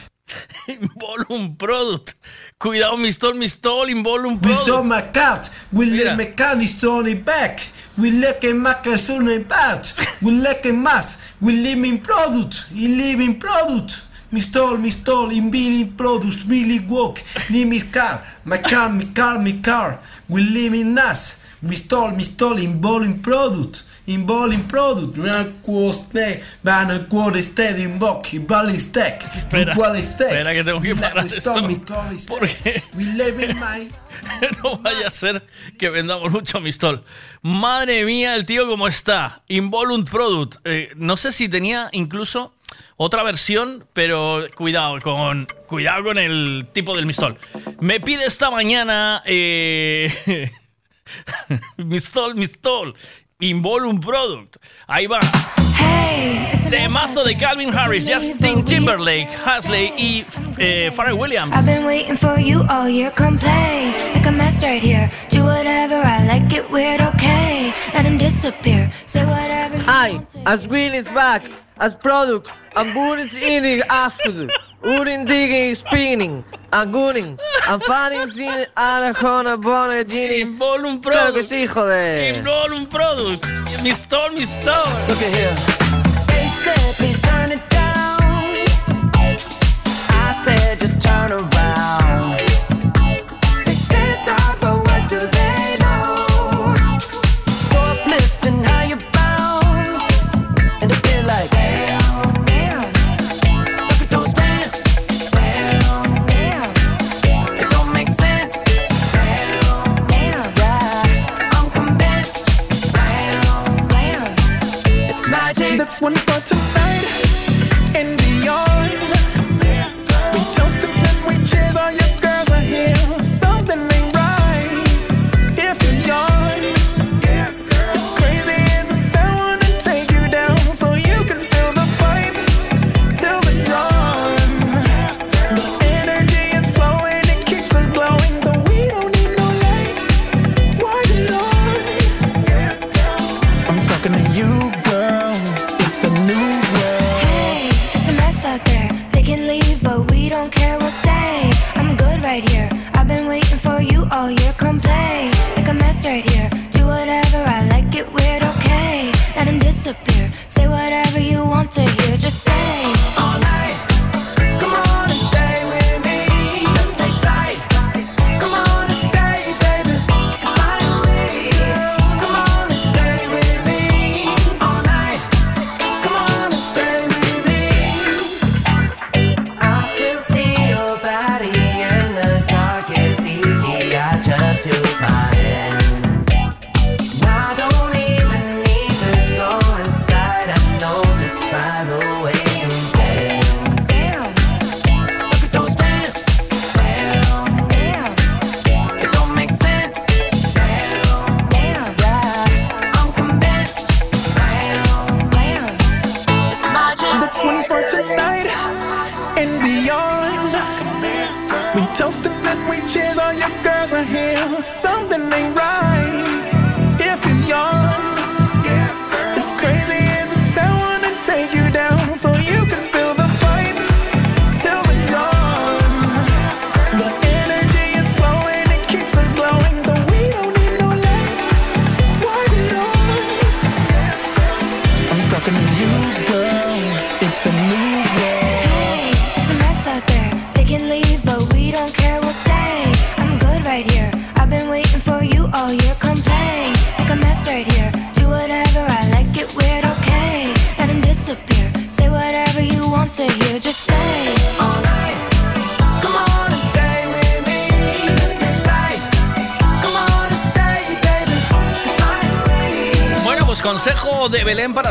[0.69, 2.15] Involum Product.
[2.59, 4.67] Cuidado, Mistol, Mistol, Involum We Product.
[4.67, 6.05] saw my cat, we Mira.
[6.11, 7.61] let mechanics on it back.
[7.99, 9.85] We let a macas on it back.
[10.23, 11.35] We let a mass.
[11.41, 12.97] We live in product, in
[14.33, 14.79] living product.
[14.79, 17.19] Mistol, mistol, in being products, really walk.
[17.51, 19.99] Name is car, my car, my car, my car.
[20.29, 21.39] We live in us.
[21.63, 23.85] Mistol, mistol, in bowling product.
[24.07, 29.75] In bowling product, run quo stay, van a quo steady in bock, bowling stack, Espera,
[29.75, 30.31] qual stack.
[30.31, 31.53] espera que tengo que parar esto.
[32.29, 33.91] Porque We live in my.
[34.63, 35.43] no vaya a ser
[35.79, 37.05] que vendamos mucho Mistol.
[37.43, 39.43] Madre mía, el tío cómo está.
[39.49, 40.57] Involunt Product.
[40.65, 42.55] Eh, no sé si tenía incluso
[42.99, 47.39] otra versión, pero cuidado con, cuidado con el tipo del Mistol.
[47.81, 50.51] Me pide esta mañana eh,
[51.79, 52.95] Mistol, Mistol.
[53.41, 54.57] Involunt Product.
[54.89, 55.21] Ahí va.
[56.69, 60.27] Temazo de Calvin Harris, Justin Timberlake, Hasley y
[60.59, 61.55] eh, Pharrell Williams.
[61.55, 63.11] I've been waiting for you all year.
[63.13, 65.11] Come play, make a mess right here.
[65.31, 67.73] Do whatever I like, it weird, okay.
[67.95, 68.91] Let him disappear.
[69.05, 69.77] Say whatever.
[69.77, 71.43] You Hi, as Will is back,
[71.81, 72.51] as product,
[73.19, 74.49] is eating after.
[74.83, 80.43] Urin digging, spinning, and gunning, and fanning sin Arajona Bonner Genie.
[80.45, 82.37] Involum Claro que sí, joder.
[82.37, 83.45] Involum Product.
[83.83, 84.85] Mistol, Mistol.
[85.09, 85.55] Look at here.
[86.29, 88.67] They said, please turn it down.
[90.11, 91.58] I said, just turn around.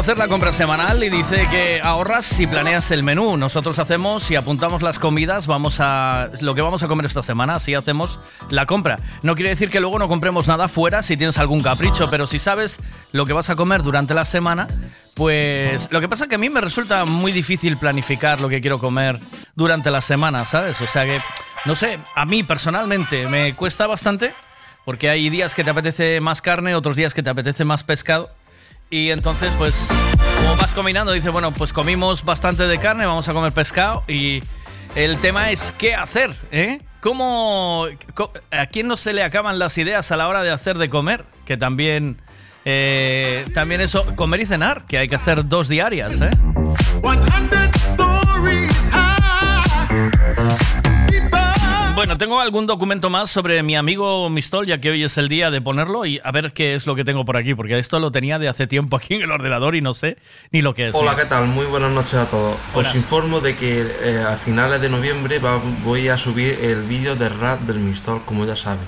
[0.07, 3.35] Hacer la compra semanal y dice que ahorras si planeas el menú.
[3.35, 7.55] Nosotros hacemos y apuntamos las comidas, vamos a lo que vamos a comer esta semana,
[7.55, 8.17] así hacemos
[8.49, 8.99] la compra.
[9.23, 12.39] No quiere decir que luego no compremos nada fuera si tienes algún capricho, pero si
[12.39, 12.79] sabes
[13.11, 14.69] lo que vas a comer durante la semana,
[15.13, 18.61] pues lo que pasa es que a mí me resulta muy difícil planificar lo que
[18.61, 19.19] quiero comer
[19.55, 20.79] durante la semana, ¿sabes?
[20.79, 21.19] O sea que
[21.65, 24.33] no sé, a mí personalmente me cuesta bastante
[24.85, 28.29] porque hay días que te apetece más carne, otros días que te apetece más pescado.
[28.89, 29.89] Y entonces, pues,
[30.37, 34.03] como vas combinando, dices, bueno, pues comimos bastante de carne, vamos a comer pescado.
[34.07, 34.41] Y,
[34.95, 36.79] El tema es qué hacer, ¿eh?
[37.01, 37.85] ¿Cómo,
[38.51, 41.23] ¿A quién no se le acaban las ideas a la hora de hacer de comer?
[41.45, 42.17] Que también,
[42.65, 46.31] eh, también eso, comer y cenar, que hay que hacer dos diarias, ¿eh?
[51.97, 55.49] Bueno, tengo algún documento más sobre mi amigo Mistol, ya que hoy es el día
[55.49, 58.11] de ponerlo y a ver qué es lo que tengo por aquí, porque esto lo
[58.11, 60.17] tenía de hace tiempo aquí en el ordenador y no sé
[60.51, 60.95] ni lo que es.
[60.95, 61.47] Hola, ¿qué tal?
[61.47, 62.55] Muy buenas noches a todos.
[62.71, 62.91] Buenas.
[62.91, 67.15] Os informo de que eh, a finales de noviembre va- voy a subir el vídeo
[67.15, 68.85] de rap del Mistol, como ya saben.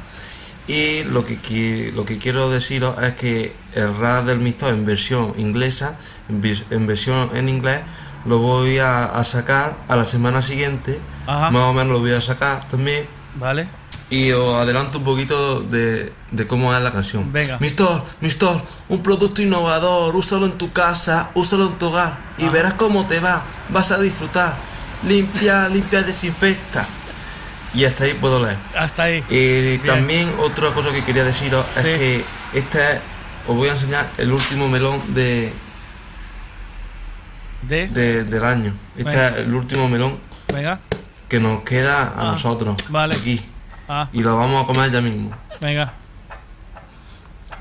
[0.68, 5.34] Y lo que, lo que quiero deciros es que el rap del Mistol en versión
[5.40, 5.98] inglesa,
[6.30, 7.82] en versión en inglés,
[8.26, 11.00] lo voy a, a sacar a la semana siguiente.
[11.28, 11.52] Ajá.
[11.52, 13.08] Más o menos lo voy a sacar también.
[13.36, 13.68] Vale.
[14.12, 17.32] Y os adelanto un poquito de, de cómo es la canción.
[17.32, 17.58] Venga.
[17.60, 22.52] Mistor, Mistor, un producto innovador, úsalo en tu casa, úsalo en tu hogar y Ajá.
[22.52, 24.56] verás cómo te va, vas a disfrutar.
[25.08, 26.86] Limpia, limpia, desinfecta.
[27.74, 28.58] Y hasta ahí puedo leer.
[28.76, 29.24] Hasta ahí.
[29.30, 29.86] Y Bien.
[29.86, 31.88] también otra cosa que quería deciros Sí.
[31.90, 33.00] es que este es,
[33.48, 35.54] os voy a enseñar el último melón de,
[37.64, 37.88] De.
[37.88, 38.74] de- del año.
[38.98, 39.28] Este Venga.
[39.30, 40.18] es el último melón
[40.54, 40.80] Venga.
[41.28, 43.16] que nos queda a Ah, nosotros vale.
[43.16, 43.42] aquí.
[43.88, 45.32] Ah, Y lo vamos a comer ya mismo.
[45.60, 45.94] venga.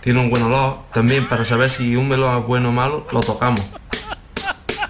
[0.01, 0.85] Tiene un buen olor.
[0.93, 3.61] También para saber si un melón es bueno o malo, lo tocamos.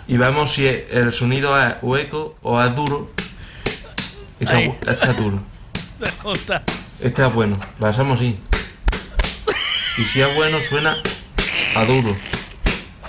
[0.07, 3.11] Y vemos si el sonido es hueco o es duro.
[4.41, 4.65] Este, Ahí.
[4.65, 5.43] es bu- este es duro.
[7.01, 7.57] Este es bueno.
[7.79, 8.39] Lo hacemos así.
[9.97, 10.97] Y si es bueno, suena
[11.77, 12.17] a duro.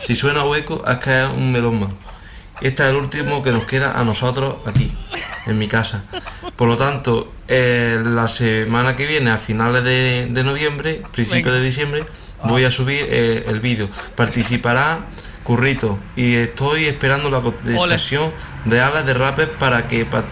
[0.02, 1.94] Si suena hueco, es que es un melón malo.
[2.62, 4.92] Este es el último que nos queda a nosotros aquí,
[5.46, 6.04] en mi casa.
[6.58, 11.60] Por lo tanto, eh, la semana que viene, a finales de, de noviembre, principio Venga.
[11.60, 12.06] de diciembre,
[12.44, 13.88] voy a subir eh, el vídeo.
[14.16, 15.06] Participará
[15.44, 18.32] Currito y estoy esperando la contestación
[18.66, 20.24] de Alas de Rapper para que pa-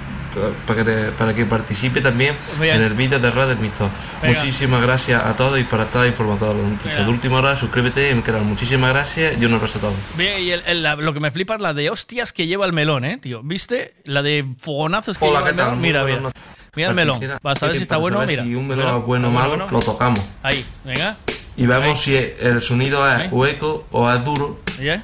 [0.66, 2.76] para que, para que participe también Bien.
[2.78, 3.90] en el vídeo de Rap del Mixto.
[4.22, 4.40] Venga.
[4.40, 6.96] Muchísimas gracias a todos y para estar informados de las noticias.
[6.96, 7.06] Venga.
[7.08, 8.44] De última hora, suscríbete en mi canal.
[8.44, 9.96] Muchísimas gracias y un abrazo a todos.
[10.18, 12.66] Bien, y el- el- la- lo que me flipa es la de hostias que lleva
[12.66, 13.42] el melón, ¿eh, tío?
[13.44, 13.96] ¿Viste?
[14.06, 15.82] La de fogonazos que Hola, lleva ¿qué el melón.
[15.82, 16.34] Mira, buenas
[16.76, 16.90] mira.
[16.90, 17.20] el melón.
[17.20, 18.18] Participa- Vas a ver si está para bueno.
[18.18, 18.44] saber Mira.
[18.44, 19.68] Si un melón es bueno o malo, bueno.
[19.72, 20.26] lo tocamos.
[20.44, 21.18] Ahí, venga.
[21.56, 24.60] Y vemos si el sonido es hueco o es duro.
[24.80, 25.04] ¿Ya?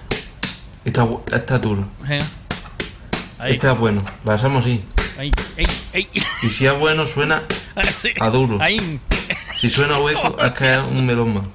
[0.86, 1.88] Está, está duro.
[2.02, 2.26] Venga.
[3.40, 3.53] Ahí.
[3.53, 4.02] Este es bueno.
[4.24, 4.66] Lo hacemos
[6.42, 7.43] Y si es bueno, suena
[8.01, 8.09] Sí.
[8.19, 8.59] a duro.
[9.56, 11.48] Si suena hueco, es que es un melón malo.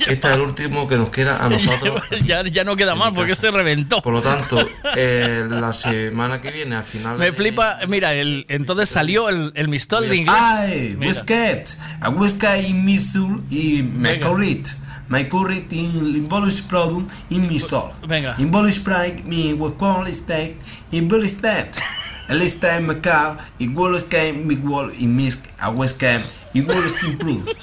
[0.00, 2.02] Este es el último que nos queda a nosotros.
[2.24, 4.02] ya, ya no queda más porque se reventó.
[4.02, 4.60] Por lo tanto,
[4.96, 9.68] eh, la semana que viene, a finales Me flipa, mira, el, entonces salió el, el
[9.68, 10.36] mistol de inglés.
[10.38, 10.96] Ay.
[10.98, 11.68] Whisket,
[12.00, 13.82] a Whisket in Missouri y.
[13.82, 14.68] Mecorit.
[15.08, 17.90] Mecorit in Involush Product in Mistol.
[18.06, 18.34] Venga.
[18.38, 20.56] Involush Pride mi Wacon Listek,
[20.92, 21.76] Involush Tet.
[21.76, 26.22] El Listek Mecar, igual es que mi wall y Misk, a Whisket,
[26.54, 27.54] igual es Improve.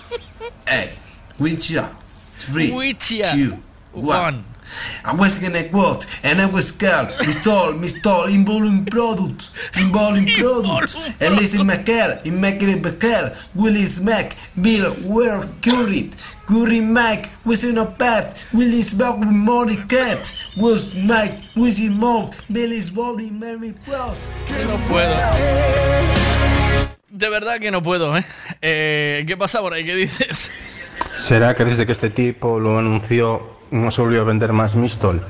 [0.67, 0.93] Hey,
[1.39, 1.89] which are
[2.37, 3.57] three, Which are two,
[3.93, 4.43] one.
[5.05, 7.09] I was gonna quote and I was scared.
[7.19, 10.95] Mistol, Mistol, involving product, involving product.
[11.19, 16.15] And listen, Macal, in making Macal, Willis Mac, Bill, where curried.
[16.51, 21.97] Curry Mac, was in a pet, Willis back with Molly Cat, was Mike, was in
[21.97, 23.73] Mom, Billy's body, Mary.
[23.85, 25.15] Que no puedo.
[27.09, 28.25] De verdad que no puedo, ¿eh?
[28.61, 29.85] Eh, ¿Qué pasa por ahí?
[29.85, 30.51] ¿Qué dices?
[31.15, 35.25] ¿Será que desde que este tipo lo anunció no se volvió a vender más Mistol?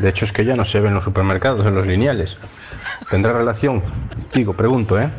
[0.00, 2.36] De hecho es que ya no se ve en los supermercados, en los lineales.
[3.10, 3.82] ¿Tendrá relación?
[4.32, 5.10] Digo, pregunto, ¿eh?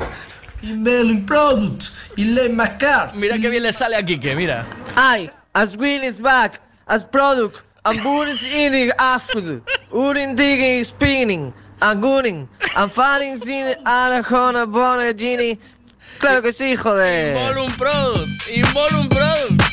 [0.64, 1.84] Involving product,
[2.18, 3.14] in Len Macar.
[3.16, 4.66] Mira qué bien le sale a Kike, mira.
[4.96, 9.62] I, as Will is back, as product, and Boris eating after,
[9.92, 15.60] Urin digging spinning, and gunning, and fighting sin Arajona Bonner Genie.
[16.20, 17.36] Claro que sí, joder.
[17.36, 19.73] Involum Product, Involum Product.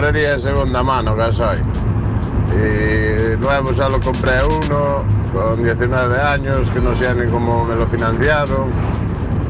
[0.00, 1.60] Compraría de segunda mano gasoil.
[2.56, 7.86] Y nuevo solo compré uno con 19 años, que no sé ni cómo me lo
[7.86, 8.70] financiaron.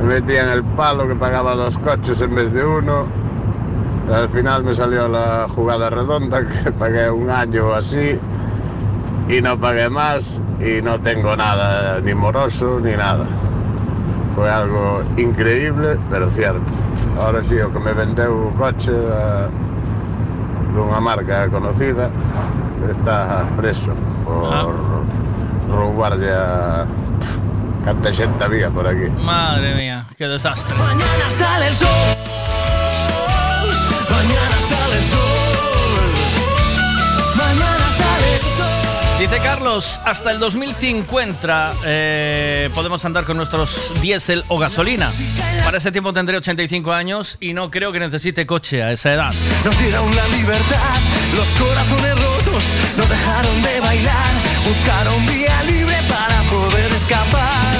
[0.00, 3.04] Me metí en el palo que pagaba dos coches en vez de uno.
[4.12, 8.18] Al final me salió la jugada redonda, que pagué un año o así
[9.28, 13.24] y no pagué más y no tengo nada, ni moroso ni nada.
[14.34, 16.60] Fue algo increíble, pero cierto.
[17.20, 19.48] Ahora sí, o que me vendeu o coche da,
[20.80, 22.08] dunha marca conocida
[22.88, 23.92] está preso
[24.24, 25.04] por
[25.68, 26.86] roubarlle a
[27.84, 29.08] canta xente había por aquí.
[29.22, 30.74] Madre mía, qué desastre.
[30.76, 31.88] Mañana sale el sol.
[34.10, 36.09] Mañana sale el sol.
[39.20, 45.12] Dice Carlos, hasta el 2050 eh, podemos andar con nuestros diésel o gasolina.
[45.62, 49.34] Para ese tiempo tendré 85 años y no creo que necesite coche a esa edad.
[49.62, 50.96] Nos dieron la libertad,
[51.36, 52.64] los corazones rotos
[52.96, 54.32] no dejaron de bailar,
[54.66, 57.76] buscaron vía libre para poder escapar.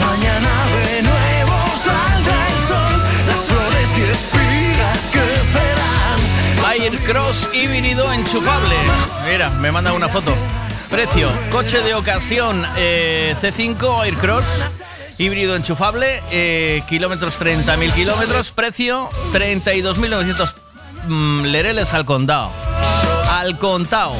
[0.00, 0.50] Mañana
[0.90, 5.86] de nuevo saldrá el sol, las flores y espigas crecerán.
[6.82, 8.74] Aircross híbrido enchufable.
[9.30, 10.34] Mira, me manda una foto.
[10.96, 14.46] Precio, coche de ocasión eh, C5 Aircross.
[15.18, 20.54] Híbrido enchufable, eh, kilómetros 30.000 kilómetros, precio 32.900
[21.06, 22.50] mm, lereles al contado.
[23.30, 24.14] Al contado.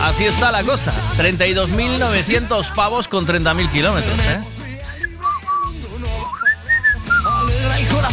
[0.00, 0.92] Así está la cosa.
[1.18, 4.59] 32.900 pavos con 30.000 kilómetros, ¿eh?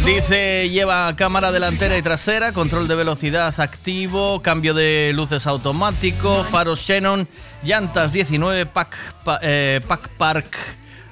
[0.07, 6.79] Dice, lleva cámara delantera y trasera, control de velocidad activo, cambio de luces automático, faros
[6.79, 7.27] Xenon,
[7.61, 8.95] llantas 19, pack,
[9.25, 10.55] pa- eh, pack park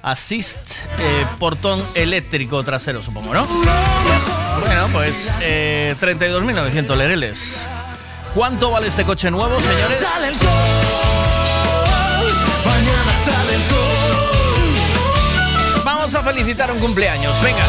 [0.02, 0.60] assist,
[0.98, 3.46] eh, portón eléctrico trasero, supongo, ¿no?
[4.66, 7.68] Bueno, pues eh, 32.900 lereles.
[8.34, 10.00] ¿Cuánto vale este coche nuevo, señores?
[10.00, 10.48] Sale el sol.
[12.66, 13.78] Mañana sale el sol.
[15.84, 17.66] Vamos a felicitar un cumpleaños, venga.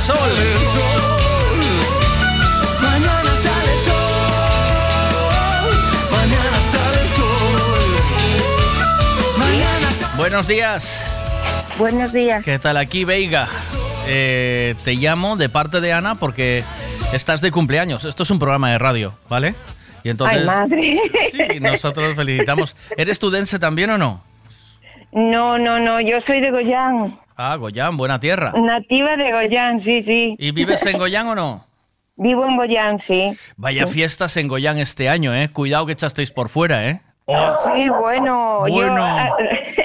[0.00, 0.30] El sol.
[0.30, 1.00] El sol.
[2.80, 3.94] Mañana sale el sol.
[6.10, 7.60] Mañana sale el sol.
[9.38, 11.04] Mañana sale Buenos días.
[11.78, 12.44] Buenos días.
[12.44, 13.48] ¿Qué tal aquí, Veiga?
[14.06, 16.64] Eh, te llamo de parte de Ana porque
[17.12, 18.04] estás de cumpleaños.
[18.06, 19.54] Esto es un programa de radio, ¿vale?
[20.02, 21.00] Y entonces, Ay, madre.
[21.30, 22.74] sí, nosotros felicitamos.
[22.96, 24.22] ¿Eres tudense también o no?
[25.12, 27.18] No, no, no, yo soy de Goyán.
[27.42, 28.52] Ah, Goyán, buena tierra.
[28.54, 30.36] Nativa de Goyán, sí, sí.
[30.38, 31.66] ¿Y vives en Goyán o no?
[32.16, 33.34] Vivo en Goyán, sí.
[33.56, 35.48] Vaya fiestas en Goyán este año, ¿eh?
[35.50, 37.00] Cuidado que echasteis por fuera, ¿eh?
[37.64, 39.04] Sí, bueno, yo, Bueno.
[39.04, 39.30] a-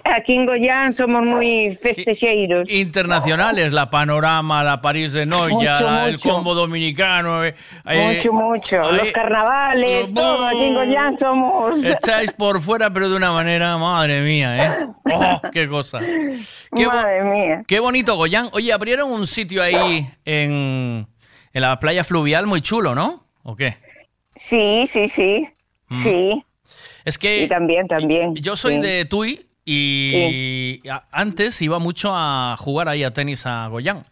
[0.04, 2.70] aquí en Goyán somos muy festejeiros.
[2.72, 6.20] Internacionales, la Panorama, la París de Noya, Mucho, el.
[6.20, 7.44] Combo Dominicano.
[7.46, 8.82] eh, eh, mucho, mucho.
[8.84, 11.84] ahí- Los carnavales, todo, aquí en Goyán somos...
[11.84, 14.88] Echáis por fuera, pero de una manera, madre mía, ¿eh?
[15.14, 16.00] ¡Oh, qué cosa!
[16.76, 17.64] Qué, Madre mía.
[17.68, 18.50] qué bonito, Goyán.
[18.54, 21.08] Oye, abrieron un sitio ahí en,
[21.54, 23.24] en la playa fluvial muy chulo, ¿no?
[23.44, 23.78] ¿O qué?
[24.36, 25.48] Sí, sí, sí,
[25.88, 26.04] Mm.
[26.04, 26.46] sí.
[27.06, 28.36] Es que Y también, también.
[28.36, 28.82] yo soy sí.
[28.82, 30.80] de Tui y
[31.12, 34.04] antes iba mucho a jugar ahí a tenis a Goyán.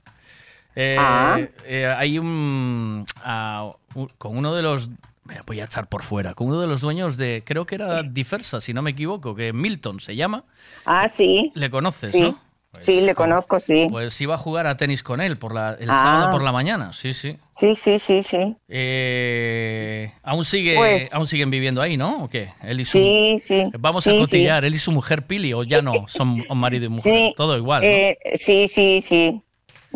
[0.76, 1.40] Eh, Ah.
[1.66, 4.90] eh, hay un, a- un- con uno de los
[5.26, 8.04] me voy a echar por fuera con uno de los dueños de creo que era
[8.04, 10.44] Difersa si no me equivoco que Milton se llama
[10.86, 11.52] Ah, sí.
[11.56, 12.20] le conoces Sí.
[12.22, 12.40] no
[12.80, 13.88] sí, le conozco, sí.
[13.92, 15.94] pues iba a jugar a tenis con él por la, el Ah.
[16.04, 18.56] sábado por la mañana sí sí Sí, sí, sí, sí.
[18.68, 23.38] Eh, aún sigue Pues- aún siguen viviendo ahí no o qué él y su Sí,
[23.40, 23.64] sí.
[23.80, 24.20] vamos sí, a sí.
[24.20, 27.58] cotillar él y su mujer Pili o ya no son marido y mujer Sí, todo
[27.58, 27.88] igual ¿no?
[27.88, 29.40] eh, sí, sí, sí.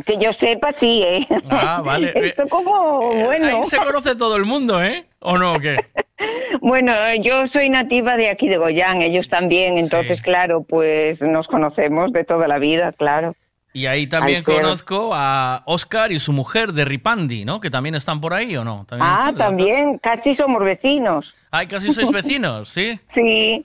[0.05, 1.27] Que yo sepa, sí, ¿eh?
[1.49, 2.11] Ah, vale.
[2.15, 3.47] Esto como, bueno.
[3.47, 5.05] Ahí se conoce todo el mundo, ¿eh?
[5.19, 5.53] ¿O no?
[5.55, 5.77] ¿O qué?
[6.61, 12.11] Bueno, yo soy nativa de aquí de Goyán, ellos también, entonces, claro, pues nos conocemos
[12.11, 13.35] de toda la vida, claro.
[13.73, 17.59] Y ahí también conozco a Oscar y su mujer de Ripandi, ¿no?
[17.59, 18.85] Que también están por ahí, ¿o no?
[18.89, 21.35] ¿También Ah, también, casi somos vecinos.
[21.51, 22.99] Ay, casi sois vecinos, ¿sí?
[23.07, 23.63] Sí,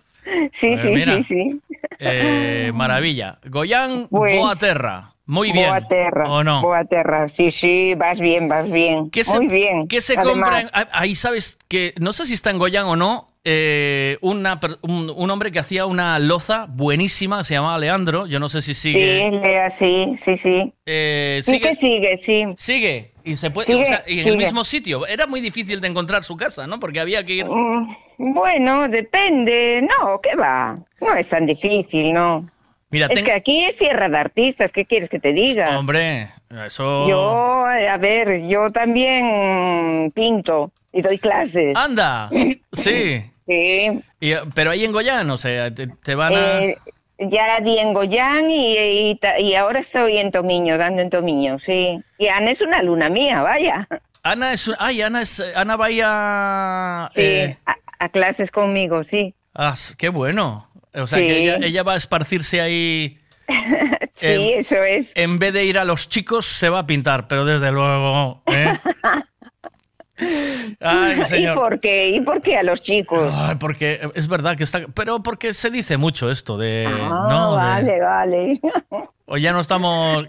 [0.53, 1.17] Sí, Pues sí, mira.
[1.17, 1.61] sí, sí.
[1.99, 3.39] Eh, maravilla.
[3.47, 5.12] Goyán Pues, Boaterra.
[5.27, 5.69] Muy bien.
[5.71, 6.31] Boaterra.
[6.31, 6.61] ¿O no?
[6.63, 9.09] Boaterra, sí, sí, vas bien, vas bien.
[9.11, 9.87] ¿Qué se, Muy bien.
[9.89, 10.61] ¿Qué se Además, compra?
[10.63, 14.61] en- ah, ahí sabes que, no sé si está en Goyán o no, eh, una
[14.83, 18.75] un, un hombre que hacía una loza buenísima, se llamaba Leandro, yo no sé si
[18.75, 19.31] sigue.
[19.31, 20.73] Sí, Lea, sí, sí, sí.
[20.87, 22.45] Eh, Sí que sigue, sí.
[22.57, 23.13] Sigue.
[23.25, 24.37] Y se puede, Sigue, o sea, y en el sigue.
[24.37, 25.07] mismo sitio.
[25.07, 26.81] Era muy difícil de encontrar su casa, ¿no?
[26.81, 27.45] Porque había que ir.
[27.47, 27.95] Mm,
[28.35, 29.83] Bueno, depende.
[29.83, 30.79] No, ¿qué va?
[31.01, 32.49] No es tan difícil, ¿no?
[32.93, 35.77] Mira, es ten- que aquí es tierra de artistas, ¿qué quieres que te diga?
[35.79, 36.31] Hombre,
[36.67, 37.09] eso.
[37.09, 41.75] Yo, a ver, yo también pinto y doy clases.
[41.77, 42.31] ¡Anda!
[42.73, 43.25] Sí.
[43.47, 44.01] Sí.
[44.21, 46.61] Y, pero ahí en Goyán, o sea, te, te van a.
[46.63, 46.79] Eh,
[47.19, 52.01] ya di en Goyán y, y, y ahora estoy en Tomiño, dando en Tomiño, sí.
[52.19, 53.87] Y Ana es una alumna mía, vaya.
[54.23, 54.71] Ana es.
[54.79, 55.43] Ay, Ana es.
[55.57, 57.09] Ana vaya.
[57.15, 59.35] Sí, eh, a, a clases conmigo, sí.
[59.55, 60.69] ah, qué bueno.
[60.95, 61.27] O sea, Sí.
[61.27, 63.19] que ella, ella va a esparcirse ahí.
[64.15, 65.11] Sí, eso es.
[65.17, 68.41] En vez de ir a los chicos, se va a pintar, pero desde luego.
[68.47, 68.79] ¿eh?
[70.81, 72.11] Ay, ¿Y por qué?
[72.11, 73.33] ¿Y por qué a los chicos?
[73.35, 74.83] Ay, porque es verdad que está.
[74.95, 76.87] Pero porque se dice mucho esto de.
[76.89, 77.51] Ah, ¿no?
[77.53, 78.61] De- vale, vale.
[79.27, 80.27] o ya no estamos.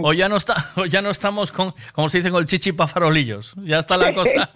[0.00, 0.70] O ya no está.
[0.76, 1.74] O ya no estamos con.
[1.92, 3.54] Como se dice con el chichi pa' farolillos.
[3.64, 4.50] Ya está la cosa.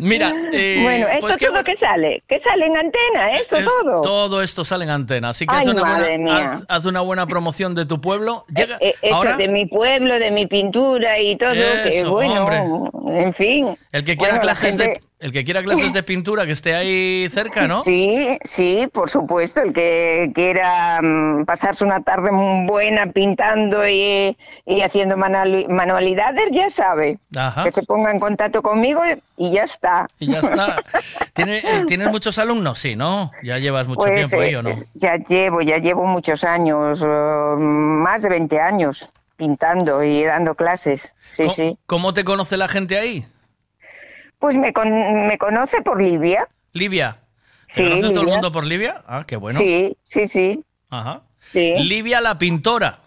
[0.00, 3.64] Mira, eh, bueno, esto pues qué todo que sale, que sale en antena, esto Es-
[3.66, 4.00] todo.
[4.00, 7.26] Todo esto sale en antena, así que Ay, haz, una buena, haz- haz una buena
[7.26, 8.44] promoción de tu pueblo.
[8.48, 13.22] Llega, Eh, eso ahora, de mi pueblo, de mi pintura y todo, que bueno, hombre.
[13.24, 13.76] en fin.
[13.92, 16.74] el que quiera Bueno, clases gente- de el que quiera clases de pintura que esté
[16.74, 17.78] ahí cerca, ¿no?
[17.78, 24.36] Sí, sí, por supuesto, el que quiera mm, pasarse una tarde muy buena pintando y,
[24.66, 27.18] y haciendo manuali- manualidades, ya sabe.
[27.36, 27.62] Ajá.
[27.62, 29.01] Que se ponga en contacto conmigo
[29.36, 30.06] y, ya está.
[30.18, 30.82] Y ya está.
[31.34, 32.78] ¿Tiene- eh, ¿Tienes muchos alumnos?
[32.78, 33.30] Sí, ¿no?
[33.42, 34.70] Ya llevas mucho Pues, tiempo ahí, eh, ¿o no?
[34.94, 41.16] Ya llevo, ya llevo muchos años, eh, más de 20 años pintando y dando clases.
[41.26, 41.76] Sí, sí.
[41.86, 43.26] ¿Cómo te conoce la gente ahí?
[44.38, 46.00] Pues me, con- me conoce por.
[46.02, 46.48] Livia.
[47.74, 49.02] ¿Te Sí, conoce todo el mundo por Livia?
[49.06, 49.58] Ah, qué bueno.
[49.58, 50.64] Sí, sí, sí.
[50.90, 51.22] Ajá.
[51.40, 51.74] Sí.
[51.78, 52.98] Livia la pintora.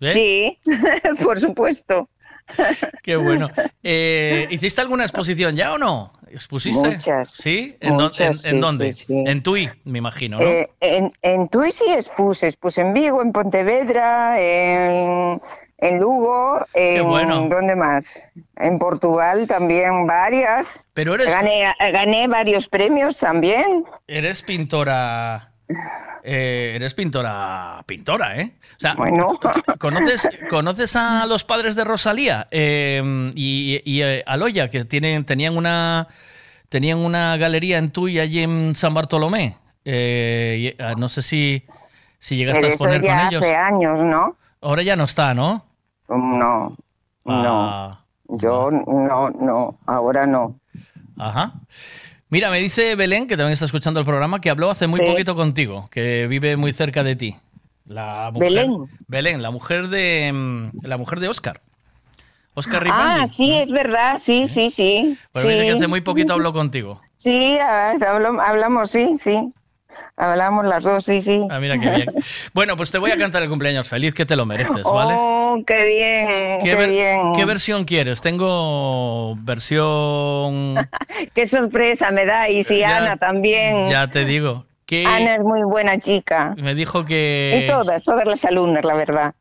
[0.00, 0.12] ¿Eh?
[0.12, 0.58] Sí,
[1.24, 2.08] por supuesto.
[3.02, 3.48] Qué bueno.
[3.82, 6.12] Eh, ¿Hiciste alguna exposición ya o no?
[6.30, 6.88] ¿Expusiste?
[6.90, 7.76] Muchas, ¿Sí?
[7.80, 8.92] ¿En, muchas, en- sí, en dónde?
[8.92, 9.24] sí, sí.
[9.26, 10.44] En Tui, me imagino, ¿no?
[10.44, 15.40] Eh, en, en Tui sí expuse, expuse en Vigo, en Pontevedra, en,
[15.98, 17.48] Lugo, en bueno.
[17.48, 18.04] ¿dónde más?
[18.56, 20.84] En Portugal también varias.
[20.92, 23.84] Pero eres- gané, gané varios premios también.
[24.06, 25.50] Eres pintora.
[26.30, 27.82] Eh, eres pintora.
[27.86, 28.52] Pintora, ¿eh?
[28.76, 29.38] O sea, Bueno.
[29.78, 35.24] ¿conoces, ¿conoces a los padres de Rosalía eh, y, y, eh, a Loya, que tienen,
[35.24, 36.08] tenían una.
[36.68, 39.56] Tenían una galería en Tui allí en San Bartolomé.
[39.86, 41.64] Eh, y, no sé si,
[42.18, 43.42] si llegaste Pero a eso exponer con ellos.
[43.42, 44.36] hace años, ¿no?
[44.60, 45.64] Ahora ya no está, ¿no?
[46.08, 46.76] No,
[47.24, 48.36] Ah, no.
[48.36, 50.60] Yo no, no, ahora no.
[51.16, 51.54] Ajá.
[52.30, 55.06] Mira, me dice Belén, que también está escuchando el programa, que habló hace muy Sí.
[55.06, 57.36] poquito contigo, que vive muy cerca de ti.
[57.86, 58.76] La mujer, ¿Belén?
[59.06, 61.62] Belén, la mujer de mm, la mujer de Oscar.
[62.54, 63.34] Oscar Ah, Ripaldi.
[63.34, 65.16] sí, es verdad, sí, sí, sí.
[65.32, 65.78] Pues me dice que sí.
[65.78, 67.00] hace muy poquito habló contigo.
[67.16, 67.94] Sí, ah,
[68.42, 69.52] hablamos, sí, sí.
[70.16, 71.46] Hablamos las dos, sí, sí.
[71.50, 72.06] Ah, mira qué bien.
[72.52, 75.14] Bueno, pues te voy a cantar el cumpleaños feliz, que te lo mereces, ¿vale?
[75.16, 77.32] Oh, qué bien, qué, bien.
[77.34, 78.20] qué versión quieres?
[78.20, 80.88] Tengo versión...
[81.34, 82.48] Qué sorpresa me da.
[82.48, 83.88] Y si Ya- Ana también.
[83.90, 84.64] Ya te digo.
[84.86, 86.54] Que Ana es muy buena chica.
[86.58, 87.62] me dijo que...
[87.64, 89.34] Y todas, todas las alumnas, la verdad.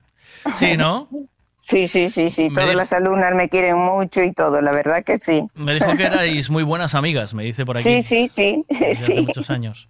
[0.53, 1.07] Sí, ¿no?
[1.61, 2.43] Sí, sí, sí, sí.
[2.43, 5.43] Me Todas dijo- las alumnas me quieren mucho y todo, la verdad que sí.
[5.53, 8.01] Me dijo que erais muy buenas amigas, me dice por aquí.
[8.01, 8.63] Sí, sí, sí.
[8.69, 9.21] Desde hace sí.
[9.23, 9.89] muchos años.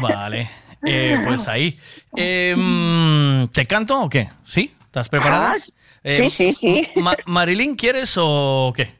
[0.00, 0.50] Vale.
[0.86, 1.78] Eh, pues ahí.
[2.16, 4.28] Eh, mm, ¿Te canto o qué?
[4.44, 4.74] ¿Sí?
[4.86, 5.56] ¿Estás preparada?
[5.56, 6.88] Ah, sí, sí, sí.
[6.96, 8.94] Ma- ¿Marilyn quieres o qué?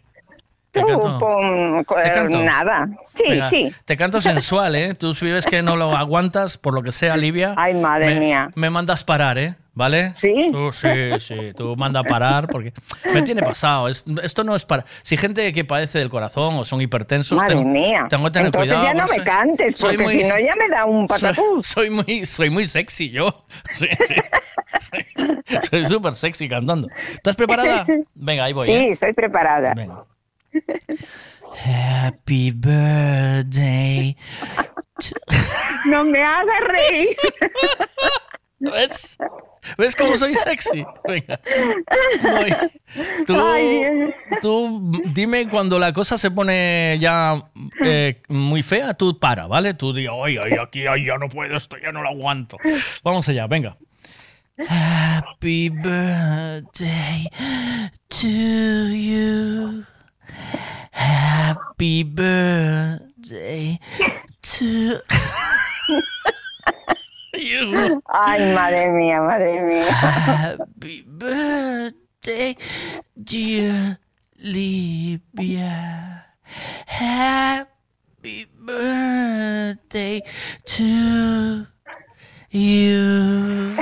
[0.74, 1.18] Te Tú, canto.
[1.20, 2.42] pon- ¿Te canto?
[2.42, 2.88] nada.
[3.16, 3.72] Sí, Venga, sí.
[3.84, 4.94] Te canto sensual, ¿eh?
[4.94, 7.54] Tú si ves que no lo aguantas, por lo que sea, Livia.
[7.56, 8.50] Ay, madre me, mía.
[8.56, 9.54] Me mandas parar, ¿eh?
[9.76, 10.12] ¿Vale?
[10.14, 10.50] ¿Sí?
[10.52, 10.88] Tú sí,
[11.20, 11.52] sí.
[11.56, 12.72] Tú manda parar porque
[13.12, 13.88] me tiene pasado.
[13.88, 14.84] Es- esto no es para...
[15.02, 17.40] Si gente que padece del corazón o son hipertensos...
[17.40, 18.06] Madre tengo, mía.
[18.10, 18.86] tengo que tener Entonces cuidado.
[18.86, 21.66] ya no me soy- cantes, porque muy- si no ya me da un patatús.
[21.66, 23.44] soy muy, soy muy sexy yo.
[23.74, 24.14] Sí, sí.
[24.90, 25.06] Soy-
[25.70, 26.88] Soy súper sexy cantando.
[27.14, 27.86] ¿Estás preparada?
[28.14, 28.66] Venga, ahí voy.
[28.66, 28.88] sí, ¿eh?
[28.90, 29.72] estoy preparada.
[29.74, 30.04] Venga.
[31.64, 34.16] Happy birthday.
[35.86, 37.16] No me hagas reír.
[38.58, 39.18] ¿Ves?
[39.76, 40.84] ¿Ves cómo soy sexy?
[41.06, 41.40] Venga.
[42.22, 42.54] Voy.
[43.26, 47.50] Tú, Ay, tú dime cuando la cosa se pone ya
[47.82, 49.74] eh, muy fea, tú para, ¿vale?
[49.74, 52.56] Tú di, ay, ay, aquí, ay, ya no puedo, esto ya no lo aguanto.
[53.02, 53.76] Vamos allá, venga.
[54.66, 57.28] Happy birthday
[58.08, 58.26] to
[58.88, 59.84] you.
[60.92, 63.78] Happy birthday
[64.42, 64.98] to
[67.34, 68.02] you.
[68.08, 69.86] Ay, madre mía, madre mía.
[69.90, 72.56] Happy birthday,
[73.22, 73.98] dear
[74.38, 76.24] Libya.
[76.86, 80.22] Happy birthday
[80.64, 81.66] to
[82.50, 83.76] you.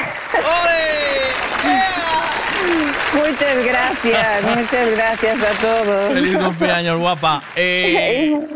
[3.15, 6.13] Muchas gracias, muchas gracias a todos.
[6.13, 7.43] Feliz cumpleaños, guapa.
[7.57, 8.37] Eh,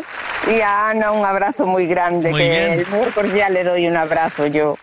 [0.49, 2.73] Y a Ana un abrazo muy grande, Muy que bien.
[2.79, 4.79] el miércoles ya le doy un abrazo yo.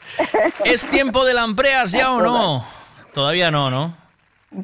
[0.65, 2.65] ¿Es tiempo de lampreas ya o no?
[3.13, 3.95] Todavía no, ¿no?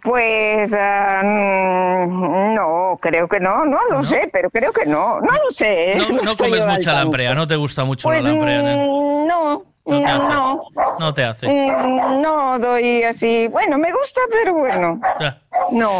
[0.03, 5.49] Pues mm, no, creo que no, no lo sé, pero creo que no, no lo
[5.49, 5.93] sé.
[5.93, 5.95] ¿eh?
[5.97, 8.59] No, no comes mucha lamprea, no te gusta mucho Pues la lamprea.
[8.59, 8.87] ¿eh?
[8.87, 10.33] mm, no, No te hace.
[10.33, 10.63] no,
[10.99, 11.47] No te hace.
[11.47, 15.39] Mm, no doy así, bueno, me gusta, pero bueno, Ya.
[15.71, 15.91] no.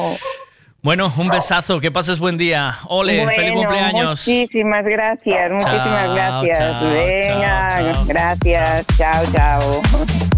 [0.82, 2.76] Bueno, un besazo, que pases buen día.
[2.88, 4.26] Ole, feliz Bueno, cumpleaños.
[4.28, 6.58] Muchísimas gracias, muchísimas Chao, gracias.
[6.80, 8.06] chao, Venga, chao.
[8.08, 10.29] gracias, chao, chao.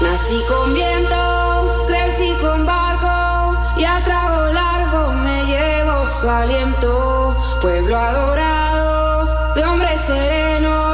[0.00, 7.36] Nací con viento, crecí con barco y a trago largo me llevo su aliento.
[7.60, 10.93] Pueblo adorado, de hombre sereno,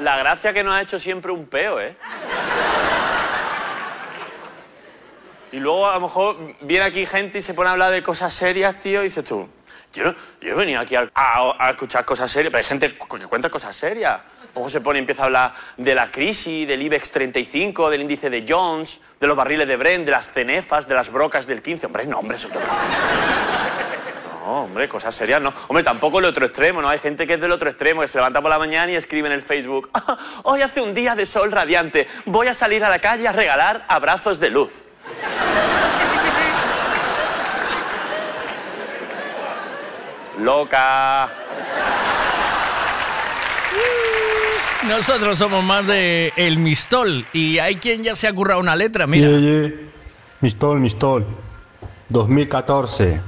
[0.00, 1.96] La gracia que nos ha hecho siempre un peo, ¿eh?
[5.52, 8.34] Y luego a lo mejor viene aquí gente y se pone a hablar de cosas
[8.34, 9.48] serias, tío, y dices tú,
[9.94, 13.48] yo, yo he venido aquí a, a- escuchar cosas serias, pero hay gente que cuenta
[13.48, 14.20] cosas serias.
[14.54, 18.28] Luego se pone y empieza a hablar de la crisis, del IBEX 35, del índice
[18.30, 21.86] de Jones, de los barriles de Brent, de las cenefas, de las brocas del 15.
[21.86, 22.48] Hombre, no, hombre, eso
[24.46, 25.52] no, hombre, cosas serias no.
[25.66, 26.88] Hombre, tampoco el otro extremo, ¿no?
[26.88, 29.26] Hay gente que es del otro extremo, que se levanta por la mañana y escribe
[29.26, 32.88] en el Facebook, "Ah, hoy hace un día de sol radiante, voy a salir a
[32.88, 34.70] la calle a regalar abrazos de luz.
[40.38, 41.28] Loca.
[44.86, 49.08] Nosotros somos más de El Mistol y hay quien ya se ha currado una letra,
[49.08, 49.28] mira.
[49.28, 49.70] Yeah, yeah.
[50.40, 51.26] Mistol, Mistol.
[52.08, 53.20] 2014.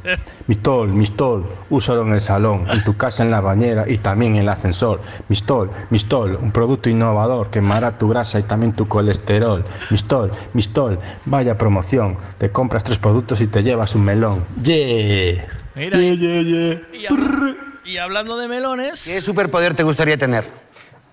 [0.47, 1.47] Mistol, Mistol.
[1.71, 5.01] Úsalo en el salón, en tu casa, en la bañera y también en el ascensor.
[5.29, 6.39] Mistol, Mistol.
[6.41, 9.65] Un producto innovador que quemará tu grasa y también tu colesterol.
[9.91, 10.99] Mistol, Mistol.
[11.25, 12.17] Vaya promoción.
[12.39, 14.45] Te compras tres productos y te llevas un melón.
[14.63, 15.47] Yeah.
[15.75, 15.99] Mira.
[15.99, 16.83] Yeah, yeah, yeah.
[16.93, 19.05] Y, habla- y hablando de melones.
[19.05, 20.45] ¿Qué superpoder te gustaría tener?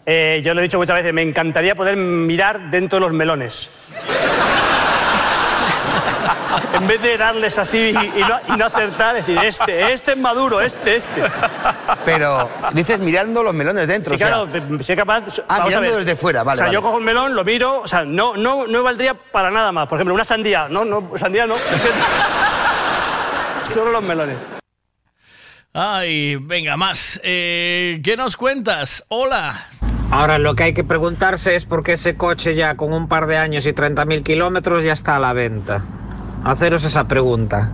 [0.07, 3.69] Eh, yo lo he dicho muchas veces, me encantaría poder mirar dentro de los melones.
[6.73, 10.17] en vez de darles así y, y no, y no acertar, decir, este, este es
[10.17, 11.23] maduro, este, este.
[12.05, 14.17] Pero dices mirando los melones dentro.
[14.17, 15.23] Sí, o sea, claro, soy capaz.
[15.47, 16.05] Ah, vamos a mirando ver.
[16.05, 16.75] desde fuera, vale, O sea, vale.
[16.75, 19.87] yo cojo un melón, lo miro, o sea, no, no, no valdría para nada más.
[19.87, 20.67] Por ejemplo, una sandía.
[20.69, 21.55] No, no, sandía no.
[23.65, 24.37] Solo los melones.
[25.73, 27.19] Ay, venga, más.
[27.23, 29.03] Eh, ¿Qué nos cuentas?
[29.09, 29.67] Hola.
[30.11, 33.27] Ahora lo que hay que preguntarse es por qué ese coche ya con un par
[33.27, 35.83] de años y 30.000 kilómetros ya está a la venta.
[36.45, 37.71] Haceros esa pregunta.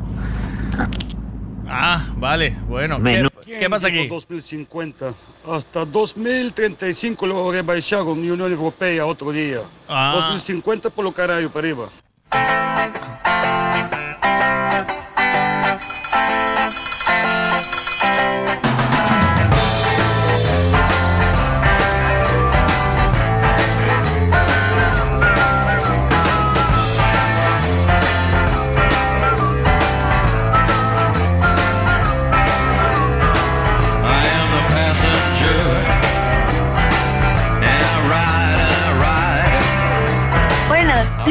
[1.67, 3.03] Ah, vale, bueno.
[3.03, 4.08] ¿Qué, qué pasa aquí?
[4.08, 5.14] 2050.
[5.45, 9.59] Hasta 2035 lo rebaixaron en Unión Europea otro día.
[9.90, 10.14] Ah.
[10.16, 11.90] 2050 por lo carajo para arriba.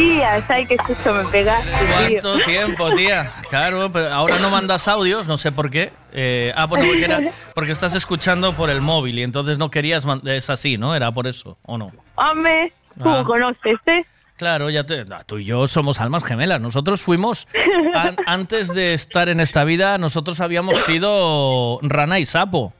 [0.09, 1.71] Días, ay, qué susto me pegaste,
[2.09, 2.21] tío.
[2.23, 3.31] ¿Cuánto tiempo, tía?
[3.49, 5.93] Claro, pero ahora no mandas audios, no sé por qué.
[6.13, 7.21] Eh, ah, bueno, porque, era-
[7.55, 10.07] porque estás escuchando por el móvil y entonces no querías...
[10.07, 10.95] man- Es así, ¿no?
[10.95, 11.91] Era por eso, ¿o no?
[12.17, 12.73] Hombre,
[13.03, 13.25] ¿cómo Ah.
[13.25, 14.05] conoces, eh?
[14.37, 16.61] Claro, ya te, ah, tú y yo somos almas gemelas.
[16.63, 17.47] Nosotros fuimos,
[17.95, 22.73] an- antes de estar en esta vida, nosotros habíamos sido rana y sapo.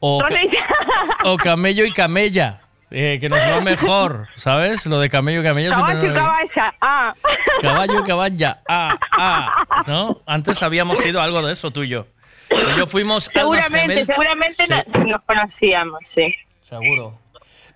[0.00, 0.22] O,
[1.24, 2.60] o camello y camella,
[2.90, 4.86] eh, que nos va mejor, ¿sabes?
[4.86, 7.14] Lo de camello siempre Caballo, nos- caballa, ah.
[7.60, 10.20] Caballo y caballa, ah, ah, ¿no?
[10.26, 12.06] Antes habíamos sido algo de eso tú y yo.
[12.78, 14.98] Yo fuimos Seguramente, seguramente Sí.
[15.06, 16.34] nos, conocíamos, sí.
[16.68, 17.18] Seguro.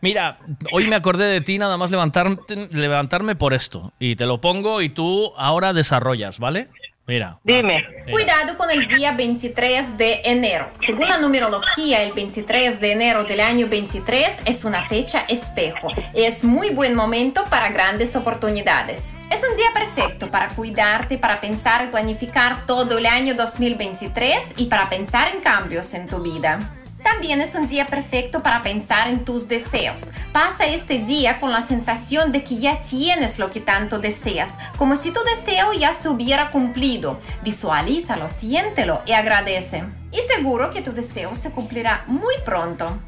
[0.00, 0.38] Mira,
[0.72, 3.92] hoy me acordé de ti nada más levantarte- levantarme por esto.
[4.00, 6.68] Y te lo pongo y tú ahora desarrollas, ¿vale?
[7.06, 7.40] Mira.
[7.42, 7.84] Dime.
[8.10, 10.70] Cuidado con el día 23 de enero.
[10.74, 15.88] Según la numerología, el 23 de enero del año 23 es una fecha espejo.
[16.14, 19.14] Es muy buen momento para grandes oportunidades.
[19.30, 24.66] Es un día perfecto para cuidarte, para pensar y planificar todo el año 2023 y
[24.66, 26.60] para pensar en cambios en tu vida.
[27.02, 30.10] También es un día perfecto para pensar en tus deseos.
[30.32, 34.96] Pasa este día con la sensación de que ya tienes lo que tanto deseas, como
[34.96, 37.18] si tu deseo ya se hubiera cumplido.
[37.42, 39.84] Visualízalo, siéntelo y agradece.
[40.12, 42.98] Y seguro que tu deseo se cumplirá muy pronto.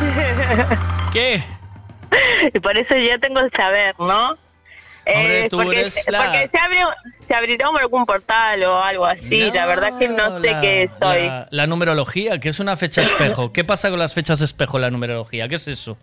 [1.12, 1.42] ¿Qué?
[2.52, 4.36] Y por eso yo tengo el saber, ¿no?
[5.06, 6.78] Hombre, tú porque eres la- porque se, abre,
[7.24, 9.50] se abrirá algún portal o algo así.
[9.52, 11.22] la verdad que no sé la- qué soy.
[11.26, 13.52] La, la numerología, que es una fecha espejo.
[13.52, 15.48] ¿Qué pasa con las fechas espejo en la numerología?
[15.48, 15.98] ¿Qué es eso?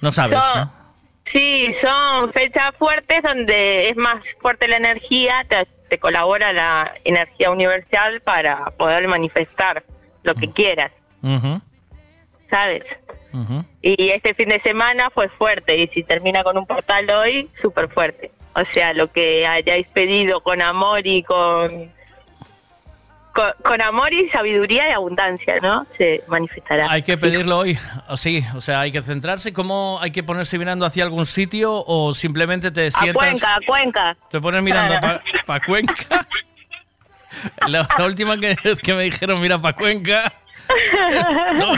[0.00, 0.80] No sabes, Son- ¿no?
[1.24, 7.50] Sí, son fechas fuertes donde es más fuerte la energía, te, te colabora la energía
[7.50, 9.84] universal para poder manifestar
[10.22, 10.92] lo que quieras,
[11.22, 11.60] Ujú,
[12.48, 12.98] ¿sabes?
[13.82, 17.88] Y este fin de semana fue fuerte y si termina con un portal hoy, súper
[17.88, 18.30] fuerte.
[18.54, 21.92] O sea, lo que hayáis pedido con amor y con,
[23.32, 25.84] con, con amor y sabiduría y abundancia, ¿no?
[25.88, 26.90] Se manifestará.
[26.90, 27.78] Hay que pedirlo hoy,
[28.16, 29.52] sí, o sea, hay que centrarse.
[29.52, 33.28] ¿Cómo hay que ponerse mirando hacia algún sitio o simplemente te A sientas...
[33.28, 34.16] Cuenca, a Cuenca.
[34.28, 34.96] Te pones mirando
[35.46, 36.26] para Cuenca.
[37.68, 40.32] La, la última que, que me dijeron, mira para Cuenca,
[41.54, 41.74] no,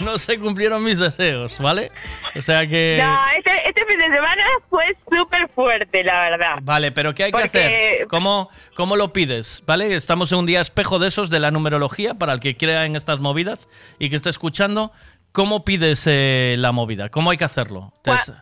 [0.00, 1.90] no se cumplieron mis deseos, ¿vale?
[2.36, 3.00] O sea que...
[3.02, 6.54] No, este, este fin de semana fue súper fuerte, la verdad.
[6.62, 8.06] Vale, pero ¿qué hay Porque- que hacer?
[8.08, 9.62] ¿Cómo, ¿Cómo lo pides?
[9.66, 9.94] ¿Vale?
[9.94, 12.96] Estamos en un día espejo de esos de la numerología para el que crea en
[12.96, 14.92] estas movidas y que esté escuchando.
[15.32, 17.08] ¿Cómo pides eh, la movida?
[17.08, 17.92] ¿Cómo hay que hacerlo?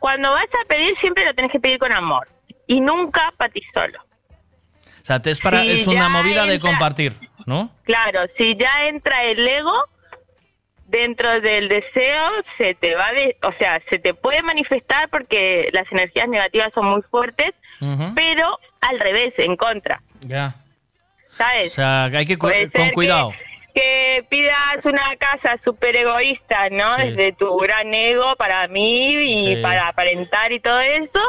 [0.00, 2.26] Cuando vas a pedir, siempre lo tenés que pedir con amor.
[2.66, 3.98] Y nunca para ti solo.
[4.00, 7.12] o sea, te es, para, Sí, es una movida de compartir,
[7.48, 7.70] ¿no?
[7.84, 9.72] Claro, si ya entra el ego
[10.86, 15.90] dentro del deseo, se te va de, o sea, se te puede manifestar porque las
[15.92, 17.52] energías negativas son muy fuertes,
[18.14, 20.54] pero al revés, en contra, Ya.
[21.36, 21.72] ¿sabes?
[21.72, 23.32] O sea, hay que cu- con cuidado.
[23.74, 26.96] que pidas una casa súper egoísta, ¿no?
[26.96, 27.02] Sí.
[27.02, 29.62] Desde tu gran ego para mí y Sí.
[29.62, 31.20] para aparentar y todo eso.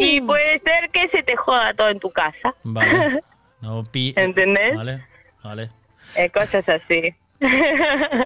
[0.00, 2.54] Y puede ser que se te joda todo en tu casa.
[2.64, 3.22] Vale.
[3.62, 4.74] No, pi- ¿Entendés?
[4.76, 5.06] Vale,
[5.42, 5.70] vale.
[6.16, 7.14] Eh, cosas así.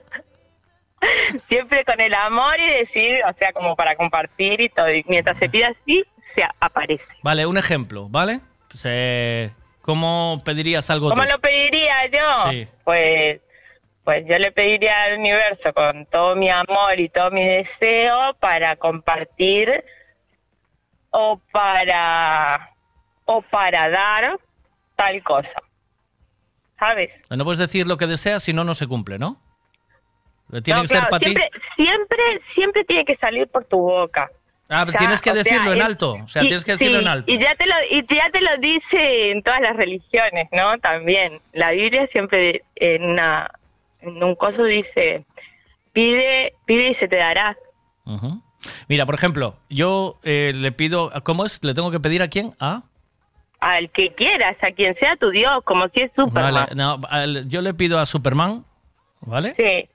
[1.46, 4.92] Siempre con el amor y decir, o sea, como para compartir y todo.
[4.92, 7.04] Y mientras se pide así, se aparece.
[7.22, 8.40] Vale, un ejemplo, ¿vale?
[8.68, 9.50] Pues, eh,
[9.82, 11.28] ¿Cómo pedirías algo ¿Cómo tú?
[11.28, 12.50] lo pediría yo?
[12.50, 12.66] Sí.
[12.82, 13.40] Pues,
[14.02, 18.76] pues yo le pediría al universo con todo mi amor y todo mi deseo para
[18.76, 19.84] compartir
[21.10, 22.70] o para
[23.26, 24.38] o para dar
[24.96, 25.62] tal cosa.
[26.78, 27.12] ¿Sabes?
[27.30, 29.40] No puedes decir lo que deseas si no, no se cumple, ¿no?
[30.62, 31.24] Tiene No, que ser claro, para ti.
[31.26, 34.30] siempre, siempre, siempre tiene que salir por tu boca.
[34.68, 36.14] Ah, O sea, tienes que sea, decirlo en alto.
[36.24, 37.32] O sea, y- tienes que decirlo sí, en alto.
[37.32, 40.78] Y ya, te lo, y ya te lo dice en todas las religiones, ¿no?
[40.78, 41.40] También.
[41.52, 43.50] La Biblia siempre en, una,
[44.00, 45.24] en un coso dice,
[45.92, 47.56] pide, pide y se te dará.
[48.88, 51.12] Mira, por ejemplo, yo eh, le pido.
[51.24, 51.62] ¿Cómo es?
[51.64, 52.54] ¿Le tengo que pedir a quién?
[52.60, 52.82] ¿A?
[53.60, 56.54] Al que quieras, a quien sea tu Dios, como si es Superman.
[56.54, 58.64] Vale, no, al- yo le pido a Superman,
[59.20, 59.54] ¿vale?
[59.54, 59.88] Sí.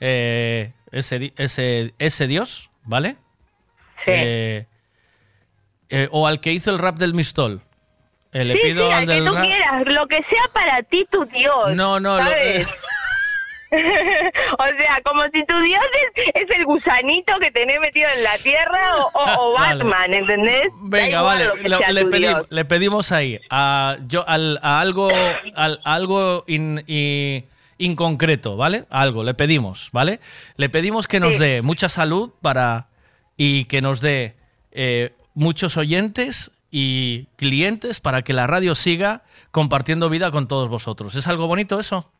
[0.00, 3.16] Eh, ese, ese, ese dios, ¿vale?
[3.94, 4.10] Sí.
[4.12, 4.66] Eh,
[5.88, 7.62] eh, o al que hizo el rap del Mistol.
[8.32, 9.44] Le sí, pido sí, al al que del tú rap.
[9.46, 11.74] quieras, lo que sea para ti tu Dios.
[11.74, 12.68] No, no, lo- ¿sabes?
[14.58, 15.80] o sea, como si tu Dios
[16.16, 19.84] es, es el gusanito que tenés metido en la tierra o, o- o Vale.
[19.84, 20.68] Batman, ¿entendés?
[20.82, 22.46] Venga, vale, lo le, pedi- Dios.
[22.50, 25.08] le pedimos ahí a, yo, al- a algo,
[25.54, 26.84] al- algo in-
[27.78, 28.84] inconcreto, ¿vale?
[28.90, 30.20] Algo, le pedimos, ¿vale?
[30.56, 31.40] Le pedimos que nos Sí.
[31.40, 32.88] dé mucha salud para
[33.36, 34.34] y que nos dé
[34.72, 41.14] eh, muchos oyentes y clientes para que la radio siga compartiendo vida con todos vosotros.
[41.14, 42.10] ¿Es algo bonito eso?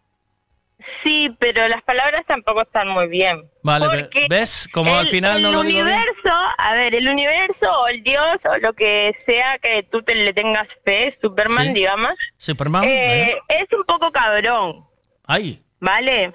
[0.79, 3.51] Sí, pero las palabras tampoco están muy bien.
[3.63, 4.69] Vale, Porque ¿ves?
[4.71, 5.87] Como al final no el lo digo bien.
[5.97, 10.15] universo, a ver, el universo o el Dios o lo que sea que tú te
[10.15, 11.73] le tengas fe, Superman, Sí.
[11.73, 14.85] digamos, Superman, eh, es un poco cabrón,
[15.27, 16.35] Ay, ¿vale?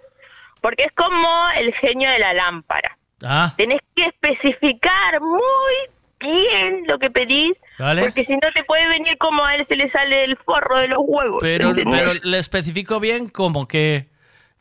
[0.59, 2.97] Porque es como el genio de la lámpara.
[3.23, 5.39] ah, Tenés que especificar muy
[6.19, 8.01] bien lo que pedís, Vale.
[8.01, 10.87] porque si no te puede venir como a él se le sale el forro de
[10.87, 11.39] los huevos.
[11.41, 14.09] pero, pero le especifico bien como que...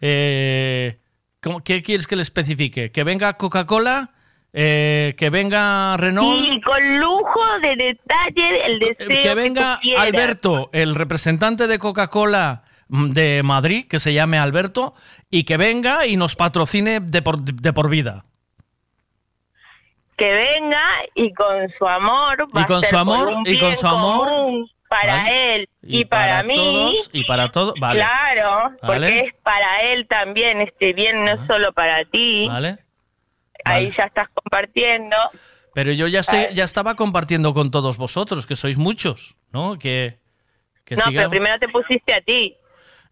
[0.00, 0.98] Eh,
[1.42, 2.90] ¿cómo- ¿Qué quieres que le especifique?
[2.90, 4.10] ¿Que venga Coca-Cola?
[4.52, 6.44] Eh, ¿Que venga Renault?
[6.44, 9.78] Y con lujo de detalle el deseo Eh, que venga.
[9.98, 14.94] Alberto, el representante de Coca-Cola mm, de Madrid, que se llame Alberto,
[15.30, 18.24] y que venga y nos patrocine de por, de por vida.
[20.16, 20.82] que venga
[21.14, 23.74] y con su amor va Y con a ser su amor, por un y con
[23.76, 25.55] su amor, común para ¿vale?
[25.55, 28.01] él y, para, mí todos, y para todos, vale.
[28.01, 29.07] claro Vale.
[29.07, 32.78] porque es para él también este bien no es solo para ti ¿Vale?
[33.65, 35.17] ahí ya estás compartiendo
[35.75, 39.78] Pero yo ya estoy, ya estaba compartiendo con todos vosotros, que sois muchos, ¿no?
[39.78, 40.19] Que,
[40.85, 42.57] que no sigamos- pero primero te pusiste a ti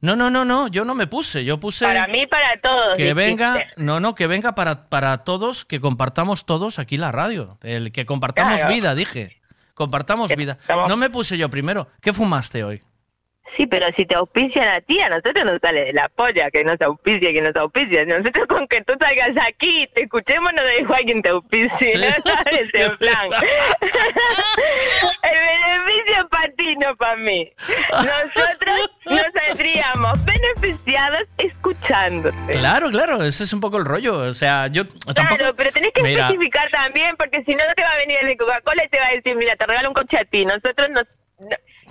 [0.01, 3.15] No, no, no, no, yo no me puse, yo puse para mí para todos que
[3.15, 3.15] dijiste.
[3.15, 7.93] venga, no, no, que venga para, para todos, que compartamos todos aquí la radio, el
[7.93, 8.75] que compartamos Claro.
[8.75, 9.38] vida, dije.
[9.79, 10.59] Compartamos vida.
[10.61, 11.89] estamos- No me puse yo primero.
[12.03, 12.83] ¿Qué fumaste hoy?
[13.49, 16.62] Sí, pero si te auspician a ti, a nosotros nos sale de la polla que
[16.65, 18.05] nos auspicia, que nos auspicia.
[18.05, 21.97] Nosotros con que tú salgas aquí, te escuchemos, no da igual quien te auspicie.
[21.97, 22.23] Sí.
[22.23, 22.68] ¿Sabes?
[22.75, 23.31] En plan.
[25.23, 27.51] El beneficio es para ti, no para mí.
[27.91, 32.52] Nosotros nos saldríamos beneficiados escuchándote.
[32.52, 34.18] Claro, claro, ese es un poco el rollo.
[34.18, 35.36] O sea, yo tampoco.
[35.36, 38.18] Claro, pero tenés que Mira, especificar también, porque si no, no te va a venir
[38.20, 40.44] el de Coca-Cola y te va a decir, mira, te regalo un coche a ti.
[40.44, 41.05] Nosotros nos...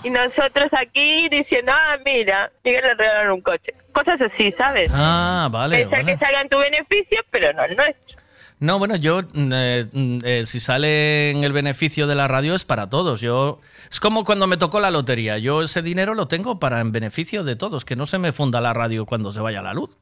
[0.04, 3.74] y nosotros aquí diciendo, ah, mira, Miguel le regalaron un coche.
[3.92, 4.90] Cosas así, ¿sabes?
[4.94, 5.78] Ah, vale.
[5.80, 6.12] Pensar vale.
[6.14, 8.18] que salga en tu beneficio, pero no el nuestro.
[8.60, 12.56] No, bueno, yo, mm, eh, mm, eh, si sale en el beneficio de la radio
[12.56, 13.22] es para todos.
[13.22, 13.60] Yo
[13.92, 15.38] Es como cuando me tocó la lotería.
[15.38, 18.60] Yo ese dinero lo tengo para en beneficio de todos, que no se me funda
[18.60, 19.96] la radio cuando se vaya la luz.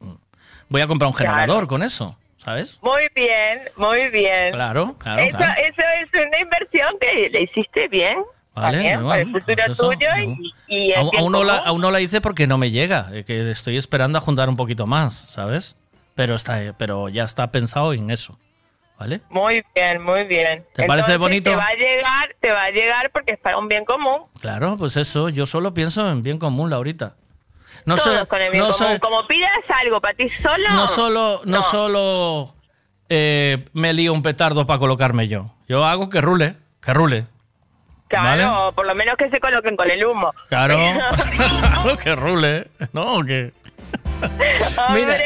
[0.00, 0.14] Mm.
[0.68, 1.32] Voy a comprar un Claro.
[1.36, 2.78] generador con eso, ¿sabes?
[2.82, 4.52] Muy bien, muy bien.
[4.52, 5.60] Claro, claro, eso, claro.
[5.62, 8.18] eso es una inversión que le hiciste bien.
[8.54, 9.00] Vale, también,
[9.32, 9.92] no, pues eso, no.
[9.94, 11.68] y, y el Aún, bien aún no la, común.
[11.68, 14.56] aún no la hice porque no me llega, eh, que estoy esperando a juntar un
[14.56, 15.74] poquito más, ¿sabes?
[16.14, 18.38] Pero, está, eh, pero ya está pensado en eso,
[18.98, 19.22] ¿vale?
[19.30, 20.66] Muy bien, muy bien.
[20.74, 21.50] ¿Te parece bonito?
[21.50, 24.24] Te va a llegar, te va a llegar porque es para un bien común.
[24.40, 27.14] Claro, pues eso, yo solo pienso en bien común, Laurita.
[27.86, 28.92] No Todos sé, con el bien no común.
[28.92, 30.68] sé- Como pidas algo para ti solo.
[30.74, 31.62] no solo, no, no.
[31.62, 32.54] solo
[33.08, 35.54] eh, me lío un petardo para colocarme yo.
[35.68, 37.26] Yo hago que rule, que rule.
[38.20, 38.72] Claro, ¿Vale?
[38.74, 40.34] por lo menos que se coloquen con el humo.
[40.50, 40.78] Claro,
[42.04, 43.24] que rule, ¿no?
[43.24, 43.52] Que...
[44.92, 45.16] Mira,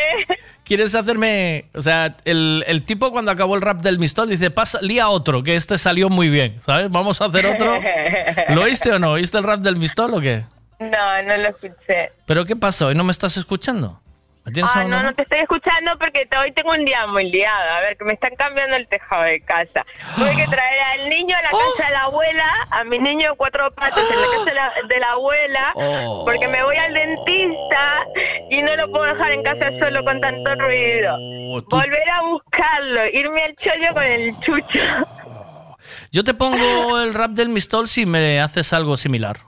[0.62, 1.65] ¿quieres hacerme...?
[1.74, 5.42] O sea, el, el tipo cuando acabó el rap del Mistol dice, pasa, lía otro,
[5.42, 6.89] que este salió muy bien, ¿sabes?
[6.89, 7.76] Vamos a hacer otro.
[8.50, 9.12] ¿Lo oíste o no?
[9.12, 10.44] ¿Oíste el rap del Mistol o qué?
[10.78, 12.12] No, no lo escuché.
[12.24, 12.92] ¿Pero qué pasó?
[12.92, 14.00] ¿Y no me estás escuchando?
[14.47, 17.68] ¿Me tienes Ah, no, no te estoy escuchando porque hoy tengo un día muy liado.
[17.68, 19.84] A ver, que me están cambiando el tejado de casa.
[20.15, 23.36] Tuve que traer al niño a la casa de la abuela, a mi niño de
[23.36, 26.25] cuatro patas en la casa de la, de la abuela, Oh.
[26.25, 28.07] porque me voy al dentista
[28.50, 31.16] y no lo puedo dejar en casa solo con tanto ruido.
[31.18, 34.81] Oh, tú- Volver a buscarlo, irme al chollo con el chucho.
[36.12, 39.39] Yo te pongo el rap del Mistol si me haces algo similar.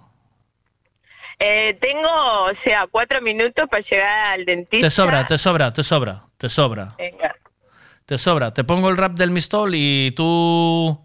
[1.38, 4.86] Eh, tengo, o sea, cuatro minutos para llegar al dentista.
[4.86, 7.34] Te sobra, te sobra, te sobra, te sobra, Venga.
[8.06, 8.52] te sobra.
[8.52, 10.98] Te pongo el rap del Mistol y tú...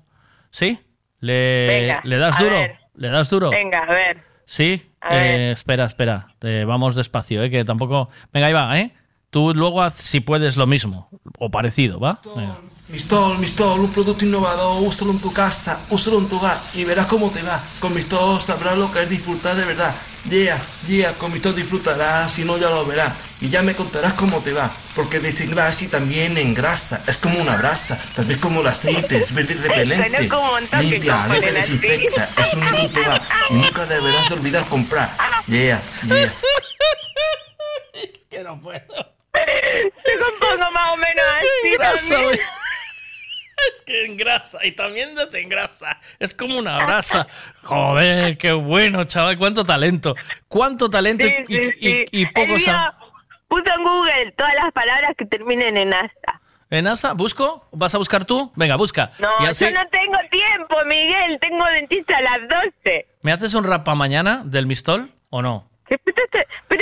[0.50, 0.80] ¿Sí?
[1.20, 2.60] ¿Le, Venga, ¿le das duro?
[2.60, 2.78] ver.
[2.96, 3.50] ¿Le das duro?
[3.52, 4.24] Venga, a ver.
[4.46, 4.92] ¿Sí?
[5.02, 5.26] A ver.
[5.40, 6.28] Eh, espera, espera.
[6.42, 7.50] Eh, vamos despacio, ¿eh?
[7.50, 8.10] Que tampoco...
[8.32, 8.92] Venga, ahí va, ¿eh?
[9.30, 12.20] Tú luego haz si puedes lo mismo o parecido, ¿va?
[12.36, 12.58] Venga.
[12.90, 17.06] Mistol, Mistol, un producto innovador, úsalo en tu casa, úsalo en tu hogar y verás
[17.06, 17.60] cómo te va.
[17.80, 19.96] Con Mistol sabrás lo que es disfrutar de verdad.
[20.30, 23.14] Yeah, yeah, con Mistol disfrutarás, si no ya lo verás.
[23.40, 27.02] Y ya me contarás cómo te va, porque desengrasa y también engrasa.
[27.08, 30.30] Es como una brasa, tal vez como el aceite, es verde y repelente.
[30.82, 33.22] Limpia, limpia, desinfecta, es un va.
[33.50, 35.10] Y nunca deberás de olvidar comprar.
[35.48, 36.34] Yeah, yeah.
[37.94, 39.14] Es que no puedo.
[39.34, 41.26] Te compongo más o menos
[41.94, 42.40] así güey.
[43.72, 46.00] Es que engrasa y también desengrasa.
[46.20, 47.28] Es como una brasa.
[47.64, 49.38] Joder, qué bueno, chaval.
[49.38, 50.16] Cuánto talento.
[50.48, 52.06] Cuánto talento Sí, y, sí, y- sí.
[52.12, 52.54] y- poco
[53.48, 56.42] Puso en Google todas las palabras que terminen en asa.
[56.72, 57.14] ¿En asa?
[57.14, 57.68] ¿Busco?
[57.72, 58.52] ¿Vas a buscar tú?
[58.56, 59.12] Venga, busca.
[59.20, 61.38] No, y así, yo no tengo tiempo, Miguel.
[61.40, 63.06] Tengo dentista a las 12.
[63.22, 65.70] ¿Me haces un rap para mañana del Mistol o no?
[65.88, 66.16] ¿Qué- Pero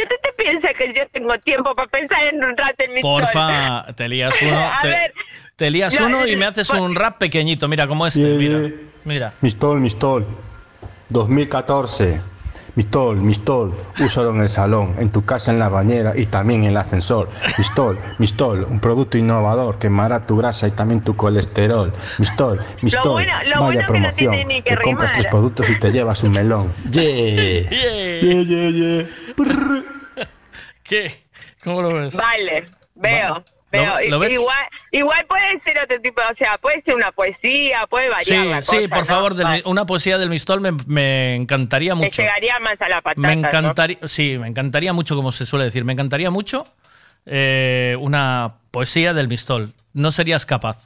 [0.08, 3.02] tú, te, piensas que yo tengo tiempo para pensar en un rato en mi?
[3.02, 4.58] Porfa, te lías uno.
[4.74, 5.14] A te, ver,
[5.62, 8.20] te lías no, uno y eh, me haces un rap pequeñito, mira, como este.
[8.20, 8.72] Yeah, Mira, yeah.
[9.06, 9.34] mira.
[9.42, 10.26] Mistol, Mistol.
[11.10, 12.20] 2014.
[12.74, 13.76] Mistol, Mistol.
[14.00, 17.30] Úsalo en el salón, en tu casa, en la bañera y también en el ascensor.
[17.60, 18.64] Mistol, Mistol.
[18.68, 21.94] Un producto innovador quemará tu grasa y también tu colesterol.
[22.18, 23.12] Mistol, Mistol.
[23.12, 24.34] bueno- lo Vaya bueno que no promoción.
[24.34, 26.74] tiene ni que Te compras tus productos y te llevas un melón.
[26.92, 27.70] Yeah.
[27.70, 29.08] Yeah, yeah, yeah.
[30.84, 31.12] ¿Qué?
[31.64, 32.16] ¿Cómo lo ves?
[32.16, 32.66] Vale,
[32.96, 33.34] veo.
[33.36, 33.86] Va- Veo.
[33.86, 34.34] ¿Lo- lo ves?
[34.34, 38.50] Igual, igual puede ser otro tipo, o sea, puede ser una poesía, puede variar Sí,
[38.50, 39.06] la sí, cosa, por ¿no?
[39.06, 42.22] favor, del- una poesía del Mistol me, me encantaría Me mucho.
[42.22, 43.48] llegaría más a la patata, Me ¿no?
[43.48, 46.66] encantaría, sí, me encantaría mucho, como se suele decir, me encantaría mucho
[47.26, 49.74] eh, una poesía del Mistol.
[49.94, 50.78] No serías capaz.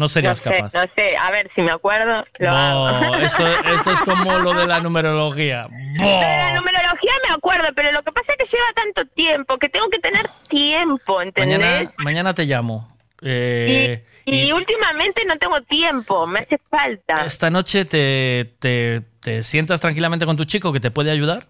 [0.00, 0.72] No No serías sé, capaz.
[0.72, 3.16] no sé, a ver si me acuerdo, lo No, hago.
[3.16, 5.68] esto, esto es como lo de la numerología.
[5.68, 9.58] Lo de la numerología me acuerdo, pero lo que pasa es que lleva tanto tiempo
[9.58, 11.58] que tengo que tener tiempo, ¿entendés?
[11.58, 12.88] Mañana, mañana te llamo.
[13.20, 17.26] Eh, y, y últimamente no tengo tiempo, me hace falta.
[17.26, 21.44] esta noche te, te- te sientas tranquilamente con tu chico que te puede ayudar.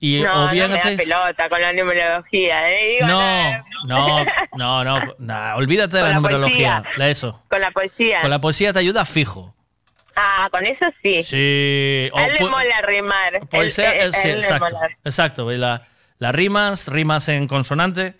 [0.00, 2.94] Y, no, o bien no me haces- da pelota con la numerología, ¿eh?
[3.00, 3.64] Digo, No,
[4.56, 6.82] no, no, no, olvídate de la, la numerología.
[6.96, 7.42] la eso.
[7.48, 8.20] Con la poesía.
[8.20, 9.54] Con la poesía te ayuda fijo.
[10.14, 11.22] Ah, con eso sí.
[11.22, 12.10] Sí.
[12.14, 13.40] A él le mola rimar.
[13.48, 14.76] poesía, Él- él- eh, sí, él exacto.
[15.04, 15.50] Exacto.
[15.52, 15.86] La,
[16.18, 18.14] las rimas, rimas en consonante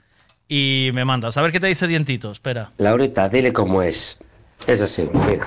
[0.49, 1.37] y me mandas.
[1.37, 2.31] A ver qué te dice Dientito.
[2.33, 2.71] Espera.
[2.79, 4.19] Laurita, dile cómo es.
[4.67, 5.45] Es así, mira.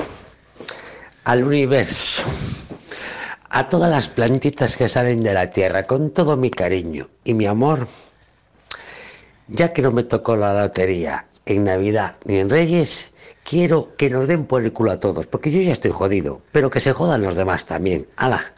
[1.26, 2.24] Al universo.
[3.54, 7.48] A todas las plantitas que salen de la tierra, con todo mi cariño y mi
[7.48, 7.86] amor.
[9.50, 13.12] Ya que no me tocó la lotería en Navidad ni en Reyes,
[13.44, 16.70] quiero que nos den por el culo a todos, porque yo ya estoy jodido, pero
[16.70, 18.08] que se jodan los demás también.
[18.16, 18.54] ¡Hala!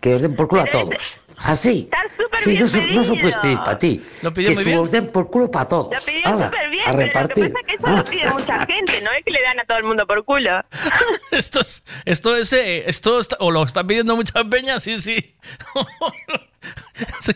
[0.00, 1.20] Que os den por culo a todos.
[1.38, 1.88] Así.
[1.92, 4.02] Estás súper Sí, no, su- no supiste pedir para ti.
[4.22, 4.90] Lo pidió que muy bien.
[4.90, 5.92] den por culo para todos.
[5.92, 7.44] Lo pidió Hala, súper bien, a pero repartir.
[7.50, 9.60] lo que pasa es que eso lo pide mucha gente, no es que le dan
[9.60, 10.50] a todo el mundo por culo.
[11.30, 15.34] Esto es, esto es, eh, esto está- o lo están pidiendo muchas peñas, sí, sí.
[17.20, 17.32] Sí.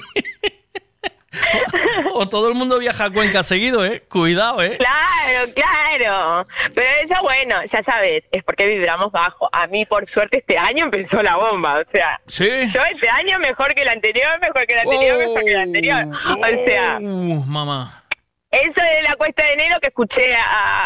[2.14, 4.02] O todo el mundo viaja a Cuenca seguido, eh.
[4.08, 4.76] Cuidado, eh.
[4.78, 6.46] Claro, claro.
[6.74, 9.48] Pero eso, bueno, ya sabes, es porque vibramos bajo.
[9.52, 11.78] A mí, por suerte, este año empezó la bomba.
[11.78, 12.48] O sea, Sí.
[12.72, 16.04] yo este año mejor que el anterior, mejor que el anterior, mejor que el anterior.
[16.10, 18.04] O sea, Uh, mamá.
[18.50, 20.42] eso de la cuesta de enero que escuché a,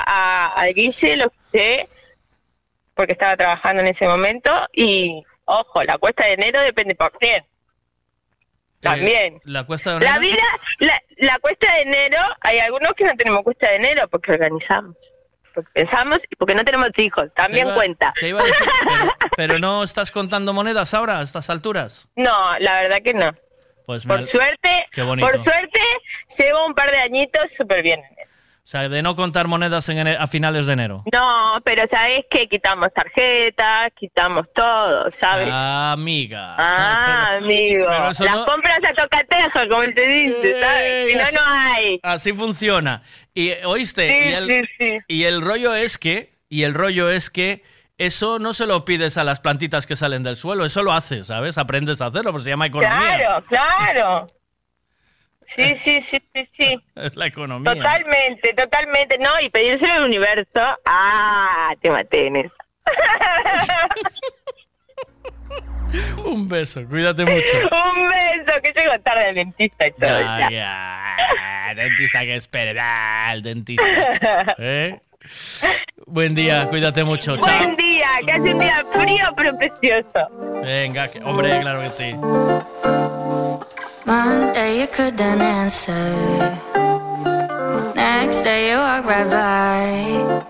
[0.07, 1.89] a, a Guille, lo escuché
[2.95, 4.51] porque estaba trabajando en ese momento.
[4.73, 7.45] Y, ojo, la cuesta de enero depende por quién.
[8.85, 9.35] También.
[9.37, 10.43] Eh, la cuesta de La vida,
[10.79, 14.97] la, la cuesta de enero, hay algunos que no tenemos cuesta de enero porque organizamos,
[15.55, 18.13] porque pensamos y porque no tenemos hijos, Te también iba- cuenta.
[18.21, 22.09] te iba a decir, pero, pero no estás contando monedas ahora, a estas alturas.
[22.17, 23.33] No, la verdad que no.
[23.87, 24.87] Pues Por suerte,
[25.21, 25.81] por suerte,
[26.39, 28.01] llevo un par de añitos súper bien.
[28.65, 31.05] O sea, de no contar monedas en a finales de enero.
[31.13, 35.51] No, pero sabes que quitamos tarjetas, quitamos todo, ¿sabes?
[35.53, 36.55] Amiga.
[36.57, 37.85] Ah, amigo.
[37.87, 41.11] pero Las no- compras a tocateja, como se dice, ¿sabes?
[41.11, 42.01] Si no, así- no hay.
[42.03, 43.03] Así funciona.
[43.35, 47.11] Y eh, oíste, Sí, y, el, sí, y el rollo es que, y el rollo
[47.11, 47.63] es que
[47.99, 51.27] eso no se lo pides a las plantitas que salen del suelo, eso lo haces,
[51.27, 51.59] ¿sabes?
[51.59, 53.19] Aprendes a hacerlo, porque se llama economía.
[53.19, 54.27] Claro, claro.
[55.47, 56.81] Sí, sí, sí, sí, sí.
[56.97, 57.75] Es la economía.
[57.75, 59.19] Totalmente, totalmente.
[59.19, 60.61] No, y pedírselo al universo.
[60.85, 62.55] Ah, te maté en eso.
[66.25, 67.43] Un beso, cuídate mucho.
[67.71, 70.19] Un beso, que llego tarde al dentista y todo.
[70.51, 71.17] Ya.
[71.77, 74.55] dentista que espere, ah, el dentista.
[74.59, 74.99] ¿Eh?
[76.07, 77.59] Buen día, cuídate mucho, chao.
[77.59, 80.29] Buen día, que hace un día frío pero precioso.
[80.63, 82.15] Venga, que- hombre, claro que sí.
[84.07, 85.93] Monday you couldn't answer.
[87.95, 90.45] Next day you walk right by.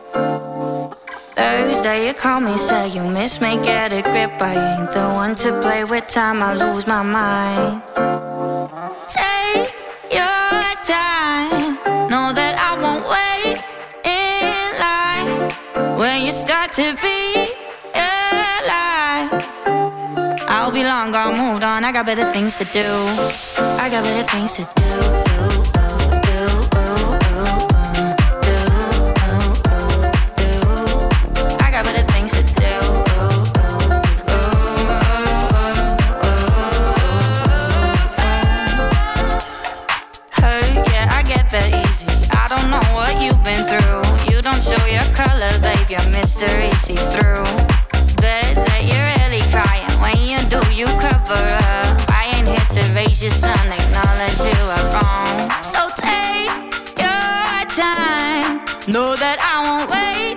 [1.36, 4.42] Thursday you call me, say you miss me, get a grip.
[4.42, 7.83] I ain't the one to play with time, I lose my mind.
[9.08, 9.73] Take
[10.10, 11.76] your time,
[12.10, 13.62] know that I won't wait
[14.05, 15.97] in line.
[15.97, 17.53] When you start to be
[20.94, 21.82] Long gone, moved on.
[21.82, 22.86] I got better things to do.
[23.82, 24.70] I got better things to do.
[40.40, 41.84] Hey, yeah, I got better
[51.27, 55.51] I ain't here to raise your son, acknowledge you are wrong.
[55.62, 56.53] So take
[57.01, 58.61] your time.
[58.86, 60.36] Know that I won't wait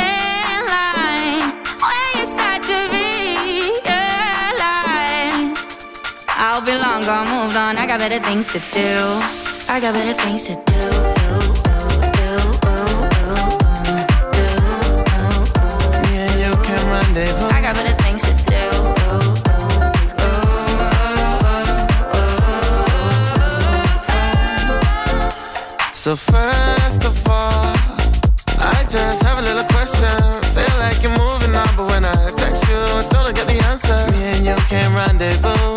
[0.00, 1.52] in line.
[1.84, 3.92] When you start to realize
[6.28, 7.76] I'll be long gone, moved on.
[7.76, 9.20] I got better things to do.
[9.68, 11.11] I got better things to do.
[26.02, 27.76] So first of all,
[28.58, 30.42] I just have a little question.
[30.50, 33.64] Feel like you're moving on, but when I text you, I still don't get the
[33.66, 34.10] answer.
[34.10, 35.71] Me and you can rendezvous.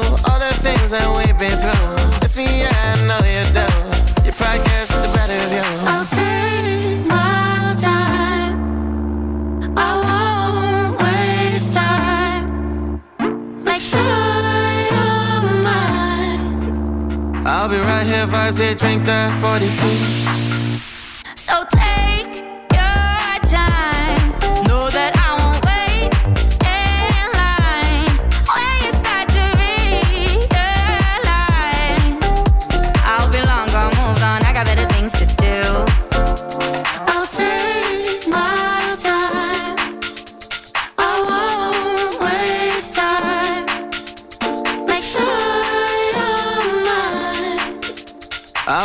[17.85, 20.24] Right here I say drink that 42.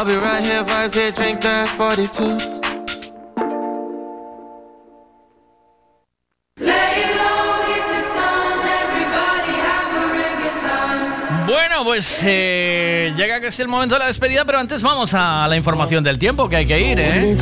[0.00, 2.60] I'll be right here I say drink that 42.
[11.46, 15.56] Bueno, pues eh, llega casi el momento de la despedida, pero antes vamos a la
[15.58, 17.36] información del tiempo, que hay que ir, ¿eh?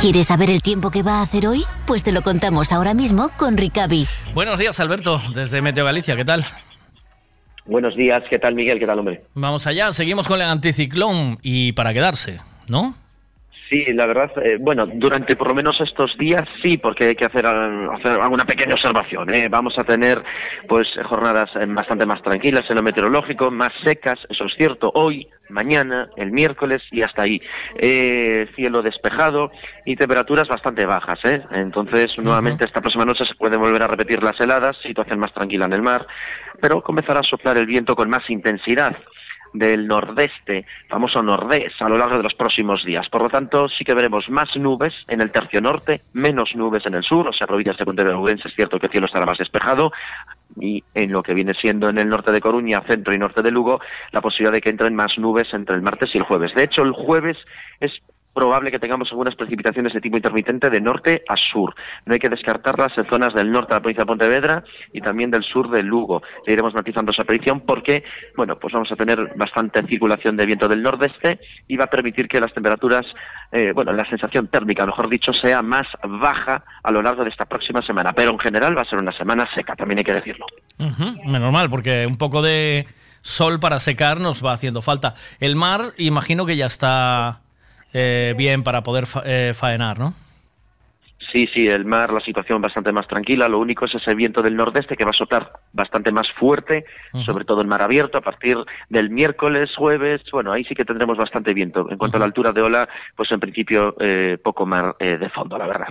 [0.00, 1.62] ¿Quieres saber el tiempo que va a hacer hoy?
[1.86, 4.08] Pues te lo contamos ahora mismo con Ricavi.
[4.34, 6.46] Buenos días, Alberto, desde Meteo Galicia, ¿qué tal?
[7.70, 8.80] Buenos días, ¿qué tal Miguel?
[8.80, 9.22] ¿Qué tal hombre?
[9.34, 12.96] Vamos allá, seguimos con el anticiclón y para quedarse, ¿no?
[13.70, 17.26] Sí, la verdad, eh, bueno, durante por lo menos estos días sí, porque hay que
[17.26, 19.32] hacer, hacer alguna pequeña observación.
[19.32, 19.46] ¿eh?
[19.48, 20.20] Vamos a tener
[20.66, 25.28] pues jornadas eh, bastante más tranquilas en lo meteorológico, más secas, eso es cierto, hoy,
[25.50, 27.40] mañana, el miércoles y hasta ahí.
[27.76, 29.52] Eh, cielo despejado
[29.86, 31.20] y temperaturas bastante bajas.
[31.24, 31.40] ¿eh?
[31.52, 35.66] Entonces, nuevamente esta próxima noche se pueden volver a repetir las heladas, situación más tranquila
[35.66, 36.08] en el mar,
[36.60, 38.96] pero comenzará a soplar el viento con más intensidad
[39.52, 43.08] del nordeste, famoso nordés, a lo largo de los próximos días.
[43.08, 46.94] Por lo tanto, sí que veremos más nubes en el tercio norte, menos nubes en
[46.94, 49.26] el sur, o sea, provincias de Pontevedra y Ourense, es cierto que el cielo estará
[49.26, 49.92] más despejado,
[50.58, 53.50] y en lo que viene siendo en el norte de Coruña, centro y norte de
[53.50, 53.80] Lugo,
[54.12, 56.54] la posibilidad de que entren más nubes entre el martes y el jueves.
[56.54, 57.36] De hecho, el jueves
[57.80, 57.92] es
[58.34, 61.74] probable que tengamos algunas precipitaciones de tipo intermitente de norte a sur.
[62.06, 65.30] No hay que descartarlas en zonas del norte de la provincia de Pontevedra y también
[65.30, 66.22] del sur de Lugo.
[66.46, 68.04] Le iremos matizando esa predicción porque,
[68.36, 72.28] bueno, pues vamos a tener bastante circulación de viento del nordeste y va a permitir
[72.28, 73.06] que las temperaturas,
[73.52, 77.46] eh, bueno, la sensación térmica, mejor dicho, sea más baja a lo largo de esta
[77.46, 78.12] próxima semana.
[78.12, 80.46] Pero en general va a ser una semana seca, también hay que decirlo.
[81.50, 82.86] Mal, porque un poco de
[83.22, 85.14] sol para secar nos va haciendo falta.
[85.40, 87.40] El mar, imagino que ya está
[87.92, 90.14] eh, bien para poder fa- eh, faenar, ¿no?
[91.32, 93.48] Sí, sí, el mar, la situación bastante más tranquila.
[93.48, 96.84] Lo único es ese viento del nordeste que va a soplar bastante más fuerte,
[97.24, 98.56] sobre todo en mar abierto, a partir
[98.88, 100.22] del miércoles, jueves.
[100.32, 101.88] Bueno, ahí sí que tendremos bastante viento.
[101.88, 105.28] En cuanto a la altura de ola, pues en principio eh, poco mar eh, de
[105.30, 105.86] fondo, la verdad.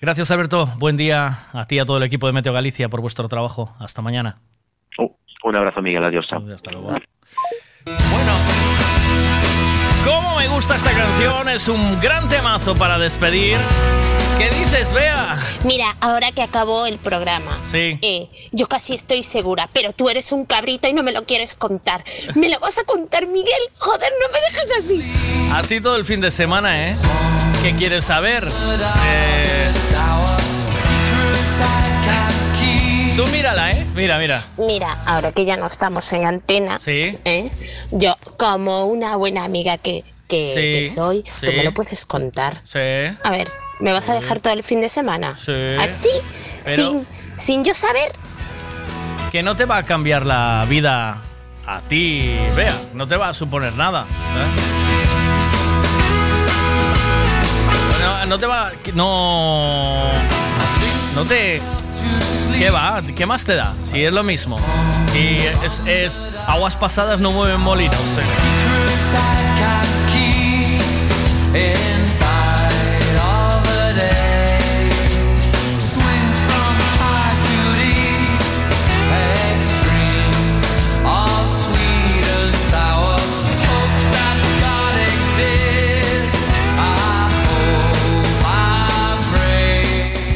[0.00, 0.66] Gracias, Alberto.
[0.78, 3.74] Buen día a ti y a todo el equipo de Meteo Galicia por vuestro trabajo.
[3.80, 4.36] Hasta mañana.
[5.42, 6.04] Un abrazo, Miguel.
[6.04, 6.26] Adiós.
[6.28, 6.44] chao.
[6.54, 6.90] Hasta luego.
[10.04, 11.48] ¿Cómo me gusta esta canción?
[11.48, 13.56] Es un gran temazo para despedir.
[14.38, 15.36] ¿Qué dices, Bea?
[15.64, 17.98] Mira, ahora que acabó el programa, Sí.
[18.00, 21.54] eh, yo casi estoy segura, pero tú eres un cabrito y no me lo quieres
[21.54, 22.02] contar.
[22.34, 23.52] ¿Me lo vas a contar, Miguel?
[23.78, 25.12] Joder, no me dejes así.
[25.52, 26.96] Así todo el fin de semana, ¿eh?
[27.62, 28.48] ¿Qué quieres saber?
[29.06, 29.70] Eh,
[33.16, 33.86] Tú mírala, ¿eh?
[33.94, 34.44] Mira, mira.
[34.56, 37.50] Mira, ahora que ya no estamos en antena, ¿eh?
[37.90, 41.52] yo como una buena amiga que, que, Sí, que soy, tú sí.
[41.56, 42.62] me lo puedes contar.
[42.64, 42.78] Sí.
[42.78, 45.36] A ver, ¿me vas a dejar todo el fin de semana?
[45.36, 45.52] Sí.
[45.78, 46.08] ¿Así?
[46.64, 47.06] Pero- Sin,
[47.38, 48.12] sin yo saber.
[49.30, 51.20] Que no te va a cambiar la vida
[51.66, 52.74] a ti, Bea.
[52.94, 54.02] No te va a suponer nada.
[54.02, 54.46] ¿eh?
[58.02, 58.72] No, no te va.
[58.94, 60.10] No.
[61.14, 61.60] No te.
[62.58, 63.00] ¿Qué va?
[63.16, 63.74] ¿Qué más te da?
[63.82, 64.58] Si es lo mismo.
[65.14, 67.98] Y es, es aguas pasadas no mueven molinos.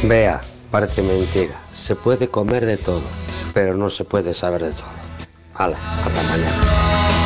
[0.07, 0.39] Vea,
[0.75, 1.53] parece mentira.
[1.71, 3.03] Se puede comer de todo,
[3.53, 4.89] pero no se puede saber de todo.
[5.53, 7.24] Hala, hasta mañana.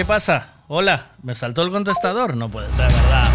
[0.00, 0.62] ¿Qué pasa?
[0.68, 2.34] Hola, ¿me saltó el contestador?
[2.34, 3.28] No puede ser, ¿verdad?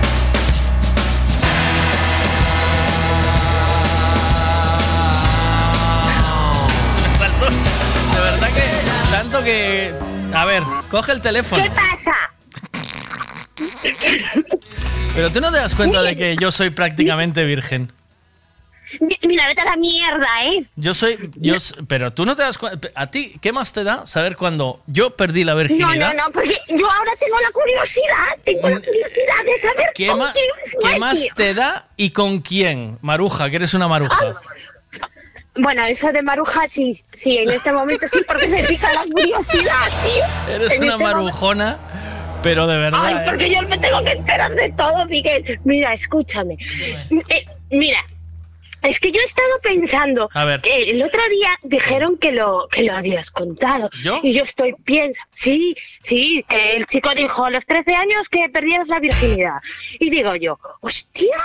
[7.08, 7.46] Me saltó.
[7.46, 8.64] De verdad que
[9.12, 9.94] tanto que...
[10.34, 11.62] A ver, coge el teléfono.
[11.62, 12.16] ¿Qué pasa?
[15.14, 17.94] Pero tú no te das cuenta de que yo soy prácticamente virgen.
[19.28, 20.66] Mi- Mira, vete a la mierda, ¿eh?
[20.76, 21.56] Yo soy, yo,
[21.88, 22.88] pero tú no te das cuenta.
[22.96, 26.14] A ti, ¿qué más te da saber cuando yo perdí la No, virginidad?
[26.14, 30.20] no, no, porque yo ahora tengo la curiosidad, tengo la curiosidad de saber ¿Qué, con
[30.20, 30.46] ma- quién
[30.82, 31.34] fue, qué más tío.
[31.36, 32.98] te da y con quién?
[33.02, 34.36] Maruja, que eres una maruja.
[35.58, 39.88] Bueno, eso de Maruja sí, sí, en este momento sí, porque me pica la curiosidad,
[40.04, 40.54] tío.
[40.54, 41.80] Eres En una este momento- marujona,
[42.44, 43.00] pero de verdad.
[43.02, 43.22] Ay, ¿eh?
[43.26, 45.60] porque yo me tengo que enterar de todo, Miguel.
[45.64, 46.58] Mira, escúchame.
[47.30, 48.00] Eh, mira,
[48.88, 50.30] es que yo he estado pensando.
[50.34, 50.62] A ver.
[50.62, 53.90] que el otro día dijeron que lo que lo habías contado.
[54.04, 54.20] ¿Yo?
[54.24, 55.28] Y yo estoy piensa.
[55.32, 59.62] Sí, sí, que el chico dijo a los 13 años que perdieras la virginidad.
[60.00, 61.38] Y digo yo, hostia.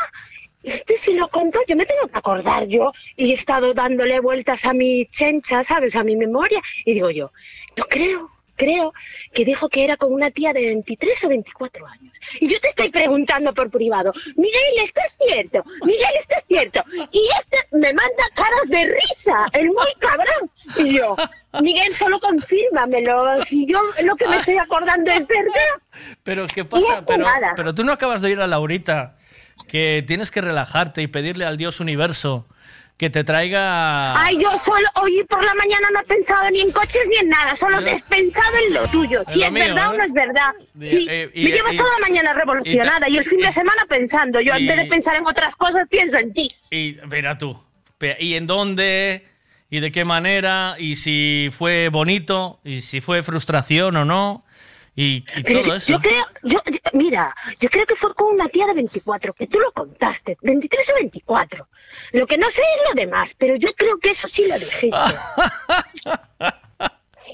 [0.62, 4.66] Este sí lo contó, yo me tengo que acordar yo y he estado dándole vueltas
[4.66, 5.96] a mi chencha, ¿sabes?
[5.96, 7.32] A mi memoria y digo yo,
[7.76, 8.30] yo creo,
[8.60, 8.92] creo
[9.32, 12.20] que dijo que era con una tía de 23 o 24 años.
[12.40, 15.64] Y yo te estoy preguntando por privado, Miguel, ¿esto es cierto?
[15.86, 16.84] Miguel, ¿esto es cierto?
[17.10, 20.50] Y este me manda caras de risa, el muy cabrón.
[20.76, 21.16] Y yo,
[21.62, 26.12] Miguel, solo confírmamelo, si yo lo que me estoy acordando es verdad.
[26.22, 27.02] Pero ¿qué pasa?
[27.06, 29.16] Pero, pero tú no acabas de ir a Laurita,
[29.68, 32.46] que tienes que relajarte y pedirle al Dios universo
[33.00, 34.22] que te traiga.
[34.22, 37.30] Ay, yo solo hoy por la mañana no he pensado ni en coches ni en
[37.30, 39.22] nada, solo he pensado en lo tuyo.
[39.24, 39.96] Si lo es mío, verdad o ¿eh?
[39.96, 40.50] no es verdad.
[40.82, 43.86] Sí, eh, y- me llevas y- toda la mañana revolucionada y, el fin de semana
[43.88, 44.38] pensando.
[44.42, 46.50] Yo en vez de pensar en otras cosas pienso en ti.
[46.70, 47.58] Y mira tú,
[48.18, 49.26] ¿y en dónde?
[49.70, 50.76] ¿Y de qué manera?
[50.78, 52.60] ¿Y si fue bonito?
[52.64, 54.44] ¿Y si fue frustración o no?
[54.96, 55.92] Y, todo yo- eso.
[55.92, 59.46] Yo creo, yo, yo- mira, yo creo que fue con una tía de 24, que
[59.46, 61.68] tú lo contaste, 23 o 24.
[62.12, 64.90] Lo que no sé es lo demás, pero yo creo que eso sí lo dijiste.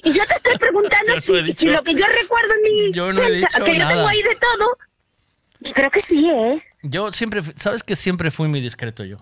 [0.05, 2.93] y yo te estoy preguntando no si, dicho- si lo que yo recuerdo en mi
[2.93, 4.79] Yo no dicho que yo tengo ahí de todo,
[5.61, 6.63] yo creo que sí, ¿eh?
[6.83, 9.19] Yo siempre, ¿sabes que siempre fui muy discreto yo?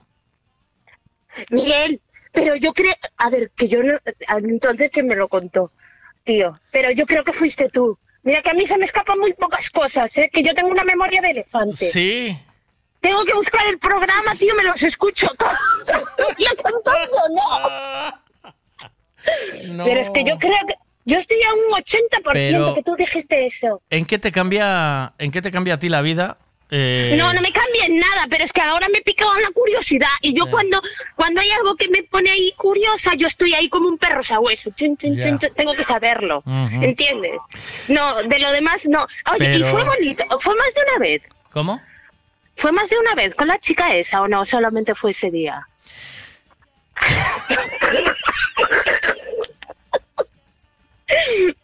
[1.50, 2.00] Miguel,
[2.32, 3.98] pero yo creo, a ver, que yo no,
[4.48, 5.72] entonces que me lo contó,
[6.24, 7.98] tío, pero yo creo que fuiste tú.
[8.25, 10.31] Mira que a mí se me escapan muy pocas cosas, ¿eh?
[10.33, 11.86] que yo tengo una memoria de elefante.
[11.86, 12.36] Sí.
[13.01, 15.53] Tengo que buscar el programa, tío, me los escucho todos.
[17.31, 18.15] No.
[19.69, 19.85] No.
[19.86, 20.75] Pero es que yo creo que
[21.07, 23.81] yo estoy a un 80% Pero- que tú dijiste eso.
[23.89, 26.36] ¿En qué te cambia, en qué te cambia a ti la vida?
[26.77, 30.09] Eh, No, no me cambia en nada, pero es que ahora me picaba la curiosidad
[30.23, 30.83] y yo cuando
[31.15, 34.70] cuando hay algo que me pone ahí curiosa, yo estoy ahí como un perro sabueso.
[34.70, 35.23] Chun, chun, Ya.
[35.23, 36.43] chun, chun, tengo que saberlo.
[36.83, 37.39] ¿entiendes?
[37.86, 39.07] No, de lo demás no.
[39.33, 41.23] Oye, y fue bonito, fue más de una vez.
[41.53, 41.81] ¿Cómo?
[42.57, 44.44] ¿Fue más de una vez con la chica esa o no?
[44.44, 45.69] Solamente fue ese día.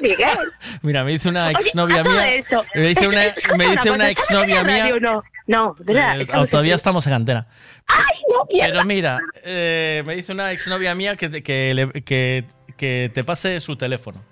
[0.00, 0.38] Miguel.
[0.82, 2.34] Mira, me dice una exnovia mía.
[2.34, 4.82] esto, Me dice una, me dice una ¿estamos en exnovia mía.
[4.84, 5.00] radio?
[5.00, 6.18] No, no, ¿verdad?
[6.18, 7.46] Eh, Estamos en- todavía estamos en antena.
[7.86, 8.72] ¡Ay, no, mierda!
[8.72, 12.44] Pero mira, eh, me dice una exnovia mía que, te- que, le- que,
[12.76, 14.22] que te pase su teléfono.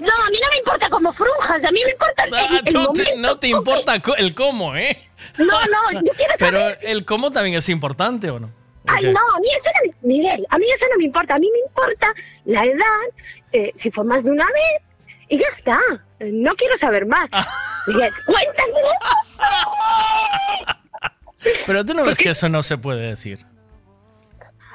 [0.00, 2.62] No, a mí no me importa cómo frujas, a mí me importa el, Ah, no,
[2.62, 3.10] te, momento.
[3.18, 5.08] no te importa el cómo, ¿eh?
[5.36, 6.78] No, no, yo quiero Pero saber.
[6.82, 8.50] el cómo también es importante, ¿o no?
[8.86, 10.08] Ay, no, a mí eso no me...
[10.16, 11.34] Miguel, a mí eso no me importa.
[11.34, 12.14] A mí me importa
[12.46, 12.84] la edad,
[13.52, 14.82] eh, si fue más de una vez,
[15.30, 15.80] y ya está.
[16.20, 17.28] No quiero saber más.
[17.32, 17.46] Ah.
[17.86, 18.72] Miguel, cuéntame.
[21.66, 23.38] Pero tú no ves que eso no se puede decir.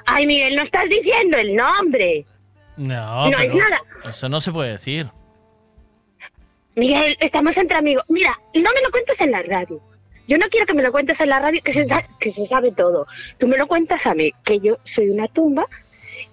[0.07, 2.25] Ay, Miguel, no estás diciendo el nombre.
[2.77, 3.81] No, No es nada.
[4.09, 5.09] eso no se puede decir.
[6.75, 8.03] Miguel, estamos entre amigos.
[8.09, 9.81] Mira, no me lo cuentes en la radio.
[10.27, 11.85] Yo no quiero que me lo cuentes en la radio, que se,
[12.19, 13.05] que se sabe todo.
[13.37, 15.67] Tú me lo cuentas a mí, que yo soy una tumba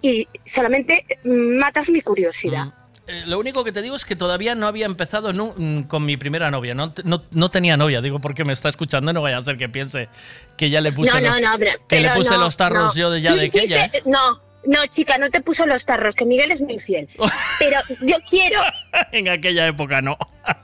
[0.01, 2.73] y solamente mm, matas mi curiosidad.
[3.13, 6.17] Eh, lo único que te digo es que todavía no había empezado mm, con mi
[6.17, 6.75] primera novia.
[6.75, 9.59] No, no, no tenía novia, digo porque me está escuchando y no vaya a ser
[9.59, 10.09] que piense
[10.57, 13.37] que ya le puse los, pero, que le puse los tarros yo de ya Tú
[13.37, 13.85] de aquella.
[13.85, 14.03] ¿eh?
[14.07, 17.07] No, no, chica, no te puso los tarros, que Miguel es muy fiel.
[17.59, 18.63] Pero yo quiero...
[19.13, 20.17] en aquella época no.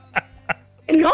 [0.91, 1.11] No,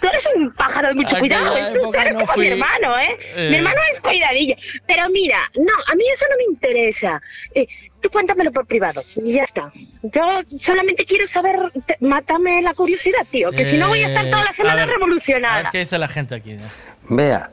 [0.00, 1.56] tú eres un pájaro de mucho Aquella cuidado.
[1.56, 3.18] Tú, tú época eres no como fui- mi hermano, ¿eh?
[3.34, 3.48] Eh.
[3.50, 4.54] Mi hermano es cuidadillo.
[4.86, 7.20] Pero mira, no, a mí eso no me interesa.
[7.52, 7.66] Eh,
[8.06, 9.72] tú cuéntamelo por privado y ya está.
[10.02, 10.22] Yo
[10.58, 14.42] solamente quiero saber, te- mátame la curiosidad, tío, que si no voy a estar toda
[14.42, 15.70] Eh, la a semana ver, A ver revolucionada.
[15.70, 16.52] qué dice la gente aquí.
[16.52, 16.60] ¿eh?
[17.08, 17.50] Vea,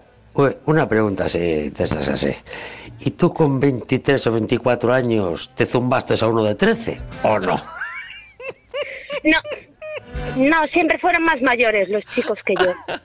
[0.65, 2.35] una pregunta así, de estas así.
[2.99, 7.55] ¿Y tú con 23 o 24 años te zumbaste a uno de 13 o no?
[9.23, 9.37] no,
[10.37, 12.73] no, siempre fueron más mayores los chicos que yo.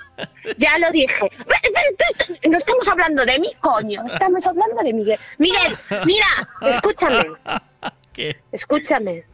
[0.57, 1.31] Ya lo dije.
[2.49, 4.03] No estamos hablando de mí, coño.
[4.07, 5.19] Estamos hablando de Miguel.
[5.37, 6.27] Miguel, mira,
[6.63, 7.25] escúchame.
[8.15, 8.37] ¿Qué?
[8.51, 9.25] Escúchame.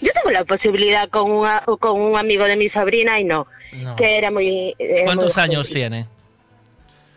[0.00, 1.44] Yo tengo la posibilidad con
[1.78, 3.48] con un amigo de mi sobrina y no.
[3.82, 3.96] No.
[3.96, 4.74] Que era muy.
[4.78, 6.06] era ¿Cuántos muy años tiene?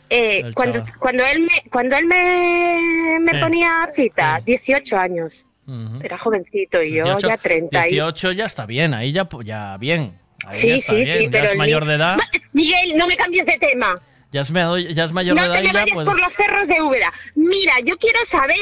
[0.10, 5.46] Eh, cuando, cuando él me, cuando él me, me Eh, ponía cita, 18 años.
[5.68, 6.00] Ujú.
[6.04, 7.88] Era jovencito y yo 18, ya 30.
[7.88, 10.20] y- 18 ya está bien, ahí ya, ya bien.
[10.46, 11.18] Ahí ya Sí, está sí, bien.
[11.20, 12.18] sí, ya pero es mayor de edad.
[12.52, 13.96] Miguel, no me cambies de tema.
[14.32, 16.20] Ya es, ya es mayor no de edad te y me ya vayas puede- por
[16.20, 17.14] los cerros de Úbeda.
[17.36, 18.58] Mira, yo quiero saber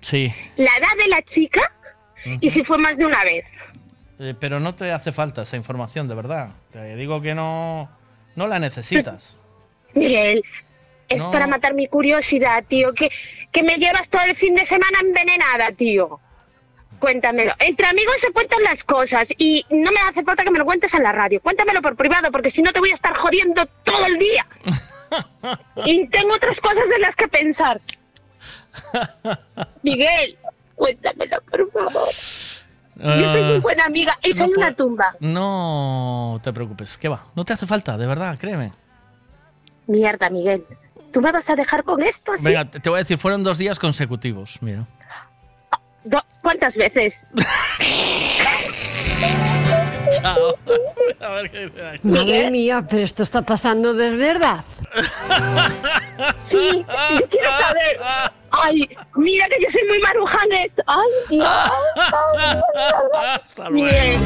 [0.00, 1.72] Sí, la edad de la chica
[2.40, 3.44] y si fue más de una vez.
[4.18, 6.50] eh, pero no te hace falta esa información, de verdad.
[6.70, 7.90] Te digo que no,
[8.36, 9.38] no la necesitas.
[9.94, 10.42] Miguel,
[11.08, 11.30] es No.
[11.32, 12.92] para matar mi curiosidad, tío.
[12.94, 13.10] Que,
[13.50, 16.20] que me llevas todo el fin de semana envenenada, tío.
[17.00, 17.52] Cuéntamelo.
[17.58, 20.92] Entre amigos se cuentan las cosas y no me hace falta que me lo cuentes
[20.94, 21.40] en la radio.
[21.40, 24.46] Cuéntamelo por privado porque si no te voy a estar jodiendo todo el día.
[25.86, 27.80] y tengo otras cosas en las que pensar.
[29.82, 30.38] Miguel,
[30.74, 32.08] cuéntamelo, por favor.
[33.18, 35.16] Yo soy muy Eh, buena amiga y soy no una puedo- tumba.
[35.20, 37.26] No te preocupes, ¿qué va?
[37.34, 38.72] No te hace falta, de verdad, créeme.
[39.86, 40.64] Mierda, Miguel.
[41.12, 42.44] ¿Tú me vas a dejar con esto así?
[42.44, 44.86] Venga, te voy a decir, fueron dos días consecutivos, mira.
[46.42, 47.26] ¿Cuántas veces?
[50.20, 50.56] Chao.
[51.20, 52.00] A ver qué dice ahí.
[52.02, 54.64] Madre mía, pero esto está pasando de verdad.
[56.38, 56.84] Sí,
[57.18, 58.00] yo quiero saber.
[58.50, 60.82] Ay, mira que yo soy muy maruja en esto.
[60.86, 61.48] Ay, Dios.
[63.14, 64.18] Hasta luego.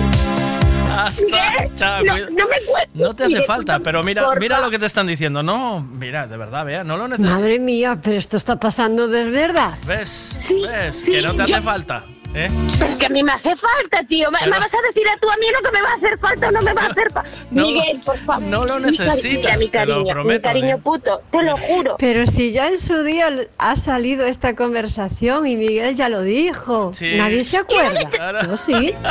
[0.99, 1.25] Hasta.
[1.25, 2.91] Miguel, Chao, no, cuida- no me cuentes.
[2.95, 4.41] No te hace falta, pero mira, porfa.
[4.41, 5.43] mira lo que te están diciendo.
[5.43, 7.39] No, mira, de verdad, vea, no lo necesitas.
[7.39, 9.75] Madre mía, pero esto está pasando de verdad.
[9.87, 10.09] ¿Ves?
[10.11, 10.97] Sí, ¿Ves?
[10.97, 12.03] sí, que no te hace yo- falta.
[12.35, 12.51] ¿Eh?
[12.79, 14.31] Pero que a mí me hace falta, tío.
[14.31, 15.95] ¿Me, Pero- me vas a decir a tú a mí lo que me va a
[15.95, 17.29] hacer falta o no me va a hacer falta?
[17.51, 18.43] No, Miguel, por favor.
[18.45, 20.81] no lo Mi necesitas, Mira, mi te lo cariño, mi prometo, cariño ¿eh?
[20.83, 21.97] puto, te lo juro.
[21.99, 26.93] Pero si ya en su día ha salido esta conversación y Miguel ya lo dijo.
[26.93, 27.15] Sí.
[27.17, 28.01] Nadie se acuerda.
[28.21, 28.95] Ahora- Yo sí.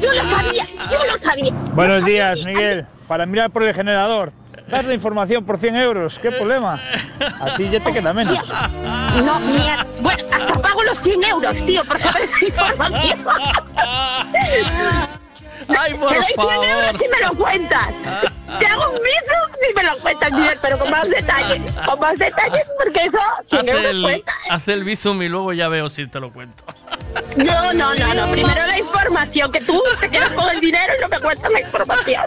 [0.00, 1.52] Yo lo sabía, yo lo sabía.
[1.74, 2.86] Buenos días, Miguel.
[3.08, 4.32] Para mirar por el generador.
[4.68, 6.18] Das la información por 100 euros.
[6.18, 6.80] ¿Qué problema?
[7.40, 8.34] Así ya te queda menos.
[9.24, 9.86] No, mierda.
[10.00, 13.24] Bueno, hasta pago los 100 euros, tío, por saber esa información.
[15.78, 16.64] Ay, por Te doy 100 favor.
[16.66, 17.88] euros si me lo cuentas.
[18.58, 21.72] Te hago un bizum si me lo cuentas, Miguel, pero con más detalles.
[21.84, 24.32] Con más detalles, porque eso 100 Haz euros el, cuesta.
[24.50, 26.64] haz el bizum y luego ya veo si te lo cuento.
[27.36, 28.32] No, no, no, no.
[28.32, 31.60] Primero la información, que tú te quedas con el dinero y no me cuentas la
[31.60, 32.24] información.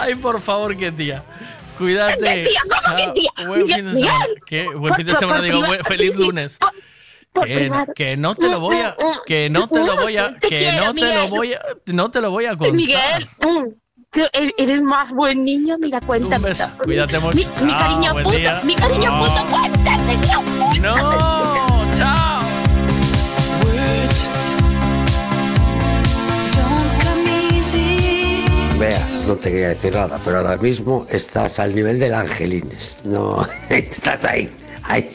[0.00, 1.22] Ay, por favor, qué tía.
[1.78, 2.22] Cuídate.
[2.44, 2.60] ¿Qué tía?
[2.62, 2.96] ¿Cómo Chao.
[3.14, 3.46] qué tía?
[3.46, 4.26] Buen fin de semana.
[4.46, 4.68] ¿Qué?
[4.68, 6.58] Buen fin de semana, digo, feliz lunes.
[7.44, 8.96] Que, que no te lo voy a,
[9.26, 12.30] que no te lo voy a, que no te lo voy a, no te lo
[12.30, 12.72] voy a contar.
[12.74, 13.68] Miguel, mm,
[14.12, 16.36] tú e- eres más buen niño, mira, cuéntame.
[16.36, 17.36] Un beso, cuídate mucho.
[17.36, 18.60] Mi, mi Chao, cariño día.
[18.62, 20.16] mi cariño puto, cuéntame.
[20.80, 20.94] No,
[29.26, 32.96] No te quería decir nada, pero ahora mismo estás al nivel del Angelines.
[33.04, 34.50] No, estás ahí.
[34.82, 35.06] Ahí.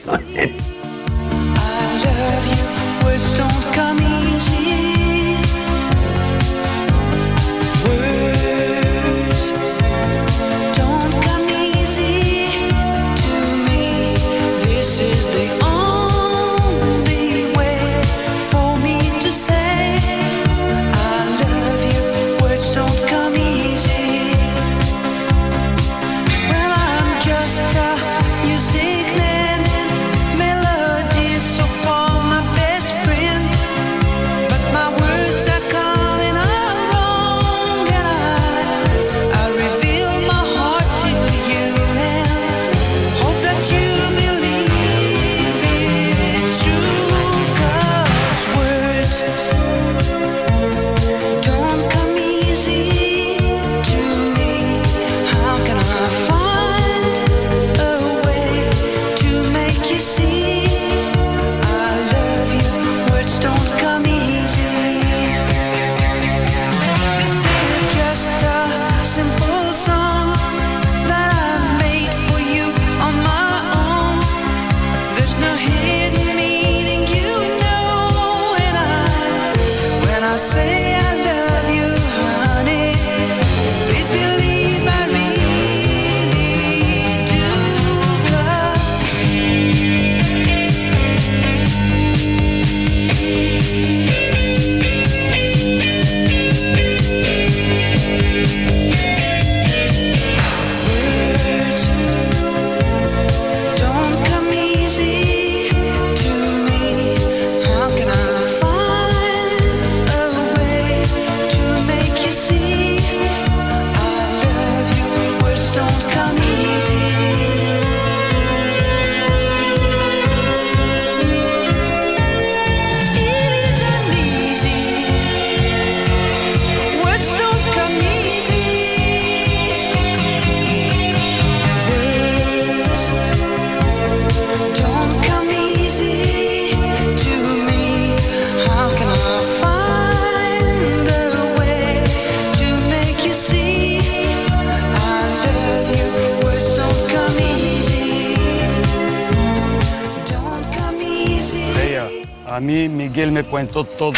[152.87, 154.13] Miguel me cuentó todo.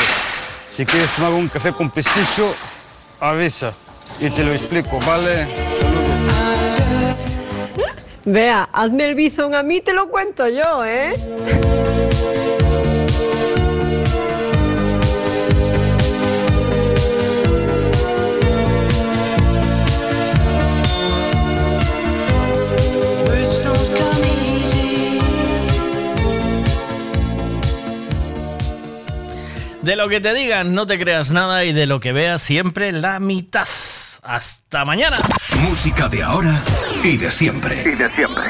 [0.70, 2.54] Si quieres tomar un café con pistacho,
[3.20, 3.74] avisa
[4.20, 5.48] y te lo explico, ¿vale?
[8.24, 11.14] Vea, hazme el bizón a mí, te lo cuento yo, ¿eh?
[29.84, 32.92] De lo que te digan, no te creas nada y de lo que veas, siempre
[32.92, 33.68] la mitad.
[34.22, 35.18] Hasta mañana.
[35.64, 36.62] Música de ahora
[37.04, 37.82] y de siempre.
[37.84, 38.44] Y de siempre.